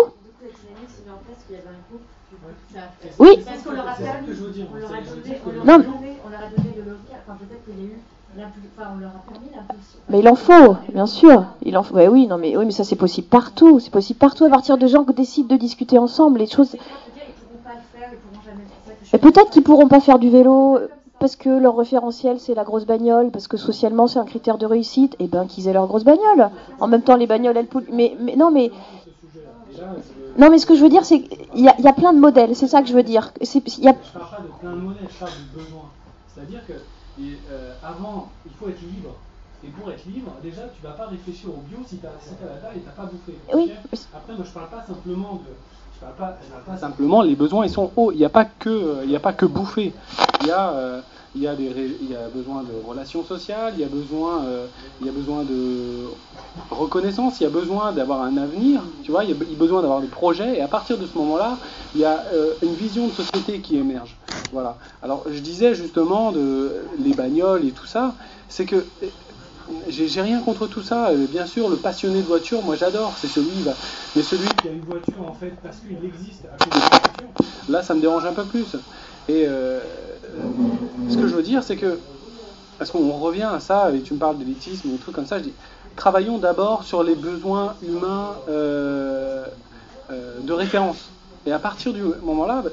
Oui. 3.20 3.40
Parce 3.46 3.62
qu'on 3.64 3.72
leur 3.72 3.88
a 3.88 3.94
permis, 3.94 4.30
on 4.74 4.78
leur 4.78 4.92
a 4.92 5.02
donné, 5.02 5.40
on 5.46 5.52
leur 5.52 5.72
a 5.72 5.78
donné, 5.78 6.18
on 6.26 6.30
leur 6.30 6.40
a 6.40 6.50
donné 6.50 6.74
le 6.76 6.84
local, 6.84 7.20
enfin 7.26 7.38
peut-être 7.40 7.64
qu'il 7.66 7.86
y 7.86 7.88
a 7.88 7.92
eu 7.92 8.00
Enfin, 8.38 8.90
on 8.96 9.00
leur 9.00 9.12
a 9.12 9.32
permis 9.32 9.48
l'impulsion. 9.56 10.00
Mais 10.10 10.20
il 10.20 10.28
en 10.28 10.36
faut, 10.36 10.76
bien 10.92 11.06
sûr. 11.06 11.46
Il 11.64 11.78
en 11.78 11.84
faut. 11.84 11.96
Ouais, 11.96 12.10
oui, 12.10 12.28
non, 12.28 12.38
mais 12.38 12.58
oui, 12.58 12.66
mais 12.66 12.72
ça 12.72 12.84
c'est 12.84 12.98
possible 12.98 13.28
partout. 13.28 13.80
C'est 13.80 13.92
possible 13.92 14.20
partout 14.20 14.44
à 14.44 14.50
partir 14.50 14.78
de 14.78 14.88
gens 14.88 15.06
qui 15.06 15.14
décident 15.14 15.48
de 15.48 15.60
discuter 15.60 15.98
ensemble. 15.98 16.40
Les 16.40 16.48
choses. 16.48 16.76
Et 19.14 19.18
peut-être 19.18 19.52
qu'ils 19.52 19.64
pourront 19.64 19.88
pas 19.88 20.02
faire 20.02 20.20
du 20.20 20.30
vélo 20.30 20.80
parce 21.20 21.36
que 21.36 21.50
leur 21.50 21.76
référentiel 21.78 22.40
c'est 22.40 22.54
la 22.54 22.64
grosse 22.64 22.86
bagnole, 22.86 23.32
parce 23.32 23.48
que 23.48 23.58
socialement 23.58 24.08
c'est 24.08 24.20
un 24.20 24.26
critère 24.26 24.58
de 24.58 24.66
réussite, 24.66 25.14
et 25.16 25.26
eh 25.26 25.28
ben 25.28 25.46
qu'ils 25.46 25.68
aient 25.68 25.74
leur 25.74 25.88
grosse 25.88 26.04
bagnole. 26.04 26.50
En 26.80 26.88
même 26.88 27.02
temps, 27.02 27.16
les 27.16 27.28
bagnoles 27.28 27.58
elles 27.58 27.68
polluent. 27.68 27.92
Mais, 27.92 28.16
mais 28.20 28.36
non, 28.36 28.52
mais 28.52 28.72
non, 30.38 30.50
mais 30.50 30.58
ce 30.58 30.66
que 30.66 30.76
je 30.76 30.82
veux 30.82 30.90
dire, 30.90 31.06
c'est 31.06 31.22
qu'il 31.22 31.60
y, 31.60 31.64
y, 31.64 31.88
a 31.88 31.94
plein 31.94 32.14
de 32.14 32.20
modèles. 32.20 32.56
C'est 32.56 32.68
ça 32.68 32.82
que 32.82 32.88
je 32.88 32.94
veux 32.94 33.04
dire. 33.04 33.32
Y 33.42 33.88
a... 33.88 33.94
Je 33.94 34.20
parle 34.20 34.30
pas 34.30 34.42
de 34.42 34.60
plein 34.60 34.72
de 34.72 34.82
modèles, 34.82 35.08
je 35.10 35.20
parle 35.20 35.32
du 35.32 35.64
besoin. 35.64 35.84
C'est-à-dire 36.34 36.60
que 36.68 36.74
euh, 36.74 37.74
avant, 37.84 38.30
il 38.46 38.52
faut 38.54 38.68
être 38.68 38.82
libre. 38.82 39.16
Et 39.64 39.70
pour 39.70 39.90
être 39.90 40.06
libre, 40.06 40.32
déjà, 40.44 40.64
tu 40.76 40.86
vas 40.86 40.92
pas 40.92 41.08
réfléchir 41.08 41.50
au 41.50 41.62
bio 41.68 41.80
si 41.88 41.98
tu 41.98 42.06
as, 42.06 42.12
si 42.22 42.32
as 42.44 42.48
la 42.48 42.58
taille 42.58 42.78
et 42.78 42.80
tu 42.82 42.86
n'as 42.86 42.92
pas 42.92 43.06
bouffé. 43.06 43.38
Oui. 43.54 43.72
Après, 44.14 44.34
moi, 44.36 44.46
je 44.46 44.52
parle 44.52 44.70
pas 44.70 44.84
simplement 44.86 45.36
de 45.36 45.54
pas, 46.18 46.38
simplement, 46.78 47.22
les 47.22 47.36
besoins 47.36 47.66
ils 47.66 47.72
sont 47.72 47.90
hauts. 47.96 48.12
Il 48.12 48.18
n'y 48.18 48.26
a 48.26 48.30
pas 48.30 48.46
que, 48.46 49.04
il 49.04 49.10
n'y 49.10 49.16
a 49.16 49.20
pas 49.20 49.34
que 49.34 49.46
bouffer. 49.46 49.94
Il 50.42 50.48
y 50.48 50.52
a, 50.52 50.74
euh, 50.74 51.02
il 51.34 51.42
y 51.42 51.48
a 51.48 51.56
des, 51.56 51.98
il 52.02 52.10
y 52.10 52.16
a 52.16 52.30
besoin 52.30 52.64
de 52.64 52.74
relations 52.74 53.24
sociales, 53.24 53.74
il 53.76 53.82
y 53.82 53.84
a 53.84 53.88
besoin, 53.90 54.46
euh, 54.46 54.68
il 55.00 55.06
y 55.06 55.10
a 55.10 55.12
besoin 55.12 55.44
de 55.44 56.06
reconnaissance, 56.70 57.40
il 57.40 57.44
y 57.44 57.48
a 57.48 57.50
besoin 57.50 57.94
d'avoir 57.94 58.22
un 58.22 58.38
avenir. 58.38 58.84
Tu 59.04 59.12
vois, 59.12 59.24
il 59.24 59.30
y 59.30 59.34
a 59.34 59.58
besoin 59.58 59.82
d'avoir 59.82 60.02
des 60.02 60.08
projets. 60.08 60.58
Et 60.58 60.62
à 60.62 60.68
partir 60.68 60.98
de 60.98 61.06
ce 61.06 61.18
moment-là, 61.18 61.60
il 61.94 62.02
y 62.02 62.06
a 62.06 62.26
euh, 62.34 62.56
une 62.62 62.76
vision 62.76 63.08
de 63.08 63.14
société 63.14 63.62
qui 63.62 63.78
émerge. 63.78 64.20
Voilà. 64.52 64.78
Alors, 65.02 65.24
je 65.30 65.40
disais 65.40 65.74
justement 65.74 66.32
de 66.32 66.86
les 67.00 67.14
bagnoles 67.14 67.66
et 67.66 67.72
tout 67.72 67.86
ça, 67.86 68.16
c'est 68.48 68.66
que 68.66 68.86
j'ai 69.88 70.22
rien 70.22 70.42
contre 70.42 70.68
tout 70.68 70.82
ça. 70.82 71.12
Bien 71.30 71.46
sûr, 71.46 71.70
le 71.70 71.78
passionné 71.78 72.22
de 72.22 72.28
voiture, 72.28 72.62
moi 72.62 72.76
j'adore, 72.76 73.18
c'est 73.18 73.28
celui, 73.28 73.66
mais 74.16 74.22
celui 74.22 74.48
qui 74.50 74.68
a 74.68 74.72
une 74.72 74.82
voiture 74.82 75.22
en 75.28 75.34
fait 75.34 75.54
parce 75.64 75.80
qu'il 75.80 76.04
existe 76.06 76.48
Là, 77.68 77.82
ça 77.82 77.96
me 77.96 78.02
dérange 78.02 78.26
un 78.26 78.34
peu 78.34 78.46
plus. 78.46 78.76
Et 79.28 79.48
ce 81.10 81.18
que 81.18 81.28
je 81.28 81.36
veux 81.36 81.44
dire, 81.44 81.64
c'est 81.64 81.76
que 81.76 82.00
parce 82.78 82.92
qu'on 82.92 83.12
revient 83.14 83.44
à 83.44 83.60
ça, 83.60 83.92
et 83.92 84.02
tu 84.02 84.14
me 84.14 84.20
parles 84.20 84.38
d'élitisme 84.38 84.90
ou 84.92 84.98
trucs 84.98 85.16
comme 85.16 85.26
ça, 85.26 85.38
je 85.40 85.44
dis 85.44 85.54
travaillons 85.96 86.38
d'abord 86.38 86.84
sur 86.84 87.04
les 87.04 87.16
besoins 87.16 87.76
humains 87.88 88.36
euh, 88.50 89.46
de 90.10 90.54
référence. 90.54 91.10
Et 91.46 91.52
à 91.52 91.60
partir 91.60 91.94
du 91.94 92.02
moment-là, 92.24 92.64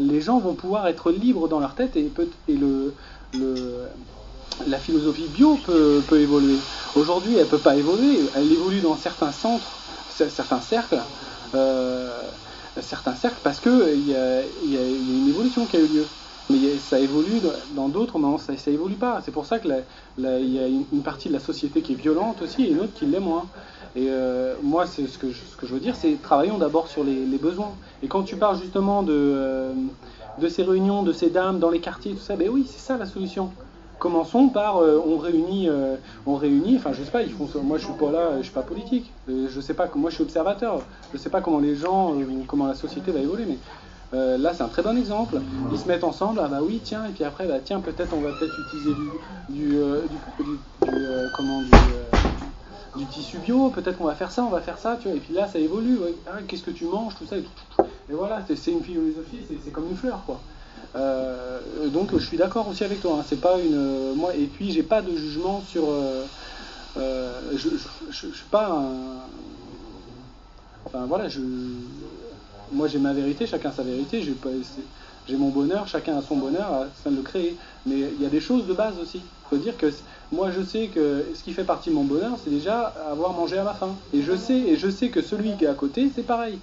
les 0.00 0.20
gens 0.20 0.38
vont 0.38 0.54
pouvoir 0.54 0.86
être 0.88 1.10
libres 1.10 1.48
dans 1.48 1.60
leur 1.60 1.74
tête 1.74 1.96
et, 1.96 2.10
le 2.48 2.94
la 4.66 4.78
philosophie 4.78 5.26
bio 5.28 5.56
peut, 5.64 6.02
évoluer. 6.12 6.58
Aujourd'hui, 6.96 7.34
elle 7.36 7.44
ne 7.44 7.50
peut 7.50 7.58
pas 7.58 7.76
évoluer. 7.76 8.20
Elle 8.34 8.52
évolue 8.52 8.80
dans 8.80 8.96
certains 8.96 9.32
centres, 9.32 9.70
certains 10.10 10.60
cercles, 10.60 11.00
euh, 11.54 12.20
certains 12.80 13.14
cercles 13.14 13.40
parce 13.42 13.60
qu'il 13.60 14.08
y 14.08 14.14
a 14.14 14.42
une 14.66 15.28
évolution 15.28 15.64
qui 15.66 15.76
a 15.76 15.80
eu 15.80 15.86
lieu. 15.86 16.06
Mais 16.50 16.78
ça 16.78 16.98
évolue 16.98 17.40
dans 17.74 17.88
d'autres, 17.88 18.18
mais 18.18 18.38
ça, 18.38 18.56
ça 18.56 18.70
évolue 18.70 18.94
pas. 18.94 19.20
C'est 19.24 19.30
pour 19.30 19.46
ça 19.46 19.58
qu'il 19.58 19.70
y 20.18 20.58
a 20.58 20.66
une, 20.66 21.02
partie 21.02 21.28
de 21.28 21.34
la 21.34 21.40
société 21.40 21.80
qui 21.82 21.92
est 21.92 21.96
violente 21.96 22.42
aussi 22.42 22.64
et 22.64 22.70
une 22.70 22.80
autre 22.80 22.92
qui 22.94 23.06
l'est 23.06 23.20
moins. 23.20 23.46
Et 23.96 24.06
euh, 24.08 24.54
moi, 24.62 24.86
ce, 24.86 25.02
que 25.02 25.30
je, 25.30 25.40
ce 25.40 25.56
que 25.56 25.66
je 25.66 25.74
veux 25.74 25.80
dire, 25.80 25.96
c'est 25.96 26.20
travaillons 26.22 26.58
d'abord 26.58 26.88
sur 26.88 27.04
les, 27.04 27.38
besoins. 27.38 27.72
Et 28.02 28.08
quand 28.08 28.22
tu 28.22 28.36
parles 28.36 28.58
justement 28.58 29.02
de, 29.02 29.12
euh, 29.14 29.72
de 30.40 30.48
ces 30.48 30.62
réunions, 30.62 31.02
de 31.02 31.12
ces 31.12 31.30
dames 31.30 31.58
dans 31.58 31.70
les 31.70 31.80
quartiers, 31.80 32.12
tout 32.12 32.20
ça, 32.20 32.36
ben 32.36 32.48
oui, 32.48 32.66
c'est 32.68 32.80
ça 32.80 32.96
la 32.96 33.06
solution 33.06 33.50
commençons 33.98 34.48
par 34.48 34.78
euh, 34.78 34.98
on 35.06 35.18
réunit 35.18 35.68
on 36.24 36.34
réunit 36.34 36.78
enfin 36.78 36.94
je 36.94 37.04
sais 37.04 37.10
pas 37.10 37.20
moi 37.62 37.76
je 37.76 37.84
suis 37.84 37.92
pas 37.92 38.10
là 38.10 38.38
je 38.38 38.44
suis 38.44 38.52
pas 38.52 38.62
politique 38.62 39.12
je 39.28 39.60
sais 39.60 39.74
pas 39.74 39.90
moi 39.94 40.08
je 40.08 40.14
suis 40.14 40.24
observateur 40.24 40.80
je 41.12 41.18
sais 41.18 41.28
pas 41.28 41.42
comment 41.42 41.58
les 41.58 41.76
gens 41.76 42.14
comment 42.46 42.66
la 42.66 42.74
société 42.74 43.12
va 43.12 43.20
évoluer 43.20 43.44
mais 43.46 43.58
là 44.12 44.52
c'est 44.54 44.62
un 44.62 44.68
très 44.68 44.82
bon 44.82 44.96
exemple 44.96 45.40
ils 45.72 45.78
se 45.78 45.86
mettent 45.86 46.04
ensemble 46.04 46.40
ah 46.42 46.48
bah 46.48 46.60
oui 46.62 46.80
tiens 46.82 47.04
et 47.06 47.10
puis 47.10 47.24
après 47.24 47.46
bah 47.46 47.58
tiens 47.64 47.80
peut-être 47.80 48.12
on 48.12 48.20
va 48.20 48.32
peut-être 48.32 48.58
utiliser 48.58 48.94
du 48.94 49.10
du, 49.48 49.68
du, 50.44 50.58
comment 51.36 51.62
du, 52.96 53.04
tissu 53.06 53.38
bio 53.38 53.70
peut-être 53.70 53.98
qu'on 53.98 54.04
va 54.04 54.14
faire 54.14 54.30
ça 54.30 54.42
on 54.42 54.50
va 54.50 54.60
faire 54.60 54.78
ça 54.78 54.98
tu 55.00 55.08
vois 55.08 55.16
et 55.16 55.20
puis 55.20 55.32
là 55.32 55.46
ça 55.46 55.58
évolue 55.58 55.98
ah, 56.26 56.38
qu'est-ce 56.46 56.64
que 56.64 56.70
tu 56.70 56.86
manges 56.86 57.14
tout 57.16 57.26
ça 57.26 57.36
et, 57.36 57.44
voilà 58.08 58.42
c'est 58.48 58.72
une 58.72 58.82
philosophie 58.82 59.38
c'est 59.64 59.70
comme 59.70 59.88
une 59.88 59.96
fleur 59.96 60.22
quoi 60.26 60.40
euh, 60.96 61.88
donc 61.88 62.10
je 62.12 62.24
suis 62.24 62.36
d'accord 62.36 62.68
aussi 62.68 62.84
avec 62.84 63.00
toi. 63.00 63.18
Hein. 63.20 63.24
c'est 63.26 63.40
pas 63.40 63.58
une 63.60 64.14
moi 64.14 64.34
et 64.34 64.46
puis 64.46 64.72
j'ai 64.72 64.82
pas 64.82 65.02
de 65.02 65.14
jugement 65.14 65.62
sur. 65.68 65.84
Euh, 65.88 66.24
euh, 66.96 67.40
je, 67.56 67.68
je, 68.10 68.26
suis 68.26 68.48
pas 68.50 68.70
un. 68.70 69.26
Enfin 70.84 71.06
voilà, 71.06 71.28
je. 71.28 71.40
Moi 72.72 72.88
j'ai 72.88 72.98
ma 72.98 73.12
vérité, 73.12 73.46
chacun 73.46 73.72
sa 73.72 73.82
vérité. 73.82 74.22
J'ai 74.22 75.36
mon 75.36 75.48
bonheur, 75.48 75.86
chacun 75.86 76.16
a 76.16 76.22
son 76.22 76.36
bonheur, 76.36 76.86
ça 77.02 77.10
de 77.10 77.16
le 77.16 77.22
créer. 77.22 77.56
Mais 77.86 77.96
il 77.98 78.22
y 78.22 78.26
a 78.26 78.30
des 78.30 78.40
choses 78.40 78.66
de 78.66 78.72
base 78.72 78.94
aussi. 79.00 79.18
Il 79.18 79.48
faut 79.48 79.56
dire 79.56 79.76
que 79.76 79.92
moi 80.32 80.50
je 80.50 80.62
sais 80.62 80.88
que 80.88 81.24
ce 81.34 81.42
qui 81.42 81.52
fait 81.52 81.64
partie 81.64 81.90
de 81.90 81.94
mon 81.94 82.04
bonheur, 82.04 82.32
c'est 82.42 82.50
déjà 82.50 82.94
avoir 83.10 83.32
mangé 83.32 83.58
à 83.58 83.64
ma 83.64 83.74
faim. 83.74 83.94
Et 84.12 84.22
je 84.22 84.36
sais, 84.36 84.58
et 84.58 84.76
je 84.76 84.88
sais 84.88 85.08
que 85.08 85.22
celui 85.22 85.56
qui 85.56 85.64
est 85.64 85.68
à 85.68 85.74
côté, 85.74 86.10
c'est 86.14 86.26
pareil. 86.26 86.58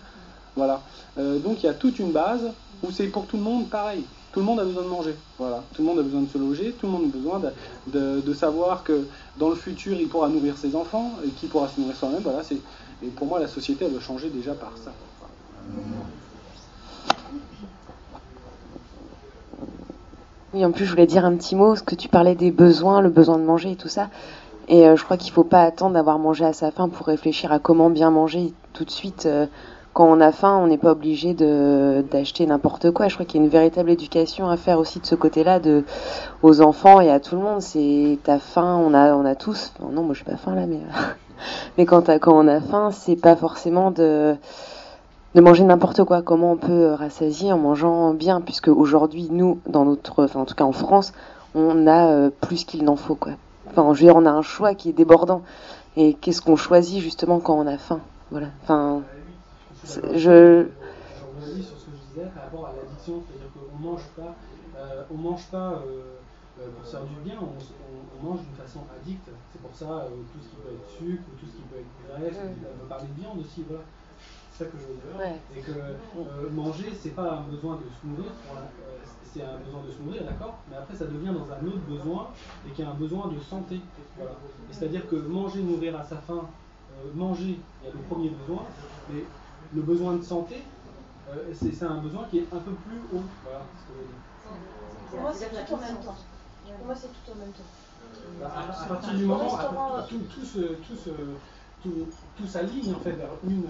Voilà. 0.56 0.82
donc 1.18 1.62
il 1.62 1.68
y 1.68 1.70
a 1.70 1.74
toute 1.74 2.00
une 2.00 2.12
base 2.12 2.50
où 2.84 2.92
c'est 2.92 3.08
pour 3.08 3.28
tout 3.28 3.38
le 3.38 3.44
monde 3.44 3.70
pareil. 3.70 4.04
Tout 4.32 4.42
le 4.42 4.46
monde 4.46 4.60
a 4.60 4.66
besoin 4.66 4.84
de 4.84 4.88
manger. 4.88 5.16
Voilà. 5.40 5.64
Tout 5.74 5.82
le 5.82 5.88
monde 5.88 6.00
a 6.00 6.04
besoin 6.04 6.22
de 6.22 6.30
se 6.30 6.38
loger. 6.38 6.72
Tout 6.80 6.86
le 6.86 6.92
monde 6.92 7.06
a 7.06 7.18
besoin 7.18 7.42
de, 7.88 8.34
savoir 8.34 8.84
que 8.84 9.08
dans 9.38 9.50
le 9.50 9.56
futur, 9.56 10.00
il 10.00 10.08
pourra 10.08 10.30
nourrir 10.30 10.58
ses 10.58 10.76
enfants 10.76 11.14
et 11.26 11.30
qu'il 11.30 11.50
pourra 11.50 11.68
se 11.70 11.80
nourrir 11.80 11.96
soi-même. 11.96 12.22
Voilà. 12.22 12.42
Et 13.02 13.08
pour 13.08 13.26
moi, 13.28 13.40
la 13.40 13.48
société, 13.48 13.86
elle 13.86 13.92
doit 13.92 14.02
changer 14.02 14.30
déjà 14.30 14.54
par 14.54 14.74
ça. 14.84 14.92
Oui, 20.54 20.66
en 20.66 20.72
plus, 20.72 20.86
je 20.86 20.92
voulais 20.92 21.08
dire 21.08 21.26
un 21.26 21.36
petit 21.36 21.56
mot, 21.56 21.76
ce 21.76 21.84
que 21.84 21.94
tu 21.94 22.08
parlais 22.08 22.34
des 22.34 22.52
besoins, 22.52 23.02
le 23.02 23.10
besoin 23.10 23.38
de 23.38 23.44
manger 23.44 23.72
et 23.72 23.76
tout 23.76 23.90
ça. 23.90 24.08
Et 24.70 24.88
euh, 24.88 24.96
je 24.96 25.04
crois 25.04 25.18
qu'il 25.18 25.32
ne 25.32 25.36
faut 25.36 25.44
pas 25.44 25.62
attendre 25.62 25.94
d'avoir 25.94 26.20
mangé 26.20 26.46
à 26.46 26.54
sa 26.54 26.72
faim 26.72 26.90
pour 26.90 27.08
réfléchir 27.08 27.52
à 27.52 27.60
comment 27.60 27.90
bien 27.90 28.12
manger 28.12 28.54
tout 28.74 28.86
de 28.86 28.90
suite. 28.90 29.26
Euh, 29.26 29.46
quand 29.94 30.06
on 30.06 30.22
a 30.22 30.32
faim, 30.32 30.60
on 30.62 30.68
n'est 30.68 30.78
pas 30.78 30.92
obligé 30.92 31.34
d'acheter 31.34 32.46
n'importe 32.46 32.92
quoi. 32.92 33.08
Je 33.08 33.16
crois 33.16 33.26
qu'il 33.26 33.42
y 33.42 33.44
a 33.44 33.46
une 33.46 33.52
véritable 33.52 33.90
éducation 33.90 34.48
à 34.48 34.56
faire 34.56 34.78
aussi 34.78 35.00
de 35.00 35.06
ce 35.08 35.16
côté-là, 35.16 35.60
aux 36.44 36.62
enfants 36.62 37.02
et 37.02 37.10
à 37.10 37.20
tout 37.20 37.36
le 37.36 37.42
monde. 37.42 37.62
C'est 37.62 38.20
ta 38.24 38.38
faim, 38.38 38.80
on 38.84 38.94
a, 38.94 39.16
on 39.16 39.26
a 39.26 39.34
tous. 39.34 39.74
Non, 39.82 40.04
moi 40.04 40.14
je 40.14 40.24
suis 40.24 40.32
pas 40.32 40.38
faim 40.38 40.54
là, 40.54 40.68
mais 40.68 40.82
mais 41.78 41.86
quand, 41.86 42.10
quand 42.20 42.34
on 42.34 42.48
a 42.48 42.62
faim, 42.62 42.92
c'est 42.92 43.16
pas 43.16 43.36
forcément 43.36 43.90
de 43.90 44.36
de 45.36 45.42
manger 45.42 45.64
n'importe 45.64 46.04
quoi. 46.04 46.22
Comment 46.22 46.54
on 46.54 46.58
peut 46.58 46.72
euh, 46.72 46.96
rassasier 46.96 47.52
en 47.52 47.58
mangeant 47.58 48.14
bien, 48.14 48.42
puisque 48.42 48.70
aujourd'hui, 48.70 49.28
nous, 49.32 49.60
dans 49.68 49.86
notre, 49.86 50.24
enfin 50.26 50.42
en 50.42 50.46
tout 50.46 50.56
cas 50.56 50.64
en 50.64 50.72
France, 50.72 51.14
on 51.56 51.88
a 51.88 52.12
euh, 52.12 52.30
plus 52.30 52.64
qu'il 52.66 52.84
n'en 52.84 52.96
faut, 52.96 53.16
quoi. 53.16 53.34
Enfin, 53.70 53.84
je 53.94 54.00
veux 54.00 54.06
dire, 54.08 54.16
on 54.16 54.26
a 54.26 54.32
un 54.32 54.42
choix 54.42 54.74
qui 54.76 54.90
est 54.90 54.94
débordant. 54.94 55.42
Et 55.96 56.14
qu'est-ce 56.14 56.42
qu'on 56.42 56.56
choisit 56.56 57.02
justement 57.02 57.40
quand 57.40 57.56
on 57.58 57.68
a 57.68 57.78
faim? 57.78 58.00
Voilà. 58.32 58.48
Enfin, 58.64 59.02
je. 59.84 60.00
Je 60.14 61.62
sur 61.62 61.78
ce 61.78 61.86
que 61.86 61.92
je 61.92 62.14
disais 62.14 62.28
par 62.34 62.44
rapport 62.46 62.66
à 62.68 62.74
l'addiction, 62.78 63.22
c'est-à-dire 63.26 63.50
qu'on 63.54 63.78
mange 63.90 64.06
pas, 64.16 64.36
euh, 64.78 65.04
on 65.14 65.18
mange 65.18 65.46
pas 65.52 65.82
euh, 65.86 66.18
euh, 66.62 66.68
pour 66.78 66.86
se 66.86 66.92
faire 66.92 67.06
du 67.06 67.16
bien, 67.24 67.36
on, 67.42 67.46
on- 67.46 68.06
on 68.18 68.30
mange 68.32 68.40
d'une 68.42 68.58
façon 68.58 68.82
addicte. 68.94 69.30
C'est 69.54 69.62
pour 69.62 69.74
ça 69.74 70.06
tout 70.10 70.40
ce 70.42 70.50
qui 70.50 70.56
peut 70.62 70.74
être 70.74 70.90
sucre 70.98 71.24
ou 71.30 71.34
tout 71.40 71.46
ce 71.50 71.56
qui 71.58 71.64
peut 71.70 71.78
être 71.82 71.94
graisse. 72.20 72.38
Mm. 72.38 72.66
On 72.66 72.78
peut 72.84 72.90
parler 72.90 73.08
de 73.16 73.22
viande 73.22 73.40
aussi, 73.42 73.64
voilà. 73.68 73.84
C'est 74.58 74.64
ça 74.64 74.70
que 74.72 74.78
je 74.78 74.86
veux 74.88 74.94
dire. 74.96 75.20
Ouais. 75.20 75.40
Et 75.56 75.62
que 75.62 75.72
euh, 75.72 76.50
manger, 76.52 76.92
c'est 77.00 77.12
pas 77.12 77.32
un 77.32 77.42
besoin 77.42 77.76
de 77.76 77.84
se 78.02 78.08
nourrir, 78.08 78.32
euh, 78.56 78.62
c'est 79.24 79.44
un 79.44 79.58
besoin 79.64 79.84
de 79.84 79.92
se 79.92 80.02
nourrir, 80.02 80.24
d'accord 80.24 80.58
Mais 80.70 80.78
après, 80.78 80.96
ça 80.96 81.06
devient 81.06 81.34
dans 81.34 81.52
un 81.52 81.68
autre 81.68 81.86
besoin 81.88 82.30
et 82.68 82.72
qui 82.72 82.82
est 82.82 82.86
un 82.86 82.94
besoin 82.96 83.28
de 83.28 83.40
santé. 83.40 83.82
Voilà. 84.16 84.32
Et 84.70 84.74
C'est-à-dire 84.74 85.08
que 85.08 85.16
manger, 85.16 85.62
nourrir 85.62 85.98
à 86.00 86.04
sa 86.04 86.18
faim, 86.18 86.50
euh, 86.94 87.12
manger, 87.14 87.60
il 87.82 87.86
y 87.86 87.90
a 87.90 87.94
le 87.94 88.00
premier 88.10 88.30
besoin, 88.30 88.64
mais 89.12 89.24
le 89.76 89.82
besoin 89.82 90.16
de 90.16 90.24
santé, 90.24 90.64
euh, 91.30 91.54
c'est 91.54 91.72
c'est 91.74 91.86
un 91.86 91.98
besoin 91.98 92.24
qui 92.30 92.40
est 92.40 92.48
un 92.54 92.60
peu 92.60 92.72
plus 92.72 92.98
haut. 93.14 93.24
Voilà 93.44 93.62
ce 93.78 93.84
que 93.86 93.94
je 93.94 94.00
veux 94.00 94.08
dire. 94.08 94.22
Pour 95.12 95.20
moi, 95.22 95.34
c'est 95.34 95.50
tout 95.50 95.74
en 95.74 95.78
même 95.78 96.00
temps. 96.00 96.16
Pour 96.78 96.86
moi, 96.86 96.96
c'est 96.96 97.08
tout 97.08 97.32
en 97.32 97.36
même 97.36 97.52
temps. 97.52 97.64
Bah, 98.40 98.52
À, 98.56 98.84
à 98.84 98.86
partir 98.88 99.14
du 99.14 99.26
moment 99.26 99.46
où 99.54 100.08
tout, 100.10 100.20
tout, 100.34 100.46
se, 100.46 100.60
tout, 100.60 100.96
se, 100.96 101.10
tout, 101.84 102.08
tout 102.38 102.48
s'aligne 102.48 102.94
en 102.94 103.00
fait 103.00 103.12
vers 103.12 103.30
une, 103.46 103.66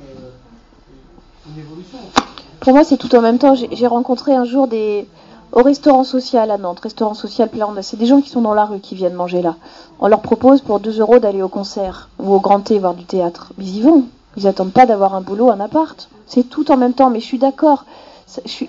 Pour 2.59 2.73
moi, 2.73 2.83
c'est 2.83 2.97
tout 2.97 3.15
en 3.15 3.21
même 3.21 3.37
temps. 3.37 3.55
J'ai 3.55 3.87
rencontré 3.87 4.33
un 4.33 4.45
jour 4.45 4.67
des 4.67 5.07
au 5.53 5.63
restaurant 5.63 6.03
social 6.03 6.51
à 6.51 6.57
Nantes, 6.57 6.81
restaurant 6.81 7.13
social 7.13 7.49
Planda. 7.49 7.81
C'est 7.81 7.97
des 7.97 8.05
gens 8.05 8.19
qui 8.21 8.29
sont 8.29 8.41
dans 8.41 8.53
la 8.53 8.65
rue 8.65 8.79
qui 8.79 8.95
viennent 8.95 9.13
manger 9.13 9.41
là. 9.41 9.55
On 9.99 10.07
leur 10.07 10.21
propose 10.21 10.61
pour 10.61 10.79
2 10.79 10.99
euros 10.99 11.19
d'aller 11.19 11.41
au 11.41 11.47
concert 11.47 12.09
ou 12.19 12.33
au 12.33 12.39
Grand 12.39 12.59
T 12.59 12.77
voir 12.79 12.93
du 12.93 13.05
théâtre. 13.05 13.53
Mais 13.57 13.63
ils 13.63 13.77
y 13.77 13.81
vont. 13.81 14.03
Ils 14.35 14.45
attendent 14.47 14.73
pas 14.73 14.85
d'avoir 14.85 15.15
un 15.15 15.21
boulot, 15.21 15.49
un 15.49 15.59
appart. 15.59 16.09
C'est 16.25 16.43
tout 16.43 16.69
en 16.71 16.77
même 16.77 16.93
temps. 16.93 17.09
Mais 17.09 17.21
je 17.21 17.25
suis 17.25 17.39
d'accord. 17.39 17.85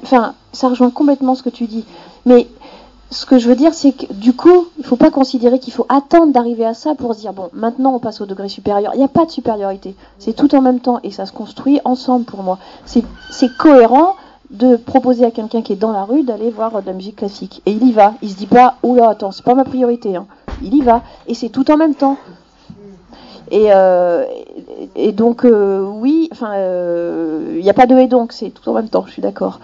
Enfin, 0.05 0.35
ça 0.53 0.69
rejoint 0.69 0.91
complètement 0.91 1.35
ce 1.35 1.43
que 1.43 1.51
tu 1.51 1.67
dis. 1.67 1.85
Mais 2.27 2.47
ce 3.10 3.24
que 3.24 3.39
je 3.39 3.48
veux 3.48 3.56
dire, 3.56 3.72
c'est 3.72 3.93
que 3.93 4.12
du 4.12 4.35
coup, 4.35 4.66
il 4.78 4.85
faut 4.85 4.97
pas 4.97 5.10
considérer 5.10 5.59
qu'il 5.59 5.72
faut 5.72 5.86
attendre 5.89 6.32
d'arriver 6.32 6.66
à 6.66 6.74
ça 6.74 6.94
pour 6.94 7.14
se 7.14 7.20
dire 7.20 7.32
bon, 7.32 7.48
maintenant 7.55 7.94
on 7.94 7.98
passe 7.98 8.20
au 8.20 8.26
degré 8.26 8.48
supérieur. 8.48 8.93
Il 8.94 8.98
n'y 8.98 9.05
a 9.05 9.09
pas 9.09 9.24
de 9.24 9.30
supériorité. 9.30 9.94
C'est 10.18 10.35
tout 10.35 10.55
en 10.55 10.60
même 10.60 10.80
temps 10.80 11.01
et 11.02 11.10
ça 11.10 11.24
se 11.24 11.32
construit 11.32 11.80
ensemble 11.85 12.24
pour 12.26 12.43
moi. 12.43 12.59
C'est 12.85 13.05
c'est 13.30 13.48
cohérent 13.56 14.14
de 14.51 14.76
proposer 14.76 15.24
à 15.24 15.30
quelqu'un 15.30 15.62
qui 15.62 15.72
est 15.72 15.76
dans 15.76 15.93
la 15.93 16.05
rue 16.05 16.22
d'aller 16.22 16.51
voir 16.51 16.80
de 16.82 16.86
la 16.86 16.93
musique 16.93 17.16
classique. 17.16 17.62
Et 17.66 17.72
il 17.72 17.86
y 17.86 17.93
va. 17.93 18.14
Il 18.22 18.30
se 18.30 18.36
dit 18.36 18.47
pas 18.47 18.76
oula, 18.82 19.10
attends, 19.10 19.30
c'est 19.32 19.44
pas 19.44 19.55
ma 19.55 19.64
priorité. 19.64 20.16
hein. 20.16 20.26
Il 20.62 20.74
y 20.74 20.82
va. 20.82 21.02
Et 21.26 21.35
c'est 21.35 21.48
tout 21.51 21.70
en 21.70 21.76
même 21.76 21.94
temps. 21.94 22.16
Et, 23.51 23.73
euh, 23.73 24.25
et, 24.95 25.12
donc, 25.12 25.45
euh, 25.45 25.83
oui, 25.83 26.29
enfin, 26.33 26.53
euh, 26.57 27.55
il 27.57 27.62
n'y 27.62 27.70
a 27.70 27.75
pas 27.75 27.87
de 27.87 27.97
et 27.99 28.07
donc, 28.07 28.33
c'est 28.33 28.51
tout 28.51 28.69
en 28.69 28.75
même 28.75 28.89
temps, 28.89 29.05
je 29.07 29.12
suis 29.12 29.23
d'accord. 29.23 29.61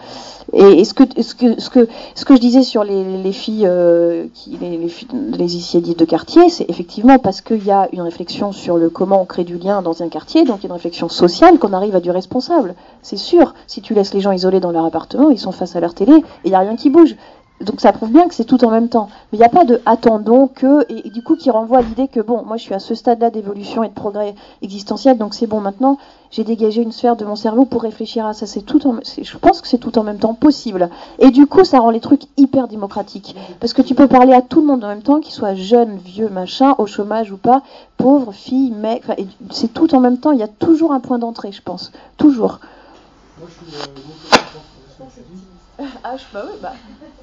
Et, 0.53 0.85
ce, 0.85 0.95
que, 0.95 1.05
ce, 1.21 1.35
que, 1.35 1.61
ce, 1.61 1.69
que, 1.71 1.89
ce 2.15 2.25
que 2.25 2.35
je 2.37 2.41
disais 2.41 2.63
sur 2.63 2.85
les, 2.85 3.19
les 3.23 3.33
filles, 3.33 3.67
euh, 3.67 4.27
qui, 4.35 4.57
les, 4.61 4.77
les, 4.77 4.93
les 5.37 5.53
initiatives 5.55 5.97
de 5.97 6.05
quartier, 6.05 6.49
c'est 6.49 6.69
effectivement 6.71 7.19
parce 7.19 7.41
qu'il 7.41 7.65
y 7.65 7.71
a 7.71 7.89
une 7.93 8.03
réflexion 8.03 8.53
sur 8.53 8.77
le 8.77 8.89
comment 8.89 9.21
on 9.23 9.25
crée 9.25 9.45
du 9.45 9.59
lien 9.59 9.83
dans 9.83 10.03
un 10.03 10.09
quartier, 10.09 10.45
donc 10.45 10.59
il 10.61 10.63
y 10.65 10.67
a 10.67 10.69
une 10.69 10.75
réflexion 10.75 11.09
sociale 11.09 11.59
qu'on 11.59 11.73
arrive 11.73 11.97
à 11.97 12.01
du 12.01 12.11
responsable. 12.11 12.75
C'est 13.03 13.17
sûr, 13.17 13.55
si 13.67 13.81
tu 13.83 13.95
laisses 13.95 14.15
les 14.15 14.21
gens 14.21 14.33
isolés 14.33 14.61
dans 14.61 14.71
leur 14.71 14.85
appartement, 14.85 15.31
ils 15.31 15.39
sont 15.39 15.53
face 15.53 15.77
à 15.77 15.81
leur 15.81 15.95
télé 15.95 16.13
et 16.13 16.23
il 16.45 16.51
n'y 16.51 16.57
a 16.57 16.61
rien 16.61 16.77
qui 16.77 16.91
bouge. 16.91 17.17
Donc 17.61 17.81
ça 17.81 17.93
prouve 17.93 18.11
bien 18.11 18.27
que 18.27 18.35
c'est 18.35 18.45
tout 18.45 18.65
en 18.65 18.71
même 18.71 18.89
temps. 18.89 19.09
Mais 19.33 19.39
il 19.39 19.41
n'y 19.41 19.47
a 19.47 19.49
pas 19.49 19.65
de 19.65 19.81
attendons 19.87 20.49
que, 20.49 20.85
et, 20.93 21.09
du 21.11 21.23
coup 21.23 21.37
qui 21.37 21.51
renvoie 21.51 21.79
à 21.79 21.83
l'idée 21.83 22.09
que 22.09 22.21
bon, 22.21 22.43
moi 22.45 22.57
je 22.57 22.63
suis 22.63 22.75
à 22.75 22.81
ce 22.81 22.95
stade-là 22.95 23.31
d'évolution 23.31 23.85
et 23.85 23.89
de 23.89 23.95
progrès 23.95 24.35
existentiel, 24.61 25.19
donc 25.19 25.35
c'est 25.35 25.47
bon 25.47 25.61
maintenant, 25.61 25.99
j'ai 26.33 26.43
dégagé 26.43 26.83
une 26.83 26.91
sphère 26.91 27.15
de 27.15 27.25
mon 27.25 27.37
cerveau 27.37 27.65
pour 27.65 27.83
réfléchir 27.83 28.27
à 28.27 28.35
ça. 28.35 28.47
C'est 28.47 28.63
tout 28.63 28.85
en, 28.89 28.99
je 29.05 29.37
pense 29.39 29.61
que 29.61 29.69
c'est 29.69 29.79
tout 29.79 29.97
en 29.99 30.03
même 30.03 30.19
temps 30.19 30.35
possible. 30.35 30.91
Et 31.21 31.31
du 31.31 31.47
coup, 31.47 31.65
ça 31.65 31.79
rend 31.79 31.91
les 31.91 32.01
trucs 32.01 32.25
hyper 32.37 32.67
démocratiques. 32.67 33.37
Parce 33.61 33.73
que 33.73 33.83
tu 33.83 33.95
peux 33.95 34.09
parler 34.09 34.33
à 34.33 34.43
tout 34.43 34.61
le 34.61 34.67
monde 34.67 34.83
en 34.83 34.89
même 34.89 35.03
temps, 35.03 35.21
qu'il 35.21 35.33
soit 35.33 35.55
jeune, 35.55 35.97
vieux, 35.99 36.29
machin, 36.29 36.75
au 36.79 36.87
chômage 36.87 37.31
ou 37.31 37.37
pas, 37.37 37.63
pauvre, 37.99 38.33
fille, 38.33 38.73
mec, 38.73 39.05
c'est 39.51 39.73
tout 39.73 39.95
en 39.95 40.01
même 40.01 40.19
temps. 40.19 40.33
Il 40.33 40.41
y 40.41 40.43
a 40.43 40.49
toujours 40.49 40.93
un 40.93 40.99
point 40.99 41.21
d'entrée, 41.21 41.53
je 41.53 41.63
pense. 41.63 41.93
Toujours. 42.17 42.59
Moi, 43.39 43.49
je 43.49 43.73
suis 43.73 43.77
euh, 43.81 45.44
Ah, 46.03 46.17
je, 46.17 46.25
bah 46.33 46.45
oui, 46.47 46.59
bah. 46.61 46.73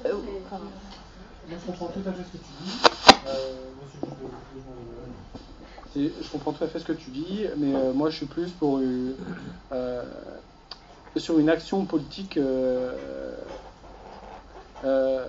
Moi, 0.04 1.58
je 1.60 1.66
comprends 1.66 1.88
tout 1.88 2.00
à 2.06 2.12
fait 2.12 2.22
ce 2.22 2.32
que 2.32 2.38
tu 2.38 2.52
dis. 2.62 2.72
Euh, 3.26 3.62
Je 5.94 6.28
comprends 6.30 6.52
tout 6.52 6.64
à 6.64 6.68
fait 6.68 6.78
ce 6.78 6.84
que 6.84 6.92
tu 6.92 7.10
dis, 7.10 7.44
mais 7.58 7.74
euh, 7.74 7.92
moi 7.92 8.08
je 8.08 8.16
suis 8.16 8.26
plus 8.26 8.50
pour 8.50 8.78
une, 8.78 9.14
euh, 9.72 10.02
sur 11.16 11.38
une 11.38 11.50
action 11.50 11.84
politique 11.84 12.38
euh, 12.38 13.36
euh, 14.84 15.26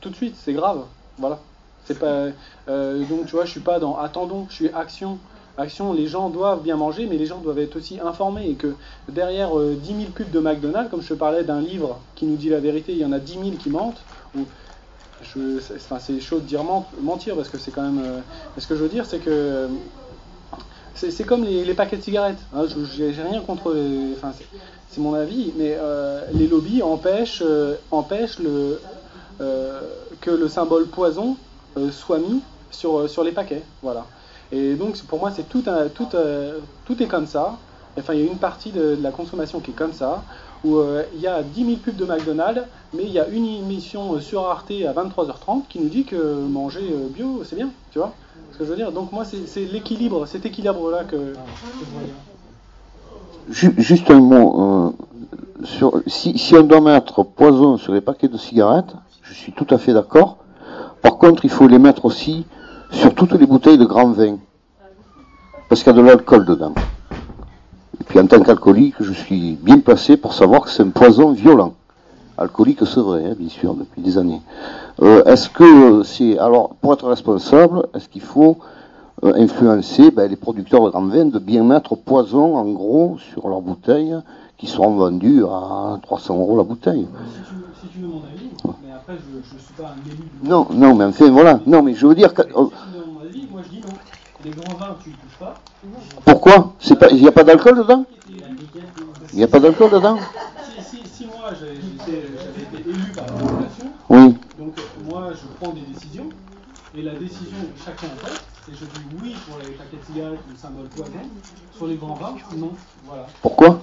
tout 0.00 0.10
de 0.10 0.14
suite. 0.14 0.36
C'est 0.38 0.52
grave, 0.52 0.84
voilà. 1.18 1.40
C'est 1.84 1.98
pas 1.98 2.28
euh, 2.68 3.04
donc 3.06 3.26
tu 3.26 3.32
vois, 3.32 3.44
je 3.44 3.50
suis 3.50 3.60
pas 3.60 3.78
dans 3.80 3.96
attendons, 3.98 4.46
je 4.48 4.54
suis 4.54 4.68
action. 4.70 5.18
Action, 5.56 5.92
les 5.92 6.08
gens 6.08 6.30
doivent 6.30 6.62
bien 6.62 6.76
manger, 6.76 7.06
mais 7.06 7.16
les 7.16 7.26
gens 7.26 7.38
doivent 7.38 7.60
être 7.60 7.76
aussi 7.76 8.00
informés 8.00 8.48
et 8.50 8.54
que 8.54 8.74
derrière 9.08 9.56
euh, 9.56 9.76
10 9.80 9.86
000 9.94 10.10
pubs 10.12 10.30
de 10.30 10.40
McDonald's, 10.40 10.90
comme 10.90 11.00
je 11.00 11.08
te 11.08 11.14
parlais 11.14 11.44
d'un 11.44 11.60
livre 11.60 12.00
qui 12.16 12.24
nous 12.26 12.34
dit 12.36 12.48
la 12.48 12.58
vérité, 12.58 12.92
il 12.92 12.98
y 12.98 13.04
en 13.04 13.12
a 13.12 13.20
10 13.20 13.34
000 13.34 13.44
qui 13.56 13.70
mentent. 13.70 14.00
Ou 14.36 14.46
je, 15.22 15.60
c'est, 15.60 15.76
enfin, 15.76 15.98
c'est 16.00 16.18
chaud 16.20 16.40
de 16.40 16.44
dire 16.44 16.64
ment- 16.64 16.88
mentir 17.00 17.36
parce 17.36 17.48
que 17.48 17.58
c'est 17.58 17.70
quand 17.70 17.82
même. 17.82 18.00
euh, 18.04 18.20
ce 18.58 18.66
que 18.66 18.74
je 18.74 18.82
veux 18.82 18.88
dire, 18.88 19.06
c'est 19.06 19.18
que 19.20 19.30
euh, 19.30 19.68
c'est, 20.96 21.24
comme 21.24 21.44
les, 21.44 21.74
paquets 21.74 21.98
de 21.98 22.02
cigarettes. 22.02 22.38
hein, 22.52 22.64
je, 22.66 22.84
j'ai, 23.12 23.22
rien 23.22 23.40
contre. 23.40 23.72
les- 23.74 24.12
Enfin, 24.16 24.32
c'est, 24.88 25.00
mon 25.00 25.14
avis, 25.14 25.52
mais 25.56 25.76
euh, 25.78 26.20
les 26.32 26.46
lobbies 26.46 26.82
empêchent, 26.82 27.42
empêchent 27.90 28.38
que 28.38 30.30
le 30.30 30.48
symbole 30.48 30.86
poison 30.86 31.36
soit 31.92 32.18
mis 32.18 32.40
sur, 32.70 33.08
sur 33.08 33.22
les 33.24 33.32
paquets. 33.32 33.62
Voilà. 33.82 34.04
Et 34.52 34.74
donc 34.74 34.96
pour 35.02 35.18
moi, 35.18 35.30
c'est 35.30 35.48
tout, 35.48 35.62
un, 35.66 35.88
euh, 36.14 36.58
tout 36.84 37.02
est 37.02 37.06
comme 37.06 37.26
ça. 37.26 37.56
Enfin, 37.98 38.14
il 38.14 38.20
y 38.20 38.22
a 38.22 38.26
une 38.26 38.38
partie 38.38 38.70
de, 38.70 38.98
la 39.00 39.10
consommation 39.10 39.60
qui 39.60 39.70
est 39.70 39.74
comme 39.74 39.92
ça, 39.92 40.24
où 40.64 40.76
euh, 40.76 41.04
il 41.14 41.20
y 41.20 41.28
a 41.28 41.42
10 41.42 41.64
000 41.64 41.76
pubs 41.76 41.96
de 41.96 42.04
McDonald's, 42.04 42.62
mais 42.92 43.04
il 43.04 43.12
y 43.12 43.20
a 43.20 43.28
une 43.28 43.46
émission 43.46 44.14
euh, 44.14 44.20
sur 44.20 44.46
Arte 44.46 44.72
à 44.72 44.92
23h30 44.92 45.62
qui 45.68 45.78
nous 45.78 45.88
dit 45.88 46.04
que 46.04 46.16
manger 46.46 46.82
bio, 47.10 47.42
c'est 47.44 47.56
bien, 47.56 47.70
tu 47.92 47.98
vois 47.98 48.12
ce 48.52 48.58
que 48.58 48.64
je 48.64 48.70
veux 48.70 48.76
dire 48.76 48.92
Donc 48.92 49.12
moi, 49.12 49.24
c'est, 49.24 49.64
l'équilibre, 49.64 50.26
cet 50.26 50.46
équilibre-là 50.46 51.04
que, 51.04 51.34
je 53.50 53.68
Juste 53.76 54.10
un 54.10 54.20
mot. 54.20 54.94
si 56.06 56.54
on 56.56 56.62
doit 56.62 56.80
mettre 56.80 57.22
poison 57.24 57.76
sur 57.76 57.92
les 57.92 58.00
paquets 58.00 58.28
de 58.28 58.38
cigarettes, 58.38 58.94
je 59.22 59.34
suis 59.34 59.52
tout 59.52 59.66
à 59.70 59.78
fait 59.78 59.92
d'accord. 59.92 60.38
Par 61.02 61.18
contre, 61.18 61.44
il 61.44 61.50
faut 61.50 61.68
les 61.68 61.78
mettre 61.78 62.04
aussi 62.04 62.46
sur 62.94 63.14
toutes 63.14 63.32
les 63.32 63.46
bouteilles 63.46 63.78
de 63.78 63.84
grand 63.84 64.10
vin. 64.12 64.38
Parce 65.68 65.82
qu'il 65.82 65.94
y 65.94 65.98
a 65.98 66.00
de 66.00 66.06
l'alcool 66.06 66.44
dedans. 66.44 66.74
Et 68.00 68.04
puis 68.04 68.18
en 68.20 68.26
tant 68.26 68.40
qu'alcoolique, 68.40 68.94
je 69.00 69.12
suis 69.12 69.58
bien 69.60 69.78
placé 69.80 70.16
pour 70.16 70.32
savoir 70.32 70.62
que 70.62 70.70
c'est 70.70 70.82
un 70.82 70.90
poison 70.90 71.32
violent. 71.32 71.74
Alcoolique, 72.38 72.80
c'est 72.86 73.00
vrai, 73.00 73.24
hein, 73.26 73.34
bien 73.38 73.48
sûr, 73.48 73.74
depuis 73.74 74.02
des 74.02 74.18
années. 74.18 74.40
Euh, 75.02 75.24
est-ce 75.24 75.48
que 75.48 76.02
c'est. 76.02 76.38
Alors, 76.38 76.74
pour 76.80 76.92
être 76.92 77.06
responsable, 77.08 77.86
est-ce 77.94 78.08
qu'il 78.08 78.22
faut 78.22 78.58
euh, 79.22 79.32
influencer 79.36 80.10
ben, 80.10 80.28
les 80.28 80.36
producteurs 80.36 80.84
de 80.84 80.90
grands 80.90 81.06
vins 81.06 81.26
de 81.26 81.38
bien 81.38 81.62
mettre 81.62 81.94
poison, 81.94 82.56
en 82.56 82.64
gros, 82.72 83.18
sur 83.32 83.48
leurs 83.48 83.60
bouteilles, 83.60 84.16
qui 84.64 84.70
seront 84.70 84.96
vendues 84.96 85.44
à 85.44 85.98
300 86.02 86.38
euros 86.38 86.56
la 86.56 86.62
bouteille 86.62 87.06
Si 87.82 87.88
tu, 87.88 88.00
veux- 88.00 88.08
mon 88.08 88.22
avis, 88.24 88.48
mais 88.82 88.92
après, 88.92 89.14
je 89.18 89.36
ne 89.36 89.60
suis 89.60 89.74
pas 89.74 89.88
un 89.88 90.10
élu. 90.10 90.24
Non, 90.42 90.66
non, 90.70 90.94
mais 90.94 91.04
enfin, 91.04 91.30
voilà. 91.30 91.60
Non, 91.66 91.82
mais 91.82 91.94
je 91.94 92.06
veux 92.06 92.14
dire 92.14 92.32
que. 92.32 92.42
Si 92.42 92.48
tu 92.48 92.54
veux 92.54 93.04
mon 93.12 93.20
avis, 93.20 93.46
moi 93.50 93.60
je 93.64 93.68
dis 93.68 93.80
non. 93.82 93.92
Les 94.42 94.50
grands 94.50 94.74
vins, 94.74 94.96
tu 95.02 95.10
y 95.10 95.12
touches 95.12 95.38
pas. 95.38 95.54
Pourquoi? 96.24 96.74
Il 97.10 97.20
n'y 97.20 97.28
a 97.28 97.32
pas 97.32 97.44
d'alcool 97.44 97.76
dedans? 97.78 98.06
Il 99.32 99.36
n'y 99.36 99.42
a 99.44 99.48
pas 99.48 99.60
d'alcool 99.60 99.90
dedans? 99.90 100.16
Si, 100.80 101.26
moi 101.26 101.50
j'avais 101.58 101.74
été 101.76 102.88
élu 102.88 103.12
par 103.14 103.26
la 103.26 103.32
population, 103.32 103.84
Oui. 104.08 104.34
donc 104.58 104.74
moi 105.06 105.30
je 105.32 105.46
prends 105.60 105.72
des 105.72 105.82
décisions, 105.92 106.26
et 106.96 107.02
la 107.02 107.14
décision 107.14 107.56
que 107.74 107.82
chacun 107.84 108.08
fait, 108.22 108.40
et 108.68 108.72
je 108.74 108.84
dis 108.84 108.90
oui 109.22 109.34
pour 109.46 109.58
les 109.58 109.72
paquets 109.72 109.96
de 109.96 110.04
cigarettes 110.12 110.40
ou 110.46 110.50
le 110.52 110.56
symbole 110.56 110.86
poison, 110.86 111.10
sur 111.72 111.86
les 111.86 111.96
grands 111.96 112.14
vins, 112.14 112.34
non. 112.56 112.72
Voilà. 113.06 113.26
Pourquoi 113.42 113.82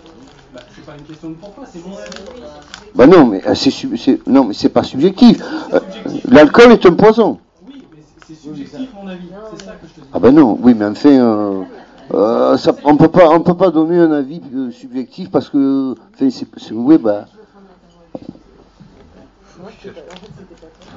Bah, 0.54 0.62
c'est 0.76 0.86
pas 0.86 0.96
une 0.98 1.04
question 1.04 1.30
de 1.30 1.36
pourquoi, 1.36 1.66
c'est 1.72 1.80
mon 1.80 1.96
avis. 1.96 2.52
Ben 2.96 3.08
non, 3.08 3.26
mais 3.26 3.48
euh, 3.48 3.56
c'est 3.56 3.72
sub- 3.72 3.96
c'est- 3.96 4.26
non, 4.28 4.46
mais 4.46 4.54
c'est 4.54 4.70
pas 4.70 4.84
subjectif. 4.84 5.42
Euh, 5.74 5.80
L'alcool 6.30 6.72
est 6.74 6.86
un 6.86 6.94
poison. 6.94 7.40
C'est 8.28 8.36
subjectif 8.36 8.90
mon 9.02 9.08
avis, 9.08 9.28
c'est 9.52 9.64
ça 9.66 9.72
que 9.74 9.88
je 9.88 9.94
te 9.94 10.00
dis. 10.02 10.08
Ah 10.14 10.20
ben 10.20 10.32
non, 10.34 10.58
oui, 10.62 10.74
mais 10.74 10.86
enfin, 10.86 11.10
euh, 11.10 11.64
Euh, 12.14 12.58
ça, 12.58 12.76
on 12.84 12.98
peut 12.98 13.08
pas, 13.08 13.30
on 13.30 13.40
peut 13.40 13.56
pas 13.56 13.72
donner 13.72 13.98
un 13.98 14.12
avis 14.12 14.42
euh, 14.54 14.70
subjectif 14.72 15.32
parce 15.32 15.48
que, 15.50 15.94
enfin, 15.94 16.30
c'est, 16.30 16.46
c'est- 16.58 16.74
oui, 16.74 16.98
bah, 16.98 17.26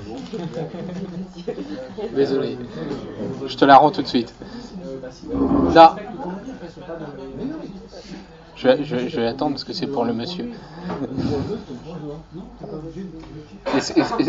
Désolé. 2.15 2.59
Je 3.47 3.57
te 3.57 3.65
la 3.65 3.77
rends 3.77 3.91
tout 3.91 4.03
de 4.03 4.07
suite. 4.07 4.35
Là. 5.75 5.97
Je 8.57 8.69
vais, 8.69 8.85
je 8.85 8.97
vais- 8.97 9.09
je 9.09 9.21
vais 9.21 9.27
attendre 9.27 9.53
parce 9.53 9.65
que 9.65 9.73
c'est 9.73 9.87
pour 9.87 10.05
le 10.05 10.13
monsieur. 10.13 10.49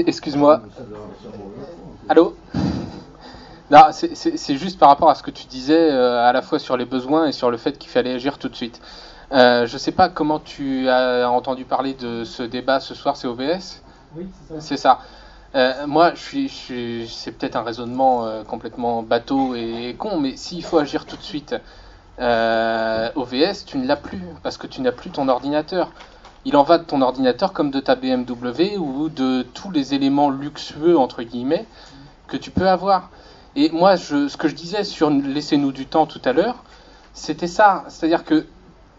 Excuse-moi. 0.08 0.62
Allô? 2.10 2.36
Non, 3.72 3.80
c'est- 3.92 4.58
juste 4.58 4.78
par 4.78 4.90
rapport 4.90 5.10
à 5.10 5.16
ce 5.16 5.24
que 5.24 5.32
tu 5.32 5.48
disais, 5.48 5.92
euh, 5.92 6.24
à 6.24 6.32
la 6.34 6.42
fois 6.44 6.60
sur 6.60 6.78
les 6.78 6.86
besoins 6.86 7.28
et 7.28 7.32
sur 7.32 7.50
le 7.50 7.58
fait 7.58 7.78
qu'il 7.80 7.90
fallait 7.90 8.14
agir 8.14 8.38
tout 8.38 8.48
de 8.50 8.56
suite. 8.56 8.80
Euh, 9.32 9.66
je 9.66 9.78
sais 9.80 9.92
pas 9.92 10.08
comment 10.08 10.38
tu 10.40 10.88
as 10.88 11.28
entendu 11.32 11.66
parler 11.66 11.96
de 11.96 12.24
ce 12.24 12.44
débat 12.44 12.80
ce 12.80 12.94
soir, 12.94 13.18
c'est 13.18 13.28
OVS 13.28 13.82
Oui, 14.16 14.28
c'est 14.48 14.54
ça. 14.54 14.62
C'est 14.62 14.78
ça. 14.78 15.00
Euh, 15.56 15.88
moi, 15.88 16.14
c'est 16.16 17.32
peut-être 17.32 17.56
un 17.56 17.64
raisonnement 17.64 18.26
euh, 18.26 18.44
complètement 18.44 19.04
bateau 19.04 19.56
et 19.56 19.96
con, 19.98 20.20
mais 20.20 20.36
s'il 20.36 20.64
faut 20.64 20.78
agir 20.78 21.06
tout 21.06 21.16
de 21.16 21.22
suite, 21.22 21.56
euh, 22.20 23.10
OVS, 23.16 23.64
tu 23.66 23.78
ne 23.78 23.88
l'as 23.88 23.96
plus 23.96 24.22
parce 24.44 24.58
que 24.58 24.68
tu 24.68 24.82
n'as 24.82 24.92
plus 24.92 25.12
ton 25.12 25.30
ordinateur. 25.30 25.92
Il 26.44 26.58
en 26.58 26.64
va 26.64 26.78
de 26.78 26.84
ton 26.84 27.02
ordinateur 27.02 27.54
comme 27.54 27.72
de 27.72 27.80
ta 27.80 27.96
BMW 27.96 28.78
ou 28.78 29.10
de 29.10 29.44
tous 29.54 29.72
les 29.72 29.94
éléments 29.94 30.30
luxueux 30.30 30.98
entre 30.98 31.24
guillemets 31.24 31.66
que 32.28 32.38
tu 32.38 32.52
peux 32.52 32.68
avoir. 32.68 33.10
Et 33.56 33.70
moi, 33.72 33.96
ce 33.96 34.36
que 34.36 34.50
je 34.50 34.56
disais 34.56 34.84
sur 34.84 35.10
laissez-nous 35.10 35.72
du 35.72 35.86
temps 35.86 36.06
tout 36.06 36.22
à 36.26 36.34
l'heure, 36.34 36.64
c'était 37.14 37.48
ça, 37.48 37.86
c'est-à-dire 37.88 38.26
que 38.26 38.46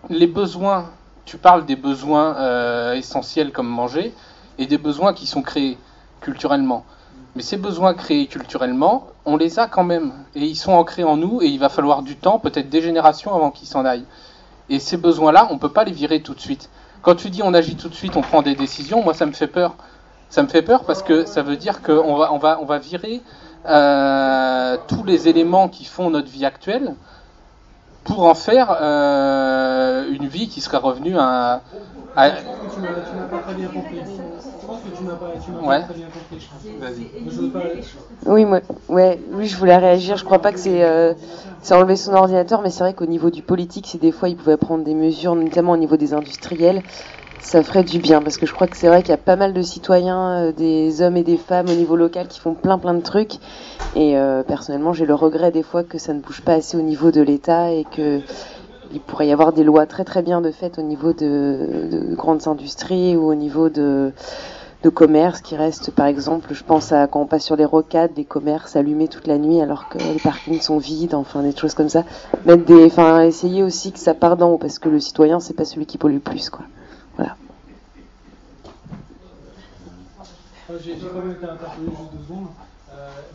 les 0.08 0.26
besoins, 0.26 0.90
tu 1.26 1.36
parles 1.36 1.66
des 1.66 1.76
besoins 1.76 2.36
euh, 2.36 2.94
essentiels 2.94 3.52
comme 3.52 3.68
manger 3.68 4.14
et 4.58 4.66
des 4.66 4.78
besoins 4.78 5.12
qui 5.12 5.26
sont 5.26 5.42
créés 5.42 5.76
culturellement. 6.20 6.84
Mais 7.34 7.42
ces 7.42 7.56
besoins 7.56 7.94
créés 7.94 8.26
culturellement, 8.26 9.08
on 9.26 9.36
les 9.36 9.58
a 9.58 9.66
quand 9.66 9.84
même. 9.84 10.12
Et 10.34 10.44
ils 10.44 10.56
sont 10.56 10.72
ancrés 10.72 11.04
en 11.04 11.16
nous 11.16 11.42
et 11.42 11.46
il 11.46 11.58
va 11.58 11.68
falloir 11.68 12.02
du 12.02 12.16
temps, 12.16 12.38
peut-être 12.38 12.70
des 12.70 12.80
générations 12.80 13.34
avant 13.34 13.50
qu'ils 13.50 13.68
s'en 13.68 13.84
aillent. 13.84 14.06
Et 14.70 14.78
ces 14.78 14.96
besoins-là, 14.96 15.46
on 15.50 15.54
ne 15.54 15.58
peut 15.58 15.72
pas 15.72 15.84
les 15.84 15.92
virer 15.92 16.22
tout 16.22 16.34
de 16.34 16.40
suite. 16.40 16.70
Quand 17.02 17.14
tu 17.14 17.30
dis 17.30 17.42
on 17.42 17.54
agit 17.54 17.76
tout 17.76 17.88
de 17.88 17.94
suite, 17.94 18.16
on 18.16 18.22
prend 18.22 18.42
des 18.42 18.54
décisions, 18.54 19.02
moi 19.02 19.14
ça 19.14 19.26
me 19.26 19.32
fait 19.32 19.46
peur. 19.46 19.76
Ça 20.28 20.42
me 20.42 20.48
fait 20.48 20.62
peur 20.62 20.84
parce 20.84 21.02
que 21.02 21.24
ça 21.24 21.42
veut 21.42 21.56
dire 21.56 21.82
qu'on 21.82 22.16
va, 22.16 22.32
on 22.32 22.38
va, 22.38 22.58
on 22.60 22.64
va 22.64 22.78
virer 22.78 23.22
euh, 23.68 24.76
tous 24.88 25.04
les 25.04 25.28
éléments 25.28 25.68
qui 25.68 25.84
font 25.84 26.10
notre 26.10 26.28
vie 26.28 26.44
actuelle 26.44 26.94
pour 28.06 28.24
en 28.24 28.34
faire 28.34 28.76
euh, 28.80 30.10
une 30.12 30.26
vie 30.26 30.48
qui 30.48 30.60
serait 30.60 30.76
revenue 30.78 31.16
à, 31.18 31.62
à- 32.16 32.30
Je 32.36 32.42
pense 32.42 32.56
que 32.60 32.72
tu 32.72 32.80
n'as 32.80 33.00
tu 33.08 33.16
n'as 33.16 33.24
pas 33.26 33.38
très 33.38 33.54
bien 33.54 33.68
compris. 33.68 33.96
Je 34.60 34.66
pense 34.66 34.82
que 34.82 34.88
tu 34.96 35.04
n'as 35.04 35.16
pas, 35.16 35.32
tu 35.44 35.50
n'as 35.50 35.58
pas 35.58 35.66
Ouais. 35.66 35.82
très 35.82 35.94
bien 35.94 36.06
compris. 36.06 36.40
je 36.40 36.46
pense. 36.48 36.62
Vas-y. 36.80 37.00
Moi, 37.22 37.32
je 37.34 37.40
veux 37.40 37.50
pas- 37.50 38.30
Oui, 38.32 38.44
moi, 38.44 38.60
ouais, 38.88 39.20
oui, 39.32 39.46
je 39.46 39.56
voulais 39.56 39.76
réagir. 39.76 40.16
Je 40.16 40.24
crois 40.24 40.40
pas 40.40 40.52
que 40.52 40.58
c'est 40.58 40.82
euh, 40.84 41.14
c'est 41.62 41.74
enlever 41.74 41.96
son 41.96 42.14
ordinateur, 42.14 42.62
mais 42.62 42.70
c'est 42.70 42.80
vrai 42.84 42.94
qu'au 42.94 43.06
niveau 43.06 43.30
du 43.30 43.42
politique, 43.42 43.86
si 43.86 43.98
des 43.98 44.12
fois 44.12 44.28
il 44.28 44.36
pouvait 44.36 44.56
prendre 44.56 44.84
des 44.84 44.94
mesures, 44.94 45.34
notamment 45.34 45.72
au 45.72 45.76
niveau 45.76 45.96
des 45.96 46.14
industriels, 46.14 46.82
ça 47.40 47.62
ferait 47.62 47.84
du 47.84 47.98
bien. 47.98 48.22
Parce 48.22 48.36
que 48.38 48.46
je 48.46 48.52
crois 48.52 48.66
que 48.66 48.76
c'est 48.76 48.88
vrai 48.88 49.02
qu'il 49.02 49.10
y 49.10 49.14
a 49.14 49.18
pas 49.18 49.36
mal 49.36 49.52
de 49.52 49.62
citoyens, 49.62 50.48
euh, 50.48 50.52
des 50.52 51.02
hommes 51.02 51.16
et 51.16 51.22
des 51.22 51.36
femmes 51.36 51.68
au 51.68 51.74
niveau 51.74 51.96
local 51.96 52.28
qui 52.28 52.40
font 52.40 52.54
plein 52.54 52.78
plein 52.78 52.94
de 52.94 53.02
trucs. 53.02 53.34
Et 53.94 54.18
euh, 54.18 54.42
personnellement, 54.42 54.92
j'ai 54.92 55.06
le 55.06 55.14
regret 55.14 55.50
des 55.50 55.62
fois 55.62 55.82
que 55.82 55.98
ça 55.98 56.12
ne 56.12 56.20
bouge 56.20 56.42
pas 56.42 56.54
assez 56.54 56.76
au 56.76 56.82
niveau 56.82 57.10
de 57.10 57.22
l'État 57.22 57.72
et 57.72 57.84
que 57.84 58.20
il 58.92 59.00
pourrait 59.00 59.26
y 59.26 59.32
avoir 59.32 59.52
des 59.52 59.64
lois 59.64 59.86
très 59.86 60.04
très 60.04 60.22
bien 60.22 60.40
de 60.40 60.50
fait 60.50 60.78
au 60.78 60.82
niveau 60.82 61.12
de, 61.12 61.88
de 61.90 62.14
grandes 62.14 62.46
industries 62.46 63.16
ou 63.16 63.28
au 63.30 63.34
niveau 63.34 63.68
de 63.68 64.12
de 64.84 64.90
commerce 64.90 65.40
qui 65.40 65.56
reste 65.56 65.90
par 65.90 66.06
exemple 66.06 66.52
je 66.52 66.62
pense 66.62 66.92
à 66.92 67.06
quand 67.06 67.20
on 67.20 67.26
passe 67.26 67.44
sur 67.44 67.56
les 67.56 67.64
rocades 67.64 68.12
des 68.14 68.24
commerces 68.24 68.76
allumés 68.76 69.08
toute 69.08 69.26
la 69.26 69.38
nuit 69.38 69.60
alors 69.60 69.88
que 69.88 69.98
les 69.98 70.20
parkings 70.22 70.60
sont 70.60 70.78
vides 70.78 71.14
enfin 71.14 71.42
des 71.42 71.56
choses 71.56 71.74
comme 71.74 71.88
ça 71.88 72.04
mettre 72.44 72.64
des 72.64 72.84
enfin 72.84 73.22
essayer 73.22 73.62
aussi 73.62 73.90
que 73.90 73.98
ça 73.98 74.14
part 74.14 74.36
d'en 74.36 74.50
haut 74.50 74.58
parce 74.58 74.78
que 74.78 74.88
le 74.88 75.00
citoyen 75.00 75.40
c'est 75.40 75.54
pas 75.54 75.64
celui 75.64 75.86
qui 75.86 75.98
pollue 75.98 76.14
le 76.14 76.20
plus 76.20 76.50
quoi 76.50 76.64
voilà 77.16 77.36
J'ai 80.82 80.94
j'ai 81.00 81.06
quand 81.06 81.20
même 81.20 81.32
été 81.32 81.44
interpellé 81.44 81.86
juste 81.86 82.12
deux 82.12 82.24
secondes. 82.24 82.48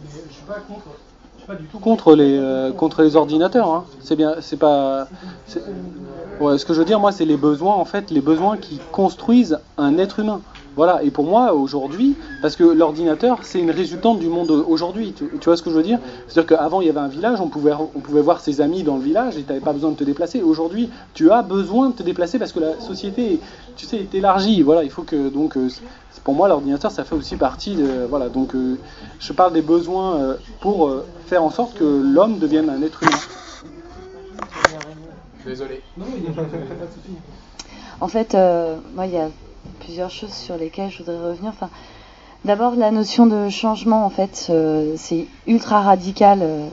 Mais 0.04 0.10
je 0.28 0.34
suis 0.34 0.44
pas 0.44 0.60
contre. 0.60 0.88
Je 1.36 1.40
suis 1.44 1.48
pas 1.48 1.56
du 1.56 1.64
tout 1.66 1.72
tout 1.78 1.80
contre 1.80 2.16
les 2.16 2.38
euh, 2.38 2.72
contre 2.72 3.02
les 3.04 3.16
ordinateurs. 3.16 3.70
hein. 3.74 3.86
C'est 4.02 4.16
bien, 4.16 4.36
c'est 4.42 4.58
pas. 4.58 5.08
Ouais, 6.40 6.58
ce 6.58 6.66
que 6.66 6.74
je 6.74 6.80
veux 6.80 6.86
dire, 6.86 7.00
moi, 7.00 7.12
c'est 7.12 7.26
les 7.26 7.38
besoins 7.38 7.76
en 7.76 7.86
fait, 7.86 8.12
les 8.12 8.22
besoins 8.22 8.58
qui 8.58 8.80
construisent 8.92 9.60
un 9.78 9.98
être 9.98 10.20
humain. 10.20 10.42
Voilà. 10.76 11.04
Et 11.04 11.12
pour 11.12 11.26
moi, 11.26 11.54
aujourd'hui, 11.54 12.16
parce 12.42 12.56
que 12.56 12.64
l'ordinateur, 12.64 13.40
c'est 13.44 13.60
une 13.60 13.72
résultante 13.72 14.20
du 14.20 14.28
monde 14.28 14.52
aujourd'hui. 14.52 15.14
Tu, 15.14 15.26
tu 15.40 15.46
vois 15.46 15.58
ce 15.58 15.62
que 15.62 15.70
je 15.70 15.76
veux 15.76 15.84
dire? 15.84 16.00
C'est-à-dire 16.28 16.58
qu'avant, 16.58 16.82
il 16.82 16.88
y 16.88 16.90
avait 16.90 17.00
un 17.00 17.08
village, 17.08 17.42
on 17.42 17.48
pouvait 17.48 17.74
on 17.74 18.00
pouvait 18.00 18.22
voir 18.22 18.40
ses 18.40 18.62
amis 18.62 18.84
dans 18.84 18.96
le 18.96 19.04
village 19.04 19.38
et 19.38 19.42
tu 19.44 19.48
n'avais 19.50 19.60
pas 19.60 19.74
besoin 19.74 19.92
de 19.92 19.96
te 19.96 20.04
déplacer. 20.04 20.42
Aujourd'hui, 20.42 20.90
tu 21.14 21.30
as 21.32 21.42
besoin 21.42 21.90
de 21.90 21.94
te 21.96 22.04
déplacer 22.04 22.40
parce 22.40 22.52
que 22.54 22.60
la 22.60 22.80
société, 22.80 23.40
tu 23.76 23.86
sais, 23.86 23.98
est 23.98 24.16
élargie. 24.16 24.62
Voilà. 24.62 24.84
Il 24.84 24.90
faut 24.90 25.04
que 25.04 25.30
donc 25.30 25.58
euh, 25.58 25.68
c'est- 25.70 25.82
pour 26.24 26.34
moi, 26.36 26.48
l'ordinateur, 26.48 26.92
ça 26.92 27.04
fait 27.04 27.16
aussi 27.16 27.36
partie 27.36 27.76
de. 27.76 28.06
Voilà. 28.10 28.30
Donc, 28.30 28.56
euh, 28.56 28.78
je 29.20 29.34
parle 29.34 29.54
des 29.54 29.62
besoins 29.62 30.16
euh, 30.18 30.36
pour 30.62 30.92
faire 31.28 31.44
en 31.44 31.50
sorte 31.50 31.78
que 31.78 31.84
l'homme 31.84 32.38
devienne 32.40 32.70
un 32.70 32.82
être 32.82 33.02
humain. 33.04 33.18
Désolé. 35.46 35.82
Non, 35.98 36.06
il 36.16 36.22
n'y 36.24 36.28
a 36.28 36.32
pas 36.32 36.44
pas 36.44 36.48
de 36.48 36.92
souci. 36.92 37.16
En 38.00 38.08
fait, 38.08 38.36
euh, 38.36 38.78
moi, 38.96 39.06
il 39.08 39.14
y 39.14 39.18
a 39.18 39.30
plusieurs 39.80 40.10
choses 40.10 40.34
sur 40.34 40.58
lesquelles 40.58 40.90
je 40.90 41.00
voudrais 41.00 41.18
revenir. 41.18 41.50
Enfin, 41.50 41.70
d'abord, 42.46 42.76
la 42.76 42.92
notion 42.92 43.26
de 43.26 43.50
changement, 43.50 44.06
en 44.06 44.10
fait, 44.10 44.48
euh, 44.50 44.94
c'est 44.98 45.28
ultra 45.48 45.82
radical 45.82 46.40
euh, 46.42 46.68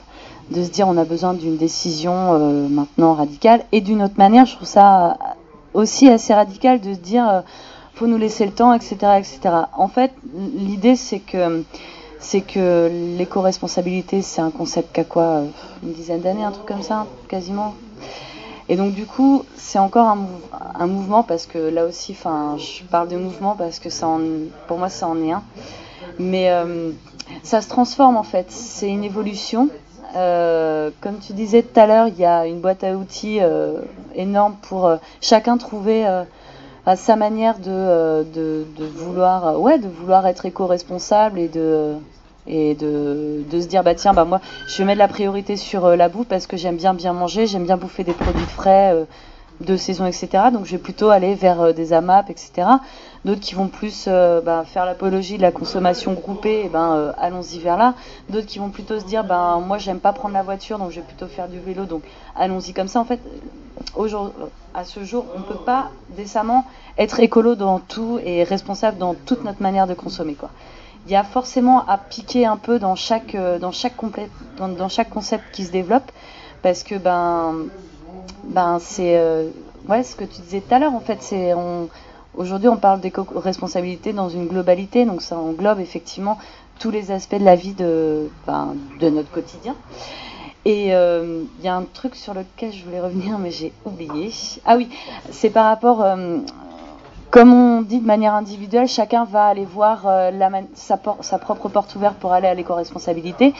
de 0.51 0.63
se 0.63 0.71
dire 0.71 0.89
on 0.89 0.97
a 0.97 1.05
besoin 1.05 1.35
d'une 1.35 1.57
décision 1.57 2.35
euh, 2.35 2.69
maintenant 2.69 3.15
radicale. 3.15 3.65
Et 3.73 3.81
d'une 3.81 4.03
autre 4.03 4.19
manière, 4.19 4.47
je 4.47 4.57
trouve 4.57 4.69
ça 4.69 5.17
aussi 5.75 6.09
assez 6.09 6.35
radical 6.35 6.81
de 6.81 6.95
se 6.95 6.99
dire 6.99 7.43
faut 7.95 8.07
nous 8.07 8.17
laisser 8.17 8.47
le 8.47 8.53
temps, 8.53 8.73
etc., 8.73 8.97
etc. 9.19 9.41
En 9.77 9.89
fait, 9.89 10.13
l'idée, 10.57 10.97
c'est 10.97 11.19
que 11.19 11.65
c'est 12.21 12.41
que 12.41 12.91
l'éco-responsabilité, 13.17 14.23
c'est 14.23 14.41
un 14.41 14.51
concept 14.51 14.93
qu'a 14.93 15.05
quoi 15.05 15.43
Une 15.83 15.93
dizaine 15.93 16.21
d'années, 16.21 16.45
un 16.45 16.51
truc 16.51 16.67
comme 16.67 16.83
ça, 16.83 17.07
quasiment 17.29 17.75
et 18.69 18.77
donc 18.77 18.93
du 18.95 19.07
coup, 19.07 19.45
c'est 19.57 19.79
encore 19.79 20.07
un, 20.09 20.17
mou- 20.17 20.41
un 20.79 20.87
mouvement 20.87 21.23
parce 21.23 21.47
que 21.47 21.59
là 21.59 21.85
aussi, 21.87 22.13
enfin, 22.13 22.57
je 22.59 22.85
parle 22.85 23.09
de 23.09 23.17
mouvement 23.17 23.55
parce 23.57 23.79
que 23.79 23.91
ça 23.91 24.07
en, 24.09 24.21
pour 24.67 24.79
moi, 24.79 24.89
ça 24.89 25.07
en 25.09 25.21
est 25.23 25.33
un. 25.33 25.43
Mais 26.19 26.51
euh, 26.51 26.91
ça 27.43 27.61
se 27.61 27.69
transforme 27.69 28.17
en 28.17 28.23
fait. 28.23 28.51
C'est 28.51 28.89
une 28.89 29.05
évolution. 29.05 29.69
Euh, 30.17 30.91
comme 31.03 31.19
tu 31.19 31.33
disais 31.35 31.63
tout 31.63 31.79
à 31.79 31.87
l'heure, 31.87 32.09
il 32.09 32.19
y 32.19 32.25
a 32.25 32.47
une 32.47 32.61
boîte 32.61 32.83
à 32.83 32.95
outils 32.95 33.39
euh, 33.41 33.81
énorme 34.15 34.55
pour 34.63 34.87
euh, 34.87 34.97
chacun 35.21 35.59
trouver 35.59 36.07
euh, 36.07 36.25
à 36.87 36.97
sa 36.97 37.17
manière 37.17 37.59
de, 37.59 37.65
euh, 37.69 38.23
de, 38.25 38.67
de 38.79 38.87
vouloir, 38.87 39.61
ouais, 39.61 39.79
de 39.79 39.87
vouloir 39.89 40.27
être 40.27 40.47
éco-responsable 40.47 41.39
et 41.39 41.49
de 41.49 41.95
et 42.49 42.75
de, 42.75 43.45
se 43.53 43.67
dire 43.67 43.85
bah 43.85 43.95
tiens 43.95 44.13
bah 44.13 44.25
moi 44.25 44.41
je 44.67 44.79
vais 44.79 44.85
mettre 44.85 44.99
la 44.99 45.09
priorité 45.09 45.57
sur 45.57 45.85
euh, 45.85 45.97
la 45.97 46.09
bouffe 46.09 46.27
parce 46.27 46.47
que 46.47 46.57
j'aime 46.57 46.77
bien 46.77 46.95
bien 46.95 47.13
manger 47.13 47.47
j'aime 47.47 47.65
bien 47.65 47.77
bouffer 47.77 48.05
des 48.05 48.13
produits 48.13 48.47
frais 48.47 48.93
euh, 48.95 49.05
de 49.61 49.77
saison 49.77 50.07
etc 50.07 50.45
donc 50.53 50.65
je 50.65 50.73
vais 50.73 50.79
plutôt 50.79 51.11
aller 51.11 51.35
vers 51.35 51.61
euh, 51.61 51.73
des 51.73 51.93
AMAP 51.93 52.31
etc 52.31 52.69
d'autres 53.25 53.41
qui 53.41 53.55
vont 53.55 53.69
plus 53.69 54.09
bah, 54.09 54.65
faire 54.65 54.85
l'apologie 54.85 55.37
de 55.37 55.43
la 55.43 55.53
consommation 55.53 56.13
groupée 56.15 56.65
et 56.65 56.69
ben 56.69 56.93
euh, 56.95 57.13
allons-y 57.19 57.59
vers 57.59 57.77
là. 57.77 57.95
D'autres 58.29 58.47
qui 58.47 58.59
vont 58.59 58.71
plutôt 58.71 58.99
se 58.99 59.05
dire 59.05 59.25
ben 59.25 59.61
moi 59.61 59.79
j'aime 59.79 60.01
pas 60.01 60.13
prendre 60.13 60.35
la 60.35 60.43
voiture 60.43 60.79
donc 60.79 60.91
je 60.91 60.97
vais 60.97 61.07
plutôt 61.07 61.27
faire 61.27 61.49
du 61.49 61.59
vélo 61.59 61.85
donc 61.85 62.03
allons-y 62.37 62.73
comme 62.73 62.89
ça. 62.89 63.01
En 63.01 63.05
fait 63.05 63.21
à 64.75 64.85
ce 64.85 65.05
jour 65.05 65.27
on 65.37 65.43
peut 65.43 65.59
pas 65.65 65.91
décemment 66.17 66.65
être 66.97 67.21
écolo 67.21 67.55
dans 67.55 67.81
tout 67.81 68.21
et 68.25 68.45
responsable 68.45 68.99
dans 68.99 69.15
toute 69.15 69.45
notre 69.45 69.63
manière 69.63 69.87
de 69.87 69.95
consommer 69.95 70.35
quoi 70.35 70.51
il 71.09 71.13
y 71.13 71.17
a 71.17 71.25
forcément 71.25 71.87
à 71.87 71.97
piquer 71.97 72.45
un 72.45 72.59
peu 72.59 72.79
dans 72.79 72.95
chaque 72.95 73.35
euh, 73.35 73.59
dans 73.59 73.73
chaque 73.73 73.95
dans, 74.59 74.89
chaque 74.91 75.09
concept 75.09 75.43
qui 75.53 75.65
se 75.65 75.73
développe 75.73 76.11
parce 76.63 76.83
que 76.83 76.97
ben 76.97 77.55
ben 78.45 78.79
c'est 78.79 79.17
euh, 79.17 79.49
ouais 79.89 80.03
ce 80.03 80.15
que 80.15 80.25
tu 80.25 80.43
disais 80.43 80.61
tout 80.61 80.75
à 80.75 80.79
l'heure 80.79 80.93
en 80.93 81.01
fait 81.01 81.23
c'est 81.23 81.55
aujourd'hui 82.35 82.69
on 82.69 82.77
parle 82.77 83.01
d'éco-responsabilité 83.01 84.13
dans 84.13 84.29
une 84.29 84.49
globalité 84.49 85.07
donc 85.07 85.23
ça 85.23 85.39
englobe 85.39 85.81
effectivement 85.81 86.37
tous 86.79 86.91
les 86.91 87.11
aspects 87.11 87.39
de 87.39 87.45
la 87.45 87.57
vie 87.57 87.73
de 87.73 88.29
ben, 88.47 88.75
de 89.01 89.09
notre 89.09 89.31
quotidien. 89.31 89.75
Et 90.67 90.95
euh, 90.95 91.45
il 91.59 91.65
y 91.65 91.69
a 91.69 91.75
un 91.75 91.85
truc 91.85 92.17
sur 92.17 92.35
lequel 92.35 92.73
je 92.73 92.85
voulais 92.85 93.01
revenir 93.01 93.39
mais 93.39 93.51
j'ai 93.51 93.73
oublié. 93.87 94.31
Ah 94.67 94.77
oui 94.77 94.91
c'est 95.31 95.51
par 95.51 95.65
rapport 95.65 96.05
comme 97.31 97.53
on 97.53 97.83
dit 97.83 98.01
de 98.01 98.07
manière 98.07 98.35
individuelle, 98.35 98.89
chacun 98.89 99.25
va 99.25 99.47
aller 99.47 99.65
voir 99.65 100.05
euh, 100.07 100.31
la 100.31 100.51
sa, 100.75 100.99
sa 101.21 101.39
propre 101.39 101.69
porte 101.69 101.95
ouverte 101.95 102.17
pour 102.17 102.33
aller 102.33 102.49
à 102.49 102.55
l'éco-responsabilité. 102.55 103.55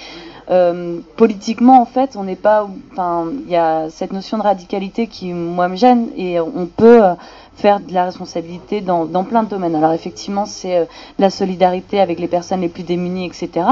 Euh, 0.51 1.01
politiquement, 1.17 1.81
en 1.83 1.85
fait, 1.85 2.17
on 2.17 2.25
n'est 2.25 2.37
pas. 2.37 2.69
Enfin, 2.93 3.27
il 3.45 3.51
y 3.51 3.57
a 3.57 3.91
cette 3.91 4.13
notion 4.13 4.39
de 4.39 4.43
radicalité 4.43 5.07
qui, 5.07 5.33
moi, 5.33 5.69
me 5.69 5.77
gêne 5.77 6.09
et 6.17 6.41
on 6.41 6.67
peut 6.67 7.05
euh, 7.05 7.15
faire 7.55 7.81
de 7.81 7.93
la 7.93 8.05
responsabilité 8.05 8.81
dans, 8.81 9.05
dans 9.05 9.25
plein 9.25 9.43
de 9.43 9.49
domaines. 9.49 9.75
Alors, 9.75 9.93
effectivement, 9.93 10.47
c'est 10.47 10.79
euh, 10.79 10.85
la 11.19 11.29
solidarité 11.29 12.01
avec 12.01 12.19
les 12.19 12.29
personnes 12.29 12.63
les 12.63 12.69
plus 12.69 12.85
démunies, 12.85 13.27
etc. 13.27 13.67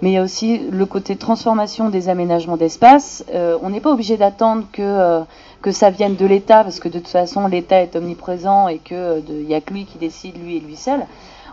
Mais 0.00 0.10
il 0.10 0.14
y 0.14 0.16
a 0.18 0.22
aussi 0.22 0.58
le 0.70 0.86
côté 0.86 1.16
transformation 1.16 1.90
des 1.90 2.08
aménagements 2.08 2.56
d'espace. 2.56 3.24
Euh, 3.34 3.58
on 3.62 3.68
n'est 3.68 3.80
pas 3.80 3.92
obligé 3.92 4.16
d'attendre 4.16 4.64
que. 4.72 5.22
Euh, 5.62 5.70
que 5.70 5.72
ça 5.72 5.90
vienne 5.90 6.16
de 6.16 6.26
l'État, 6.26 6.64
parce 6.64 6.80
que 6.80 6.88
de 6.88 6.98
toute 6.98 7.08
façon 7.08 7.46
l'État 7.46 7.80
est 7.80 7.96
omniprésent 7.96 8.68
et 8.68 8.78
que 8.78 8.94
euh, 8.94 9.20
de- 9.20 9.34
il 9.34 9.48
y 9.48 9.54
a 9.54 9.60
que 9.60 9.72
lui 9.72 9.84
qui 9.86 9.98
décide, 9.98 10.42
lui 10.42 10.56
et 10.56 10.60
lui 10.60 10.76
seul. 10.76 11.06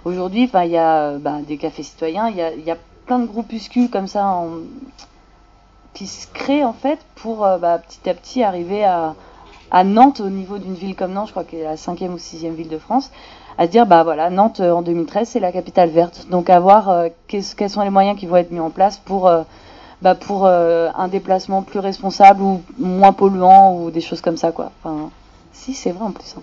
Aujourd'hui, 0.05 0.49
il 0.53 0.69
y 0.69 0.77
a 0.77 1.01
euh, 1.01 1.17
bah, 1.19 1.37
des 1.47 1.57
cafés 1.57 1.83
citoyens, 1.83 2.29
il 2.29 2.37
y 2.37 2.71
a, 2.71 2.77
plein 3.05 3.19
de 3.19 3.25
groupuscules 3.25 3.89
comme 3.89 4.07
ça 4.07 4.43
qui 5.93 6.05
se 6.05 6.27
créent 6.31 6.63
en 6.63 6.73
fait 6.73 6.99
pour 7.15 7.43
euh, 7.43 7.57
bah, 7.57 7.79
petit 7.79 8.07
à 8.09 8.13
petit 8.13 8.43
arriver 8.43 8.83
à, 8.83 9.15
Nantes, 9.83 10.19
au 10.19 10.29
niveau 10.29 10.57
d'une 10.59 10.75
ville 10.75 10.95
comme 10.95 11.13
Nantes, 11.13 11.27
je 11.27 11.31
crois 11.31 11.43
qu'elle 11.43 11.59
est 11.61 11.63
la 11.63 11.77
cinquième 11.77 12.13
ou 12.13 12.17
sixième 12.17 12.53
ville 12.53 12.69
de 12.69 12.77
France, 12.77 13.11
à 13.57 13.65
se 13.65 13.71
dire 13.71 13.85
bah 13.85 14.03
voilà, 14.03 14.29
Nantes 14.29 14.59
euh, 14.61 14.71
en 14.71 14.81
2013 14.81 15.27
c'est 15.27 15.39
la 15.39 15.51
capitale 15.51 15.89
verte. 15.89 16.27
Donc 16.29 16.49
à 16.49 16.59
voir 16.59 16.89
euh, 16.89 17.09
quels 17.27 17.69
sont 17.69 17.81
les 17.81 17.89
moyens 17.89 18.17
qui 18.17 18.25
vont 18.27 18.37
être 18.37 18.51
mis 18.51 18.59
en 18.59 18.69
place 18.69 18.97
pour 18.97 19.27
euh, 19.27 19.43
bah, 20.01 20.15
pour 20.15 20.45
euh, 20.45 20.89
un 20.95 21.07
déplacement 21.07 21.61
plus 21.61 21.79
responsable 21.79 22.41
ou 22.41 22.61
moins 22.77 23.13
polluant 23.13 23.75
ou 23.75 23.91
des 23.91 24.01
choses 24.01 24.21
comme 24.21 24.37
ça 24.37 24.51
quoi. 24.51 24.71
Enfin, 24.83 25.09
si 25.53 25.73
c'est 25.73 25.91
vrai 25.91 26.05
en 26.05 26.11
plus. 26.11 26.35
hein. 26.37 26.41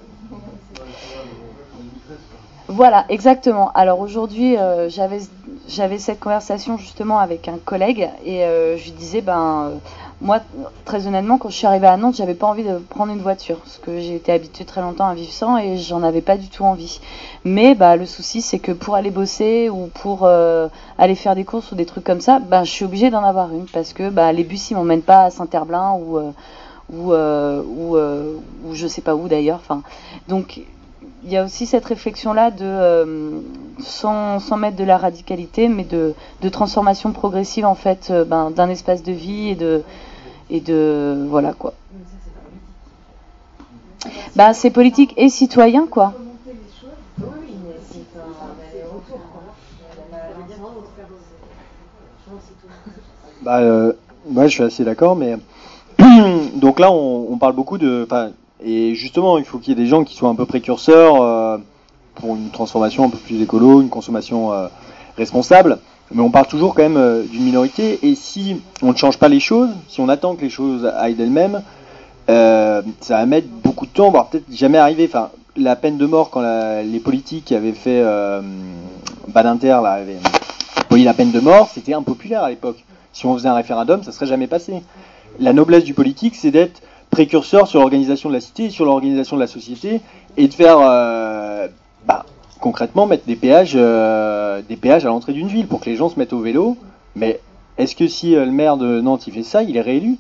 Voilà, 2.69 3.05
exactement. 3.09 3.71
Alors 3.75 4.01
aujourd'hui, 4.01 4.57
euh, 4.59 4.89
j'avais 5.69 5.99
cette 5.99 6.19
conversation 6.19 6.77
justement 6.77 7.19
avec 7.21 7.47
un 7.47 7.59
collègue 7.59 8.11
et 8.25 8.45
euh, 8.45 8.77
je 8.77 8.85
lui 8.85 8.91
disais 8.91 9.21
ben 9.21 9.73
moi 10.23 10.41
très 10.85 11.07
honnêtement 11.07 11.37
quand 11.37 11.51
je 11.51 11.57
suis 11.57 11.67
arrivée 11.67 11.87
à 11.87 11.97
Nantes, 11.97 12.17
j'avais 12.17 12.35
pas 12.35 12.47
envie 12.47 12.65
de 12.65 12.79
prendre 12.79 13.13
une 13.13 13.21
voiture 13.21 13.59
parce 13.59 13.79
que 13.79 14.01
j'ai 14.01 14.17
été 14.17 14.33
habituée 14.33 14.65
très 14.65 14.81
longtemps 14.81 15.07
à 15.07 15.15
vivre 15.15 15.33
sans 15.33 15.59
et 15.59 15.77
j'en 15.77 16.03
avais 16.03 16.23
pas 16.23 16.37
du 16.39 16.49
tout 16.49 16.65
envie. 16.65 17.01
Mais 17.45 17.75
bah 17.75 17.97
le 17.97 18.07
souci 18.07 18.41
c'est 18.41 18.59
que 18.59 18.73
pour 18.73 18.95
aller 18.95 19.11
bosser 19.11 19.69
ou 19.69 19.89
pour 19.89 20.21
euh, 20.23 20.69
aller 20.99 21.15
faire 21.15 21.35
des 21.35 21.45
courses 21.45 21.71
ou 21.73 21.75
des 21.75 21.87
trucs 21.87 22.05
comme 22.05 22.21
ça, 22.21 22.39
ben 22.39 22.65
je 22.65 22.71
suis 22.71 22.85
obligée 22.85 23.11
d'en 23.11 23.25
avoir 23.25 23.53
une 23.53 23.67
parce 23.67 23.93
que 23.93 24.09
bah 24.09 24.33
les 24.33 24.45
bus 24.45 24.71
ils 24.71 24.75
m'emmènent 24.75 25.03
pas 25.03 25.25
à 25.25 25.31
Saint-Herblain 25.31 25.93
ou 26.01 26.17
euh, 26.19 26.31
ou 26.93 27.13
euh, 27.13 27.63
ou, 27.63 27.97
euh, 27.97 28.37
je 28.73 28.87
sais 28.87 29.03
pas 29.03 29.15
où 29.17 29.29
d'ailleurs. 29.29 29.61
Enfin 29.63 29.83
donc 30.29 30.63
il 31.25 31.33
y 31.33 31.37
a 31.37 31.45
aussi 31.45 31.67
cette 31.67 31.85
réflexion-là 31.85 32.53
de, 32.53 32.59
euh, 32.63 33.41
sans, 33.81 34.39
sans 34.39 34.57
mettre 34.57 34.77
de 34.77 34.85
la 34.85 34.97
radicalité, 34.97 35.69
mais 35.69 35.83
de, 35.83 36.15
de 36.41 36.49
transformation 36.49 37.11
progressive 37.13 37.67
en 37.67 37.75
fait 37.75 38.09
euh, 38.11 38.25
ben, 38.25 38.51
d'un 38.51 38.69
espace 38.69 39.03
de 39.03 39.13
vie 39.13 39.49
et 39.49 39.55
de, 39.57 39.83
et 40.51 40.61
de 40.61 41.27
voilà 41.29 41.53
quoi. 41.53 41.75
Bah, 44.35 44.53
c'est 44.53 44.71
politique 44.71 45.15
et 45.17 45.29
citoyen 45.29 45.87
quoi. 45.87 46.15
Bah, 53.43 53.59
euh, 53.61 53.93
ouais, 54.27 54.49
je 54.49 54.55
suis 54.55 54.63
assez 54.65 54.85
d'accord, 54.85 55.15
mais 55.15 55.37
donc 56.57 56.81
là, 56.81 56.91
on, 56.91 57.29
on 57.31 57.39
parle 57.39 57.55
beaucoup 57.55 57.79
de, 57.79 58.07
et 58.61 58.95
justement, 58.95 59.39
il 59.39 59.45
faut 59.45 59.59
qu'il 59.59 59.69
y 59.69 59.81
ait 59.81 59.83
des 59.85 59.89
gens 59.89 60.03
qui 60.03 60.17
soient 60.17 60.29
un 60.29 60.35
peu 60.35 60.47
précurseurs 60.47 61.23
euh, 61.23 61.59
pour 62.17 62.35
une 62.35 62.51
transformation 62.51 63.05
un 63.05 63.11
peu 63.11 63.19
plus 63.19 63.41
écolo, 63.41 63.81
une 63.83 63.89
consommation 63.89 64.53
euh, 64.53 64.67
responsable. 65.17 65.79
Mais 66.13 66.23
on 66.23 66.31
parle 66.31 66.47
toujours 66.47 66.75
quand 66.75 66.83
même 66.83 66.97
euh, 66.97 67.23
d'une 67.25 67.43
minorité, 67.45 67.99
et 68.03 68.15
si 68.15 68.61
on 68.83 68.93
ne 68.93 68.97
change 68.97 69.19
pas 69.19 69.29
les 69.29 69.41
choses, 69.41 69.71
si 69.89 70.01
on 70.01 70.09
attend 70.09 70.37
que 70.37 70.43
les 70.43 70.51
choses 70.51 70.87
aillent 70.99 71.15
d'elles-mêmes, 71.15 71.63
euh, 72.29 72.83
ça 73.01 73.19
va 73.19 73.27
mettre 73.27 73.49
beaucoup 73.49 73.87
de 73.87 73.91
temps, 73.91 74.11
voire 74.11 74.29
peut-être 74.29 74.45
jamais 74.53 74.79
arriver. 74.79 75.09
Enfin, 75.09 75.31
la 75.57 75.75
peine 75.75 75.97
de 75.97 76.07
mort 76.07 76.31
quand 76.31 76.41
la- 76.41 76.83
les 76.83 77.01
politiques 77.01 77.51
avaient 77.53 77.73
fait 77.73 78.01
euh, 78.05 78.41
Badinter, 79.29 79.81
là, 79.83 79.93
avaient 79.93 80.19
aboli 80.77 81.03
la 81.05 81.15
peine 81.15 81.33
de 81.33 81.41
mort, 81.41 81.71
c'était 81.75 81.95
impopulaire 81.95 82.43
à 82.45 82.51
l'époque. 82.51 82.85
Si 83.13 83.27
on 83.27 83.35
faisait 83.35 83.49
un 83.49 83.55
référendum, 83.55 84.03
ça 84.03 84.13
serait 84.13 84.27
jamais 84.27 84.47
passé. 84.47 84.83
La 85.41 85.53
noblesse 85.53 85.85
du 85.85 85.95
politique, 85.95 86.35
c'est 86.37 86.51
d'être 86.51 86.83
précurseur 87.11 87.67
sur 87.67 87.81
l'organisation 87.81 88.29
de 88.29 88.35
la 88.35 88.41
cité, 88.41 88.71
sur 88.71 88.85
l'organisation 88.85 89.37
de 89.37 89.41
la 89.41 89.47
société, 89.47 90.01
et 90.37 90.47
de 90.49 90.55
faire, 90.55 90.79
euh, 90.81 91.67
bah, 92.07 92.25
concrètement, 92.61 93.07
mettre 93.07 93.27
des 93.27 93.37
péages, 93.37 93.75
euh, 93.77 94.63
des 94.63 94.77
péages 94.77 95.05
à 95.05 95.09
l'entrée 95.09 95.33
d'une 95.33 95.49
ville 95.49 95.67
pour 95.67 95.81
que 95.81 95.91
les 95.91 95.97
gens 95.97 96.09
se 96.09 96.19
mettent 96.19 96.33
au 96.33 96.41
vélo. 96.41 96.77
Mais 97.15 97.41
est-ce 97.79 97.95
que 97.97 98.09
si 98.09 98.35
euh, 98.35 98.45
le 98.45 98.53
maire 98.53 98.77
de 98.77 99.01
Nantes 99.01 99.27
il 99.27 99.33
fait 99.35 99.43
ça, 99.43 99.63
il 99.63 99.77
est 99.77 99.81
réélu? 99.83 100.19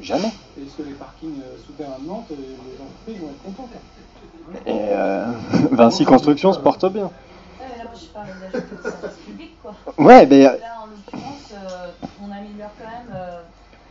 Jamais. 0.00 0.28
Est-ce 0.28 0.76
que 0.76 0.82
les 0.82 0.94
parkings 0.94 1.40
euh, 1.40 1.56
souterrains 1.66 1.98
de 2.02 2.06
Nantes, 2.06 2.26
les 2.30 2.82
entreprises 2.82 3.18
vont 3.22 3.28
être 3.30 3.42
contents 3.42 3.68
quoi 3.70 4.60
Et 4.66 4.88
euh, 4.90 5.24
Vinci 5.72 6.04
Construction 6.04 6.52
se 6.52 6.58
porte 6.60 6.86
bien. 6.92 7.04
Ouais, 7.04 7.78
là, 7.78 7.84
moi, 7.84 7.92
je 7.94 8.06
parle 8.08 8.26
le 8.52 8.90
service 8.90 9.16
public, 9.26 9.50
quoi. 9.62 9.74
Ouais, 9.98 10.26
mais, 10.26 10.42
Là, 10.42 10.52
en 10.82 10.86
l'occurrence, 10.86 11.52
euh, 11.54 11.88
on 12.22 12.30
améliore 12.30 12.70
quand 12.78 12.84
même. 12.84 13.14
euh, 13.14 13.42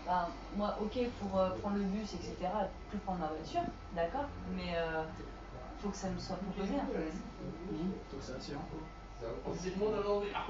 ben, 0.06 0.28
moi, 0.56 0.78
ok, 0.82 1.00
pour 1.20 1.40
euh, 1.40 1.50
prendre 1.62 1.78
le 1.78 1.84
bus, 1.84 2.14
etc., 2.14 2.36
plus 2.92 3.00
prendre 3.00 3.20
ma 3.20 3.28
voiture, 3.28 3.62
d'accord, 3.96 4.30
mais 4.56 4.78
euh, 4.78 5.02
faut 5.86 5.92
que 5.92 5.98
ça 5.98 6.08
me 6.10 6.20
soit 6.20 6.38
proposé, 6.38 6.74
un 6.74 6.86
peu. 6.86 6.98
Donc 6.98 8.22
c'est 8.22 8.34
attirant. 8.34 8.62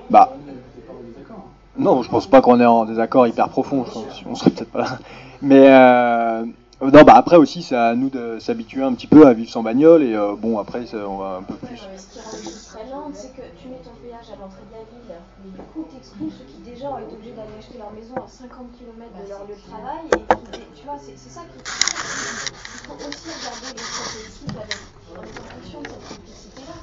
Bah. 0.10 0.32
On 0.34 0.50
est 0.50 0.82
pas 0.82 0.94
en 0.94 1.04
désaccord. 1.04 1.38
hein. 1.38 1.52
Non, 1.78 2.04
je 2.04 2.10
pense 2.10 2.28
pas 2.28 2.42
qu'on 2.42 2.60
est 2.62 2.66
en 2.66 2.86
désaccord 2.86 3.28
hyper 3.28 3.50
profond. 3.50 3.84
Je 3.86 3.92
pense, 3.92 4.24
on 4.26 4.36
serait 4.36 4.52
peut-être 4.52 4.72
pas 4.72 4.80
là. 4.80 5.00
Mais 5.42 5.68
euh, 5.70 6.46
non, 6.82 7.04
bah 7.04 7.14
après 7.16 7.38
aussi, 7.38 7.64
c'est 7.64 7.76
à 7.76 7.96
nous 7.96 8.10
de 8.10 8.38
s'habituer 8.40 8.84
un 8.84 8.94
petit 8.94 9.08
peu 9.08 9.26
à 9.26 9.34
vivre 9.34 9.50
sans 9.50 9.64
bagnole 9.64 10.04
et 10.04 10.14
euh, 10.14 10.36
bon 10.36 10.60
après, 10.60 10.86
ça, 10.86 10.98
on 11.08 11.18
va 11.18 11.38
un 11.38 11.44
peu 11.44 11.56
plus. 11.56 11.80
Ouais, 11.80 11.98
ce 11.98 12.38
qui 12.38 12.66
très 12.66 12.90
lentes, 12.92 13.16
c'est 13.16 13.32
que 13.32 13.48
tu 13.62 13.70
mets 13.70 13.80
ton 13.84 13.92
péage 14.04 14.28
à 14.28 14.36
l'entrée 14.40 14.64
de 14.68 14.76
la 14.76 14.84
ville, 14.92 15.16
mais 15.44 15.52
du 15.52 15.64
coup, 15.72 15.88
tu 15.90 15.98
exclus 15.98 16.32
ceux 16.38 16.44
qui 16.44 16.60
déjà 16.70 16.92
ont 16.92 16.98
été 17.00 17.16
obligés 17.16 17.32
d'aller 17.32 17.56
acheter 17.58 17.78
leur 17.78 17.92
maison 17.94 18.16
à 18.16 18.28
50 18.28 18.72
km 18.78 19.12
de 19.24 19.30
leur 19.30 19.48
lieu 19.48 19.56
de 19.56 19.64
travail. 19.72 20.06
Et 20.12 20.20
qui, 20.20 20.82
tu 20.82 20.86
vois, 20.86 21.00
c'est 21.00 21.16
ça 21.16 21.42
qui. 21.48 21.60
Il 21.64 22.82
faut 22.86 23.00
aussi 23.08 23.30
regarder 23.40 23.72
les 23.72 23.88
possibles 23.96 24.60
avec 24.60 24.80
en 25.16 25.24
fonction 25.24 25.80
de 25.82 25.88
cette 25.88 26.08
complicité-là. 26.10 26.76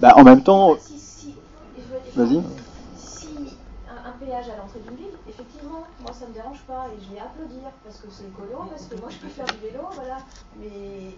Bah 0.00 0.12
en 0.16 0.24
même 0.24 0.42
temps, 0.42 0.76
Si, 0.80 0.98
si, 0.98 1.34
vas-y. 2.16 2.42
Péage 4.26 4.48
à 4.50 4.56
l'entrée 4.56 4.80
d'une 4.80 4.96
ville, 4.96 5.14
effectivement, 5.28 5.86
moi 6.02 6.12
ça 6.12 6.26
me 6.26 6.34
dérange 6.34 6.60
pas 6.66 6.86
et 6.90 6.98
je 7.00 7.14
vais 7.14 7.20
applaudir 7.20 7.70
parce 7.84 7.98
que 7.98 8.08
c'est 8.10 8.24
écolo, 8.26 8.58
parce 8.70 8.86
que 8.86 8.96
moi 8.96 9.08
je 9.10 9.18
peux 9.18 9.28
faire 9.28 9.46
du 9.46 9.58
vélo, 9.62 9.82
voilà. 9.94 10.18
Mais, 10.58 11.14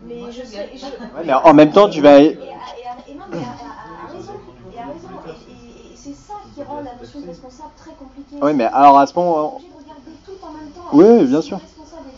mais 0.00 0.20
Moi, 0.20 0.30
je 0.30 0.42
je 0.42 0.46
sais. 0.46 0.56
gagne. 0.56 0.68
je- 0.78 1.16
Ouais, 1.16 1.24
mais 1.26 1.32
en 1.34 1.54
même 1.54 1.72
temps, 1.72 1.88
tu 1.88 2.00
vas- 2.00 2.20
Et, 2.20 2.26
et 2.26 3.14
non, 3.14 3.24
mais 3.30 3.38
à, 3.38 3.50
à- 3.50 4.06
à 4.06 4.12
raison. 4.12 4.32
Et 4.72 4.78
à 4.78 4.84
raison. 4.86 5.08
Et, 5.26 5.30
et- 5.30 5.92
et 5.92 5.96
c'est 5.96 6.12
ça 6.14 6.34
qui 6.54 6.62
rend 6.62 6.80
la 6.82 6.94
notion 6.94 7.20
de 7.20 7.26
responsable 7.26 7.74
très 7.76 7.92
compliquée. 7.94 8.36
Oui, 8.42 8.52
mais 8.54 8.64
alors 8.64 8.98
à 8.98 9.06
ce 9.06 9.14
moment, 9.14 9.34
On 9.34 9.38
est 9.38 9.46
obligé 9.48 9.68
de 9.70 9.76
regarder 9.76 10.18
tout 10.24 10.46
en 10.46 10.52
même 10.52 10.70
temps. 10.70 10.82
Oui, 10.92 11.26
bien 11.26 11.40
sûr. 11.40 11.58
Responsable 11.58 12.08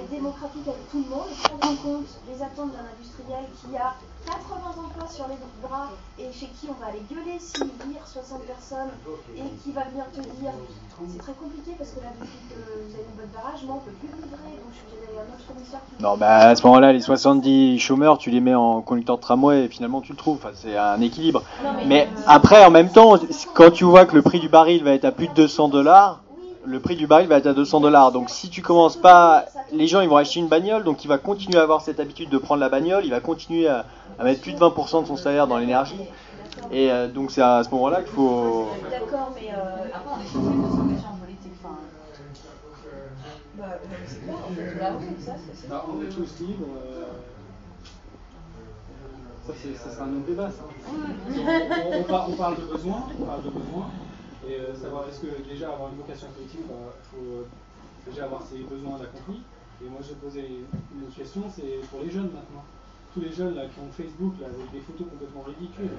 être 0.00 0.10
démocratique 0.10 0.66
avec 0.66 0.84
tout 0.90 1.04
le 1.04 1.10
monde, 1.10 1.30
prendre 1.44 1.66
en 1.72 1.76
compte 1.76 2.08
les 2.28 2.42
attentes 2.42 2.72
d'un 2.72 2.86
industriel 2.96 3.44
qui 3.60 3.76
a 3.76 3.94
80 4.26 4.84
emplois 4.84 5.08
sur 5.08 5.26
les 5.28 5.36
bras 5.62 5.88
et 6.18 6.28
chez 6.32 6.46
qui 6.60 6.68
on 6.68 6.76
va 6.80 6.88
aller 6.92 7.02
gueuler 7.10 7.38
s'il 7.40 7.64
vire 7.88 8.04
60 8.04 8.42
personnes 8.44 8.92
et 9.36 9.42
qui 9.62 9.72
va 9.72 9.84
venir 9.88 10.04
te 10.12 10.20
dire 10.20 10.52
c'est 11.08 11.18
très 11.18 11.32
compliqué 11.32 11.72
parce 11.78 11.90
que 11.90 12.00
là 12.00 12.12
depuis 12.20 12.28
que 12.50 12.60
vous 12.60 12.92
avez 12.94 13.04
une 13.08 13.16
bonne 13.16 13.32
barrage, 13.32 13.64
moi 13.64 13.76
on 13.80 13.84
peut 13.84 13.96
plus 13.96 14.08
livrer 14.08 14.60
donc 14.60 14.68
je 14.72 14.76
suis 14.76 14.84
obligé 14.92 15.06
d'aller 15.06 15.18
à 15.18 15.22
un 15.22 15.32
autre 15.32 15.46
commissaire 15.48 15.80
qui 15.88 16.02
non, 16.02 16.16
bah 16.16 16.48
à 16.48 16.56
ce 16.56 16.66
moment-là, 16.66 16.92
les 16.92 17.00
70 17.00 17.78
chômeurs, 17.78 18.16
tu 18.18 18.30
les 18.30 18.40
mets 18.40 18.54
en 18.54 18.80
conducteur 18.80 19.16
de 19.16 19.20
tramway 19.22 19.64
et 19.64 19.68
finalement 19.68 20.00
tu 20.00 20.12
le 20.12 20.16
trouves. 20.18 20.38
Enfin, 20.38 20.50
c'est 20.54 20.74
un 20.76 20.98
équilibre. 21.02 21.42
Non, 21.62 21.70
mais- 21.76 21.84
Mais 21.86 22.08
après, 22.26 22.64
en 22.64 22.70
même 22.70 22.88
temps, 22.90 23.16
quand 23.52 23.70
tu 23.70 23.84
vois 23.84 24.06
que 24.06 24.14
le 24.14 24.22
prix 24.22 24.40
du 24.40 24.48
baril 24.48 24.82
va 24.82 24.92
être 24.92 25.04
à 25.04 25.12
plus 25.12 25.28
de 25.28 25.34
200 25.34 25.68
dollars, 25.68 26.20
le 26.64 26.80
prix 26.80 26.96
du 26.96 27.06
baril 27.06 27.28
va 27.28 27.38
être 27.38 27.46
à 27.46 27.54
200 27.54 27.80
dollars. 27.80 28.12
Donc 28.12 28.30
si 28.30 28.50
tu 28.50 28.62
commences 28.62 28.96
pas, 28.96 29.46
les 29.72 29.86
gens 29.86 30.00
ils 30.00 30.08
vont 30.08 30.16
acheter 30.16 30.40
une 30.40 30.48
bagnole, 30.48 30.84
donc 30.84 31.04
il 31.04 31.08
va 31.08 31.18
continuer 31.18 31.58
à 31.58 31.62
avoir 31.62 31.80
cette 31.80 32.00
habitude 32.00 32.28
de 32.30 32.38
prendre 32.38 32.60
la 32.60 32.68
bagnole, 32.68 33.04
il 33.04 33.10
va 33.10 33.20
continuer 33.20 33.68
à, 33.68 33.86
à 34.18 34.24
mettre 34.24 34.40
plus 34.40 34.52
de 34.52 34.58
20% 34.58 35.02
de 35.02 35.06
son 35.06 35.16
salaire 35.16 35.46
dans 35.46 35.58
l'énergie. 35.58 36.00
Et 36.72 36.90
euh, 36.90 37.08
donc 37.08 37.30
c'est 37.30 37.42
à 37.42 37.62
ce 37.64 37.70
moment-là 37.70 38.02
qu'il 38.02 38.10
faut. 38.12 38.68
D'accord, 38.90 39.32
mais 39.34 39.48
euh, 39.52 39.86
Après, 39.92 40.10
on 40.16 40.20
est 40.20 40.26
censé 40.26 40.56
de 40.56 40.68
s'engager 40.76 41.06
en 41.08 41.16
politique. 41.16 41.52
Enfin, 41.62 41.76
bah, 43.54 43.64
euh, 43.82 43.86
c'est 44.06 44.22
clair, 44.24 44.36
on 44.48 44.52
peut 44.54 44.78
l'avouer, 44.78 45.16
ça, 45.24 45.32
c'est 45.36 45.56
c'est 45.62 45.68
Bah, 45.68 45.86
on 45.92 46.02
est 46.02 46.06
tous 46.08 46.40
libres. 46.40 46.66
euh, 46.76 47.04
Ça, 49.46 49.52
c'est, 49.62 49.74
ça 49.74 49.94
sera 49.94 50.04
un 50.04 50.12
autre 50.12 50.26
débat, 50.26 50.50
ça. 50.50 50.64
On, 50.88 51.96
on- 51.96 52.00
on 52.00 52.02
par- 52.04 52.28
on 52.28 52.32
parle 52.34 52.56
de 52.56 52.62
besoins, 52.72 53.02
on 53.20 53.24
parle 53.24 53.42
de 53.42 53.50
besoins, 53.50 53.86
et 54.50 54.60
euh, 54.60 54.74
savoir 54.74 55.04
est-ce 55.08 55.20
que 55.20 55.30
déjà 55.48 55.70
avoir 55.72 55.90
une 55.90 55.98
vocation 55.98 56.26
politique, 56.34 56.60
il 56.60 56.66
faut 56.66 57.24
euh, 57.24 57.46
déjà 58.10 58.24
avoir 58.24 58.42
ses 58.42 58.58
besoins 58.66 58.98
d'accomplis. 58.98 59.42
Et 59.84 59.88
moi, 59.88 60.00
je 60.02 60.14
posais 60.14 60.46
une 60.48 61.02
autre 61.06 61.16
question, 61.16 61.42
c'est 61.54 61.80
pour 61.90 62.00
les 62.02 62.10
jeunes 62.10 62.30
maintenant. 62.34 62.64
Tous 63.14 63.20
les 63.20 63.32
jeunes 63.32 63.54
là, 63.54 63.62
qui 63.66 63.78
ont 63.80 63.90
Facebook 63.90 64.34
là, 64.40 64.46
avec 64.46 64.70
des 64.72 64.80
photos 64.80 65.06
complètement 65.10 65.42
ridicules, 65.42 65.94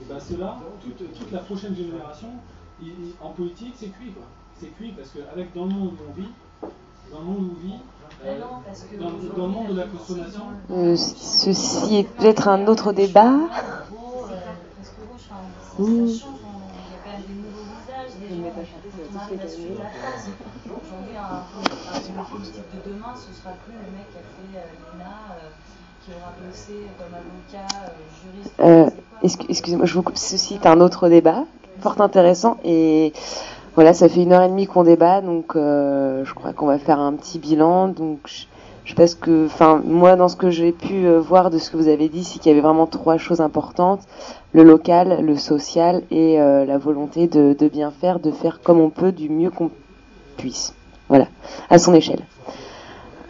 et 0.00 0.04
bien 0.04 0.18
ceux-là, 0.20 0.56
toute, 0.82 1.12
toute 1.12 1.32
la 1.32 1.38
prochaine 1.40 1.74
génération, 1.76 2.28
ils- 2.80 3.14
en 3.20 3.30
politique, 3.30 3.74
c'est 3.76 3.88
cuit 3.88 4.12
quoi. 4.12 4.24
C'est 4.58 4.74
cuit 4.76 4.92
parce 4.96 5.10
qu'avec 5.10 5.52
dans 5.54 5.66
le 5.66 5.70
monde 5.70 5.92
où 5.94 6.10
on 6.10 6.12
vit, 6.20 6.28
dans 7.12 7.18
le 7.20 7.24
monde 7.24 7.38
où 7.50 7.50
on 7.56 7.66
vit, 7.66 7.74
euh, 7.74 8.24
Mais 8.24 8.38
non, 8.40 8.62
parce 8.66 8.82
que 8.84 8.96
dans, 8.96 9.10
dans 9.36 9.46
le 9.46 9.52
monde 9.52 9.68
de 9.68 9.76
la 9.76 9.86
consommation, 9.86 10.42
Euh, 10.70 10.96
ceci 10.96 11.96
est 11.98 12.08
peut-être 12.16 12.48
un 12.48 12.66
autre 12.66 12.92
débat. 12.92 13.36
gros, 13.90 14.26
visages, 18.34 18.72
des 18.82 18.90
gens, 18.90 19.08
on 19.14 19.18
arrive 19.18 19.40
à 19.40 19.48
suivre 19.48 19.78
la 19.78 19.90
phase. 19.90 20.28
Aujourd'hui, 20.66 21.16
un, 21.16 21.22
un, 21.22 22.20
un 22.20 22.24
politique 22.24 22.62
de 22.74 22.90
demain, 22.92 23.12
ce 23.14 23.32
sera 23.38 23.50
plus 23.64 23.74
le 23.74 23.90
mec 23.96 24.06
qui 24.10 24.18
a 24.18 24.24
fait 24.24 24.48
l'ENA, 24.94 25.16
qui 26.04 26.10
aura 26.12 26.32
bossé 26.46 26.86
comme 26.98 27.14
avocat, 27.14 27.92
juriste. 28.22 28.94
Excu- 29.22 29.46
Excusez-moi, 29.48 29.86
je 29.86 29.94
vous 29.94 30.02
coupe. 30.02 30.16
Ceci 30.16 30.54
est 30.54 30.66
un 30.66 30.80
autre 30.80 31.08
débat, 31.08 31.44
fort 31.80 32.00
intéressant. 32.00 32.58
Et 32.64 33.12
voilà, 33.74 33.92
ça 33.94 34.08
fait 34.08 34.22
une 34.22 34.32
heure 34.32 34.42
et 34.42 34.48
demie 34.48 34.66
qu'on 34.66 34.84
débat, 34.84 35.20
donc 35.20 35.56
euh, 35.56 36.24
je 36.24 36.34
crois 36.34 36.52
qu'on 36.52 36.66
va 36.66 36.78
faire 36.78 36.98
un 37.00 37.12
petit 37.14 37.38
bilan. 37.38 37.88
Donc 37.88 38.20
je, 38.26 38.44
je 38.84 38.94
pense 38.94 39.14
que, 39.14 39.46
enfin, 39.46 39.82
moi, 39.84 40.16
dans 40.16 40.28
ce 40.28 40.36
que 40.36 40.50
j'ai 40.50 40.72
pu 40.72 41.04
euh, 41.06 41.20
voir 41.20 41.50
de 41.50 41.58
ce 41.58 41.70
que 41.70 41.76
vous 41.76 41.88
avez 41.88 42.08
dit, 42.08 42.24
c'est 42.24 42.38
qu'il 42.38 42.50
y 42.50 42.52
avait 42.52 42.62
vraiment 42.62 42.86
trois 42.86 43.18
choses 43.18 43.40
importantes 43.40 44.00
le 44.52 44.62
local, 44.64 45.24
le 45.24 45.36
social 45.36 46.02
et 46.10 46.40
euh, 46.40 46.64
la 46.64 46.78
volonté 46.78 47.26
de, 47.26 47.54
de 47.58 47.68
bien 47.68 47.90
faire, 47.90 48.18
de 48.20 48.30
faire 48.30 48.60
comme 48.62 48.80
on 48.80 48.90
peut, 48.90 49.12
du 49.12 49.28
mieux 49.28 49.50
qu'on 49.50 49.70
puisse. 50.36 50.74
Voilà, 51.08 51.26
à 51.70 51.78
son 51.78 51.94
échelle. 51.94 52.22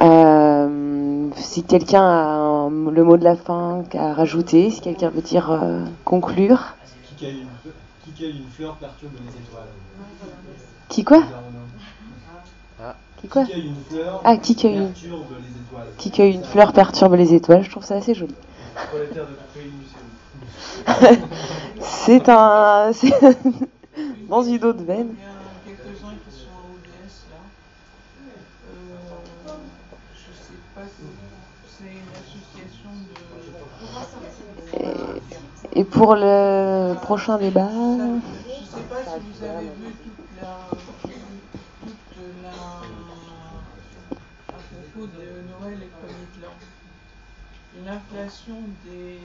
Euh, 0.01 1.29
si 1.37 1.65
quelqu'un 1.65 2.03
a 2.03 2.23
un- 2.37 2.71
le 2.91 3.03
mot 3.05 3.17
de 3.17 3.25
la 3.25 3.35
fin 3.37 3.83
à 3.95 4.13
rajouter, 4.15 4.71
si 4.71 4.81
quelqu'un 4.81 5.09
veut 5.11 5.23
dire 5.23 5.51
euh, 5.51 5.85
conclure. 6.05 6.77
Qui 7.17 7.27
a 7.27 7.31
une, 7.31 7.47
qui 8.15 8.25
a 8.25 8.29
une 8.29 8.45
fleur 8.57 8.75
perturbe 8.77 9.13
les 9.15 9.31
étoiles. 9.43 9.65
Qui 10.89 11.05
quoi 11.05 11.23
Ah. 12.81 12.95
Qui 13.21 13.29
quoi 13.29 13.45
Qui 13.45 13.51
cueille 13.53 13.67
une 13.67 13.75
fleur 13.97 14.21
Ah, 14.25 14.37
qui 14.37 14.55
cueille 14.55 14.79
perturbe 14.87 15.25
les 15.31 15.61
étoiles. 15.61 15.87
Qui 15.99 16.11
cueille 16.13 16.33
une 16.35 16.45
fleur 16.45 16.73
perturbe 16.73 17.15
les 17.15 17.35
étoiles, 17.35 17.63
je 17.65 17.71
trouve 17.71 17.85
ça 17.85 17.97
assez 17.97 18.15
joli. 18.15 18.35
C'est 21.81 22.29
un. 22.29 22.91
Dans 24.29 24.43
une 24.43 24.65
autre 24.65 24.85
veine. 24.85 25.15
Il 25.67 25.71
y 25.71 25.75
a 25.75 25.77
quelques-uns 25.77 26.15
qui 26.25 26.31
sont 26.37 26.49
à 26.55 26.61
ODS 26.73 27.27
là. 27.31 27.41
Euh, 28.69 29.53
je 30.15 30.31
sais 30.33 30.61
pas 30.75 30.87
si 30.87 31.05
c'est 31.67 31.85
une 31.85 32.13
association 32.15 32.93
de. 34.75 35.79
Et 35.79 35.85
pour 35.85 36.15
le 36.15 36.95
prochain 37.01 37.39
débat. 37.39 37.69
Je 37.69 38.77
sais 38.77 38.83
pas 38.89 39.03
si 39.05 39.21
vous 39.21 39.45
avez 39.45 39.67
vu 39.67 40.08
L'inflation 47.89 48.57
des. 48.85 49.19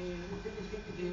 des. 0.97 1.11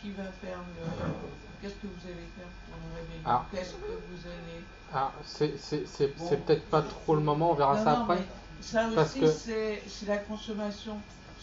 qui 0.00 0.10
va 0.10 0.24
faire 0.24 0.58
le. 0.58 1.12
Qu'est-ce 1.60 1.74
que 1.74 1.86
vous 1.86 2.06
allez 2.06 2.26
faire 2.36 2.48
pour 2.66 2.76
le 2.82 2.96
réveillon 3.00 3.22
Ah. 3.24 3.46
Qu'est-ce 3.52 3.74
que 3.74 3.76
vous 3.76 4.26
allez. 4.26 4.64
Ah, 4.92 5.12
c'est 5.24 5.56
c'est 5.58 6.44
peut-être 6.44 6.68
pas 6.68 6.82
trop 6.82 7.14
le 7.14 7.20
moment, 7.20 7.52
on 7.52 7.54
verra 7.54 7.76
Non, 7.76 7.84
ça 7.84 7.92
non, 7.92 8.02
après. 8.02 8.24
Ça 8.60 8.88
Parce 8.92 9.10
aussi, 9.10 9.20
que 9.20 9.26
c'est 9.28 9.82
c'est 9.86 10.06
la 10.06 10.18
consommation. 10.18 10.96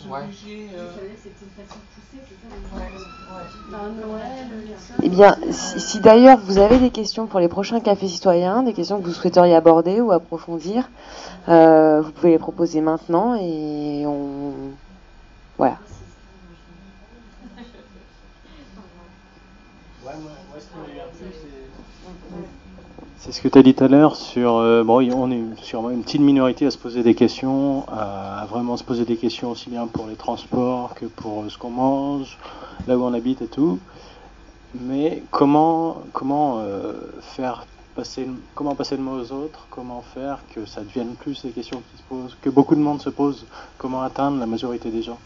Euh, 0.05 0.87
ouais. 2.77 4.21
Eh 5.03 5.09
bien, 5.09 5.37
si, 5.51 5.79
si 5.79 5.99
d'ailleurs 5.99 6.39
vous 6.39 6.57
avez 6.57 6.79
des 6.79 6.89
questions 6.89 7.27
pour 7.27 7.39
les 7.39 7.47
prochains 7.49 7.79
cafés 7.81 8.07
citoyens, 8.07 8.63
des 8.63 8.73
questions 8.73 8.99
que 9.01 9.05
vous 9.05 9.13
souhaiteriez 9.13 9.55
aborder 9.55 9.99
ou 10.01 10.11
approfondir, 10.11 10.89
euh, 11.49 12.01
vous 12.01 12.11
pouvez 12.11 12.31
les 12.31 12.39
proposer 12.39 12.81
maintenant 12.81 13.35
et 13.35 14.05
on. 14.05 14.53
Voilà. 15.57 15.77
ouais, 20.05 20.13
moi, 20.21 20.31
moi, 20.49 20.59
ce 20.59 20.65
qui 20.65 20.77
m'a 20.77 20.95
eu 20.95 20.99
un 20.99 21.09
peu, 21.11 21.25
c'est. 21.31 23.08
C'est 23.21 23.33
ce 23.33 23.41
que 23.41 23.49
tu 23.49 23.59
as 23.59 23.63
dit 23.63 23.73
tout 23.73 23.83
à 23.83 23.89
l'heure 23.89 24.15
sur 24.15 24.55
euh, 24.55 24.81
bon, 24.81 25.05
on 25.13 25.29
est 25.29 25.43
sûrement 25.61 25.89
une 25.89 26.03
petite 26.03 26.21
minorité 26.21 26.65
à 26.65 26.71
se 26.71 26.77
poser 26.77 27.03
des 27.03 27.15
questions, 27.15 27.83
à, 27.89 28.47
vraiment 28.49 28.77
se 28.77 28.83
poser 28.85 29.03
des 29.03 29.17
questions 29.17 29.51
aussi 29.51 29.69
bien 29.69 29.87
pour 29.87 30.07
les 30.07 30.15
transports 30.15 30.95
que 30.95 31.05
pour 31.05 31.43
euh, 31.43 31.49
ce 31.49 31.57
qu'on 31.57 31.69
mange, 31.69 32.37
là 32.87 32.97
où 32.97 33.03
on 33.03 33.13
habite 33.13 33.41
et 33.41 33.47
tout. 33.47 33.77
Mais 34.73 35.21
comment 35.31 35.97
comment 36.13 36.59
euh, 36.59 36.93
faire 37.19 37.65
passer 37.93 38.25
comment 38.55 38.73
passer 38.73 38.95
le 38.95 39.03
mot 39.03 39.19
aux 39.19 39.33
autres, 39.33 39.67
comment 39.69 40.01
faire 40.01 40.39
que 40.55 40.65
ça 40.65 40.79
devienne 40.79 41.15
plus 41.15 41.41
des 41.41 41.49
questions 41.49 41.81
qui 41.91 41.97
se 41.97 42.03
posent, 42.03 42.37
que 42.41 42.49
beaucoup 42.49 42.75
de 42.75 42.81
monde 42.81 43.01
se 43.01 43.09
pose, 43.09 43.45
comment 43.77 44.01
atteindre 44.01 44.39
la 44.39 44.45
majorité 44.45 44.91
des 44.91 45.01
gens? 45.01 45.19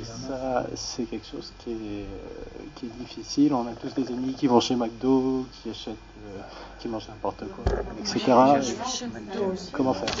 Et 0.00 0.04
ça, 0.04 0.66
c'est 0.74 1.04
quelque 1.04 1.26
chose 1.26 1.52
qui 1.58 1.72
est 1.72 2.98
difficile. 3.00 3.54
On 3.54 3.66
a 3.66 3.72
tous 3.72 3.94
des 3.94 4.08
amis 4.12 4.34
qui 4.34 4.46
vont 4.46 4.60
chez 4.60 4.76
McDo, 4.76 5.46
qui 5.52 5.70
achètent, 5.70 5.96
euh, 6.14 6.40
qui 6.78 6.88
mangent 6.88 7.08
n'importe 7.08 7.44
quoi, 7.48 7.64
etc. 8.00 8.20
Et 8.26 9.72
comment 9.72 9.94
faire 9.94 10.14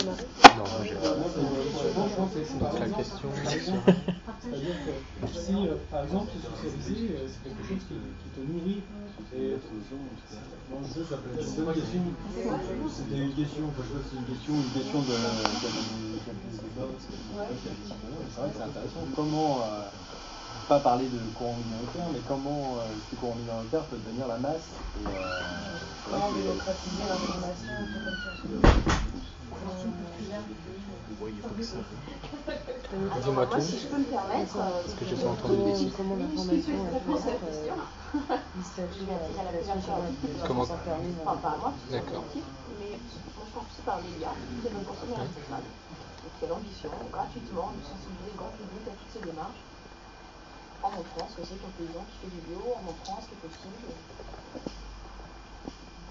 Donc 2.60 2.80
la 2.80 2.88
question. 2.88 3.28
C'est-à-dire 3.36 4.76
que 4.84 4.92
si, 5.32 5.54
euh, 5.54 5.76
par 5.90 6.04
exemple, 6.04 6.32
socialiser, 6.34 7.14
euh, 7.14 7.28
c'est 7.28 7.48
quelque 7.48 7.64
chose 7.68 7.82
qui, 7.88 7.94
qui 7.94 8.28
te 8.34 8.40
nourrit. 8.40 8.82
Et, 9.34 9.54
bon, 10.70 10.78
ça, 10.84 11.00
ça 11.08 11.16
peut 11.16 11.30
être 11.38 11.46
une 11.46 11.64
bonne 11.64 11.74
question. 11.74 12.02
C'était 12.90 13.20
une 13.22 13.34
question, 13.34 13.64
enfin, 13.68 13.84
je 13.84 13.94
sais 13.94 14.04
c'est 14.10 14.18
une 14.18 14.26
question, 14.26 14.54
une 14.54 14.72
question 14.82 15.00
de 15.02 15.14
c'est 18.30 18.40
vrai 18.40 18.48
que 18.50 18.56
c'est 18.56 18.62
intéressant. 18.62 19.06
Comment, 19.14 19.62
euh, 19.62 19.88
pas 20.68 20.80
parler 20.80 21.08
de 21.08 21.18
courant 21.34 21.56
minoritaire, 21.56 22.06
mais 22.12 22.20
comment 22.26 22.78
euh, 22.78 22.84
ce 23.10 23.16
courant 23.16 23.34
minoritaire 23.36 23.86
peut 23.86 23.96
devenir 23.98 24.26
la 24.26 24.38
masse 24.38 24.70
et, 24.96 25.06
euh, 25.06 25.10
Comment 26.04 26.28
que- 26.30 26.34
démocratiser 26.34 27.02
l'information, 27.08 27.72
ça. 31.62 31.76
Dis-moi 33.22 33.46
Moi, 33.46 33.46
tout. 33.56 33.60
si 33.60 33.78
je 33.78 33.86
peux 33.88 33.98
me 33.98 34.04
permettre, 34.04 34.56
euh, 34.56 34.82
Parce 34.82 34.94
que 34.94 35.04
j'ai 35.04 35.16
pas 35.22 35.28
entendu 35.30 35.62
d'ici. 35.62 35.92
Comment 35.96 36.16
l'information 36.16 36.44
question 36.44 36.86
Comment 40.46 40.66
pas 41.36 41.56
moi, 41.58 41.74
D'accord. 41.90 42.24
mais 42.78 42.90
moi 43.36 43.44
je 43.46 43.52
pense 43.52 43.64
c'est 43.76 43.84
par 43.84 44.00
les 44.00 44.08
médias 44.10 44.32
qui 44.62 44.68
veulent 44.68 44.84
consommer 44.84 45.14
responsable. 45.16 45.64
Donc 46.22 46.32
il 46.40 46.42
y 46.42 46.46
a 46.46 46.48
l'ambition, 46.48 46.90
gratuitement, 47.12 47.72
de 47.76 47.82
sensibiliser 47.82 48.30
le 48.32 48.36
grand 48.38 48.50
public 48.50 48.88
à 48.88 48.92
toutes 48.92 49.10
ces 49.10 49.20
démarches, 49.20 49.62
en 50.84 50.90
montrant 50.92 51.26
ce 51.28 51.36
que 51.36 51.44
c'est 51.44 51.56
qu'un 51.56 51.70
paysan 51.78 52.04
qui 52.10 52.18
fait 52.18 52.28
du 52.36 52.40
bio, 52.44 52.60
en 52.76 52.82
montrant 52.82 53.20
ce 53.20 53.28
qui 53.28 53.34
est 53.34 53.38
possible. 53.38 53.72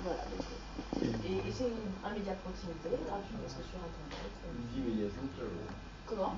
Voilà. 0.02 0.26
donc, 0.26 0.42
euh, 0.52 1.08
et 1.24 1.48
et 1.48 1.52
c'est 1.52 1.72
un 2.04 2.12
média 2.14 2.34
de 2.34 2.40
proximité, 2.42 2.90
gratuit 3.08 3.36
parce 3.42 3.54
que 3.54 3.64
sur 3.64 3.78
internet. 3.80 4.34
euh, 4.46 4.52
Comment? 6.06 6.36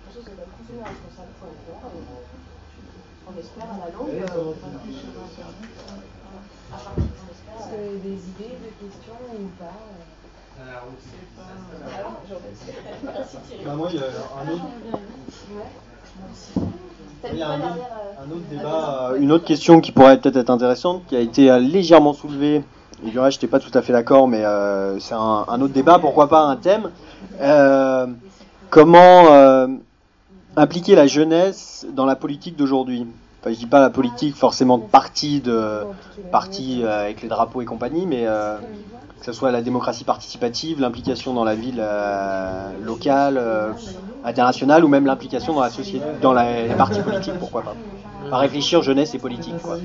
Je 0.00 0.04
pense 0.04 0.16
que 0.16 0.22
c'est 0.24 0.36
consommerresponsable.fr 0.58 1.86
et 1.94 2.02
on 3.26 3.32
espère 3.38 3.70
à 3.70 3.78
la 3.78 3.90
longue. 3.92 4.10
euh, 4.10 4.54
internet. 4.54 5.04
euh, 5.04 5.22
on 6.74 7.28
Est-ce 7.30 7.68
que 7.70 7.98
des 8.02 8.18
idées, 8.28 8.56
des 8.64 8.74
questions 8.88 9.20
ou 9.38 9.48
pas 9.58 9.78
Alors, 11.96 12.20
j'en 12.28 12.36
ai- 12.36 12.54
Merci 13.04 13.36
Thierry. 13.46 13.64
Bah, 13.64 13.74
moi, 13.76 13.88
il 13.92 13.96
y 13.96 14.02
a 14.02 14.06
un 14.06 14.48
autre- 14.48 14.64
T'as 15.44 15.93
Il 17.32 17.38
y 17.38 17.42
a 17.42 17.46
une 17.46 17.52
un 17.52 17.56
autre, 17.56 17.74
derrière, 17.74 17.88
un 18.22 18.30
autre 18.30 18.48
débat, 18.50 19.12
une 19.18 19.32
autre 19.32 19.44
question 19.44 19.80
qui 19.80 19.92
pourrait 19.92 20.18
peut-être 20.20 20.36
être 20.36 20.50
intéressante, 20.50 21.02
qui 21.08 21.16
a 21.16 21.20
été 21.20 21.50
euh, 21.50 21.58
légèrement 21.58 22.12
soulevée. 22.12 22.62
Et 23.06 23.10
du 23.10 23.18
reste, 23.18 23.40
je 23.40 23.46
n'étais 23.46 23.50
pas 23.50 23.58
tout 23.58 23.76
à 23.76 23.82
fait 23.82 23.92
d'accord, 23.92 24.28
mais 24.28 24.44
euh, 24.44 24.98
c'est 25.00 25.14
un, 25.14 25.44
un 25.48 25.60
autre 25.60 25.72
débat, 25.72 25.98
pourquoi 25.98 26.28
pas 26.28 26.42
un 26.42 26.56
thème. 26.56 26.90
Euh, 27.40 28.06
comment 28.70 29.32
euh, 29.32 29.66
impliquer 30.56 30.94
la 30.94 31.06
jeunesse 31.06 31.86
dans 31.92 32.06
la 32.06 32.16
politique 32.16 32.56
d'aujourd'hui? 32.56 33.06
Enfin, 33.44 33.52
je 33.52 33.58
dis 33.58 33.66
pas 33.66 33.80
la 33.80 33.90
politique 33.90 34.34
forcément 34.36 34.78
de 34.78 34.84
parti, 34.84 35.42
de 35.42 35.86
parti 36.30 36.82
euh, 36.82 37.02
avec 37.02 37.20
les 37.20 37.28
drapeaux 37.28 37.60
et 37.60 37.66
compagnie, 37.66 38.06
mais 38.06 38.26
euh, 38.26 38.58
que 39.20 39.26
ce 39.26 39.32
soit 39.34 39.50
la 39.52 39.60
démocratie 39.60 40.04
participative, 40.04 40.80
l'implication 40.80 41.34
dans 41.34 41.44
la 41.44 41.54
ville 41.54 41.78
euh, 41.78 42.78
locale, 42.78 43.36
euh, 43.36 43.74
internationale, 44.22 44.82
ou 44.82 44.88
même 44.88 45.04
l'implication 45.04 45.52
dans 45.52 45.60
la 45.60 45.68
société, 45.68 46.06
dans 46.22 46.32
la- 46.32 46.66
les 46.66 46.74
partis 46.74 47.02
politiques, 47.02 47.34
pourquoi 47.38 47.62
pas. 47.62 47.76
À 48.30 48.38
réfléchir 48.38 48.80
jeunesse 48.82 49.14
et 49.14 49.18
politique, 49.18 49.60
quoi. 49.60 49.78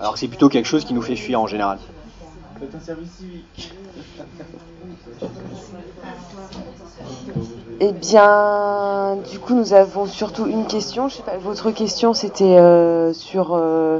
Alors 0.00 0.14
que 0.14 0.18
c'est 0.18 0.26
plutôt 0.26 0.48
quelque 0.48 0.66
chose 0.66 0.84
qui 0.84 0.92
nous 0.92 1.02
fait 1.02 1.14
fuir 1.14 1.40
en 1.40 1.46
général. 1.46 1.78
Faites 2.58 2.74
un 2.74 2.80
service 2.80 3.10
civique. 3.12 3.70
Eh 7.84 7.90
bien, 7.90 9.16
du 9.28 9.40
coup, 9.40 9.54
nous 9.54 9.72
avons 9.72 10.06
surtout 10.06 10.46
une 10.46 10.66
question. 10.66 11.08
Je 11.08 11.16
sais 11.16 11.22
pas, 11.24 11.36
votre 11.38 11.72
question, 11.72 12.14
c'était 12.14 12.56
euh, 12.56 13.12
sur 13.12 13.54
euh, 13.56 13.98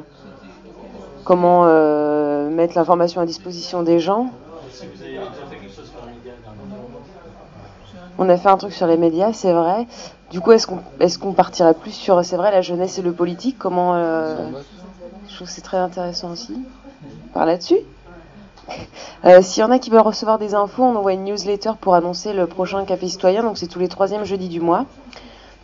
comment 1.24 1.64
euh, 1.66 2.48
mettre 2.48 2.76
l'information 2.76 3.20
à 3.20 3.26
disposition 3.26 3.82
des 3.82 3.98
gens. 3.98 4.30
On 8.18 8.28
a 8.28 8.36
fait 8.36 8.50
un 8.50 8.56
truc 8.56 8.72
sur 8.72 8.86
les 8.86 8.96
médias, 8.96 9.32
c'est 9.32 9.52
vrai. 9.52 9.88
Du 10.30 10.40
coup, 10.40 10.52
est-ce 10.52 10.68
qu'on 11.18 11.32
est 11.32 11.34
partirait 11.34 11.74
plus 11.74 11.90
sur, 11.90 12.24
c'est 12.24 12.36
vrai, 12.36 12.52
la 12.52 12.62
jeunesse 12.62 12.98
et 12.98 13.02
le 13.02 13.10
politique? 13.10 13.58
Comment 13.58 13.96
Je 13.96 15.34
trouve 15.34 15.48
que 15.48 15.52
c'est 15.52 15.60
très 15.60 15.78
intéressant 15.78 16.30
aussi. 16.30 16.56
Par 17.34 17.46
là-dessus? 17.46 17.78
Euh, 19.24 19.40
S'il 19.42 19.60
y 19.60 19.64
en 19.64 19.70
a 19.70 19.78
qui 19.78 19.90
veulent 19.90 20.00
recevoir 20.00 20.38
des 20.38 20.54
infos, 20.54 20.82
on 20.82 20.96
envoie 20.96 21.12
une 21.12 21.24
newsletter 21.24 21.72
pour 21.80 21.94
annoncer 21.94 22.32
le 22.32 22.46
prochain 22.46 22.84
Café 22.84 23.08
Citoyen. 23.08 23.42
Donc 23.42 23.58
c'est 23.58 23.68
tous 23.68 23.78
les 23.78 23.88
troisièmes 23.88 24.24
jeudis 24.24 24.48
du 24.48 24.60
mois. 24.60 24.86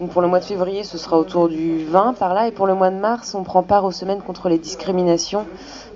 Donc 0.01 0.11
pour 0.11 0.23
le 0.23 0.29
mois 0.29 0.39
de 0.39 0.45
février, 0.45 0.85
ce 0.85 0.97
sera 0.97 1.19
autour 1.19 1.49
du 1.49 1.85
20 1.85 2.13
par 2.13 2.33
là. 2.33 2.47
Et 2.47 2.53
pour 2.53 2.69
le 2.69 2.75
mois 2.75 2.91
de 2.91 2.97
mars, 2.97 3.35
on 3.35 3.43
prend 3.43 3.65
part 3.65 3.85
aux 3.85 3.91
semaines 3.91 4.21
contre 4.21 4.49
les 4.49 4.59
discriminations. 4.59 5.45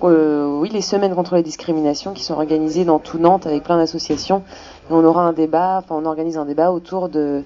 Euh, 0.03 0.59
oui, 0.59 0.71
les 0.71 0.81
semaines 0.81 1.15
contre 1.15 1.37
les 1.37 1.45
discriminations 1.45 2.13
qui 2.13 2.25
sont 2.25 2.35
organisées 2.35 2.85
dans 2.85 2.99
tout 2.99 3.19
Nantes 3.19 3.47
avec 3.47 3.63
plein 3.63 3.79
d'associations. 3.79 4.43
Et 4.91 4.93
on 4.93 5.05
aura 5.05 5.23
un 5.23 5.33
débat, 5.33 5.79
enfin 5.79 5.95
on 5.95 6.05
organise 6.05 6.37
un 6.37 6.47
débat 6.47 6.73
autour 6.73 7.09
de 7.09 7.45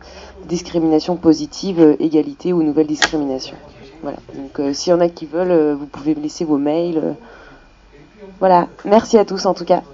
discrimination 0.48 1.16
positive, 1.16 1.78
euh, 1.78 1.96
égalité 2.00 2.54
ou 2.54 2.62
nouvelle 2.62 2.86
discrimination. 2.86 3.56
Voilà. 4.02 4.16
Donc 4.34 4.58
euh, 4.58 4.72
s'il 4.72 4.92
y 4.92 4.94
en 4.94 5.00
a 5.00 5.10
qui 5.10 5.26
veulent, 5.26 5.74
vous 5.74 5.86
pouvez 5.86 6.14
me 6.14 6.22
laisser 6.22 6.46
vos 6.46 6.56
mails. 6.56 7.16
Voilà. 8.40 8.68
Merci 8.84 9.18
à 9.18 9.24
tous 9.24 9.46
en 9.46 9.54
tout 9.54 9.64
cas. 9.64 9.84